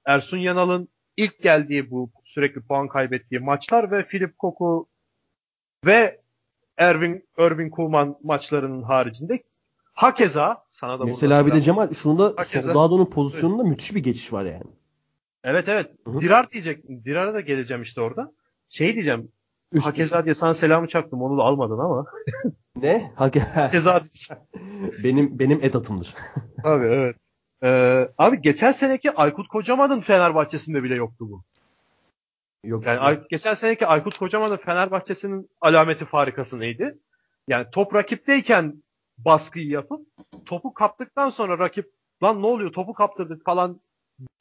Ersun 0.04 0.38
Yanal'ın 0.38 0.88
ilk 1.16 1.42
geldiği 1.42 1.90
bu 1.90 2.10
sürekli 2.24 2.60
puan 2.60 2.88
kaybettiği 2.88 3.40
maçlar 3.40 3.90
ve 3.90 4.04
Filip 4.04 4.38
Koku 4.38 4.88
ve 5.84 6.20
Ervin 6.76 7.28
Irvin 7.38 7.70
Koeman 7.70 8.16
maçlarının 8.22 8.82
haricinde 8.82 9.42
hakeza 9.92 10.64
sana 10.70 11.00
da 11.00 11.04
mesela 11.04 11.46
bir 11.46 11.52
de 11.52 11.60
Cemal 11.60 11.92
şunda 11.92 12.24
Hakeza- 12.24 12.72
Soldado'nun 12.72 13.06
pozisyonunda 13.06 13.62
müthiş 13.62 13.94
bir 13.94 14.02
geçiş 14.02 14.32
var 14.32 14.44
yani. 14.44 14.64
Evet 15.44 15.68
evet. 15.68 15.90
Hı 16.06 16.10
hı. 16.10 16.20
Dirar 16.20 16.50
diyecek. 16.50 16.84
Dirar'a 17.04 17.34
da 17.34 17.40
geleceğim 17.40 17.82
işte 17.82 18.00
orada. 18.00 18.32
Şey 18.68 18.94
diyeceğim. 18.94 19.28
Üst- 19.72 19.86
Hakeza 19.86 20.24
diye 20.24 20.34
sana 20.34 20.54
selamı 20.54 20.88
çaktım. 20.88 21.22
Onu 21.22 21.38
da 21.38 21.42
almadın 21.42 21.78
ama. 21.78 22.04
Ne? 22.76 23.12
Hake- 23.16 23.40
Hakeza 23.54 24.02
benim 25.04 25.38
benim 25.38 25.58
edatımdır. 25.64 26.14
Abi 26.64 26.86
evet. 26.86 27.16
Ee, 27.62 28.08
abi 28.18 28.40
geçen 28.42 28.72
seneki 28.72 29.10
Aykut 29.10 29.48
Kocaman'ın 29.48 30.00
Fenerbahçe'sinde 30.00 30.82
bile 30.82 30.94
yoktu 30.94 31.30
bu. 31.30 31.42
Yok. 32.64 32.86
Yani 32.86 32.98
Ay- 32.98 33.22
geçen 33.30 33.54
seneki 33.54 33.86
Aykut 33.86 34.18
Kocaman'ın 34.18 34.56
Fenerbahçe'sinin 34.56 35.50
alameti 35.60 36.04
farikası 36.04 36.60
neydi? 36.60 36.98
Yani 37.48 37.66
top 37.72 37.94
rakipteyken 37.94 38.82
baskıyı 39.18 39.68
yapıp 39.68 40.06
topu 40.46 40.74
kaptıktan 40.74 41.28
sonra 41.28 41.58
rakip 41.58 41.90
lan 42.22 42.42
ne 42.42 42.46
oluyor 42.46 42.72
topu 42.72 42.92
kaptırdık 42.94 43.44
falan 43.44 43.80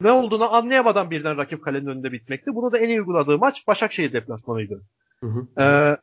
ne 0.01 0.11
olduğunu 0.11 0.53
anlayamadan 0.53 1.11
birden 1.11 1.37
rakip 1.37 1.63
kalenin 1.63 1.87
önünde 1.87 2.11
bitmekti. 2.11 2.55
Bunu 2.55 2.71
da 2.71 2.77
en 2.77 2.89
iyi 2.89 2.99
uyguladığı 2.99 3.37
maç 3.37 3.67
Başakşehir 3.67 4.13
deplasmanıydı. 4.13 4.83
Hı 5.19 5.27
hı. 5.27 5.47
Ee, 5.61 5.97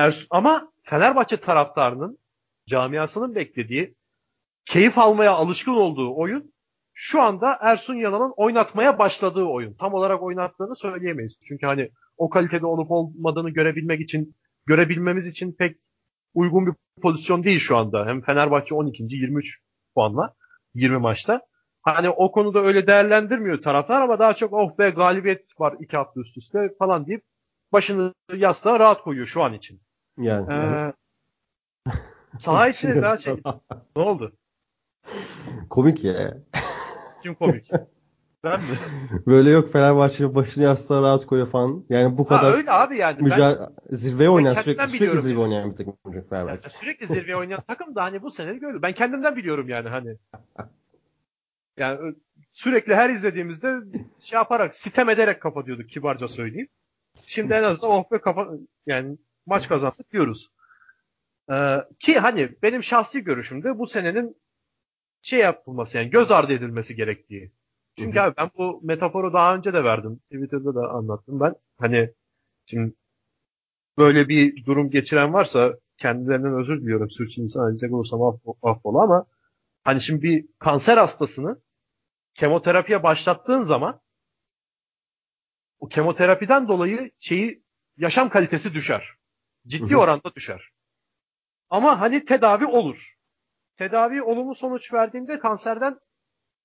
Ers- 0.00 0.26
ama 0.30 0.72
Fenerbahçe 0.82 1.36
taraftarının 1.36 2.18
camiasının 2.66 3.34
beklediği 3.34 3.94
keyif 4.64 4.98
almaya 4.98 5.32
alışkın 5.32 5.72
olduğu 5.72 6.16
oyun 6.16 6.52
şu 6.92 7.22
anda 7.22 7.58
Ersun 7.60 7.94
Yanal'ın 7.94 8.32
oynatmaya 8.36 8.98
başladığı 8.98 9.44
oyun. 9.44 9.74
Tam 9.74 9.94
olarak 9.94 10.22
oynattığını 10.22 10.76
söyleyemeyiz. 10.76 11.38
Çünkü 11.48 11.66
hani 11.66 11.90
o 12.16 12.30
kalitede 12.30 12.66
olup 12.66 12.90
olmadığını 12.90 13.50
görebilmek 13.50 14.00
için 14.00 14.34
görebilmemiz 14.66 15.26
için 15.26 15.52
pek 15.52 15.76
uygun 16.34 16.66
bir 16.66 16.72
pozisyon 17.02 17.44
değil 17.44 17.58
şu 17.58 17.76
anda. 17.76 18.06
Hem 18.06 18.22
Fenerbahçe 18.22 18.74
12. 18.74 19.02
23 19.02 19.60
puanla 19.94 20.34
20 20.74 20.98
maçta. 20.98 21.40
Hani 21.86 22.10
o 22.10 22.32
konuda 22.32 22.60
öyle 22.60 22.86
değerlendirmiyor 22.86 23.62
taraftar 23.62 24.02
ama 24.02 24.18
daha 24.18 24.34
çok 24.34 24.52
oh 24.52 24.78
be 24.78 24.90
galibiyet 24.90 25.60
var 25.60 25.74
iki 25.80 25.96
hafta 25.96 26.20
üst 26.20 26.36
üste 26.36 26.70
falan 26.78 27.06
deyip 27.06 27.22
başını 27.72 28.14
yastığa 28.34 28.80
rahat 28.80 29.02
koyuyor 29.02 29.26
şu 29.26 29.42
an 29.42 29.52
için. 29.52 29.80
Yani. 30.18 30.52
Ee, 30.52 30.92
saha 32.38 32.68
içinde 32.68 33.02
daha 33.02 33.16
şey 33.16 33.34
ne 33.96 34.02
oldu? 34.02 34.32
Komik 35.70 36.04
ya. 36.04 36.36
Kim 37.22 37.34
komik? 37.34 37.70
ben 38.44 38.60
mi? 38.60 38.66
Böyle 39.26 39.50
yok 39.50 39.72
Fenerbahçe'nin 39.72 40.34
başını 40.34 40.64
yastığa 40.64 41.02
rahat 41.02 41.26
koyuyor 41.26 41.48
falan. 41.48 41.84
Yani 41.88 42.18
bu 42.18 42.24
Ha, 42.24 42.28
kadar 42.28 42.52
öyle 42.52 42.70
abi 42.72 42.98
yani. 42.98 43.18
Ben, 43.18 43.24
müca- 43.24 43.70
zirveye 43.90 44.30
oynayan 44.30 44.54
kendimden 44.54 44.86
sürekli, 44.86 44.98
sürekli 44.98 45.22
zirve 45.22 45.32
yani. 45.32 45.42
oynayan 45.42 45.70
bir 45.70 45.76
takım 45.76 45.96
Fenerbahçe. 46.30 46.60
Yani 46.62 46.72
sürekli 46.80 47.06
zirveye 47.06 47.36
oynayan 47.36 47.62
takım 47.68 47.94
da 47.94 48.02
hani 48.02 48.22
bu 48.22 48.30
sene 48.30 48.54
gördüm. 48.54 48.82
Ben 48.82 48.92
kendimden 48.92 49.36
biliyorum 49.36 49.68
yani 49.68 49.88
hani. 49.88 50.16
Yani 51.76 52.14
sürekli 52.52 52.94
her 52.94 53.10
izlediğimizde 53.10 53.76
şey 54.20 54.36
yaparak 54.36 54.76
sitem 54.76 55.08
ederek 55.08 55.42
kapatıyorduk 55.42 55.90
kibarca 55.90 56.28
söyleyeyim. 56.28 56.68
Şimdi 57.26 57.52
en 57.52 57.62
azından 57.62 57.90
oh 57.90 58.10
be 58.12 58.20
kapa 58.20 58.48
yani 58.86 59.18
maç 59.46 59.68
kazandık 59.68 60.12
diyoruz. 60.12 60.50
Ee, 61.52 61.76
ki 62.00 62.18
hani 62.18 62.56
benim 62.62 62.82
şahsi 62.82 63.24
görüşümde 63.24 63.78
bu 63.78 63.86
senenin 63.86 64.36
şey 65.22 65.38
yapılması 65.38 65.98
yani 65.98 66.10
göz 66.10 66.30
ardı 66.30 66.52
edilmesi 66.52 66.96
gerektiği. 66.96 67.52
Çünkü 67.98 68.20
abi 68.20 68.34
ben 68.36 68.50
bu 68.58 68.80
metaforu 68.82 69.32
daha 69.32 69.54
önce 69.56 69.72
de 69.72 69.84
verdim. 69.84 70.16
Twitter'da 70.16 70.74
da 70.74 70.88
anlattım 70.90 71.40
ben. 71.40 71.54
Hani 71.78 72.10
şimdi 72.66 72.94
böyle 73.98 74.28
bir 74.28 74.64
durum 74.66 74.90
geçiren 74.90 75.32
varsa 75.32 75.74
kendilerinden 75.98 76.54
özür 76.60 76.80
diliyorum. 76.80 77.10
Sürçülisan 77.10 77.70
edecek 77.70 77.92
olursam 77.92 78.20
aff- 78.20 78.56
affola 78.62 79.02
ama 79.02 79.26
hani 79.84 80.00
şimdi 80.00 80.22
bir 80.22 80.46
kanser 80.58 80.96
hastasını 80.96 81.60
kemoterapiye 82.36 83.02
başlattığın 83.02 83.62
zaman 83.62 84.00
o 85.78 85.88
kemoterapiden 85.88 86.68
dolayı 86.68 87.10
şeyi 87.18 87.62
yaşam 87.96 88.28
kalitesi 88.28 88.74
düşer. 88.74 89.10
Ciddi 89.66 89.90
Hı 89.90 89.96
hı. 89.96 90.00
oranda 90.00 90.34
düşer. 90.34 90.70
Ama 91.70 92.00
hani 92.00 92.24
tedavi 92.24 92.66
olur. 92.66 93.16
Tedavi 93.76 94.22
olumlu 94.22 94.54
sonuç 94.54 94.92
verdiğinde 94.92 95.38
kanserden 95.38 95.98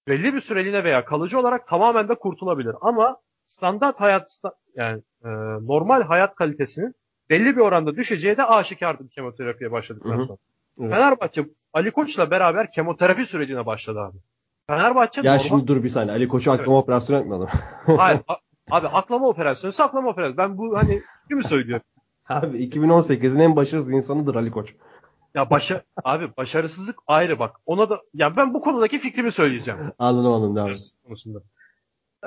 belli 0.07 0.33
bir 0.33 0.39
süreliğine 0.39 0.83
veya 0.83 1.05
kalıcı 1.05 1.39
olarak 1.39 1.67
tamamen 1.67 2.09
de 2.09 2.15
kurtulabilir. 2.15 2.75
Ama 2.81 3.21
standart 3.45 3.99
hayat 3.99 4.41
yani 4.75 5.01
e, 5.23 5.29
normal 5.67 6.01
hayat 6.01 6.35
kalitesinin 6.35 6.95
belli 7.29 7.55
bir 7.55 7.61
oranda 7.61 7.95
düşeceği 7.95 8.37
de 8.37 8.43
aşikardır 8.43 9.09
kemoterapiye 9.09 9.71
başladıktan 9.71 10.17
Hı 10.17 10.21
hı. 10.21 10.25
sonra. 10.25 10.37
Evet. 10.79 10.91
Fenerbahçe 10.91 11.45
Ali 11.73 11.91
Koç'la 11.91 12.31
beraber 12.31 12.71
kemoterapi 12.71 13.25
sürecine 13.25 13.65
başladı 13.65 13.99
abi. 13.99 14.17
Fenerbahçe 14.67 15.21
Ya 15.21 15.33
normal... 15.33 15.47
şimdi 15.47 15.67
dur 15.67 15.83
bir 15.83 15.89
saniye. 15.89 16.15
Ali 16.15 16.27
Koç'u 16.27 16.51
aklama 16.51 16.77
operasyonu 16.77 17.19
yapmadım. 17.19 17.49
Hayır. 17.97 18.21
abi 18.71 18.87
aklama 18.87 19.27
operasyonu, 19.27 19.73
saklama 19.73 20.09
operasyonu. 20.09 20.37
Ben 20.37 20.57
bu 20.57 20.77
hani 20.77 21.01
kimi 21.27 21.43
söylüyorum? 21.43 21.85
Abi 22.29 22.57
2018'in 22.57 23.39
en 23.39 23.55
başarısız 23.55 23.93
insanıdır 23.93 24.35
Ali 24.35 24.51
Koç. 24.51 24.75
Ya 25.35 25.49
başa 25.49 25.83
abi 26.03 26.37
başarısızlık 26.37 26.99
ayrı 27.07 27.39
bak. 27.39 27.55
Ona 27.65 27.89
da 27.89 28.01
yani 28.13 28.35
ben 28.35 28.53
bu 28.53 28.61
konudaki 28.61 28.99
fikrimi 28.99 29.31
söyleyeceğim. 29.31 29.79
Anladım 29.99 30.31
anladım 30.33 30.55
devam 30.55 30.71
konusunda. 31.05 31.39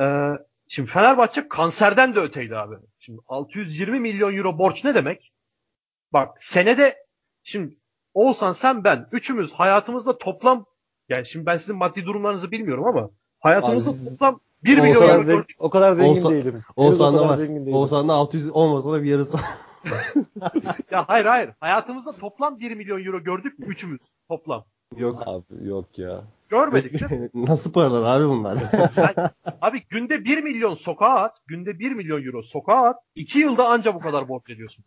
Ee, 0.00 0.32
şimdi 0.68 0.90
Fenerbahçe 0.90 1.48
kanserden 1.48 2.14
de 2.14 2.20
öteydi 2.20 2.56
abi. 2.56 2.74
Şimdi 2.98 3.20
620 3.28 4.00
milyon 4.00 4.34
euro 4.34 4.58
borç 4.58 4.84
ne 4.84 4.94
demek? 4.94 5.32
Bak 6.12 6.36
senede 6.40 6.96
şimdi 7.42 7.76
Oğuzhan 8.14 8.52
sen 8.52 8.84
ben 8.84 9.08
üçümüz 9.12 9.52
hayatımızda 9.52 10.18
toplam 10.18 10.66
yani 11.08 11.26
şimdi 11.26 11.46
ben 11.46 11.56
sizin 11.56 11.76
maddi 11.76 12.06
durumlarınızı 12.06 12.50
bilmiyorum 12.50 12.84
ama 12.86 13.10
hayatımızda 13.40 13.90
Abi 13.90 14.10
toplam 14.10 14.40
1 14.64 14.78
o, 14.78 14.82
milyon 14.82 15.02
euro 15.02 15.08
zengin, 15.24 15.26
gördük. 15.26 15.56
o 15.58 15.70
kadar 15.70 15.92
zengin 15.92 16.10
Olsa- 16.10 16.30
değilim. 16.30 16.52
Henüz 16.52 16.64
o 16.76 16.82
Oğuzhan'da 16.84 17.18
kadar 17.18 17.28
var. 17.28 17.38
değilim. 17.38 17.74
Oğuzhan'da 17.74 18.12
600 18.12 18.50
olmasa 18.50 18.92
da 18.92 19.02
bir 19.02 19.10
yarısı. 19.10 19.38
Ya 20.90 21.04
hayır 21.08 21.26
hayır. 21.26 21.50
Hayatımızda 21.60 22.12
toplam 22.12 22.60
1 22.60 22.74
milyon 22.74 23.04
euro 23.04 23.22
gördük 23.24 23.58
mü 23.58 23.66
üçümüz 23.66 24.00
toplam. 24.28 24.64
Yok. 24.96 25.22
Abi 25.26 25.44
yok 25.62 25.98
ya. 25.98 26.22
Görmedik 26.48 26.92
değil 27.10 27.20
mi? 27.20 27.28
Nasıl 27.34 27.72
paralar 27.72 28.20
abi 28.20 28.28
bunlar? 28.28 28.58
Sen, 28.92 29.14
abi 29.62 29.82
günde 29.90 30.24
1 30.24 30.42
milyon 30.42 30.74
sokağa 30.74 31.14
at. 31.14 31.36
Günde 31.46 31.78
1 31.78 31.92
milyon 31.92 32.24
euro 32.26 32.42
sokağa 32.42 32.84
at. 32.84 32.96
2 33.14 33.38
yılda 33.38 33.68
anca 33.68 33.94
bu 33.94 33.98
kadar 34.00 34.28
borç 34.28 34.50
ediyorsun. 34.50 34.84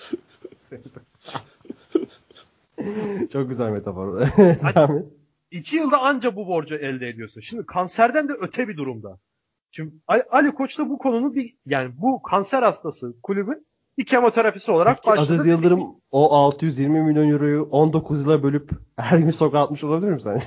Çok 3.32 3.48
güzel 3.48 3.70
metafor. 3.70 4.20
Hani, 4.62 5.02
iki 5.54 5.76
yılda 5.76 5.98
anca 6.00 6.36
bu 6.36 6.46
borcu 6.46 6.76
elde 6.76 7.08
ediyorsun. 7.08 7.40
Şimdi 7.40 7.66
kanserden 7.66 8.28
de 8.28 8.32
öte 8.32 8.68
bir 8.68 8.76
durumda. 8.76 9.18
Şimdi 9.70 9.92
Ali, 10.30 10.54
Koç 10.54 10.78
da 10.78 10.90
bu 10.90 10.98
konunun 10.98 11.34
bir 11.34 11.56
yani 11.66 11.92
bu 11.98 12.22
kanser 12.22 12.62
hastası 12.62 13.14
kulübün 13.22 13.66
bir 13.98 14.06
kemoterapisi 14.06 14.72
olarak 14.72 14.96
Peki, 14.96 15.06
başladı. 15.06 15.32
Aziz 15.32 15.46
Yıldırım 15.46 15.86
o 16.10 16.34
620 16.34 17.02
milyon 17.02 17.30
euroyu 17.30 17.68
19 17.70 18.22
yıla 18.22 18.42
bölüp 18.42 18.70
her 18.96 19.18
gün 19.18 19.30
sokağa 19.30 19.62
atmış 19.62 19.84
olabilir 19.84 20.12
mi 20.12 20.22
sence? 20.22 20.44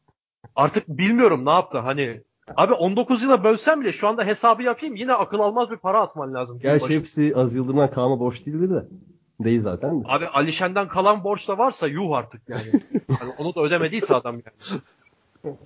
Artık 0.56 0.88
bilmiyorum 0.88 1.46
ne 1.46 1.50
yaptı. 1.50 1.78
Hani 1.78 2.22
Abi 2.56 2.72
19 2.72 3.22
yıla 3.22 3.44
bölsem 3.44 3.80
bile 3.80 3.92
şu 3.92 4.08
anda 4.08 4.24
hesabı 4.24 4.62
yapayım 4.62 4.96
yine 4.96 5.12
akıl 5.12 5.38
almaz 5.38 5.70
bir 5.70 5.76
para 5.76 6.00
atman 6.00 6.34
lazım. 6.34 6.58
Gerçi 6.62 6.96
hepsi 6.96 7.32
Aziz 7.36 7.56
Yıldırım'dan 7.56 7.90
kalma 7.90 8.20
borç 8.20 8.46
değildir 8.46 8.70
de. 8.70 8.84
Değil 9.40 9.62
zaten. 9.62 10.02
Abi 10.06 10.26
Alişen'den 10.26 10.88
kalan 10.88 11.24
borç 11.24 11.48
da 11.48 11.58
varsa 11.58 11.86
yuh 11.86 12.10
artık 12.12 12.48
yani. 12.48 12.62
yani 13.08 13.32
onu 13.38 13.54
da 13.54 13.60
ödemediyse 13.60 14.14
adam 14.14 14.34
yani. 14.34 14.80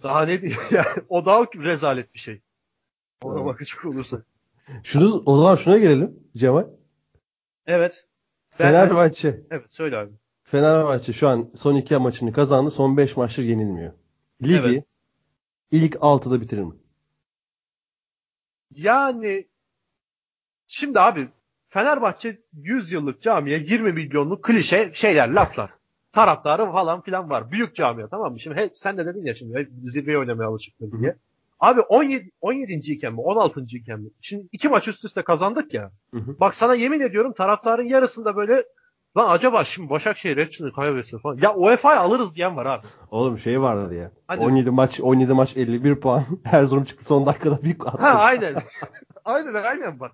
Daha 0.02 0.24
ne 0.24 0.42
diyeyim 0.42 0.60
yani. 0.70 0.86
O 1.08 1.26
daha 1.26 1.44
rezalet 1.44 2.14
bir 2.14 2.18
şey. 2.18 2.40
Ona 3.22 3.36
evet. 3.36 3.46
bakacak 3.46 3.84
olursa. 3.84 4.22
Şunu, 4.82 5.22
o 5.26 5.36
zaman 5.36 5.56
şuna 5.56 5.78
gelelim 5.78 6.20
Cemal. 6.36 6.66
Evet. 7.66 8.06
Fenerbahçe. 8.50 9.40
Evet 9.50 9.66
söyle 9.70 9.96
abi. 9.96 10.12
Fenerbahçe 10.42 11.12
şu 11.12 11.28
an 11.28 11.50
son 11.54 11.74
iki 11.74 11.96
maçını 11.96 12.32
kazandı. 12.32 12.70
Son 12.70 12.96
beş 12.96 13.16
maçtır 13.16 13.42
yenilmiyor. 13.42 13.92
Ligi 14.42 14.54
evet. 14.54 14.84
ilk 15.70 15.96
altıda 16.00 16.40
bitirir 16.40 16.62
mi? 16.62 16.74
Yani 18.74 19.48
şimdi 20.66 21.00
abi 21.00 21.28
Fenerbahçe 21.72 22.38
100 22.52 22.92
yıllık 22.92 23.22
camiye 23.22 23.58
20 23.58 23.92
milyonluk 23.92 24.44
klişe 24.44 24.90
şeyler, 24.94 25.28
laflar. 25.28 25.70
Taraftarı 26.12 26.72
falan 26.72 27.00
filan 27.00 27.30
var. 27.30 27.50
Büyük 27.50 27.74
camia 27.74 28.08
tamam 28.08 28.32
mı? 28.32 28.40
Şimdi 28.40 28.56
he, 28.56 28.70
sen 28.74 28.98
de 28.98 29.06
dedin 29.06 29.24
ya 29.24 29.34
şimdi 29.34 29.58
hep 29.58 29.68
zirveye 29.82 30.18
oynamaya 30.18 30.48
alışıklı 30.48 31.00
diye. 31.00 31.16
Abi 31.60 31.80
17 31.80 32.30
17. 32.40 32.72
iken 32.72 33.12
mi 33.12 33.20
16. 33.20 33.60
iken 33.60 34.00
mi? 34.00 34.08
Şimdi 34.20 34.48
iki 34.52 34.68
maç 34.68 34.88
üst 34.88 35.04
üste 35.04 35.22
kazandık 35.22 35.74
ya. 35.74 35.90
Hı 36.14 36.20
hı. 36.20 36.40
Bak 36.40 36.54
sana 36.54 36.74
yemin 36.74 37.00
ediyorum 37.00 37.32
taraftarın 37.32 37.88
yarısında 37.88 38.36
böyle 38.36 38.64
lan 39.16 39.30
acaba 39.30 39.64
şimdi 39.64 39.90
Başakşehir 39.90 40.36
hepsini 40.36 40.72
kaybetsin 40.72 41.18
falan. 41.18 41.38
Ya 41.42 41.54
UEFA'yı 41.54 42.00
alırız 42.00 42.36
diyen 42.36 42.56
var 42.56 42.66
abi. 42.66 42.86
Oğlum 43.10 43.38
şey 43.38 43.60
vardı 43.60 43.94
ya. 43.94 44.10
Hadi. 44.28 44.40
17 44.40 44.70
maç 44.70 45.00
17 45.00 45.32
maç 45.32 45.56
51 45.56 45.94
puan. 45.94 46.24
Erzurum 46.44 46.84
çıktı 46.84 47.04
son 47.04 47.26
dakikada 47.26 47.62
bir 47.62 47.78
Ha 47.78 48.08
aynen. 48.08 48.54
aynen 49.24 49.54
aynen 49.54 50.00
bak. 50.00 50.12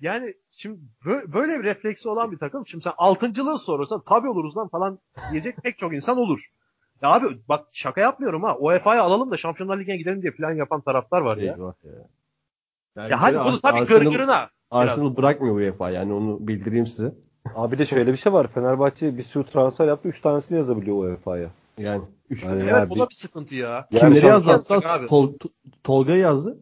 Yani 0.00 0.34
şimdi 0.50 0.80
böyle 1.04 1.58
bir 1.58 1.64
refleksi 1.64 2.08
olan 2.08 2.32
bir 2.32 2.38
takım. 2.38 2.66
Şimdi 2.66 2.84
sen 2.84 2.92
altıncılığı 2.98 3.58
sorarsan 3.58 4.02
tabii 4.08 4.28
oluruz 4.28 4.56
lan 4.56 4.68
falan 4.68 4.98
diyecek 5.32 5.56
pek 5.56 5.78
çok 5.78 5.94
insan 5.94 6.18
olur. 6.18 6.50
Ya 7.02 7.08
abi 7.08 7.26
bak 7.48 7.66
şaka 7.72 8.00
yapmıyorum 8.00 8.42
ha. 8.42 8.56
UEFA'yı 8.58 9.02
alalım 9.02 9.30
da 9.30 9.36
Şampiyonlar 9.36 9.78
Ligi'ne 9.78 9.96
gidelim 9.96 10.22
diye 10.22 10.32
plan 10.32 10.52
yapan 10.52 10.80
taraftar 10.80 11.20
var 11.20 11.36
ya. 11.36 11.54
Eyvah 11.54 11.74
ya. 11.84 11.92
Yani 12.96 13.10
ya 13.10 13.22
hadi 13.22 13.38
bunu 13.38 13.60
tabii 13.60 13.78
Arsenal, 13.78 14.00
gırgırına. 14.00 14.50
Arsenal 14.70 15.16
bırakmıyor 15.16 15.56
UEFA 15.56 15.90
yani 15.90 16.12
onu 16.12 16.38
bildireyim 16.40 16.86
size. 16.86 17.14
Abi 17.54 17.78
de 17.78 17.86
şöyle 17.86 18.12
bir 18.12 18.16
şey 18.16 18.32
var. 18.32 18.48
Fenerbahçe 18.48 19.16
bir 19.16 19.22
sürü 19.22 19.44
transfer 19.44 19.88
yaptı. 19.88 20.08
3 20.08 20.20
tanesini 20.20 20.56
yazabiliyor 20.56 21.04
UEFA'ya. 21.04 21.50
Yani. 21.78 22.02
Üç 22.30 22.44
yani 22.44 22.62
evet 22.62 22.72
yani 22.72 22.90
bu 22.90 22.98
da 22.98 23.08
bir 23.08 23.14
sıkıntı 23.14 23.54
ya. 23.54 23.88
Kimleri 23.92 24.26
yazdı? 24.26 24.60
Tol, 25.08 25.32
Tolga'yı 25.84 26.20
yazdı. 26.20 26.58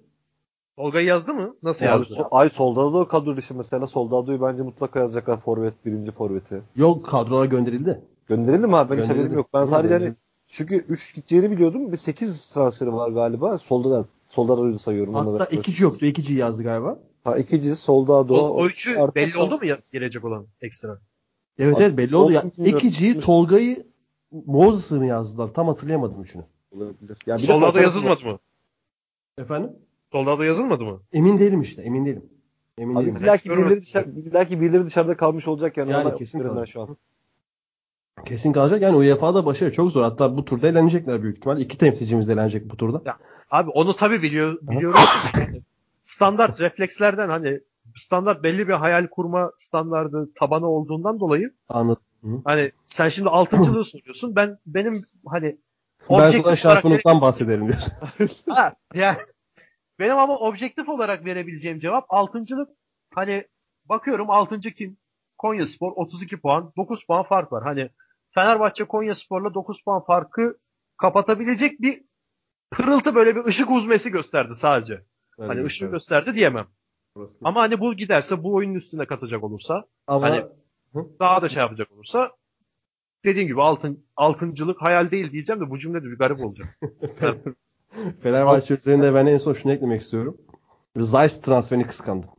Tolga'yı 0.76 1.06
yazdı 1.06 1.34
mı? 1.34 1.56
Nasıl 1.62 1.84
yani 1.84 1.98
yazdı? 1.98 2.14
So, 2.14 2.28
ay 2.30 2.48
Soldado 2.48 3.08
kadro 3.08 3.36
dışı 3.36 3.54
mesela. 3.54 3.86
Soldado'yu 3.86 4.42
bence 4.42 4.62
mutlaka 4.62 5.00
yazacaklar 5.00 5.36
forvet, 5.36 5.86
birinci 5.86 6.10
forveti. 6.10 6.62
Yok 6.76 7.06
kadrolara 7.06 7.46
gönderildi. 7.46 8.00
Gönderildi 8.26 8.66
mi 8.66 8.76
abi? 8.76 8.96
Ben 8.96 9.02
hiç 9.02 9.10
haberim 9.10 9.32
yok. 9.32 9.48
Ben 9.54 9.64
sadece 9.64 9.94
hani 9.94 10.14
çünkü 10.46 10.76
3 10.76 11.14
gideceğini 11.14 11.50
biliyordum. 11.50 11.92
Bir 11.92 11.96
8 11.96 12.54
transferi 12.54 12.92
var 12.92 13.10
galiba. 13.10 13.58
Solda 13.58 13.90
da 13.90 14.04
Soldado'yu 14.26 14.78
sayıyorum. 14.78 15.14
Hatta 15.14 15.44
ikici 15.44 15.82
yoktu. 15.82 16.06
ikici 16.06 16.34
yazdı 16.34 16.62
galiba. 16.62 16.98
Ha 17.24 17.36
ikincisi 17.36 17.76
Soldado. 17.76 18.34
O, 18.34 18.62
o 18.62 18.66
üçü 18.66 18.96
belli 19.14 19.38
oldu 19.38 19.56
mu 19.56 19.66
ya, 19.66 19.78
gelecek 19.92 20.24
olan 20.24 20.46
ekstra? 20.60 20.98
Evet 21.58 21.76
evet 21.80 21.96
belli 21.96 22.16
oldu. 22.16 22.32
Ya, 22.32 22.44
ikiciyi 22.58 23.20
Tolga'yı 23.20 23.86
Moses'ı 24.46 24.96
mı 24.96 25.06
yazdılar? 25.06 25.48
Tam 25.48 25.68
hatırlayamadım 25.68 26.22
üçünü. 26.22 26.44
Olabilir. 26.70 27.18
Ya 27.26 27.36
bir 27.36 27.42
Soldado 27.42 27.78
yazılmadı 27.78 28.24
mı? 28.24 28.38
Efendim? 29.38 29.70
Soldado 30.12 30.42
yazılmadı 30.42 30.84
mı? 30.84 31.02
Emin 31.12 31.38
değilim 31.38 31.60
işte. 31.60 31.82
Emin 31.82 32.06
değilim. 32.06 32.24
Emin 32.78 32.94
Abi 32.94 33.06
değilim. 33.06 33.20
Belki 33.26 33.50
birileri, 33.50 33.82
dışarı, 33.82 34.06
belki 34.34 34.60
birileri 34.60 34.84
dışarıda 34.86 35.16
kalmış 35.16 35.48
olacak 35.48 35.76
yani. 35.76 35.90
Yani 35.90 36.18
kesin 36.18 36.42
kalacak. 36.42 36.68
Şu 36.68 36.82
an. 36.82 36.96
Kesin 38.24 38.52
kalacak. 38.52 38.82
Yani 38.82 38.96
UEFA'da 38.96 39.46
başarı 39.46 39.72
çok 39.72 39.90
zor. 39.92 40.02
Hatta 40.02 40.36
bu 40.36 40.44
turda 40.44 40.68
eğlenecekler 40.68 41.22
büyük 41.22 41.36
ihtimal. 41.36 41.60
İki 41.60 41.78
temsilcimiz 41.78 42.28
eğlenecek 42.28 42.70
bu 42.70 42.76
turda. 42.76 43.02
Ya, 43.04 43.18
abi 43.50 43.70
onu 43.70 43.96
tabii 43.96 44.22
biliyor, 44.22 44.58
biliyoruz. 44.62 45.00
standart 46.02 46.60
reflekslerden 46.60 47.28
hani 47.28 47.60
standart 47.96 48.42
belli 48.42 48.68
bir 48.68 48.72
hayal 48.72 49.06
kurma 49.06 49.50
standardı 49.58 50.30
tabanı 50.34 50.66
olduğundan 50.66 51.20
dolayı 51.20 51.52
Anladım. 51.68 52.02
Hani 52.44 52.72
sen 52.86 53.08
şimdi 53.08 53.28
altıncılığı 53.28 53.84
soruyorsun. 53.84 54.36
Ben 54.36 54.58
benim 54.66 55.02
hani 55.26 55.56
ben 56.10 56.30
sana 56.30 56.56
şampiyonluktan 56.56 57.20
bahsederim 57.20 57.68
diyorsun. 57.68 57.92
ha, 58.48 58.74
yani 58.94 59.16
benim 59.98 60.18
ama 60.18 60.38
objektif 60.38 60.88
olarak 60.88 61.24
verebileceğim 61.24 61.78
cevap 61.78 62.04
altıncılık. 62.08 62.68
Hani 63.14 63.44
bakıyorum 63.84 64.30
altıncı 64.30 64.70
kim? 64.70 64.96
Konya 65.38 65.66
Spor 65.66 65.92
32 65.96 66.40
puan. 66.40 66.72
9 66.76 67.06
puan 67.06 67.22
fark 67.22 67.52
var. 67.52 67.62
Hani 67.62 67.90
Fenerbahçe 68.34 68.84
Konya 68.84 69.14
Spor'la 69.14 69.54
9 69.54 69.84
puan 69.84 70.04
farkı 70.04 70.58
kapatabilecek 70.96 71.80
bir 71.80 72.02
pırıltı 72.70 73.14
böyle 73.14 73.36
bir 73.36 73.44
ışık 73.44 73.70
uzmesi 73.70 74.10
gösterdi 74.10 74.54
sadece. 74.54 74.94
Evet, 75.38 75.50
hani 75.50 75.64
ışık 75.64 75.82
evet. 75.82 75.92
gösterdi 75.92 76.34
diyemem. 76.34 76.66
Burası. 77.16 77.38
Ama 77.44 77.60
hani 77.60 77.80
bu 77.80 77.94
giderse 77.94 78.42
bu 78.42 78.54
oyunun 78.54 78.74
üstüne 78.74 79.06
katacak 79.06 79.44
olursa 79.44 79.84
Ama... 80.06 80.30
hani 80.30 80.44
daha 81.20 81.42
da 81.42 81.48
şey 81.48 81.62
yapacak 81.62 81.92
olursa 81.92 82.32
dediğim 83.24 83.48
gibi 83.48 83.62
altın 83.62 84.06
altıncılık 84.16 84.82
hayal 84.82 85.10
değil 85.10 85.32
diyeceğim 85.32 85.60
de 85.62 85.70
bu 85.70 85.78
cümle 85.78 86.02
de 86.02 86.06
bir 86.06 86.18
garip 86.18 86.40
olacak. 86.40 86.78
Fenerbahçe 88.22 88.74
üzerinde 88.74 89.14
ben 89.14 89.26
en 89.26 89.38
son 89.38 89.52
şunu 89.52 89.72
eklemek 89.72 90.00
istiyorum. 90.00 90.36
Zeiss 90.96 91.40
transferini 91.40 91.86
kıskandım. 91.86 92.30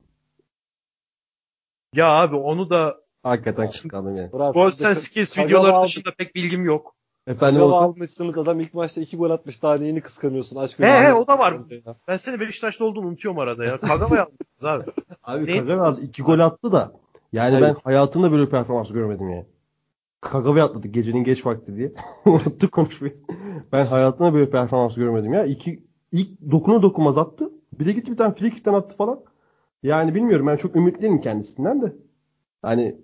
Ya 1.93 2.07
abi 2.07 2.35
onu 2.35 2.69
da 2.69 2.97
hakikaten 3.23 3.69
kıskandım 3.69 4.15
yani. 4.15 4.29
Golsen 4.29 4.93
Skills 4.93 5.37
videoları 5.37 5.83
dışında 5.83 6.13
pek 6.17 6.35
bilgim 6.35 6.65
yok. 6.65 6.95
Efendim 7.27 7.61
olsa... 7.61 7.77
almışsınız 7.77 8.37
adam 8.37 8.59
ilk 8.59 8.73
maçta 8.73 9.01
iki 9.01 9.17
gol 9.17 9.29
atmış 9.29 9.63
daha 9.63 9.77
neyini 9.77 10.01
kıskanıyorsun 10.01 10.59
aşk 10.59 10.79
He 10.79 11.03
he 11.03 11.13
o 11.13 11.27
da 11.27 11.39
var. 11.39 11.57
Ben 12.07 12.17
seni 12.17 12.39
Beşiktaş'ta 12.39 12.85
olduğunu 12.85 13.07
unutuyorum 13.07 13.39
arada 13.39 13.65
ya. 13.65 13.77
Kagama 13.77 14.15
yapmışsınız 14.15 14.63
abi. 14.63 14.83
Abi 15.23 15.59
Kagama 15.59 15.93
iki 16.01 16.23
gol 16.23 16.39
attı 16.39 16.71
da 16.71 16.91
yani 17.33 17.51
Hayır. 17.51 17.67
ben 17.67 17.75
hayatımda 17.83 18.31
böyle 18.31 18.45
bir 18.45 18.49
performans 18.49 18.91
görmedim 18.91 19.29
yani. 19.29 19.45
Kagawa 20.21 20.63
atladık 20.63 20.93
gecenin 20.93 21.23
geç 21.23 21.45
vakti 21.45 21.75
diye. 21.75 21.93
Unuttuk 22.25 22.71
konuşmayı. 22.71 23.17
Ben 23.71 23.85
hayatımda 23.85 24.33
böyle 24.33 24.49
performans 24.49 24.95
görmedim 24.95 25.33
ya. 25.33 25.45
İki, 25.45 25.83
ilk 26.11 26.51
dokuna 26.51 26.81
dokunmaz 26.81 27.17
attı. 27.17 27.51
Bir 27.79 27.85
de 27.85 27.93
gitti 27.93 28.11
bir 28.11 28.17
tane 28.17 28.33
free 28.33 28.49
kickten 28.49 28.73
attı 28.73 28.95
falan. 28.97 29.19
Yani 29.83 30.15
bilmiyorum 30.15 30.47
ben 30.47 30.57
çok 30.57 30.75
ümitliyim 30.75 31.21
kendisinden 31.21 31.81
de. 31.81 31.95
Hani 32.61 32.95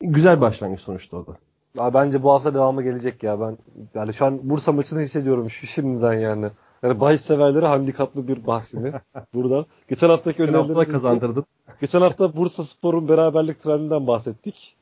güzel 0.00 0.40
başlangıç 0.40 0.80
sonuçta 0.80 1.16
o 1.16 1.26
da. 1.26 1.36
Abi 1.78 1.94
bence 1.94 2.22
bu 2.22 2.30
hafta 2.30 2.54
devamı 2.54 2.82
gelecek 2.82 3.22
ya. 3.22 3.40
Ben 3.40 3.58
yani 3.94 4.14
şu 4.14 4.26
an 4.26 4.50
Bursa 4.50 4.72
maçını 4.72 5.00
hissediyorum 5.00 5.50
şu 5.50 5.66
şimdiden 5.66 6.12
yani. 6.20 6.50
Yani 6.82 7.00
bahis 7.00 7.20
severlere 7.20 7.66
handikaplı 7.66 8.28
bir 8.28 8.46
bahsini 8.46 8.92
burada. 9.34 9.66
Geçen 9.88 10.08
haftaki 10.08 10.42
önerileri 10.42 10.88
kazandırdın. 10.88 11.44
Geçen 11.80 12.00
hafta 12.00 12.36
Bursa 12.36 12.64
Spor'un 12.64 13.08
beraberlik 13.08 13.62
trendinden 13.62 14.06
bahsettik. 14.06 14.76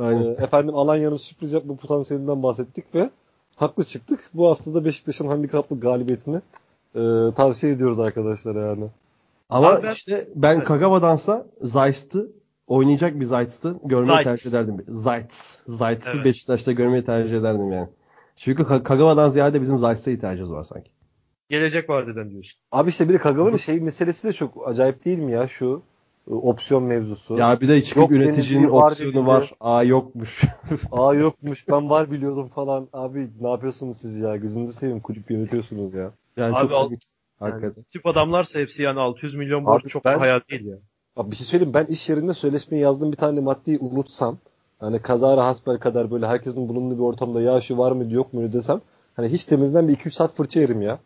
Aynen. 0.00 0.24
Ee, 0.24 0.44
efendim 0.44 0.74
Alanya'nın 0.74 1.16
sürpriz 1.16 1.52
yapma 1.52 1.76
potansiyelinden 1.76 2.42
bahsettik 2.42 2.94
ve 2.94 3.10
haklı 3.56 3.84
çıktık. 3.84 4.30
Bu 4.34 4.48
hafta 4.48 4.74
da 4.74 4.84
Beşiktaş'ın 4.84 5.28
handikaplı 5.28 5.80
galibiyetini 5.80 6.40
e, 6.94 7.00
tavsiye 7.36 7.72
ediyoruz 7.72 8.00
arkadaşlar 8.00 8.68
yani. 8.68 8.86
Ama 9.50 9.82
ben, 9.82 9.92
işte 9.92 10.28
ben 10.34 10.56
evet. 10.56 10.64
Kagawa'dansa 10.64 11.46
Zeiss'tı 11.62 12.30
oynayacak 12.66 13.20
bir 13.20 13.24
Zayt'sı 13.24 13.76
görmeyi 13.84 14.06
Zayt. 14.06 14.24
tercih 14.24 14.50
ederdim. 14.50 14.84
Zayt. 14.88 15.32
Zayt'sı 15.66 16.10
evet. 16.14 16.24
Beşiktaş'ta 16.24 16.72
görmeyi 16.72 17.04
tercih 17.04 17.38
ederdim 17.38 17.72
yani. 17.72 17.88
Çünkü 18.36 18.64
Kagawa'dan 18.64 19.28
ziyade 19.28 19.60
bizim 19.60 19.78
Zayt'sa 19.78 20.10
ihtiyacımız 20.10 20.52
var 20.52 20.64
sanki. 20.64 20.90
Gelecek 21.48 21.90
vadeden 21.90 22.30
diyorsun. 22.30 22.60
Abi 22.72 22.90
işte 22.90 23.08
bir 23.08 23.14
de 23.14 23.18
Kagawa'nın 23.18 23.56
şey 23.56 23.80
meselesi 23.80 24.28
de 24.28 24.32
çok 24.32 24.68
acayip 24.68 25.04
değil 25.04 25.18
mi 25.18 25.32
ya 25.32 25.48
şu 25.48 25.82
opsiyon 26.34 26.82
mevzusu. 26.82 27.36
Ya 27.36 27.60
bir 27.60 27.68
de 27.68 27.82
çıkıp 27.82 27.96
yok 27.96 28.10
yöneticinin 28.10 28.68
opsiyonu 28.68 29.26
var. 29.26 29.40
var. 29.40 29.54
Aa 29.60 29.82
yokmuş. 29.82 30.42
Aa 30.92 31.14
yokmuş. 31.14 31.68
Ben 31.68 31.90
var 31.90 32.10
biliyordum 32.10 32.48
falan. 32.48 32.88
Abi 32.92 33.28
ne 33.40 33.50
yapıyorsunuz 33.50 33.96
siz 33.96 34.20
ya? 34.20 34.36
Gözünüzü 34.36 34.72
seveyim 34.72 35.00
kulüp 35.00 35.30
yönetiyorsunuz 35.30 35.94
ya. 35.94 36.12
Yani 36.36 36.56
Abi 36.56 36.68
çok 36.68 36.72
al, 36.72 36.90
Hakikaten. 37.40 37.72
Yani, 37.76 37.84
tip 37.92 38.06
adamlarsa 38.06 38.58
hepsi 38.58 38.82
yani 38.82 39.00
600 39.00 39.34
milyon 39.34 39.66
borç 39.66 39.88
çok 39.88 40.04
ben, 40.04 40.18
hayal 40.18 40.40
değil 40.50 40.64
ya. 40.64 40.76
Abi 41.16 41.30
bir 41.30 41.36
şey 41.36 41.46
söyleyeyim 41.46 41.74
ben 41.74 41.84
iş 41.84 42.08
yerinde 42.08 42.34
sözleşmeyi 42.34 42.82
yazdığım 42.82 43.12
bir 43.12 43.16
tane 43.16 43.40
maddeyi 43.40 43.78
unutsam 43.78 44.38
hani 44.80 44.98
kazara 44.98 45.46
hasbel 45.46 45.78
kadar 45.78 46.10
böyle 46.10 46.26
herkesin 46.26 46.68
bulunduğu 46.68 46.94
bir 46.94 47.02
ortamda 47.02 47.40
ya 47.40 47.60
şu 47.60 47.78
var 47.78 47.92
mı 47.92 48.12
yok 48.12 48.32
mu 48.32 48.52
desem 48.52 48.80
hani 49.16 49.28
hiç 49.28 49.44
temizden 49.44 49.88
bir 49.88 49.96
2-3 49.96 50.10
saat 50.10 50.34
fırça 50.34 50.60
yerim 50.60 50.82
ya. 50.82 50.98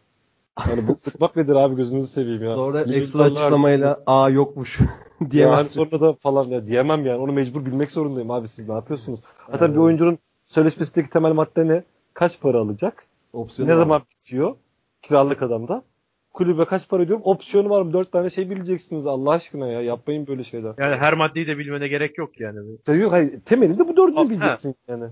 Yani 0.69 0.89
bu 0.89 0.97
tutmak 0.97 1.37
nedir 1.37 1.55
abi 1.55 1.77
gözünüzü 1.77 2.09
seveyim 2.09 2.43
ya. 2.45 2.55
Sonra 2.55 2.81
ekstra 2.81 3.23
açıklamayla 3.23 3.99
aa 4.07 4.31
yokmuş 4.31 4.81
yani 5.21 5.31
diyemezsin. 5.31 5.73
sonra 5.85 6.01
da 6.01 6.13
falan 6.13 6.45
ya 6.45 6.67
diyemem 6.67 7.07
yani. 7.07 7.19
Onu 7.19 7.33
mecbur 7.33 7.65
bilmek 7.67 7.91
zorundayım 7.91 8.31
abi 8.31 8.49
siz 8.49 8.69
ne 8.69 8.75
yapıyorsunuz? 8.75 9.21
Zaten 9.51 9.67
Evet. 9.67 9.75
bir 9.77 9.81
oyuncunun 9.81 10.19
sözleşmesindeki 10.45 11.11
temel 11.11 11.33
madde 11.33 11.69
ne? 11.69 11.83
Kaç 12.15 12.41
para 12.41 12.59
alacak? 12.59 13.07
Opsiyon 13.33 13.69
ne 13.69 13.73
var. 13.73 13.79
zaman 13.79 14.03
bitiyor? 14.11 14.57
Kiralık 15.03 15.43
adamda. 15.43 15.83
Kulübe 16.35 16.65
kaç 16.65 16.89
para 16.89 17.03
ödüyorum? 17.03 17.25
Opsiyonu 17.27 17.71
var 17.71 17.83
mı? 17.83 17.93
Dört 17.93 18.13
tane 18.13 18.31
şey 18.31 18.51
bileceksiniz 18.51 19.07
Allah 19.07 19.31
aşkına 19.31 19.67
ya. 19.69 19.83
Yapmayın 19.83 20.27
böyle 20.27 20.45
şeyler. 20.45 20.75
Yani 20.79 20.97
her 20.97 21.15
maddeyi 21.15 21.47
de 21.47 21.59
bilmene 21.59 21.89
gerek 21.89 22.19
yok 22.19 22.41
yani. 22.41 22.59
Ya 22.89 22.95
Yok 22.95 23.13
hayır. 23.13 23.41
Temelinde 23.41 23.89
bu 23.89 23.97
dördünü 23.97 24.31
bileceksin 24.31 24.75
yani. 24.89 25.05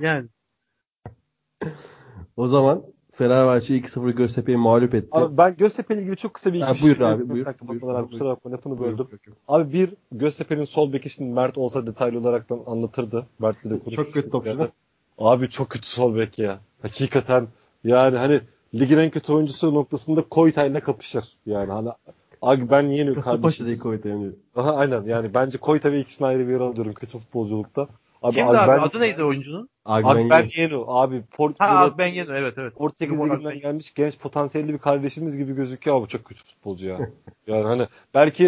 Yani 0.00 0.28
O 2.36 2.46
zaman 2.46 2.82
Fenerbahçe 3.18 3.76
2-0 3.76 4.10
Göztepe'yi 4.10 4.58
mağlup 4.58 4.94
etti. 4.94 5.08
Abi 5.12 5.36
ben 5.36 5.56
Göztepe 5.56 5.94
ile 5.94 6.02
ilgili 6.02 6.16
çok 6.16 6.34
kısa 6.34 6.52
bir 6.52 6.60
Ha, 6.60 6.72
iki 6.72 6.82
buyur 6.82 6.96
şey- 6.96 7.06
abi, 7.06 7.28
buyur, 7.28 7.46
dakika, 7.46 7.68
buyur, 7.68 7.82
abi, 7.82 7.94
buyur. 7.94 8.10
kusura 8.10 8.28
bakma 8.28 8.52
lafını 8.52 8.78
Buyur, 8.78 8.92
böldüm. 8.92 9.06
yok, 9.12 9.26
yok. 9.26 9.36
Abi 9.48 9.72
bir 9.72 9.94
Göztepe'nin 10.12 10.64
sol 10.64 10.92
beki 10.92 11.10
şimdi 11.10 11.32
Mert 11.32 11.58
olsa 11.58 11.86
detaylı 11.86 12.18
olarak 12.20 12.46
anlatırdı. 12.66 13.26
Mert'le 13.38 13.64
de 13.64 13.68
konuşmuştuk. 13.68 14.04
Çok 14.04 14.14
kötü 14.14 14.30
topçu 14.30 14.58
değil? 14.58 14.70
Abi 15.18 15.48
çok 15.48 15.70
kötü 15.70 15.86
sol 15.86 16.16
bek 16.16 16.38
ya. 16.38 16.58
Hakikaten 16.82 17.46
yani 17.84 18.16
hani 18.16 18.40
ligin 18.74 18.98
en 18.98 19.10
kötü 19.10 19.32
oyuncusu 19.32 19.74
noktasında 19.74 20.22
Koytay'la 20.22 20.80
kapışır. 20.80 21.36
Yani 21.46 21.72
hani 21.72 21.88
abi 22.42 22.70
ben 22.70 22.82
yeni 22.82 23.14
Kasımpaşa'daki 23.14 23.78
koydu 23.78 24.36
Aha 24.56 24.74
aynen 24.74 25.02
yani 25.02 25.34
bence 25.34 25.58
Koyta 25.58 25.92
ve 25.92 26.00
ikisini 26.00 26.26
ayrı 26.26 26.48
bir 26.48 26.52
yere 26.52 26.62
alıyorum 26.62 26.92
kötü 26.92 27.18
futbolculukta. 27.18 27.88
Abi 28.22 28.34
kimdi 28.34 28.58
abi? 28.58 28.70
Agben- 28.70 28.80
Adı 28.80 29.00
neydi 29.00 29.24
oyuncunun? 29.24 29.68
Agben 29.84 30.08
Agben 30.10 30.50
Yeno 30.56 30.84
abi 30.86 31.22
Port 31.22 31.60
Ha 31.60 31.68
böyle 31.68 31.78
Agben 31.78 32.06
Yeno 32.06 32.34
evet 32.34 32.54
evet. 32.58 32.74
Portekiz 32.74 33.20
liginden 33.24 33.58
gelmiş 33.60 33.94
genç 33.94 34.18
potansiyelli 34.18 34.72
bir 34.72 34.78
kardeşimiz 34.78 35.36
gibi 35.36 35.54
gözüküyor 35.54 35.96
ama 35.96 36.06
çok 36.06 36.24
kötü 36.24 36.44
futbolcu 36.44 36.86
ya. 36.86 36.98
yani 37.46 37.64
hani 37.64 37.86
belki 38.14 38.46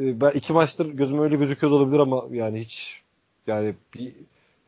e, 0.00 0.20
ben 0.20 0.30
iki 0.30 0.52
maçtır 0.52 0.86
gözüme 0.86 1.20
öyle 1.22 1.36
gözüküyor 1.36 1.72
da 1.72 1.76
olabilir 1.76 1.98
ama 1.98 2.24
yani 2.30 2.60
hiç 2.60 3.02
yani 3.46 3.74
bir, 3.94 4.12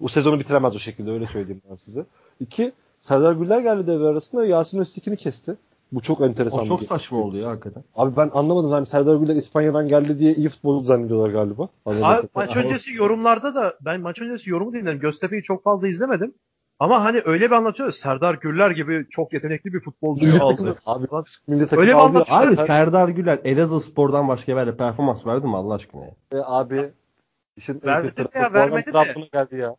bu 0.01 0.09
sezonu 0.09 0.41
bitiremez 0.41 0.77
o 0.77 0.79
şekilde 0.79 1.11
öyle 1.11 1.27
söyleyeyim 1.27 1.63
ben 1.71 1.75
size. 1.75 2.05
İki 2.41 2.73
Serdar 2.99 3.33
Güller 3.33 3.61
geldi 3.61 3.87
devre 3.87 4.07
arasında 4.07 4.47
Yasin 4.47 4.79
Öztekin'i 4.79 5.17
kesti. 5.17 5.57
Bu 5.93 6.01
çok 6.01 6.21
enteresan. 6.21 6.61
O 6.61 6.63
bir 6.63 6.69
çok 6.69 6.79
şey. 6.79 6.89
saçma 6.89 7.19
oldu 7.19 7.37
ya 7.37 7.49
hakikaten. 7.49 7.85
Abi 7.97 8.17
ben 8.17 8.31
anlamadım 8.33 8.71
hani 8.71 8.87
Serdar 8.87 9.17
Güler 9.17 9.37
İspanya'dan 9.37 9.89
geldi 9.89 10.19
diye 10.19 10.33
iyi 10.33 10.49
futbolcu 10.49 10.85
zannediyorlar 10.85 11.31
galiba. 11.31 11.69
Abi 11.87 12.05
Anladım. 12.05 12.29
maç 12.35 12.57
öncesi 12.57 12.95
yorumlarda 12.95 13.55
da 13.55 13.75
ben 13.81 14.01
maç 14.01 14.21
öncesi 14.23 14.51
yorumu 14.51 14.73
dinledim. 14.73 15.01
Göztepe'yi 15.01 15.43
çok 15.43 15.65
fazla 15.65 15.89
izlemedim. 15.89 16.35
Ama 16.79 17.05
hani 17.05 17.23
öyle 17.25 17.47
bir 17.47 17.55
anlatıyor. 17.55 17.91
Serdar 17.91 18.35
Güller 18.35 18.71
gibi 18.71 19.07
çok 19.11 19.33
yetenekli 19.33 19.73
bir 19.73 19.81
futbolcuyu 19.81 20.33
Milli 20.33 20.43
aldı. 20.43 20.57
takım, 20.57 20.77
abi 20.87 21.07
milli 21.49 21.67
takım 21.67 21.79
Öyle 21.83 21.93
bir 21.93 21.97
aldı. 21.99 22.25
Abi 22.29 22.57
Serdar 22.57 23.09
Güler 23.09 23.39
Elazığ 23.45 23.81
Spor'dan 23.81 24.29
başka 24.29 24.53
bir 24.53 24.57
yerde 24.57 24.77
performans 24.77 25.27
verdi 25.27 25.47
mi 25.47 25.57
Allah 25.57 25.75
aşkına 25.75 26.05
ya? 26.05 26.11
Ve 26.33 26.45
abi 26.45 26.93
işin 27.57 27.81
Vermedi 27.85 28.17
de 28.17 28.29
ya, 28.35 28.53
vermedi 28.53 28.87
de. 28.87 28.91
Trabzon'a 28.91 29.27
geldi 29.33 29.57
ya. 29.57 29.77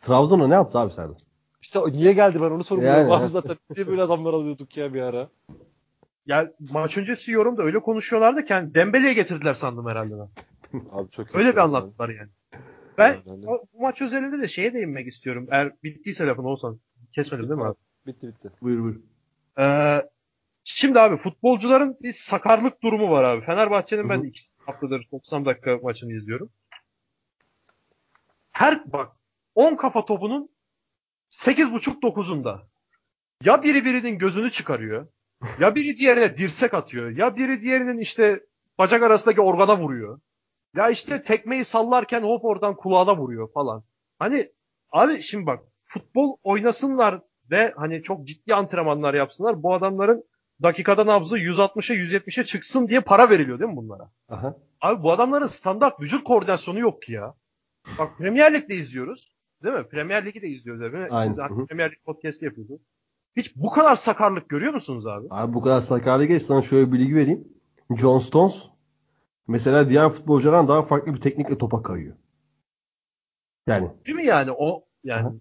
Trabzon'a 0.00 0.48
ne 0.48 0.54
yaptı 0.54 0.78
abi 0.78 0.92
Serdar? 0.92 1.27
İşte 1.62 1.80
niye 1.92 2.12
geldi 2.12 2.40
ben 2.40 2.50
onu 2.50 2.64
sormuyorum 2.64 3.10
Yani. 3.10 3.28
zaten. 3.28 3.56
Niye 3.76 3.86
böyle 3.86 4.02
adamlar 4.02 4.32
alıyorduk 4.34 4.76
ya 4.76 4.94
bir 4.94 5.02
ara? 5.02 5.28
Ya 6.26 6.52
maç 6.72 6.98
öncesi 6.98 7.32
yorumda 7.32 7.62
öyle 7.62 7.78
konuşuyorlardı 7.78 8.44
ki 8.44 8.54
hani 8.54 8.74
Dembele'ye 8.74 9.14
getirdiler 9.14 9.54
sandım 9.54 9.86
herhalde 9.86 10.14
ben. 10.18 10.28
Abi 10.92 11.10
çok 11.10 11.34
Öyle 11.34 11.52
bir 11.52 11.56
anlattılar 11.56 12.08
yani. 12.08 12.28
Ben 12.98 13.16
Yani. 13.26 13.46
bu 13.46 13.68
maç 13.80 14.02
özelinde 14.02 14.42
de 14.42 14.48
şeye 14.48 14.74
değinmek 14.74 15.06
istiyorum. 15.06 15.46
Eğer 15.50 15.72
bittiyse 15.84 16.26
lafın 16.26 16.44
olsan. 16.44 16.80
Kesmedim 17.12 17.48
değil 17.48 17.60
mi 17.60 17.66
abi? 17.66 17.76
Bitti 18.06 18.28
bitti. 18.28 18.50
Buyur 18.62 18.82
buyur. 18.84 18.96
Ee, 19.58 20.02
şimdi 20.64 21.00
abi 21.00 21.16
futbolcuların 21.16 21.96
bir 22.02 22.12
sakarlık 22.12 22.82
durumu 22.82 23.10
var 23.10 23.24
abi. 23.24 23.44
Fenerbahçe'nin 23.44 24.08
ben 24.08 24.22
iki 24.22 24.40
haftadır 24.66 25.08
90 25.12 25.44
dakika 25.44 25.78
maçını 25.82 26.12
izliyorum. 26.12 26.50
Her 28.50 28.92
bak 28.92 29.12
10 29.54 29.76
kafa 29.76 30.04
topunun 30.04 30.48
8.5-9'unda 31.30 32.60
ya 33.44 33.62
biri 33.62 33.84
birinin 33.84 34.18
gözünü 34.18 34.50
çıkarıyor 34.50 35.06
ya 35.58 35.74
biri 35.74 35.96
diğerine 35.96 36.36
dirsek 36.36 36.74
atıyor 36.74 37.10
ya 37.10 37.36
biri 37.36 37.62
diğerinin 37.62 37.98
işte 37.98 38.40
bacak 38.78 39.02
arasındaki 39.02 39.40
organa 39.40 39.78
vuruyor. 39.78 40.20
Ya 40.76 40.88
işte 40.88 41.22
tekmeyi 41.22 41.64
sallarken 41.64 42.22
hop 42.22 42.44
oradan 42.44 42.76
kulağına 42.76 43.16
vuruyor 43.16 43.52
falan. 43.52 43.84
Hani 44.18 44.52
abi 44.92 45.22
şimdi 45.22 45.46
bak 45.46 45.64
futbol 45.84 46.36
oynasınlar 46.42 47.20
ve 47.50 47.74
hani 47.76 48.02
çok 48.02 48.26
ciddi 48.26 48.54
antrenmanlar 48.54 49.14
yapsınlar. 49.14 49.62
Bu 49.62 49.74
adamların 49.74 50.24
dakikada 50.62 51.06
nabzı 51.06 51.38
160'a 51.38 51.96
170'e 51.96 52.44
çıksın 52.44 52.88
diye 52.88 53.00
para 53.00 53.30
veriliyor 53.30 53.58
değil 53.58 53.70
mi 53.70 53.76
bunlara? 53.76 54.10
Aha. 54.28 54.56
Abi 54.80 55.02
bu 55.02 55.12
adamların 55.12 55.46
standart 55.46 56.00
vücut 56.00 56.24
koordinasyonu 56.24 56.78
yok 56.78 57.02
ki 57.02 57.12
ya. 57.12 57.34
Bak 57.98 58.18
Premier 58.18 58.54
Lig'de 58.54 58.74
izliyoruz. 58.74 59.37
Değil 59.62 59.74
mi? 59.74 59.88
Premier 59.88 60.26
Lig'i 60.26 60.42
de 60.42 60.48
izliyoruz. 60.48 60.92
Mi? 60.92 61.08
Aynen. 61.10 61.32
Siz 61.32 61.38
hı. 61.38 61.66
Premier 61.66 61.90
Lig 61.90 61.98
podcast 62.04 62.42
yapıyorsunuz. 62.42 62.80
Hiç 63.36 63.56
bu 63.56 63.70
kadar 63.70 63.96
sakarlık 63.96 64.48
görüyor 64.48 64.74
musunuz 64.74 65.06
abi? 65.06 65.26
Abi 65.30 65.54
bu 65.54 65.62
kadar 65.62 65.80
sakarlı 65.80 66.24
geç 66.24 66.42
sana 66.42 66.62
şöyle 66.62 66.86
bir 66.86 66.98
bilgi 66.98 67.14
vereyim. 67.14 67.48
John 67.96 68.18
Stones 68.18 68.68
mesela 69.48 69.88
diğer 69.88 70.08
futbolculardan 70.08 70.68
daha 70.68 70.82
farklı 70.82 71.14
bir 71.14 71.20
teknikle 71.20 71.58
topa 71.58 71.82
kayıyor. 71.82 72.16
Yani 73.66 73.90
Değil 74.06 74.16
mi 74.16 74.24
yani? 74.24 74.52
O 74.52 74.84
yani 75.04 75.40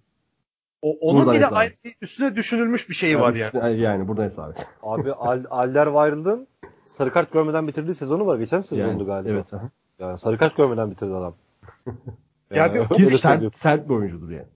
o, 0.81 0.91
onun 0.91 1.19
Buradan 1.19 1.35
bile 1.35 1.47
aynı 1.47 1.73
üstüne 2.01 2.35
düşünülmüş 2.35 2.89
bir 2.89 2.95
şey 2.95 3.19
var 3.19 3.33
yani. 3.33 3.51
yani. 3.57 3.79
Yani 3.79 4.07
buradan 4.07 4.23
hesap 4.23 4.49
et. 4.49 4.67
Abi 4.83 5.13
Al 5.13 5.43
Alderweireld'ın 5.49 6.47
sarı 6.85 7.11
kart 7.11 7.33
görmeden 7.33 7.67
bitirdiği 7.67 7.93
sezonu 7.93 8.25
var. 8.25 8.39
Geçen 8.39 8.61
sezondu 8.61 8.89
Yani, 8.89 9.05
galiba. 9.05 9.29
Evet. 9.29 9.53
aha. 9.53 9.69
Yani 9.99 10.17
sarı 10.17 10.37
kart 10.37 10.57
görmeden 10.57 10.91
bitirdi 10.91 11.13
adam. 11.13 11.35
Ya 12.51 12.73
bir- 12.73 12.79
öyle 12.79 12.87
Ki 12.87 13.05
sert, 13.05 13.55
sert 13.57 13.89
bir 13.89 13.93
oyuncudur 13.93 14.29
yani. 14.31 14.47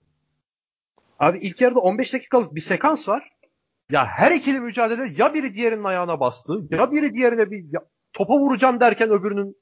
Abi 1.18 1.38
ilk 1.38 1.60
yarıda 1.60 1.80
15 1.80 2.12
dakikalık 2.14 2.54
bir 2.54 2.60
sekans 2.60 3.08
var. 3.08 3.32
Ya 3.90 4.06
her 4.06 4.32
ikili 4.32 4.60
mücadele 4.60 5.12
ya 5.16 5.34
biri 5.34 5.54
diğerinin 5.54 5.84
ayağına 5.84 6.20
bastı 6.20 6.52
ya 6.70 6.92
biri 6.92 7.12
diğerine 7.12 7.50
bir 7.50 7.64
ya- 7.72 7.84
topa 8.12 8.34
vuracağım 8.38 8.80
derken 8.80 9.10
öbürünün 9.10 9.56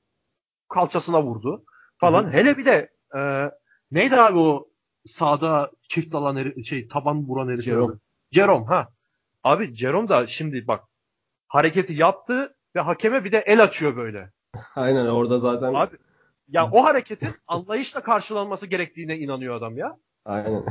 kalçasına 0.68 1.22
vurdu 1.22 1.64
falan. 1.98 2.32
Hele 2.32 2.56
bir 2.58 2.64
de 2.64 2.90
e, 3.16 3.50
neydi 3.90 4.16
abi 4.16 4.38
o 4.38 4.68
sağda 5.06 5.70
çift 5.88 6.14
alan 6.14 6.36
heri- 6.36 6.64
şey 6.64 6.88
taban 6.88 7.22
vuran 7.28 7.48
herif. 7.48 7.62
Jerome. 7.64 7.94
Jerome 8.32 8.66
ha. 8.66 8.88
Abi 9.44 9.74
Jerome 9.74 10.08
da 10.08 10.26
şimdi 10.26 10.66
bak 10.66 10.84
hareketi 11.48 11.94
yaptı 11.94 12.54
ve 12.76 12.80
hakeme 12.80 13.24
bir 13.24 13.32
de 13.32 13.38
el 13.46 13.62
açıyor 13.62 13.96
böyle. 13.96 14.30
Aynen 14.74 15.06
orada 15.06 15.38
zaten 15.40 15.74
Abi 15.74 15.96
ya 16.50 16.70
o 16.72 16.84
hareketin 16.84 17.28
anlayışla 17.46 18.00
karşılanması 18.02 18.66
gerektiğine 18.66 19.18
inanıyor 19.18 19.54
adam 19.56 19.76
ya. 19.76 19.96
aynen. 20.24 20.64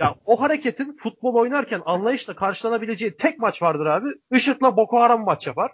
Ya 0.00 0.14
o 0.26 0.40
hareketin 0.40 0.96
futbol 0.96 1.34
oynarken 1.34 1.82
anlayışla 1.86 2.34
karşılanabileceği 2.36 3.16
tek 3.16 3.38
maç 3.38 3.62
vardır 3.62 3.86
abi. 3.86 4.08
Işık'la 4.32 4.76
Boko 4.76 5.00
Haram 5.00 5.24
maç 5.24 5.46
yapar. 5.46 5.72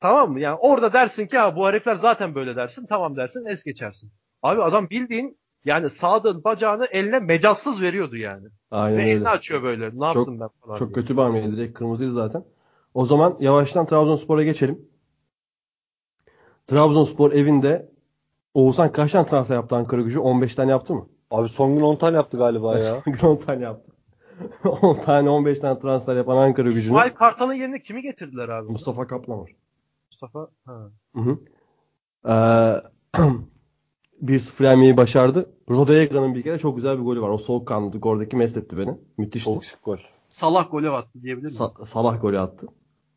tamam 0.00 0.32
mı? 0.32 0.40
Yani 0.40 0.56
orada 0.60 0.92
dersin 0.92 1.26
ki 1.26 1.36
ya 1.36 1.56
bu 1.56 1.68
herifler 1.68 1.94
zaten 1.96 2.34
böyle 2.34 2.56
dersin. 2.56 2.86
Tamam 2.86 3.16
dersin 3.16 3.46
es 3.46 3.64
geçersin. 3.64 4.12
Abi 4.42 4.62
adam 4.62 4.90
bildiğin 4.90 5.38
yani 5.64 5.90
sağdığın 5.90 6.44
bacağını 6.44 6.84
eline 6.90 7.18
mecazsız 7.18 7.82
veriyordu 7.82 8.16
yani. 8.16 8.48
Aynen 8.70 8.98
Ve 8.98 9.02
öyle. 9.02 9.12
elini 9.12 9.28
açıyor 9.28 9.62
böyle. 9.62 9.86
Ne 9.86 9.90
Çok- 9.90 10.16
yaptım 10.16 10.40
ben 10.40 10.48
falan 10.64 10.76
Çok 10.76 10.88
diye. 10.88 10.94
kötü 10.94 11.16
bir 11.16 11.22
hamleydi. 11.22 11.56
Direkt 11.56 11.78
kırmızıydı 11.78 12.12
zaten. 12.12 12.44
O 12.94 13.06
zaman 13.06 13.36
yavaştan 13.40 13.86
Trabzonspor'a 13.86 14.42
geçelim. 14.42 14.88
Trabzonspor 16.66 17.32
evinde 17.32 17.92
Oğuzhan 18.54 18.92
kaç 18.92 19.12
tane 19.12 19.26
transfer 19.26 19.54
yaptı 19.54 19.76
Ankara 19.76 20.00
gücü? 20.02 20.18
15 20.18 20.54
tane 20.54 20.70
yaptı 20.70 20.94
mı? 20.94 21.06
Abi 21.30 21.48
son 21.48 21.74
gün 21.74 21.80
10 21.82 21.96
tane 21.96 22.16
yaptı 22.16 22.38
galiba 22.38 22.78
ya. 22.78 23.02
Gün 23.06 23.26
10 23.26 23.36
tane 23.36 23.64
yaptı. 23.64 23.92
10 24.82 24.94
tane 24.94 25.30
15 25.30 25.58
tane 25.58 25.78
transfer 25.78 26.16
yapan 26.16 26.36
Ankara 26.36 26.68
gücünü 26.68 26.82
İsmail 26.84 27.10
Kartal'ın 27.10 27.52
yerine 27.54 27.82
kimi 27.82 28.02
getirdiler 28.02 28.48
abi? 28.48 28.72
Mustafa 28.72 29.06
Kaplan 29.06 29.40
var. 29.40 29.50
Mustafa. 30.10 30.48
Ha. 30.64 30.90
Hı 31.14 31.20
hı. 31.20 31.38
Ee, 32.28 33.22
1-0 34.22 34.64
yenmeyi 34.64 34.96
başardı. 34.96 35.50
Rodega'nın 35.70 36.34
bir 36.34 36.42
kere 36.42 36.58
çok 36.58 36.76
güzel 36.76 36.98
bir 36.98 37.04
golü 37.04 37.22
var. 37.22 37.28
O 37.28 37.38
soğukkanlılık 37.38 38.06
oradaki 38.06 38.36
mest 38.36 38.56
etti 38.56 38.78
beni. 38.78 38.98
Müthişti. 39.18 39.52
Çok 39.54 39.64
şık 39.64 39.84
gol. 39.84 39.96
Salah 40.28 40.70
golü 40.70 40.90
attı 40.90 41.22
diyebilir 41.22 41.46
miyim? 41.46 41.56
Sa- 41.58 41.86
Salah 41.86 42.20
golü 42.22 42.38
attı. 42.40 42.66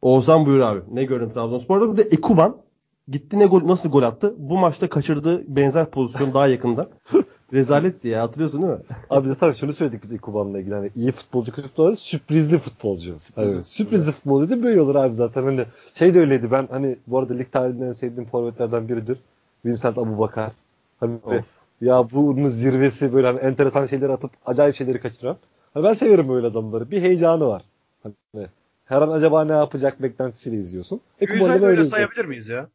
Oğuzhan 0.02 0.46
buyur 0.46 0.60
abi. 0.60 0.82
Ne 0.92 1.04
gördün 1.04 1.30
Trabzonspor'da? 1.30 1.92
Bir 1.92 1.98
de 1.98 2.02
Ekuban 2.02 2.58
gitti 3.08 3.40
ne 3.40 3.46
gol 3.46 3.68
nasıl 3.68 3.92
gol 3.92 4.04
attı? 4.04 4.36
Bu 4.38 4.58
maçta 4.58 4.90
kaçırdığı 4.90 5.56
benzer 5.56 5.86
pozisyon 5.86 6.34
daha 6.34 6.48
yakında. 6.48 6.90
Rezaletti 7.54 8.08
ya 8.08 8.24
hatırlıyorsun 8.24 8.62
değil 8.62 8.74
mi? 8.74 8.80
Abi 9.10 9.28
zaten 9.28 9.52
şunu 9.52 9.74
söyledik 9.74 10.04
biz 10.04 10.14
Ekuban'la 10.14 10.60
ilgili. 10.60 10.74
Hani 10.74 10.92
iyi 10.96 11.12
futbolcu 11.12 11.52
kötü 11.52 11.68
futbolcu 11.68 11.96
sürprizli 11.96 12.58
futbolcu. 12.58 13.20
Sürprizli, 13.20 13.54
hani, 13.54 13.64
sürprizli 13.64 14.12
futbolcu 14.12 14.50
dedi 14.50 14.64
böyle 14.64 14.82
olur 14.82 14.96
abi 14.96 15.14
zaten. 15.14 15.44
Hani 15.44 15.66
şey 15.94 16.14
de 16.14 16.20
öyleydi 16.20 16.52
ben 16.52 16.68
hani 16.72 16.98
bu 17.08 17.20
arada 17.20 17.34
lig 17.34 17.52
tarihinde 17.52 17.86
en 17.86 17.92
sevdiğim 17.92 18.30
forvetlerden 18.30 18.90
biridir. 18.90 19.18
Vincent 19.66 19.98
Abubakar. 19.98 20.52
Hani 21.00 21.18
of. 21.26 21.46
ya 21.82 22.08
bunun 22.12 22.48
zirvesi 22.48 23.14
böyle 23.14 23.28
hani 23.28 23.40
enteresan 23.40 23.86
şeyler 23.86 24.10
atıp 24.10 24.32
acayip 24.46 24.76
şeyleri 24.76 25.00
kaçıran. 25.00 25.38
Hani 25.74 25.84
ben 25.84 25.94
severim 25.94 26.30
böyle 26.30 26.48
adamları. 26.48 26.92
Bir 26.92 27.02
heyecanı 27.02 27.48
var. 27.48 27.62
Hani 28.04 28.48
her 28.86 29.02
an 29.02 29.10
acaba 29.10 29.44
ne 29.44 29.52
yapacak 29.52 30.02
beklentisiyle 30.02 30.58
izliyorsun. 30.58 31.02
Ekuban'ı 31.22 31.62
böyle 31.62 31.86
sayabilir 31.86 32.26
miyiz 32.26 32.50
ya? 32.50 32.68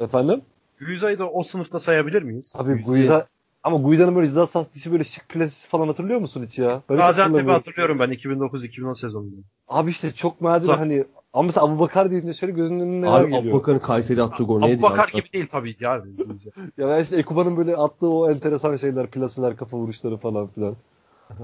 Efendim? 0.00 0.42
Guiza'yı 0.80 1.18
da 1.18 1.30
o 1.30 1.42
sınıfta 1.42 1.80
sayabilir 1.80 2.22
miyiz? 2.22 2.52
Abi 2.54 2.82
Guiza 2.82 3.26
ama 3.62 3.76
Guiza'nın 3.76 4.16
böyle 4.16 4.26
ceza 4.26 4.46
sahası 4.46 4.92
böyle 4.92 5.04
şık 5.04 5.28
plasesi 5.28 5.68
falan 5.68 5.86
hatırlıyor 5.86 6.20
musun 6.20 6.44
hiç 6.46 6.58
ya? 6.58 6.82
Ben 6.90 6.96
Gaziantep'i 6.96 7.50
hatırlıyorum 7.50 7.98
ben 7.98 8.10
2009-2010 8.12 9.00
sezonunda. 9.00 9.36
Abi 9.68 9.90
işte 9.90 10.12
çok 10.12 10.40
nadir 10.40 10.68
hani 10.68 11.04
ama 11.32 11.46
mesela 11.46 11.66
Abu 11.66 11.78
Bakar 11.78 12.10
deyince 12.10 12.32
şöyle 12.32 12.52
gözünün 12.52 12.80
önüne 12.80 13.06
neler 13.06 13.24
geliyor. 13.24 13.54
Abu 13.54 13.60
Bakar'ın 13.60 13.78
Kayseri 13.78 14.22
attığı 14.22 14.44
gol 14.44 14.60
neydi? 14.60 14.74
Abu 14.74 14.82
Bakar 14.82 15.08
gibi 15.08 15.32
değil 15.32 15.46
tabii 15.52 15.76
ya. 15.80 16.02
ya 16.78 16.88
ben 16.88 17.02
işte 17.02 17.16
Ekuba'nın 17.16 17.56
böyle 17.56 17.76
attığı 17.76 18.10
o 18.10 18.30
enteresan 18.30 18.76
şeyler, 18.76 19.06
plaseler, 19.06 19.56
kafa 19.56 19.76
vuruşları 19.76 20.16
falan 20.16 20.46
filan. 20.46 20.76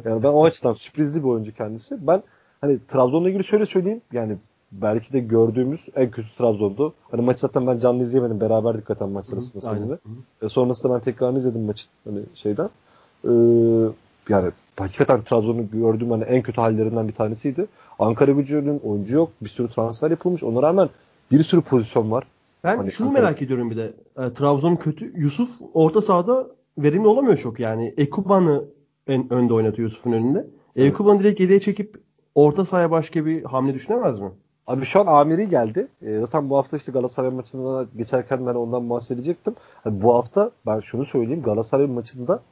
Yani 0.04 0.22
ben 0.22 0.28
o 0.28 0.44
açıdan 0.44 0.72
sürprizli 0.72 1.22
bir 1.22 1.28
oyuncu 1.28 1.54
kendisi. 1.54 2.06
Ben 2.06 2.22
hani 2.60 2.86
Trabzon'la 2.86 3.28
ilgili 3.28 3.44
şöyle 3.44 3.66
söyleyeyim. 3.66 4.00
Yani 4.12 4.36
belki 4.72 5.12
de 5.12 5.20
gördüğümüz 5.20 5.88
en 5.96 6.10
kötü 6.10 6.28
Trabzon'du. 6.36 6.94
Hani 7.10 7.22
maçı 7.22 7.40
zaten 7.40 7.66
ben 7.66 7.78
canlı 7.78 8.02
izleyemedim. 8.02 8.40
Beraber 8.40 8.78
dikkaten 8.78 9.08
maç 9.08 9.26
sırasında 9.26 9.60
seninle. 9.60 9.98
E, 10.42 10.48
sonrasında 10.48 10.94
ben 10.94 11.00
tekrarını 11.00 11.38
izledim 11.38 11.62
maçı 11.62 11.86
hani 12.04 12.20
şeyden. 12.34 12.70
Ee, 13.24 13.30
yani 14.28 14.50
hakikaten 14.76 15.22
Trabzon'u 15.22 15.70
gördüğüm 15.70 16.10
hani 16.10 16.24
en 16.24 16.42
kötü 16.42 16.60
hallerinden 16.60 17.08
bir 17.08 17.12
tanesiydi. 17.12 17.66
Ankara 17.98 18.32
gücünün 18.32 18.78
oyuncu 18.78 19.16
yok. 19.16 19.30
Bir 19.42 19.48
sürü 19.48 19.68
transfer 19.68 20.10
yapılmış. 20.10 20.44
Ona 20.44 20.62
rağmen 20.62 20.88
bir 21.30 21.42
sürü 21.42 21.60
pozisyon 21.60 22.10
var. 22.10 22.24
Ben 22.64 22.76
hani 22.76 22.90
şunu 22.92 23.08
Ankara... 23.08 23.22
merak 23.22 23.42
ediyorum 23.42 23.70
bir 23.70 23.76
de. 23.76 23.92
E, 24.18 24.32
Trabzon'un 24.32 24.76
kötü. 24.76 25.12
Yusuf 25.16 25.50
orta 25.74 26.02
sahada 26.02 26.46
verimli 26.78 27.06
olamıyor 27.06 27.36
çok 27.36 27.60
yani. 27.60 27.94
Ekuban'ı 27.96 28.64
en 29.06 29.32
önde 29.32 29.54
oynatıyor 29.54 29.88
Yusuf'un 29.88 30.12
önünde. 30.12 30.46
Evet. 30.76 30.92
Ekuban'ı 30.92 31.20
direkt 31.20 31.38
geriye 31.38 31.60
çekip 31.60 31.96
orta 32.34 32.64
sahaya 32.64 32.90
başka 32.90 33.26
bir 33.26 33.44
hamle 33.44 33.74
düşünemez 33.74 34.20
mi? 34.20 34.30
Abi 34.66 34.84
şu 34.84 35.00
an 35.00 35.06
Amiri 35.06 35.48
geldi. 35.48 35.88
E, 36.02 36.18
zaten 36.18 36.50
bu 36.50 36.56
hafta 36.56 36.76
işte 36.76 36.92
Galatasaray 36.92 37.30
maçında 37.30 37.86
geçerken 37.96 38.46
hani 38.46 38.58
ondan 38.58 38.90
bahsedecektim. 38.90 39.54
Yani 39.84 40.02
bu 40.02 40.14
hafta 40.14 40.50
ben 40.66 40.78
şunu 40.78 41.04
söyleyeyim. 41.04 41.42
Galatasaray 41.42 41.86
maçında 41.86 42.42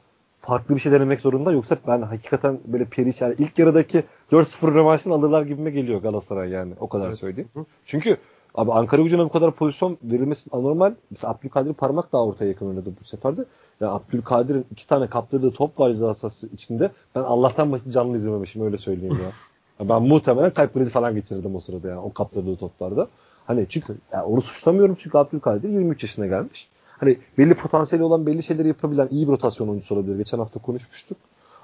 farklı 0.41 0.75
bir 0.75 0.79
şey 0.79 0.91
denemek 0.91 1.21
zorunda. 1.21 1.51
Yoksa 1.51 1.77
ben 1.87 2.01
hakikaten 2.01 2.59
böyle 2.65 2.85
Periş 2.85 3.21
yani 3.21 3.35
ilk 3.37 3.59
yarıdaki 3.59 4.03
4-0 4.31 4.73
rövanşını 4.73 5.13
alırlar 5.13 5.41
gibime 5.41 5.71
geliyor 5.71 6.01
Galatasaray 6.01 6.49
yani. 6.49 6.73
O 6.79 6.89
kadar 6.89 7.07
evet. 7.07 7.17
söyleyeyim. 7.17 7.49
Hı. 7.53 7.65
Çünkü 7.85 8.17
abi 8.55 8.71
Ankara 8.71 9.01
gücüne 9.01 9.23
bu 9.23 9.29
kadar 9.29 9.51
pozisyon 9.51 9.97
verilmesi 10.03 10.49
anormal. 10.51 10.93
Mesela 11.11 11.33
Abdülkadir 11.33 11.73
Parmak 11.73 12.13
daha 12.13 12.25
ortaya 12.25 12.47
yakın 12.47 12.67
oynadı 12.67 12.93
bu 12.99 13.03
sefer 13.03 13.37
de. 13.37 13.45
Ya 13.81 13.91
Abdülkadir'in 13.91 14.65
iki 14.71 14.87
tane 14.87 15.07
kaptırdığı 15.07 15.51
top 15.51 15.79
var 15.79 15.89
ceza 15.89 16.29
içinde. 16.53 16.91
Ben 17.15 17.21
Allah'tan 17.21 17.67
maçı 17.67 17.91
canlı 17.91 18.17
izlememişim 18.17 18.65
öyle 18.65 18.77
söyleyeyim 18.77 19.19
ya. 19.23 19.31
Ben 19.89 20.03
muhtemelen 20.03 20.53
kalp 20.53 20.73
krizi 20.73 20.91
falan 20.91 21.15
geçirdim 21.15 21.55
o 21.55 21.59
sırada 21.59 21.89
yani 21.89 21.99
o 21.99 22.13
kaptırdığı 22.13 22.55
toplarda. 22.55 23.07
Hani 23.47 23.65
çünkü 23.69 23.97
yani 24.13 24.23
onu 24.23 24.41
suçlamıyorum 24.41 24.95
çünkü 24.99 25.17
Abdülkadir 25.17 25.69
23 25.69 26.03
yaşına 26.03 26.27
gelmiş. 26.27 26.69
Hani 26.99 27.17
belli 27.37 27.53
potansiyeli 27.53 28.03
olan 28.03 28.25
belli 28.25 28.43
şeyleri 28.43 28.67
yapabilen 28.67 29.07
iyi 29.11 29.27
bir 29.27 29.31
rotasyon 29.31 29.67
oyuncusu 29.67 29.95
olabilir. 29.95 30.17
Geçen 30.17 30.37
hafta 30.37 30.59
konuşmuştuk. 30.59 31.17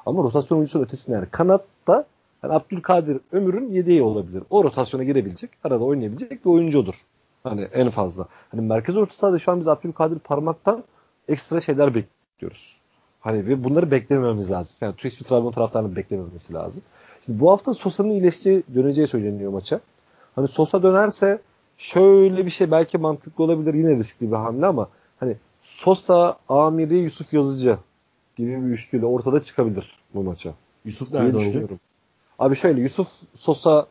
Ama 0.05 0.23
rotasyon 0.23 0.57
oyuncusunun 0.57 0.83
ötesinde 0.83 1.15
yani 1.15 1.27
kanatta 1.31 2.05
yani 2.43 2.53
Abdülkadir 2.53 3.19
Ömür'ün 3.31 3.71
yedeği 3.71 4.03
olabilir. 4.03 4.43
O 4.49 4.63
rotasyona 4.63 5.03
girebilecek, 5.03 5.49
arada 5.63 5.83
oynayabilecek 5.83 6.45
bir 6.45 6.49
oyuncudur. 6.49 6.95
Hani 7.43 7.61
en 7.61 7.89
fazla. 7.89 8.27
Hani 8.51 8.61
merkez 8.61 8.97
orta 8.97 9.15
sahada 9.15 9.39
şu 9.39 9.51
an 9.51 9.59
biz 9.59 9.67
Abdülkadir 9.67 10.19
Parmak'tan 10.19 10.83
ekstra 11.27 11.61
şeyler 11.61 11.95
bekliyoruz. 11.95 12.77
Hani 13.19 13.47
ve 13.47 13.63
bunları 13.63 13.91
beklemememiz 13.91 14.51
lazım. 14.51 14.77
Yani 14.81 14.93
Twist 14.95 15.19
bir 15.19 15.25
Trabzon 15.25 15.51
taraftarının 15.51 15.95
beklememesi 15.95 16.53
lazım. 16.53 16.83
Şimdi 17.25 17.39
bu 17.39 17.51
hafta 17.51 17.73
Sosa'nın 17.73 18.09
iyileşeceği, 18.09 18.63
döneceği 18.75 19.07
söyleniyor 19.07 19.51
maça. 19.51 19.79
Hani 20.35 20.47
Sosa 20.47 20.83
dönerse 20.83 21.41
şöyle 21.77 22.45
bir 22.45 22.51
şey 22.51 22.71
belki 22.71 22.97
mantıklı 22.97 23.43
olabilir. 23.43 23.73
Yine 23.73 23.95
riskli 23.95 24.31
bir 24.31 24.35
hamle 24.35 24.65
ama 24.65 24.89
hani 25.19 25.35
Sosa, 25.59 26.37
Amiri, 26.49 26.97
Yusuf 26.97 27.33
Yazıcı 27.33 27.77
gibi 28.35 28.65
bir 28.65 28.69
üçlüyle 28.69 29.05
ortada 29.05 29.41
çıkabilir 29.41 29.99
bu 30.13 30.23
maça. 30.23 30.53
Yusuf 30.85 31.13
nerede 31.13 31.37
oynayacak? 31.37 31.69
Abi 32.39 32.55
şöyle 32.55 32.81
Yusuf 32.81 33.07
Sosa 33.33 33.87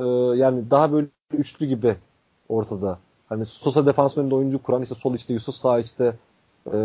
e, 0.00 0.04
yani 0.36 0.70
daha 0.70 0.92
böyle 0.92 1.06
üçlü 1.32 1.66
gibi 1.66 1.94
ortada. 2.48 2.98
Hani 3.28 3.44
Sosa 3.46 3.86
defans 3.86 4.18
önünde 4.18 4.34
oyuncu 4.34 4.62
kuran 4.62 4.82
işte 4.82 4.94
sol 4.94 5.14
içte 5.14 5.32
Yusuf 5.34 5.54
sağ 5.54 5.78
içte 5.78 6.14
e, 6.72 6.78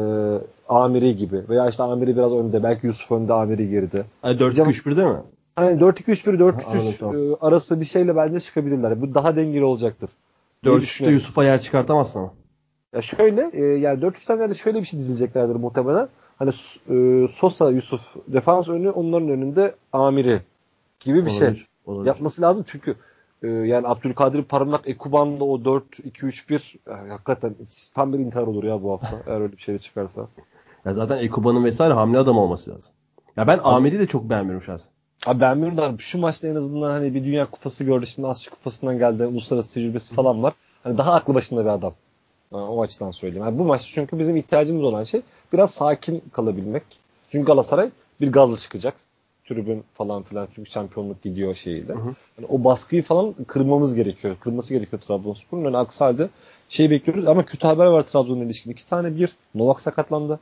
Amiri 0.69 1.15
gibi 1.15 1.43
veya 1.49 1.69
işte 1.69 1.83
Amiri 1.83 2.17
biraz 2.17 2.31
önde 2.31 2.63
belki 2.63 2.87
Yusuf 2.87 3.11
önde 3.11 3.33
Amiri 3.33 3.69
geride. 3.69 4.05
Yani 4.23 4.39
4-2-3-1 4.39 4.95
değil 4.95 5.07
mi? 5.07 5.21
Hani 5.55 5.81
4-2-3-1, 5.81 6.37
4-3-3 6.37 7.33
e, 7.33 7.37
arası 7.41 7.79
bir 7.79 7.85
şeyle 7.85 8.15
bence 8.15 8.39
çıkabilirler. 8.39 9.01
Bu 9.01 9.13
daha 9.13 9.35
dengeli 9.35 9.63
olacaktır. 9.63 10.09
4-3'te 10.63 11.11
Yusuf'a 11.11 11.43
yer 11.43 11.61
çıkartamazsın 11.61 12.19
ama. 12.19 12.33
Ya 12.95 13.01
şöyle 13.01 13.49
e, 13.53 13.63
yani 13.63 13.99
4-3'ten 13.99 14.35
ziyade 14.35 14.53
şöyle 14.53 14.79
bir 14.79 14.85
şey 14.85 14.99
dizileceklerdir 14.99 15.55
muhtemelen. 15.55 16.07
Hani 16.39 16.51
e, 16.89 17.27
Sosa, 17.27 17.71
Yusuf 17.71 18.15
defans 18.27 18.69
önü 18.69 18.89
onların 18.89 19.29
önünde 19.29 19.75
Amiri 19.93 20.41
gibi 20.99 21.25
bir 21.25 21.31
şey 21.31 21.47
olabilir, 21.47 21.55
şey 21.55 21.65
olabilir. 21.85 22.07
yapması 22.07 22.41
lazım. 22.41 22.63
Çünkü 22.67 22.95
e, 23.43 23.47
yani 23.47 23.87
Abdülkadir 23.87 24.43
Parmak 24.43 24.87
Ekuban'da 24.89 25.43
o 25.43 25.57
4-2-3-1 25.57 26.77
e, 26.87 27.09
hakikaten 27.09 27.55
tam 27.93 28.13
bir 28.13 28.19
intihar 28.19 28.47
olur 28.47 28.63
ya 28.63 28.83
bu 28.83 28.91
hafta 28.91 29.17
eğer 29.31 29.41
öyle 29.41 29.51
bir 29.51 29.57
şey 29.57 29.77
çıkarsa. 29.77 30.27
Ya 30.85 30.93
zaten 30.93 31.17
Ekuban'ın 31.17 31.63
vesaire 31.63 31.93
hamle 31.93 32.19
adam 32.19 32.37
olması 32.37 32.71
lazım. 32.71 32.93
Ya 33.37 33.47
ben 33.47 33.59
Amir'i 33.63 33.99
de 33.99 34.07
çok 34.07 34.29
beğenmiyorum 34.29 34.61
şahsen. 34.61 34.91
Abi 35.26 35.41
beğenmiyorum 35.41 35.77
da 35.77 35.93
şu 35.98 36.19
maçta 36.19 36.48
en 36.48 36.56
azından 36.56 36.91
hani 36.91 37.14
bir 37.14 37.26
dünya 37.26 37.45
kupası 37.52 37.84
gördü. 37.84 38.06
Şimdi 38.07 38.27
Asya 38.27 38.52
kupasından 38.53 38.98
geldi. 38.98 39.26
Uluslararası 39.26 39.73
tecrübesi 39.73 40.15
falan 40.15 40.43
var. 40.43 40.53
Hani 40.84 40.98
daha 40.98 41.14
aklı 41.14 41.34
başında 41.35 41.61
bir 41.61 41.69
adam. 41.69 41.93
o 42.52 42.81
açıdan 42.81 43.11
söyleyeyim. 43.11 43.45
Yani 43.45 43.60
bu 43.60 43.64
maç 43.64 43.91
çünkü 43.95 44.19
bizim 44.19 44.35
ihtiyacımız 44.38 44.84
olan 44.84 45.03
şey 45.03 45.22
biraz 45.53 45.72
sakin 45.72 46.23
kalabilmek. 46.31 46.84
Çünkü 47.30 47.45
Galatasaray 47.45 47.89
bir 48.22 48.31
gazlı 48.31 48.57
çıkacak. 48.57 48.95
Tribün 49.45 49.84
falan 49.93 50.23
filan 50.23 50.48
çünkü 50.56 50.72
şampiyonluk 50.72 51.22
gidiyor 51.22 51.56
şeyiyle. 51.56 51.93
Yani 52.38 52.48
o 52.49 52.64
baskıyı 52.64 53.03
falan 53.03 53.35
kırmamız 53.48 53.95
gerekiyor. 53.95 54.35
Kırması 54.39 54.73
gerekiyor 54.73 55.02
Trabzonspor'un. 55.02 55.64
Yani 55.64 55.77
aksi 55.77 56.03
halde 56.03 56.30
şey 56.69 56.89
bekliyoruz 56.89 57.27
ama 57.27 57.45
kötü 57.45 57.68
haber 57.68 57.85
var 57.85 58.06
Trabzon'la 58.06 58.43
ilişkin. 58.43 58.72
İki 58.72 58.88
tane 58.88 59.15
bir 59.15 59.35
Novak 59.56 59.81
sakatlandı. 59.81 60.39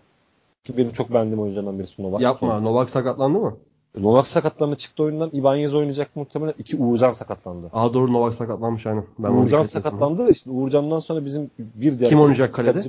Ki 0.63 0.77
benim 0.77 0.91
çok 0.91 1.13
beğendiğim 1.13 1.39
oyunculardan 1.39 1.79
birisi 1.79 2.03
Novak. 2.03 2.21
Yapma. 2.21 2.49
Sonra. 2.49 2.59
Novak 2.61 2.89
sakatlandı 2.89 3.39
mı? 3.39 3.57
Novak 3.97 4.27
sakatlandı 4.27 4.75
çıktı 4.75 5.03
oyundan. 5.03 5.29
Ibanez 5.33 5.75
oynayacak 5.75 6.15
muhtemelen. 6.15 6.53
İki 6.57 6.77
Uğurcan 6.77 7.11
sakatlandı. 7.11 7.69
Aa 7.73 7.93
doğru 7.93 8.13
Novak 8.13 8.33
sakatlanmış 8.33 8.85
aynen. 8.85 9.03
Ben 9.19 9.31
Uğurcan 9.31 9.63
sakatlandı. 9.63 10.31
İşte 10.31 10.49
Uğurcan'dan 10.49 10.99
sonra 10.99 11.25
bizim 11.25 11.51
bir 11.59 11.99
diğer 11.99 12.09
Kim 12.09 12.19
oynayacak 12.21 12.53
kalede? 12.53 12.81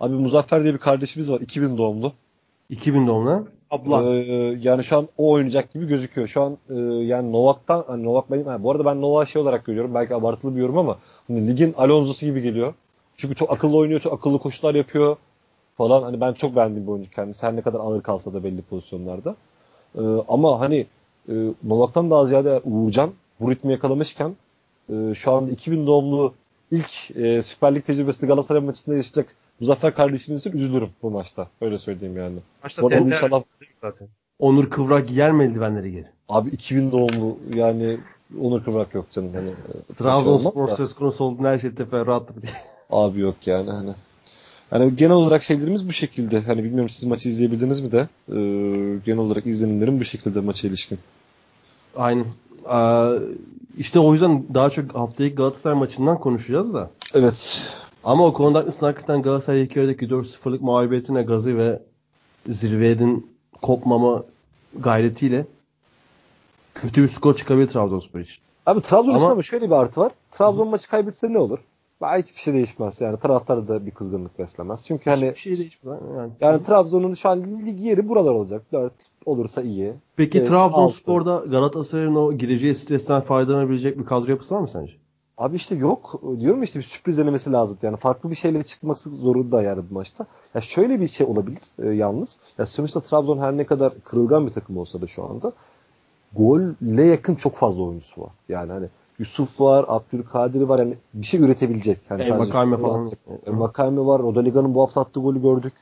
Abi 0.00 0.14
Muzaffer 0.14 0.62
diye 0.62 0.74
bir 0.74 0.78
kardeşimiz 0.78 1.32
var. 1.32 1.40
2000 1.40 1.78
doğumlu. 1.78 2.12
2000 2.70 3.06
doğumlu 3.06 3.46
Abla. 3.70 4.02
Ee, 4.02 4.58
yani 4.62 4.84
şu 4.84 4.96
an 4.98 5.08
o 5.18 5.30
oynayacak 5.30 5.72
gibi 5.72 5.86
gözüküyor. 5.86 6.28
Şu 6.28 6.42
an 6.42 6.58
e, 6.70 6.74
yani 7.04 7.32
Novak'tan 7.32 7.84
hani 7.86 8.04
Novak 8.04 8.30
benim 8.30 8.46
yani 8.46 8.62
bu 8.62 8.70
arada 8.70 8.84
ben 8.84 9.00
Novak 9.00 9.28
şey 9.28 9.42
olarak 9.42 9.64
görüyorum. 9.64 9.94
Belki 9.94 10.14
abartılı 10.14 10.56
bir 10.56 10.60
yorum 10.60 10.78
ama 10.78 10.98
hani 11.28 11.48
ligin 11.48 11.72
Alonso'su 11.72 12.26
gibi 12.26 12.42
geliyor. 12.42 12.74
Çünkü 13.16 13.34
çok 13.34 13.50
akıllı 13.50 13.76
oynuyor, 13.76 14.00
çok 14.00 14.12
akıllı 14.12 14.38
koşular 14.38 14.74
yapıyor 14.74 15.16
falan. 15.76 16.02
Hani 16.02 16.20
ben 16.20 16.32
çok 16.32 16.56
beğendiğim 16.56 16.86
bir 16.86 16.92
oyuncu 16.92 17.10
kendisi. 17.10 17.46
Her 17.46 17.56
ne 17.56 17.62
kadar 17.62 17.80
ağır 17.80 18.02
kalsa 18.02 18.34
da 18.34 18.44
belli 18.44 18.62
pozisyonlarda. 18.62 19.36
E, 19.98 20.02
ama 20.28 20.60
hani 20.60 20.86
e, 21.28 21.32
Novak'tan 21.64 22.10
daha 22.10 22.26
ziyade 22.26 22.60
Uğurcan 22.64 23.10
bu 23.40 23.50
ritmi 23.50 23.72
yakalamışken 23.72 24.36
e, 24.92 25.14
şu 25.14 25.32
anda 25.32 25.50
2000 25.50 25.86
doğumlu 25.86 26.34
ilk 26.70 27.16
e, 27.16 27.42
Süper 27.42 27.74
Lig 27.74 27.84
tecrübesi 27.84 28.26
Galatasaray 28.26 28.62
maçında 28.62 28.96
yaşayacak 28.96 29.34
Muzaffer 29.60 29.94
kardeşimiz 29.94 30.40
için 30.40 30.52
üzülürüm 30.52 30.90
bu 31.02 31.10
maçta. 31.10 31.48
Öyle 31.60 31.78
söyleyeyim 31.78 32.16
yani. 32.16 32.38
Maçta 32.62 32.88
TNT 32.88 33.06
inşallah... 33.06 33.42
zaten. 33.80 34.08
Onur 34.38 34.70
Kıvrak 34.70 35.08
giyer 35.08 35.32
mi 35.32 35.44
eldivenleri 35.44 35.92
geri? 35.92 36.06
Abi 36.28 36.50
2000 36.50 36.92
doğumlu 36.92 37.38
yani 37.54 37.98
Onur 38.40 38.64
Kıvrak 38.64 38.94
yok 38.94 39.10
canım. 39.12 39.30
Hani, 39.34 39.48
e, 39.48 39.94
Trabzonspor 39.94 40.66
şey 40.66 40.76
söz 40.76 40.94
konusu 40.94 41.24
olduğunda 41.24 41.48
her 41.48 41.58
şey 41.58 41.74
teferruattır 41.74 42.42
diye. 42.42 42.52
Abi 42.90 43.20
yok 43.20 43.46
yani 43.46 43.70
hani. 43.70 43.94
Yani 44.74 44.96
genel 44.96 45.12
olarak 45.12 45.42
şeylerimiz 45.42 45.88
bu 45.88 45.92
şekilde. 45.92 46.40
Hani 46.40 46.64
bilmiyorum 46.64 46.88
siz 46.88 47.04
maçı 47.04 47.28
izleyebildiniz 47.28 47.80
mi 47.80 47.92
de. 47.92 48.08
Ee, 48.28 48.34
genel 49.06 49.18
olarak 49.18 49.46
izlenimlerim 49.46 50.00
bu 50.00 50.04
şekilde 50.04 50.40
maça 50.40 50.68
ilişkin. 50.68 50.98
Aynen. 51.96 52.24
Ee, 52.74 53.10
işte 53.78 53.98
o 53.98 54.12
yüzden 54.12 54.44
daha 54.54 54.70
çok 54.70 54.94
haftaki 54.94 55.34
Galatasaray 55.34 55.78
maçından 55.78 56.18
konuşacağız 56.20 56.74
da. 56.74 56.90
Evet. 57.14 57.68
Ama 58.04 58.26
o 58.26 58.32
konuda 58.32 58.58
haklısın. 58.58 58.86
Hakikaten 58.86 59.22
Galatasaray 59.22 59.62
ilk 59.62 59.76
yarıdaki 59.76 60.06
4-0'lık 60.06 60.62
mağlubiyetine 60.62 61.22
gazı 61.22 61.58
ve 61.58 61.82
zirvenin 62.48 63.26
kopmama 63.62 64.24
gayretiyle 64.78 65.46
kötü 66.74 67.02
bir 67.02 67.08
skor 67.08 67.36
çıkabilir 67.36 67.68
Trabzonspor 67.68 68.20
için. 68.20 68.38
Abi 68.66 68.80
Trabzon 68.80 69.08
Ama- 69.10 69.18
için 69.18 69.30
ama 69.30 69.42
şöyle 69.42 69.66
bir 69.66 69.74
artı 69.74 70.00
var. 70.00 70.12
Trabzon 70.30 70.68
maçı 70.68 70.88
kaybetse 70.88 71.32
ne 71.32 71.38
olur? 71.38 71.58
Belki 72.04 72.28
hiçbir 72.28 72.40
şey 72.40 72.54
değişmez. 72.54 73.00
Yani 73.00 73.18
taraftar 73.18 73.68
da 73.68 73.86
bir 73.86 73.90
kızgınlık 73.90 74.38
beslemez. 74.38 74.84
Çünkü 74.84 75.10
hani 75.10 75.30
bir 75.30 75.34
şey 75.34 75.58
değişmez. 75.58 75.98
Yani. 76.16 76.32
yani 76.40 76.62
Trabzon'un 76.62 77.14
şu 77.14 77.28
an 77.28 77.66
lig 77.66 77.80
yeri 77.80 78.08
buralar 78.08 78.32
olacak. 78.32 78.62
4 78.72 78.92
olursa 79.26 79.62
iyi. 79.62 79.92
Peki 80.16 80.40
beş, 80.40 80.48
Trabzonspor'da 80.48 81.44
Galatasaray'ın 81.50 82.14
o 82.14 82.32
gireceği 82.32 82.74
stresten 82.74 83.20
faydalanabilecek 83.20 83.98
bir 83.98 84.04
kadro 84.04 84.30
yapısı 84.30 84.54
var 84.54 84.60
mı 84.60 84.68
sence? 84.68 84.92
Abi 85.38 85.56
işte 85.56 85.74
yok. 85.74 86.22
Diyorum 86.40 86.62
işte 86.62 86.78
bir 86.78 86.84
sürpriz 86.84 87.18
denemesi 87.18 87.52
lazım. 87.52 87.78
Yani 87.82 87.96
farklı 87.96 88.30
bir 88.30 88.36
şeyle 88.36 88.62
çıkması 88.62 89.14
zorunda 89.14 89.62
yani 89.62 89.82
bu 89.90 89.94
maçta. 89.94 90.26
Ya 90.54 90.60
şöyle 90.60 91.00
bir 91.00 91.08
şey 91.08 91.26
olabilir 91.26 91.62
e, 91.78 91.88
yalnız. 91.88 92.38
Ya 92.58 92.66
sonuçta 92.66 93.00
Trabzon 93.00 93.38
her 93.38 93.56
ne 93.56 93.66
kadar 93.66 93.92
kırılgan 94.04 94.46
bir 94.46 94.52
takım 94.52 94.76
olsa 94.76 95.00
da 95.00 95.06
şu 95.06 95.24
anda 95.24 95.52
golle 96.36 97.04
yakın 97.04 97.34
çok 97.34 97.54
fazla 97.54 97.82
oyuncusu 97.82 98.22
var. 98.22 98.30
Yani 98.48 98.72
hani 98.72 98.86
Yusuf 99.18 99.60
var, 99.60 99.84
Abdülkadir 99.88 100.60
var. 100.60 100.78
Yani 100.78 100.94
bir 101.14 101.26
şey 101.26 101.40
üretebilecek. 101.40 102.00
Hani 102.08 102.22
El 102.22 102.38
Makame 102.38 102.76
falan. 102.76 103.00
atacak. 103.00 103.18
E, 103.46 103.50
Makame 103.50 104.06
var. 104.06 104.22
Rodaliga'nın 104.22 104.74
bu 104.74 104.82
hafta 104.82 105.00
attığı 105.00 105.20
golü 105.20 105.42
gördük. 105.42 105.74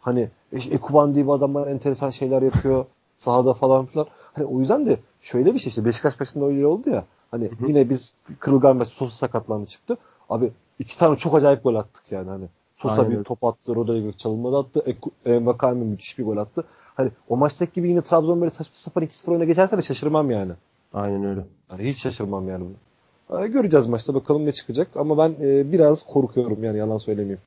Hani 0.00 0.28
e, 0.52 0.56
Ekuban 0.56 1.14
diye 1.14 1.26
bir 1.26 1.32
adamlar 1.32 1.66
enteresan 1.66 2.10
şeyler 2.10 2.42
yapıyor. 2.42 2.84
sahada 3.18 3.54
falan 3.54 3.86
filan. 3.86 4.06
Hani 4.32 4.46
o 4.46 4.60
yüzden 4.60 4.86
de 4.86 4.98
şöyle 5.20 5.54
bir 5.54 5.58
şey 5.58 5.68
işte 5.68 5.84
Beşiktaş 5.84 6.20
maçında 6.20 6.44
öyle 6.44 6.66
oldu 6.66 6.90
ya. 6.90 7.04
Hani 7.30 7.44
Hı 7.44 7.64
hı. 7.64 7.68
yine 7.68 7.90
biz 7.90 8.12
kırılgan 8.38 8.80
ve 8.80 8.84
Sosa 8.84 9.10
sakatlandı 9.12 9.66
çıktı. 9.66 9.96
Abi 10.30 10.52
iki 10.78 10.98
tane 10.98 11.16
çok 11.16 11.34
acayip 11.34 11.64
gol 11.64 11.74
attık 11.74 12.12
yani 12.12 12.28
hani. 12.28 12.44
Sosa 12.74 13.02
Aynen 13.02 13.18
bir 13.18 13.24
top 13.24 13.44
attı, 13.44 13.76
Rodrigo 13.76 14.12
çalımda 14.12 14.58
attı. 14.58 14.82
Eku- 14.86 15.70
E, 15.70 15.74
müthiş 15.74 16.18
bir 16.18 16.24
gol 16.24 16.36
attı. 16.36 16.64
Hani 16.94 17.10
o 17.28 17.36
maçtaki 17.36 17.72
gibi 17.72 17.88
yine 17.88 18.00
Trabzon 18.00 18.40
böyle 18.40 18.50
saçma 18.50 18.72
sapan 18.74 19.04
2-0 19.04 19.34
öne 19.34 19.44
geçerse 19.44 19.78
de 19.78 19.82
şaşırmam 19.82 20.30
yani. 20.30 20.52
Aynen 20.94 21.24
öyle. 21.24 21.40
Hani 21.68 21.90
hiç 21.90 22.02
şaşırmam 22.02 22.48
yani 22.48 22.64
bunu. 22.64 23.46
Göreceğiz 23.46 23.86
maçta 23.86 24.14
bakalım 24.14 24.46
ne 24.46 24.52
çıkacak 24.52 24.88
ama 24.96 25.18
ben 25.18 25.34
e, 25.46 25.72
biraz 25.72 26.06
korkuyorum 26.06 26.64
yani 26.64 26.78
yalan 26.78 26.98
söylemeyeyim. 26.98 27.40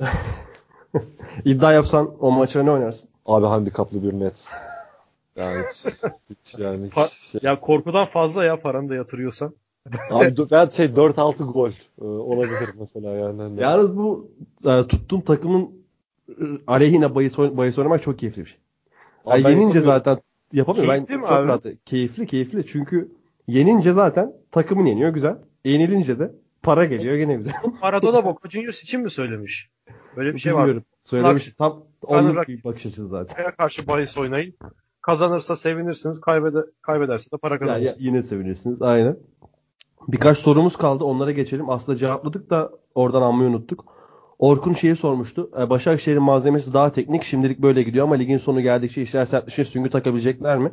İddia 1.44 1.72
yapsan 1.72 2.10
o 2.20 2.30
maça 2.30 2.62
ne 2.62 2.70
oynarsın? 2.70 3.08
Abi 3.26 3.46
handikaplı 3.46 4.02
bir 4.02 4.20
net. 4.20 4.48
Yani 5.36 5.64
hiç, 5.72 5.94
hiç 6.30 6.58
yani 6.58 6.90
hiç 6.96 7.12
şey. 7.12 7.40
Ya 7.44 7.60
korkudan 7.60 8.06
fazla 8.06 8.44
ya 8.44 8.60
paranı 8.60 8.88
da 8.88 8.94
yatırıyorsan. 8.94 9.54
Abi 10.10 10.34
ben 10.50 10.68
şey 10.68 10.86
4-6 10.86 11.52
gol 11.52 11.70
e, 12.00 12.04
olabilir 12.04 12.68
mesela 12.78 13.10
yani. 13.14 13.42
Hani. 13.42 13.60
Yalnız 13.60 13.96
bu 13.96 14.30
e, 14.66 14.86
tuttuğum 14.86 15.24
takımın 15.24 15.70
e, 16.28 16.44
aleyhine 16.66 17.14
bahis, 17.14 17.38
bahis 17.38 17.78
oynamak 17.78 18.02
çok 18.02 18.18
keyifli 18.18 18.42
bir 18.42 18.46
şey. 18.46 18.58
Abi 19.26 19.42
Yani 19.42 19.50
yenince 19.50 19.78
yapamıyorum. 19.78 20.22
Zaten 20.62 20.82
yapamıyorum. 20.82 20.90
Ben 20.90 21.06
Keyifli 21.06 21.16
mi 21.16 21.28
çok 21.28 21.38
abi? 21.38 21.48
rahat. 21.48 21.66
Keyifli 21.84 22.26
keyifli. 22.26 22.66
Çünkü 22.66 23.12
yenince 23.48 23.92
zaten 23.92 24.32
takımın 24.50 24.86
yeniyor 24.86 25.10
güzel. 25.10 25.38
Yenilince 25.64 26.18
de 26.18 26.32
para 26.62 26.84
geliyor 26.84 27.16
gene 27.16 27.34
güzel. 27.34 27.52
Maradona 27.82 28.24
Boca 28.24 28.50
Juniors 28.50 28.82
için 28.82 29.00
mi 29.00 29.10
söylemiş? 29.10 29.70
Böyle 30.16 30.34
bir 30.34 30.38
şey 30.38 30.54
var. 30.54 30.70
Söylemiş. 31.04 31.54
Tam 31.58 31.84
onluk 32.02 32.48
bir 32.48 32.64
bakış 32.64 32.86
açısı 32.86 33.08
zaten. 33.08 33.52
Karşı 33.56 33.86
bahis 33.86 34.18
oynayın. 34.18 34.54
Kazanırsa 35.00 35.56
sevinirsiniz, 35.56 36.20
kaybede 36.20 36.58
kaybederse 36.82 37.30
de 37.30 37.36
para 37.36 37.58
kazanırsınız. 37.58 37.96
yine 38.00 38.22
sevinirsiniz. 38.22 38.82
Aynen. 38.82 39.16
Birkaç 40.08 40.38
sorumuz 40.38 40.76
kaldı. 40.76 41.04
Onlara 41.04 41.30
geçelim. 41.30 41.70
Aslında 41.70 41.98
cevapladık 41.98 42.50
da 42.50 42.70
oradan 42.94 43.22
almayı 43.22 43.48
unuttuk. 43.50 43.93
Orkun 44.44 44.72
şeyi 44.72 44.96
sormuştu. 44.96 45.50
E, 45.58 45.70
Başakşehir'in 45.70 46.22
malzemesi 46.22 46.74
daha 46.74 46.92
teknik. 46.92 47.22
Şimdilik 47.22 47.58
böyle 47.58 47.82
gidiyor 47.82 48.04
ama 48.04 48.14
ligin 48.14 48.38
sonu 48.38 48.60
geldikçe 48.60 49.02
işler 49.02 49.24
sertleşir. 49.24 49.64
Süngü 49.64 49.90
takabilecekler 49.90 50.58
mi? 50.58 50.72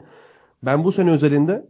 Ben 0.63 0.83
bu 0.83 0.91
sene 0.91 1.11
özelinde 1.11 1.67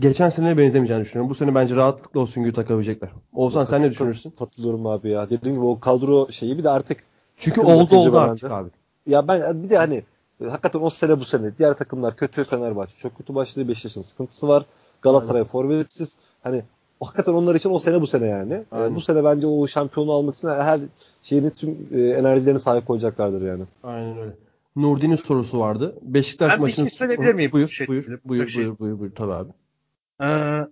geçen 0.00 0.28
seneye 0.30 0.58
benzemeyeceğini 0.58 1.04
düşünüyorum. 1.04 1.30
Bu 1.30 1.34
sene 1.34 1.54
bence 1.54 1.76
rahatlıkla 1.76 2.20
o 2.20 2.26
süngüyü 2.26 2.54
takabilecekler. 2.54 3.10
Oğuzhan 3.32 3.64
sen 3.64 3.82
ne 3.82 3.90
düşünürsün? 3.90 4.30
Katılıyorum 4.30 4.86
abi 4.86 5.10
ya. 5.10 5.30
Dediğim 5.30 5.56
gibi 5.56 5.66
o 5.66 5.80
kadro 5.80 6.28
şeyi 6.32 6.58
bir 6.58 6.64
de 6.64 6.70
artık 6.70 7.04
Çünkü 7.36 7.60
oldu 7.60 7.96
oldu 7.96 8.18
artık 8.18 8.44
bence. 8.44 8.54
abi. 8.54 8.70
Ya 9.06 9.28
ben 9.28 9.62
bir 9.62 9.70
de 9.70 9.76
hani 9.76 10.02
hakikaten 10.48 10.80
o 10.80 10.90
sene 10.90 11.20
bu 11.20 11.24
sene 11.24 11.58
diğer 11.58 11.72
takımlar 11.72 12.16
kötü 12.16 12.44
Fenerbahçe 12.44 12.96
çok 12.98 13.16
kötü 13.16 13.34
başladı 13.34 13.68
Beşiktaş'ın 13.68 14.02
sıkıntısı 14.02 14.48
var. 14.48 14.66
Galatasaray 15.02 15.44
forvetsiz. 15.44 16.18
Hani 16.42 16.62
hakikaten 17.00 17.32
onlar 17.32 17.54
için 17.54 17.70
o 17.70 17.78
sene 17.78 18.00
bu 18.00 18.06
sene 18.06 18.26
yani. 18.26 18.52
E, 18.52 18.64
Aynen. 18.70 18.94
bu 18.94 19.00
sene 19.00 19.24
bence 19.24 19.46
o 19.46 19.66
şampiyonu 19.66 20.12
almak 20.12 20.36
için 20.36 20.48
her 20.48 20.80
şeyini 21.22 21.50
tüm 21.50 21.88
e, 21.94 22.00
enerjilerini 22.00 22.60
sahip 22.60 22.86
koyacaklardır 22.86 23.46
yani. 23.46 23.64
Aynen 23.82 24.18
öyle. 24.18 24.32
Nurdi'nin 24.76 25.16
sorusu 25.16 25.60
vardı. 25.60 25.94
Beşiktaş 26.02 26.50
Ben 26.52 26.58
bir 26.58 26.62
maçını... 26.62 26.90
şey 26.90 26.98
söyleyebilir 26.98 27.34
miyim? 27.34 27.52
Buyur, 27.52 27.68
Şey- 27.68 27.86
buyur, 27.88 28.02
şey- 28.06 28.16
buyur, 28.24 28.48
şey- 28.48 28.64
buyur, 28.64 28.78
buyur, 28.78 28.98
buyur, 28.98 29.12
tabii 29.14 29.32
abi. 29.32 29.50
Ee, 30.22 30.66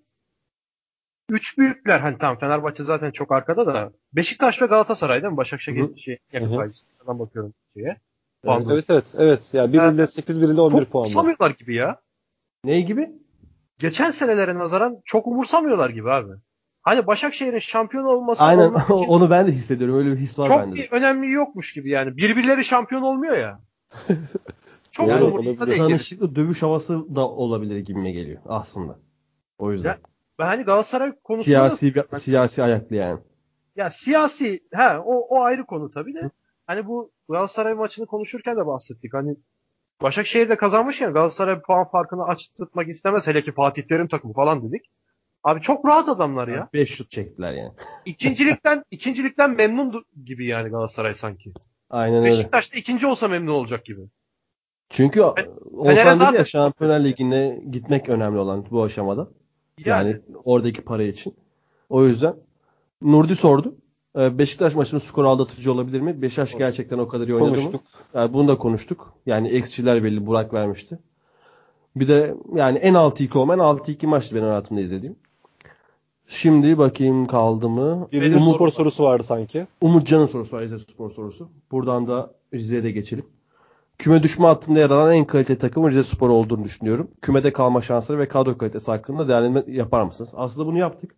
üç 1.29 1.59
büyükler 1.59 2.01
hani 2.01 2.19
tamam 2.19 2.39
Fenerbahçe 2.39 2.83
zaten 2.83 3.11
çok 3.11 3.33
arkada 3.33 3.67
da 3.67 3.93
Beşiktaş 4.13 4.63
ve 4.63 4.67
Galatasaray 4.67 5.23
değil 5.23 5.33
mi? 5.33 5.37
Başakşehir 5.37 5.97
şey, 5.97 6.19
yakın 6.33 6.57
paycısından 6.57 7.19
bakıyorum 7.19 7.55
şeye. 7.75 7.87
Evet 7.87 7.99
Puan 8.45 8.65
evet 8.71 8.91
evet. 8.91 9.15
evet. 9.19 9.51
Ya 9.55 9.73
birinde 9.73 10.07
8 10.07 10.43
birinde 10.43 10.61
11 10.61 10.79
Çok 10.79 10.91
puan 10.93 11.03
var. 11.03 11.07
umursamıyorlar 11.07 11.51
gibi 11.51 11.75
ya. 11.75 12.01
Ney 12.65 12.85
gibi? 12.87 13.11
Geçen 13.79 14.11
senelere 14.11 14.59
nazaran 14.59 14.97
çok 15.05 15.27
umursamıyorlar 15.27 15.91
gibi 15.91 16.11
abi. 16.11 16.33
Hani 16.83 17.07
Başakşehir'in 17.07 17.59
şampiyon 17.59 18.05
olması 18.05 18.45
Aynen 18.45 18.73
onu 19.09 19.31
ben 19.31 19.47
de 19.47 19.53
hissediyorum. 19.53 19.97
Öyle 19.97 20.11
bir 20.13 20.17
his 20.17 20.39
var 20.39 20.49
çok 20.49 20.61
bende. 20.61 20.77
de. 20.77 20.81
bir 20.81 20.93
önemli 20.93 21.31
yokmuş 21.33 21.73
gibi 21.73 21.91
yani. 21.91 22.17
Birbirleri 22.17 22.65
şampiyon 22.65 23.03
olmuyor 23.03 23.37
ya. 23.39 23.61
çok 24.93 25.09
Yani 25.09 25.21
da 25.61 25.65
gibi. 25.65 25.77
Tanışıklı 25.77 26.35
dövüş 26.35 26.63
havası 26.63 27.17
da 27.17 27.29
olabilir 27.29 27.79
gibime 27.79 28.13
geliyor 28.13 28.43
aslında. 28.47 28.99
O 29.59 29.73
yüzden. 29.73 29.89
Ya, 29.91 29.99
Ben 30.39 30.47
hani 30.47 30.63
Galatasaray 30.63 31.13
konusunda 31.25 31.45
siyasi 31.45 31.95
bir- 31.95 32.17
siyasi 32.19 32.63
ayaklı 32.63 32.97
yani. 32.97 33.21
Ya 33.77 33.91
siyasi 33.91 34.61
he 34.75 34.99
o 34.99 35.15
o 35.29 35.43
ayrı 35.43 35.67
konu 35.67 35.91
tabii 35.91 36.15
de. 36.15 36.31
Hani 36.67 36.87
bu 36.87 37.13
Galatasaray 37.29 37.75
maçını 37.75 38.07
konuşurken 38.07 38.57
de 38.57 38.67
bahsettik. 38.67 39.15
Hani 39.15 39.37
Başakşehir 40.03 40.49
de 40.49 40.57
kazanmışken 40.57 41.13
Galatasaray 41.13 41.61
puan 41.61 41.89
farkını 41.89 42.25
açtırtmak 42.25 42.89
istemez. 42.89 43.27
Hele 43.27 43.43
ki 43.43 43.53
Fatih 43.53 43.83
Terim 43.83 44.09
takımı 44.09 44.35
falan 44.35 44.69
dedik. 44.69 44.83
Abi 45.45 45.61
çok 45.61 45.87
rahat 45.87 46.09
adamlar 46.09 46.49
ya. 46.49 46.69
5 46.75 46.95
şut 46.95 47.11
çektiler 47.11 47.53
yani. 47.53 47.73
İkincilikten 48.05 48.85
ikincilikten 48.91 49.51
memnun 49.51 50.05
gibi 50.25 50.47
yani 50.47 50.69
Galatasaray 50.69 51.15
sanki. 51.15 51.53
Aynen 51.91 52.19
öyle. 52.19 52.31
Beşiktaş 52.31 52.75
da 52.75 52.79
ikinci 52.79 53.07
olsa 53.07 53.29
memnun 53.29 53.53
olacak 53.53 53.85
gibi. 53.85 54.01
Çünkü 54.89 55.23
Oğuzhan 55.23 56.21
dedi 56.21 56.37
ya 56.37 56.45
Şampiyonlar 56.45 57.01
Ligi'ne 57.01 57.61
gitmek 57.71 58.09
önemli 58.09 58.39
olan 58.39 58.67
bu 58.71 58.83
aşamada. 58.83 59.29
Yani, 59.85 60.09
Yani, 60.09 60.21
oradaki 60.45 60.83
para 60.85 61.03
için. 61.03 61.37
O 61.89 62.05
yüzden 62.05 62.35
Nurdi 63.03 63.37
sordu. 63.37 63.77
Ee, 64.19 64.39
Beşiktaş 64.39 64.75
maçının 64.75 65.01
skoru 65.01 65.29
aldatıcı 65.29 65.73
olabilir 65.73 66.01
mi? 66.01 66.23
Beşiktaş 66.23 66.59
gerçekten 66.59 66.99
o 66.99 67.09
kadar 67.09 67.29
iyi 67.29 67.35
oynadı 67.35 67.49
Konuştuk. 67.49 67.75
mı? 67.75 67.81
Yani 68.15 68.33
bunu 68.33 68.49
da 68.49 68.59
konuştuk. 68.59 69.13
Yani 69.27 69.49
eksiler 69.49 70.05
belli 70.05 70.27
Burak 70.27 70.55
vermişti. 70.55 70.99
Bir 71.97 72.09
de 72.09 72.35
yani 72.55 72.79
en 72.79 72.95
6-2 72.95 73.39
olmayan 73.39 73.61
6-2 73.61 74.07
maçtı 74.07 74.35
benim 74.35 74.47
hayatımda 74.47 74.81
izlediğim. 74.81 75.17
Şimdi 76.27 76.79
bakayım 76.79 77.27
kaldı 77.27 77.69
mı? 77.69 78.09
Bir 78.13 78.21
Rize 78.21 78.37
Umut, 78.37 78.55
Spor 78.55 78.69
sorusu 78.69 79.05
vardı 79.05 79.23
sanki. 79.23 79.67
Umutcan'ın 79.81 80.27
sorusu 80.27 80.57
var 80.57 80.63
Rize 80.63 80.79
Spor 80.79 81.11
sorusu. 81.11 81.49
Buradan 81.71 82.07
da 82.07 82.31
Rize'ye 82.55 82.85
de 82.85 82.91
geçelim. 82.91 83.27
Küme 83.99 84.23
düşme 84.23 84.47
hattında 84.47 84.79
yer 84.79 84.91
alan 84.91 85.15
en 85.15 85.25
kaliteli 85.25 85.59
takımın 85.59 85.91
Rize 85.91 86.03
Spor 86.03 86.29
olduğunu 86.29 86.65
düşünüyorum. 86.65 87.09
Kümede 87.23 87.53
kalma 87.53 87.83
şansları 87.83 88.19
ve 88.19 88.29
kadro 88.29 88.59
kalitesi 88.59 88.91
hakkında 88.91 89.29
değerlendirme 89.29 89.77
yapar 89.77 90.03
mısınız? 90.03 90.33
Aslında 90.37 90.67
bunu 90.67 90.79
yaptık. 90.79 91.15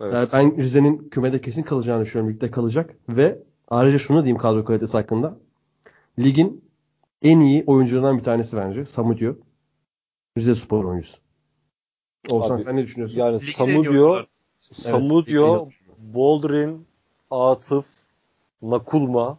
Evet. 0.00 0.14
Yani 0.14 0.28
ben 0.32 0.58
Rize'nin 0.58 1.08
kümede 1.08 1.40
kesin 1.40 1.62
kalacağını 1.62 2.04
düşünüyorum. 2.04 2.34
Ligde 2.34 2.50
kalacak. 2.50 2.96
Ve 3.08 3.38
ayrıca 3.68 3.98
şunu 3.98 4.24
diyeyim 4.24 4.38
kadro 4.38 4.64
kalitesi 4.64 4.96
hakkında. 4.96 5.36
Ligin 6.18 6.64
en 7.22 7.40
iyi 7.40 7.64
oyuncularından 7.66 8.18
bir 8.18 8.24
tanesi 8.24 8.56
bence. 8.56 8.86
Samudio. 8.86 9.34
Rize 10.38 10.54
Spor 10.54 10.84
oyuncusu. 10.84 11.18
Olsan 12.28 12.54
Abi, 12.54 12.62
sen 12.62 12.76
ne 12.76 12.82
düşünüyorsun? 12.82 13.18
Yani 13.18 13.36
iyi 13.36 13.52
Samudio, 13.52 14.18
iyi 14.18 14.26
Samudio. 14.60 15.68
Boldrin, 15.98 16.86
Atıf, 17.30 17.86
Nakulma. 18.62 19.38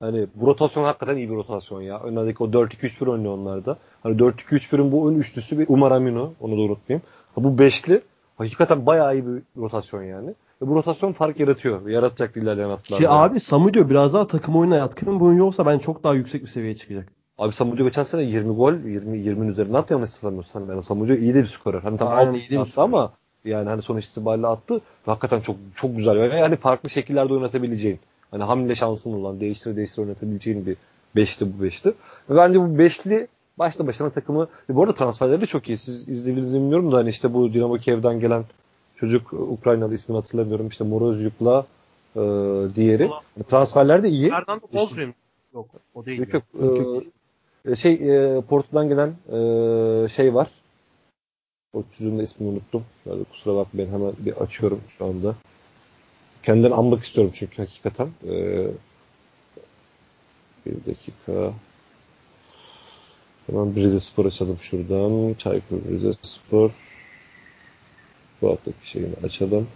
Hani 0.00 0.26
bu 0.34 0.46
rotasyon 0.46 0.84
hakikaten 0.84 1.16
iyi 1.16 1.30
bir 1.30 1.34
rotasyon 1.34 1.82
ya. 1.82 2.00
Önlerdeki 2.00 2.42
o 2.42 2.46
4-2-3-1 2.46 3.10
oynuyor 3.10 3.34
onlarda. 3.34 3.78
Hani 4.02 4.16
4-2-3-1'in 4.16 4.92
bu 4.92 5.10
ön 5.10 5.14
üçlüsü 5.14 5.58
bir 5.58 5.66
Umar 5.68 5.90
Amino. 5.90 6.32
Onu 6.40 6.56
da 6.56 6.60
unutmayayım. 6.60 7.06
Ha, 7.34 7.44
bu 7.44 7.58
beşli 7.58 8.02
hakikaten 8.36 8.86
bayağı 8.86 9.14
iyi 9.14 9.26
bir 9.26 9.42
rotasyon 9.56 10.02
yani. 10.02 10.28
Ve 10.62 10.68
bu 10.68 10.74
rotasyon 10.74 11.12
fark 11.12 11.40
yaratıyor. 11.40 11.88
Yaratacak 11.88 12.36
ilerleyen 12.36 12.68
haftalarda. 12.68 13.04
Ki 13.04 13.10
abi 13.10 13.40
Samudio 13.40 13.90
biraz 13.90 14.12
daha 14.12 14.26
takım 14.26 14.56
oyununa 14.56 14.76
yatkın 14.76 15.20
oyuncu 15.20 15.44
olsa 15.44 15.66
ben 15.66 15.78
çok 15.78 16.04
daha 16.04 16.14
yüksek 16.14 16.42
bir 16.42 16.48
seviyeye 16.48 16.74
çıkacak. 16.74 17.08
Abi 17.38 17.52
Samudio 17.52 17.84
geçen 17.84 18.02
sene 18.02 18.22
20 18.22 18.54
gol, 18.54 18.72
20 18.72 19.18
20'nin 19.18 19.48
üzerine 19.48 19.78
attı 19.78 19.94
yanlış 19.94 20.10
hatırlamıyorsam. 20.10 20.70
Yani 20.70 20.82
Samudio 20.82 21.14
iyi 21.14 21.34
de 21.34 21.42
bir 21.42 21.48
skorer. 21.48 21.80
Hani 21.80 21.98
tam 21.98 22.08
Aynen, 22.08 22.34
iyi 22.34 22.50
de 22.50 22.64
bir 22.64 22.72
ama 22.76 23.12
yani 23.44 23.68
hani 23.68 23.82
sonuç 23.82 24.06
itibariyle 24.06 24.46
attı. 24.46 24.80
Hakikaten 25.06 25.40
çok 25.40 25.56
çok 25.74 25.96
güzel. 25.96 26.16
Yani 26.16 26.40
hani 26.40 26.56
farklı 26.56 26.90
şekillerde 26.90 27.34
oynatabileceğin. 27.34 28.00
Hani 28.30 28.42
hamle 28.42 28.74
şansın 28.74 29.12
olan, 29.12 29.40
değiştire 29.40 29.76
değiştire 29.76 30.04
oynatabileceğin 30.04 30.66
bir 30.66 30.76
Beşli 31.16 31.58
bu 31.58 31.62
beşli. 31.62 31.88
Ve 32.30 32.36
bence 32.36 32.60
bu 32.60 32.78
beşli 32.78 33.28
başta 33.58 33.86
başına 33.86 34.10
takımı 34.10 34.48
bu 34.68 34.82
arada 34.82 34.94
transferleri 34.94 35.40
de 35.40 35.46
çok 35.46 35.68
iyi. 35.68 35.78
Siz 35.78 36.08
izlediğinizi 36.08 36.58
bilmiyorum 36.58 36.92
da 36.92 36.96
hani 36.96 37.08
işte 37.08 37.34
bu 37.34 37.52
Dinamo 37.52 37.74
Kiev'den 37.74 38.20
gelen 38.20 38.44
çocuk 38.96 39.32
Ukraynalı 39.32 39.94
ismini 39.94 40.16
hatırlamıyorum. 40.18 40.68
İşte 40.68 40.84
Morozyuk'la 40.84 41.66
e, 42.16 42.20
diğeri. 42.74 43.10
Transferler 43.46 44.02
de 44.02 44.08
iyi. 44.08 44.28
Fernando 44.28 44.66
Bozrin. 44.72 45.14
Yok 45.54 45.68
o 45.94 46.06
değil. 46.06 46.26
Yok, 46.32 46.42
yok. 46.60 47.02
E, 47.64 47.74
şey 47.74 47.92
e, 47.92 48.40
Porto'dan 48.40 48.88
gelen 48.88 49.08
e, 49.08 50.08
şey 50.08 50.34
var. 50.34 50.48
O 51.72 51.82
çocuğun 51.98 52.18
da 52.18 52.22
ismini 52.22 52.50
unuttum. 52.50 52.84
Yani 53.06 53.24
kusura 53.24 53.56
bakmayın 53.56 53.92
hemen 53.92 54.12
bir 54.18 54.32
açıyorum 54.32 54.80
şu 54.88 55.04
anda. 55.04 55.34
Kendinden 56.42 56.70
anmak 56.70 57.02
istiyorum 57.02 57.32
çünkü 57.34 57.56
hakikaten. 57.56 58.08
E, 58.28 58.66
bir 60.66 60.86
dakika. 60.86 61.52
Hemen 63.46 63.76
Rize 63.76 64.00
Spor 64.00 64.26
açalım 64.26 64.56
şuradan. 64.60 65.34
Çaykur 65.34 65.76
Rize 65.90 66.12
Spor. 66.22 66.70
Bu 68.42 68.50
haftaki 68.50 68.90
şeyini 68.90 69.14
açalım. 69.24 69.66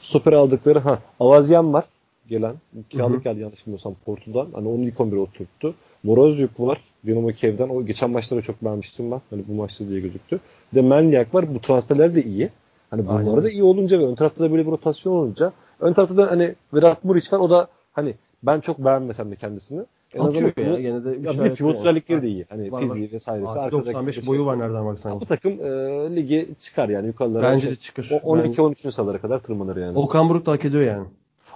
Stoper 0.00 0.32
aldıkları 0.32 0.78
ha 0.78 0.98
Avazyan 1.20 1.72
var 1.72 1.84
gelen. 2.28 2.54
Kiralık 2.90 3.24
geldi 3.24 3.40
yanlış 3.40 3.66
bilmiyorsam 3.66 3.94
Porto'dan. 4.04 4.48
Hani 4.52 4.68
onu 4.68 4.84
ilk 4.84 4.96
11'e 4.96 5.18
oturttu. 5.18 5.74
Morozyuk 6.02 6.60
var. 6.60 6.80
Dinamo 7.06 7.28
Kiev'den. 7.28 7.68
O 7.68 7.86
geçen 7.86 8.10
maçları 8.10 8.42
çok 8.42 8.64
beğenmiştim 8.64 9.10
ben. 9.10 9.20
Hani 9.30 9.42
bu 9.48 9.52
maçta 9.52 9.88
diye 9.88 10.00
gözüktü. 10.00 10.40
Bir 10.72 10.76
de 10.76 10.82
Melniak 10.82 11.34
var. 11.34 11.54
Bu 11.54 11.60
transferler 11.60 12.14
de 12.14 12.22
iyi. 12.22 12.50
Hani 12.90 13.08
bunları 13.08 13.44
da 13.44 13.50
iyi 13.50 13.62
olunca 13.62 13.98
ve 13.98 14.06
ön 14.06 14.14
tarafta 14.14 14.44
da 14.44 14.52
böyle 14.52 14.66
bir 14.66 14.70
rotasyon 14.70 15.12
olunca 15.12 15.52
ön 15.80 15.92
tarafta 15.92 16.16
da 16.16 16.30
hani 16.30 16.54
Vedat 16.74 17.04
Muriç 17.04 17.32
var. 17.32 17.38
O 17.38 17.50
da 17.50 17.68
hani 17.92 18.14
ben 18.42 18.60
çok 18.60 18.78
beğenmesem 18.78 19.30
de 19.30 19.36
kendisini. 19.36 19.80
En 20.14 20.20
Atıyor 20.20 20.56
ya, 20.56 20.80
gene 20.80 21.04
de 21.04 21.18
ya 21.28 21.44
bir 21.44 21.54
pivot 21.54 21.74
özellikleri 21.74 22.22
de 22.22 22.28
iyi. 22.28 22.46
Hani 22.48 22.72
var, 22.72 22.80
fiziği 22.80 23.12
vesairesi. 23.12 23.60
Aa, 23.60 23.70
95 23.70 24.26
boyu 24.26 24.46
var 24.46 24.58
nereden 24.58 24.86
baksan. 24.86 25.20
Bu 25.20 25.26
takım 25.26 25.52
e, 25.52 26.16
ligi 26.16 26.48
çıkar 26.60 26.88
yani 26.88 27.06
yukarılara. 27.06 27.42
Bence 27.42 27.70
de 27.70 27.76
çıkar. 27.76 28.02
12-13. 28.02 28.90
sıralara 28.90 29.18
kadar 29.18 29.38
tırmanır 29.38 29.76
yani. 29.76 29.98
Okan 29.98 30.28
Buruk 30.28 30.46
da 30.46 30.52
hak 30.52 30.64
ediyor 30.64 30.82
yani. 30.82 31.06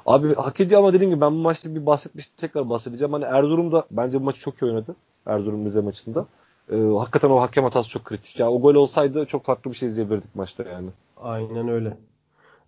Abi 0.07 0.35
hak 0.35 0.61
ediyor 0.61 0.81
ama 0.81 0.93
dediğim 0.93 1.11
gibi 1.11 1.21
ben 1.21 1.33
bu 1.33 1.39
maçta 1.39 1.75
bir 1.75 1.87
bahsetmiştim 1.87 2.37
tekrar 2.37 2.71
bahsedeceğim. 2.71 3.13
Hani 3.13 3.25
Erzurum 3.25 3.73
da 3.73 3.85
bence 3.91 4.21
bu 4.21 4.25
maçı 4.25 4.41
çok 4.41 4.63
iyi 4.63 4.67
oynadı. 4.67 4.97
Erzurum 5.27 5.65
Rize 5.65 5.81
maçında. 5.81 6.27
Ee, 6.73 6.77
hakikaten 6.77 7.31
o 7.31 7.41
hakem 7.41 7.65
hatası 7.65 7.91
çok 7.91 8.05
kritik. 8.05 8.41
Ya 8.41 8.51
o 8.51 8.61
gol 8.61 8.75
olsaydı 8.75 9.25
çok 9.27 9.45
farklı 9.45 9.71
bir 9.71 9.77
şey 9.77 9.89
izleyebilirdik 9.89 10.35
maçta 10.35 10.63
yani. 10.63 10.89
Aynen 11.17 11.69
öyle. 11.69 11.97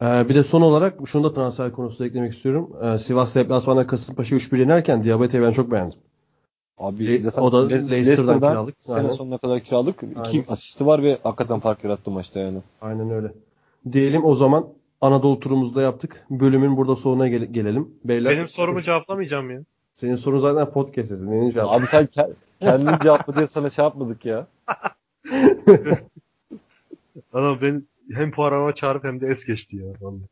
Ee, 0.02 0.28
bir 0.28 0.35
de 0.35 0.44
son 0.44 0.60
olarak 0.62 0.94
şunu 1.06 1.24
da 1.24 1.35
transfer 1.35 1.73
konusunda 1.73 2.09
eklemek 2.09 2.35
istiyorum. 2.35 2.70
Ee, 2.82 2.98
Sivas 2.98 3.35
deplasmanda 3.35 3.86
Kasımpaşa 3.86 4.36
3-1 4.36 4.59
yenerken 4.59 5.05
Diabate'yi 5.05 5.43
ben 5.43 5.51
çok 5.51 5.70
beğendim. 5.70 5.98
Abi 6.78 7.18
zaten 7.20 7.43
o 7.43 7.52
da 7.52 7.68
Leicester'dan 7.68 8.39
kiralık. 8.51 8.74
Sene 8.78 8.97
yani. 8.97 9.12
sonuna 9.12 9.39
kadar 9.39 9.60
kiralık. 9.60 9.97
İki 10.20 10.44
asisti 10.48 10.86
var 10.86 11.02
ve 11.02 11.18
hakikaten 11.23 11.60
fark 11.60 11.85
yarattı 11.85 12.10
maçta 12.10 12.40
yani. 12.40 12.59
Aynen 12.81 13.10
öyle. 13.10 13.32
Diyelim 13.93 14.24
o 14.24 14.35
zaman 14.35 14.66
Anadolu 15.01 15.40
turumuzda 15.40 15.82
yaptık. 15.82 16.27
Bölümün 16.31 16.77
burada 16.77 16.97
sonuna 16.97 17.28
gel- 17.28 17.44
gelelim. 17.44 17.89
Beyler. 18.05 18.32
Benim 18.32 18.48
sorumu 18.48 18.82
cevaplamayacağım 18.82 19.51
ya. 19.51 19.60
Senin 19.94 20.16
sorun 20.16 20.40
zaten 20.40 20.70
podcast 20.73 21.09
sesin. 21.09 21.32
Benim 21.32 21.51
cevap. 21.51 21.73
Abi 21.73 21.86
sen 21.86 22.05
ke- 22.05 22.32
kendin 22.60 22.93
cevapla 23.02 23.36
diye 23.36 23.47
sana 23.47 23.70
şey 23.70 23.85
yapmadık 23.85 24.24
ya. 24.27 24.47
Adam 27.32 27.59
ben 27.62 27.82
hem 28.14 28.30
programa 28.30 28.74
çağırıp 28.74 29.04
hem 29.04 29.20
de 29.20 29.26
es 29.26 29.46
geçti 29.46 29.76
ya. 29.76 29.92
Vallahi. 30.00 30.28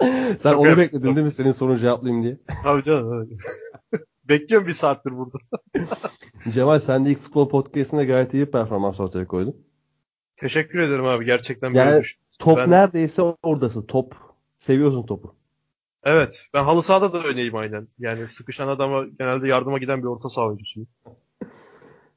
Sen 0.38 0.52
Çok 0.52 0.60
onu 0.60 0.76
bekledin 0.76 1.16
değil 1.16 1.26
mi 1.26 1.30
senin 1.30 1.52
sorunu 1.52 1.78
cevaplayayım 1.78 2.24
diye? 2.24 2.38
Tabii 2.62 2.82
canım. 2.82 3.28
Bekliyorum 4.28 4.68
bir 4.68 4.72
saattir 4.72 5.16
burada. 5.16 5.38
Cemal 6.54 6.78
sen 6.78 7.06
de 7.06 7.10
ilk 7.10 7.18
futbol 7.18 7.48
podcastinde 7.48 8.04
gayet 8.04 8.34
iyi 8.34 8.46
performans 8.46 9.00
ortaya 9.00 9.26
koydun. 9.26 9.56
Teşekkür 10.36 10.78
ederim 10.78 11.04
abi. 11.04 11.24
Gerçekten 11.24 11.74
yani, 11.74 11.92
böyle 11.92 12.06
Top 12.38 12.58
ben... 12.58 12.70
neredeyse 12.70 13.22
oradasın. 13.22 13.82
Top. 13.82 14.14
Seviyorsun 14.58 15.06
topu. 15.06 15.34
Evet. 16.04 16.46
Ben 16.54 16.64
halı 16.64 16.82
sahada 16.82 17.12
da 17.12 17.24
öyleyim 17.24 17.56
aynen. 17.56 17.88
Yani 17.98 18.28
sıkışan 18.28 18.68
adama 18.68 19.04
genelde 19.18 19.48
yardıma 19.48 19.78
giden 19.78 20.02
bir 20.02 20.06
orta 20.06 20.28
saha 20.28 20.46
oyuncusuyum. 20.46 20.88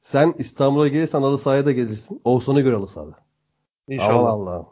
Sen 0.02 0.34
İstanbul'a 0.38 0.88
gelirsen 0.88 1.22
halı 1.22 1.38
sahaya 1.38 1.66
da 1.66 1.72
gelirsin. 1.72 2.20
Oğuzhan'a 2.24 2.60
göre 2.60 2.74
halı 2.74 2.88
sahada. 2.88 3.27
İnşallah. 3.88 4.32
Allah 4.32 4.50
Allah. 4.50 4.66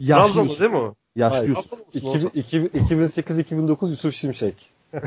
Yaşlı 0.00 0.48
değil 0.48 0.70
mi 0.70 0.76
o? 0.76 0.94
Yaşlı 1.16 1.46
Yusuf. 1.46 1.72
2008-2009 1.94 3.90
Yusuf 3.90 4.14
Şimşek. 4.14 4.70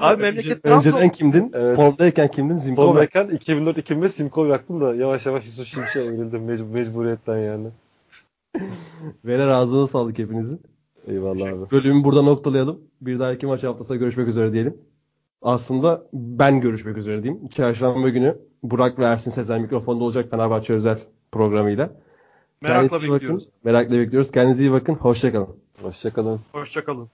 Abi 0.00 0.22
memleket 0.22 0.66
Önceden 0.66 1.08
kimdin? 1.08 1.50
Evet. 1.54 1.76
Formdayken 1.76 2.30
kimdin? 2.30 2.56
Simkov. 2.56 2.86
Formdayken 2.86 3.26
2004-2005 3.26 4.08
Simkov 4.08 4.46
yaktım 4.46 4.80
da 4.80 4.94
yavaş 4.94 5.26
yavaş 5.26 5.44
Yusuf 5.44 5.66
Şimşek'e 5.66 6.00
evrildim 6.00 6.44
mecbur, 6.44 6.66
mecburiyetten 6.66 7.38
yani. 7.38 7.68
Beyler 9.24 9.48
ağzına 9.48 9.86
sağlık 9.86 10.18
hepinizin. 10.18 10.60
Eyvallah 11.06 11.46
abi. 11.46 11.70
Bölümü 11.70 12.04
burada 12.04 12.22
noktalayalım. 12.22 12.80
Bir 13.00 13.18
dahaki 13.18 13.46
maç 13.46 13.62
haftasında 13.62 13.96
görüşmek 13.96 14.28
üzere 14.28 14.52
diyelim. 14.52 14.76
Aslında 15.42 16.06
ben 16.12 16.60
görüşmek 16.60 16.96
üzere 16.96 17.22
diyeyim. 17.22 17.48
Çarşamba 17.48 18.08
günü 18.08 18.38
Burak 18.62 18.98
ve 18.98 19.04
Ersin 19.04 19.30
Sezer 19.30 19.58
mikrofonda 19.58 20.04
olacak 20.04 20.30
Fenerbahçe 20.30 20.72
özel 20.72 20.98
programıyla. 21.32 21.90
Merakla 22.60 22.96
bekliyoruz. 22.96 23.46
Bakın. 23.46 23.52
Merakla 23.64 23.98
bekliyoruz. 23.98 24.30
Kendinize 24.30 24.62
iyi 24.62 24.72
bakın. 24.72 24.94
Hoşçakalın. 24.94 25.56
Hoşçakalın. 25.82 26.40
Hoşçakalın. 26.52 27.08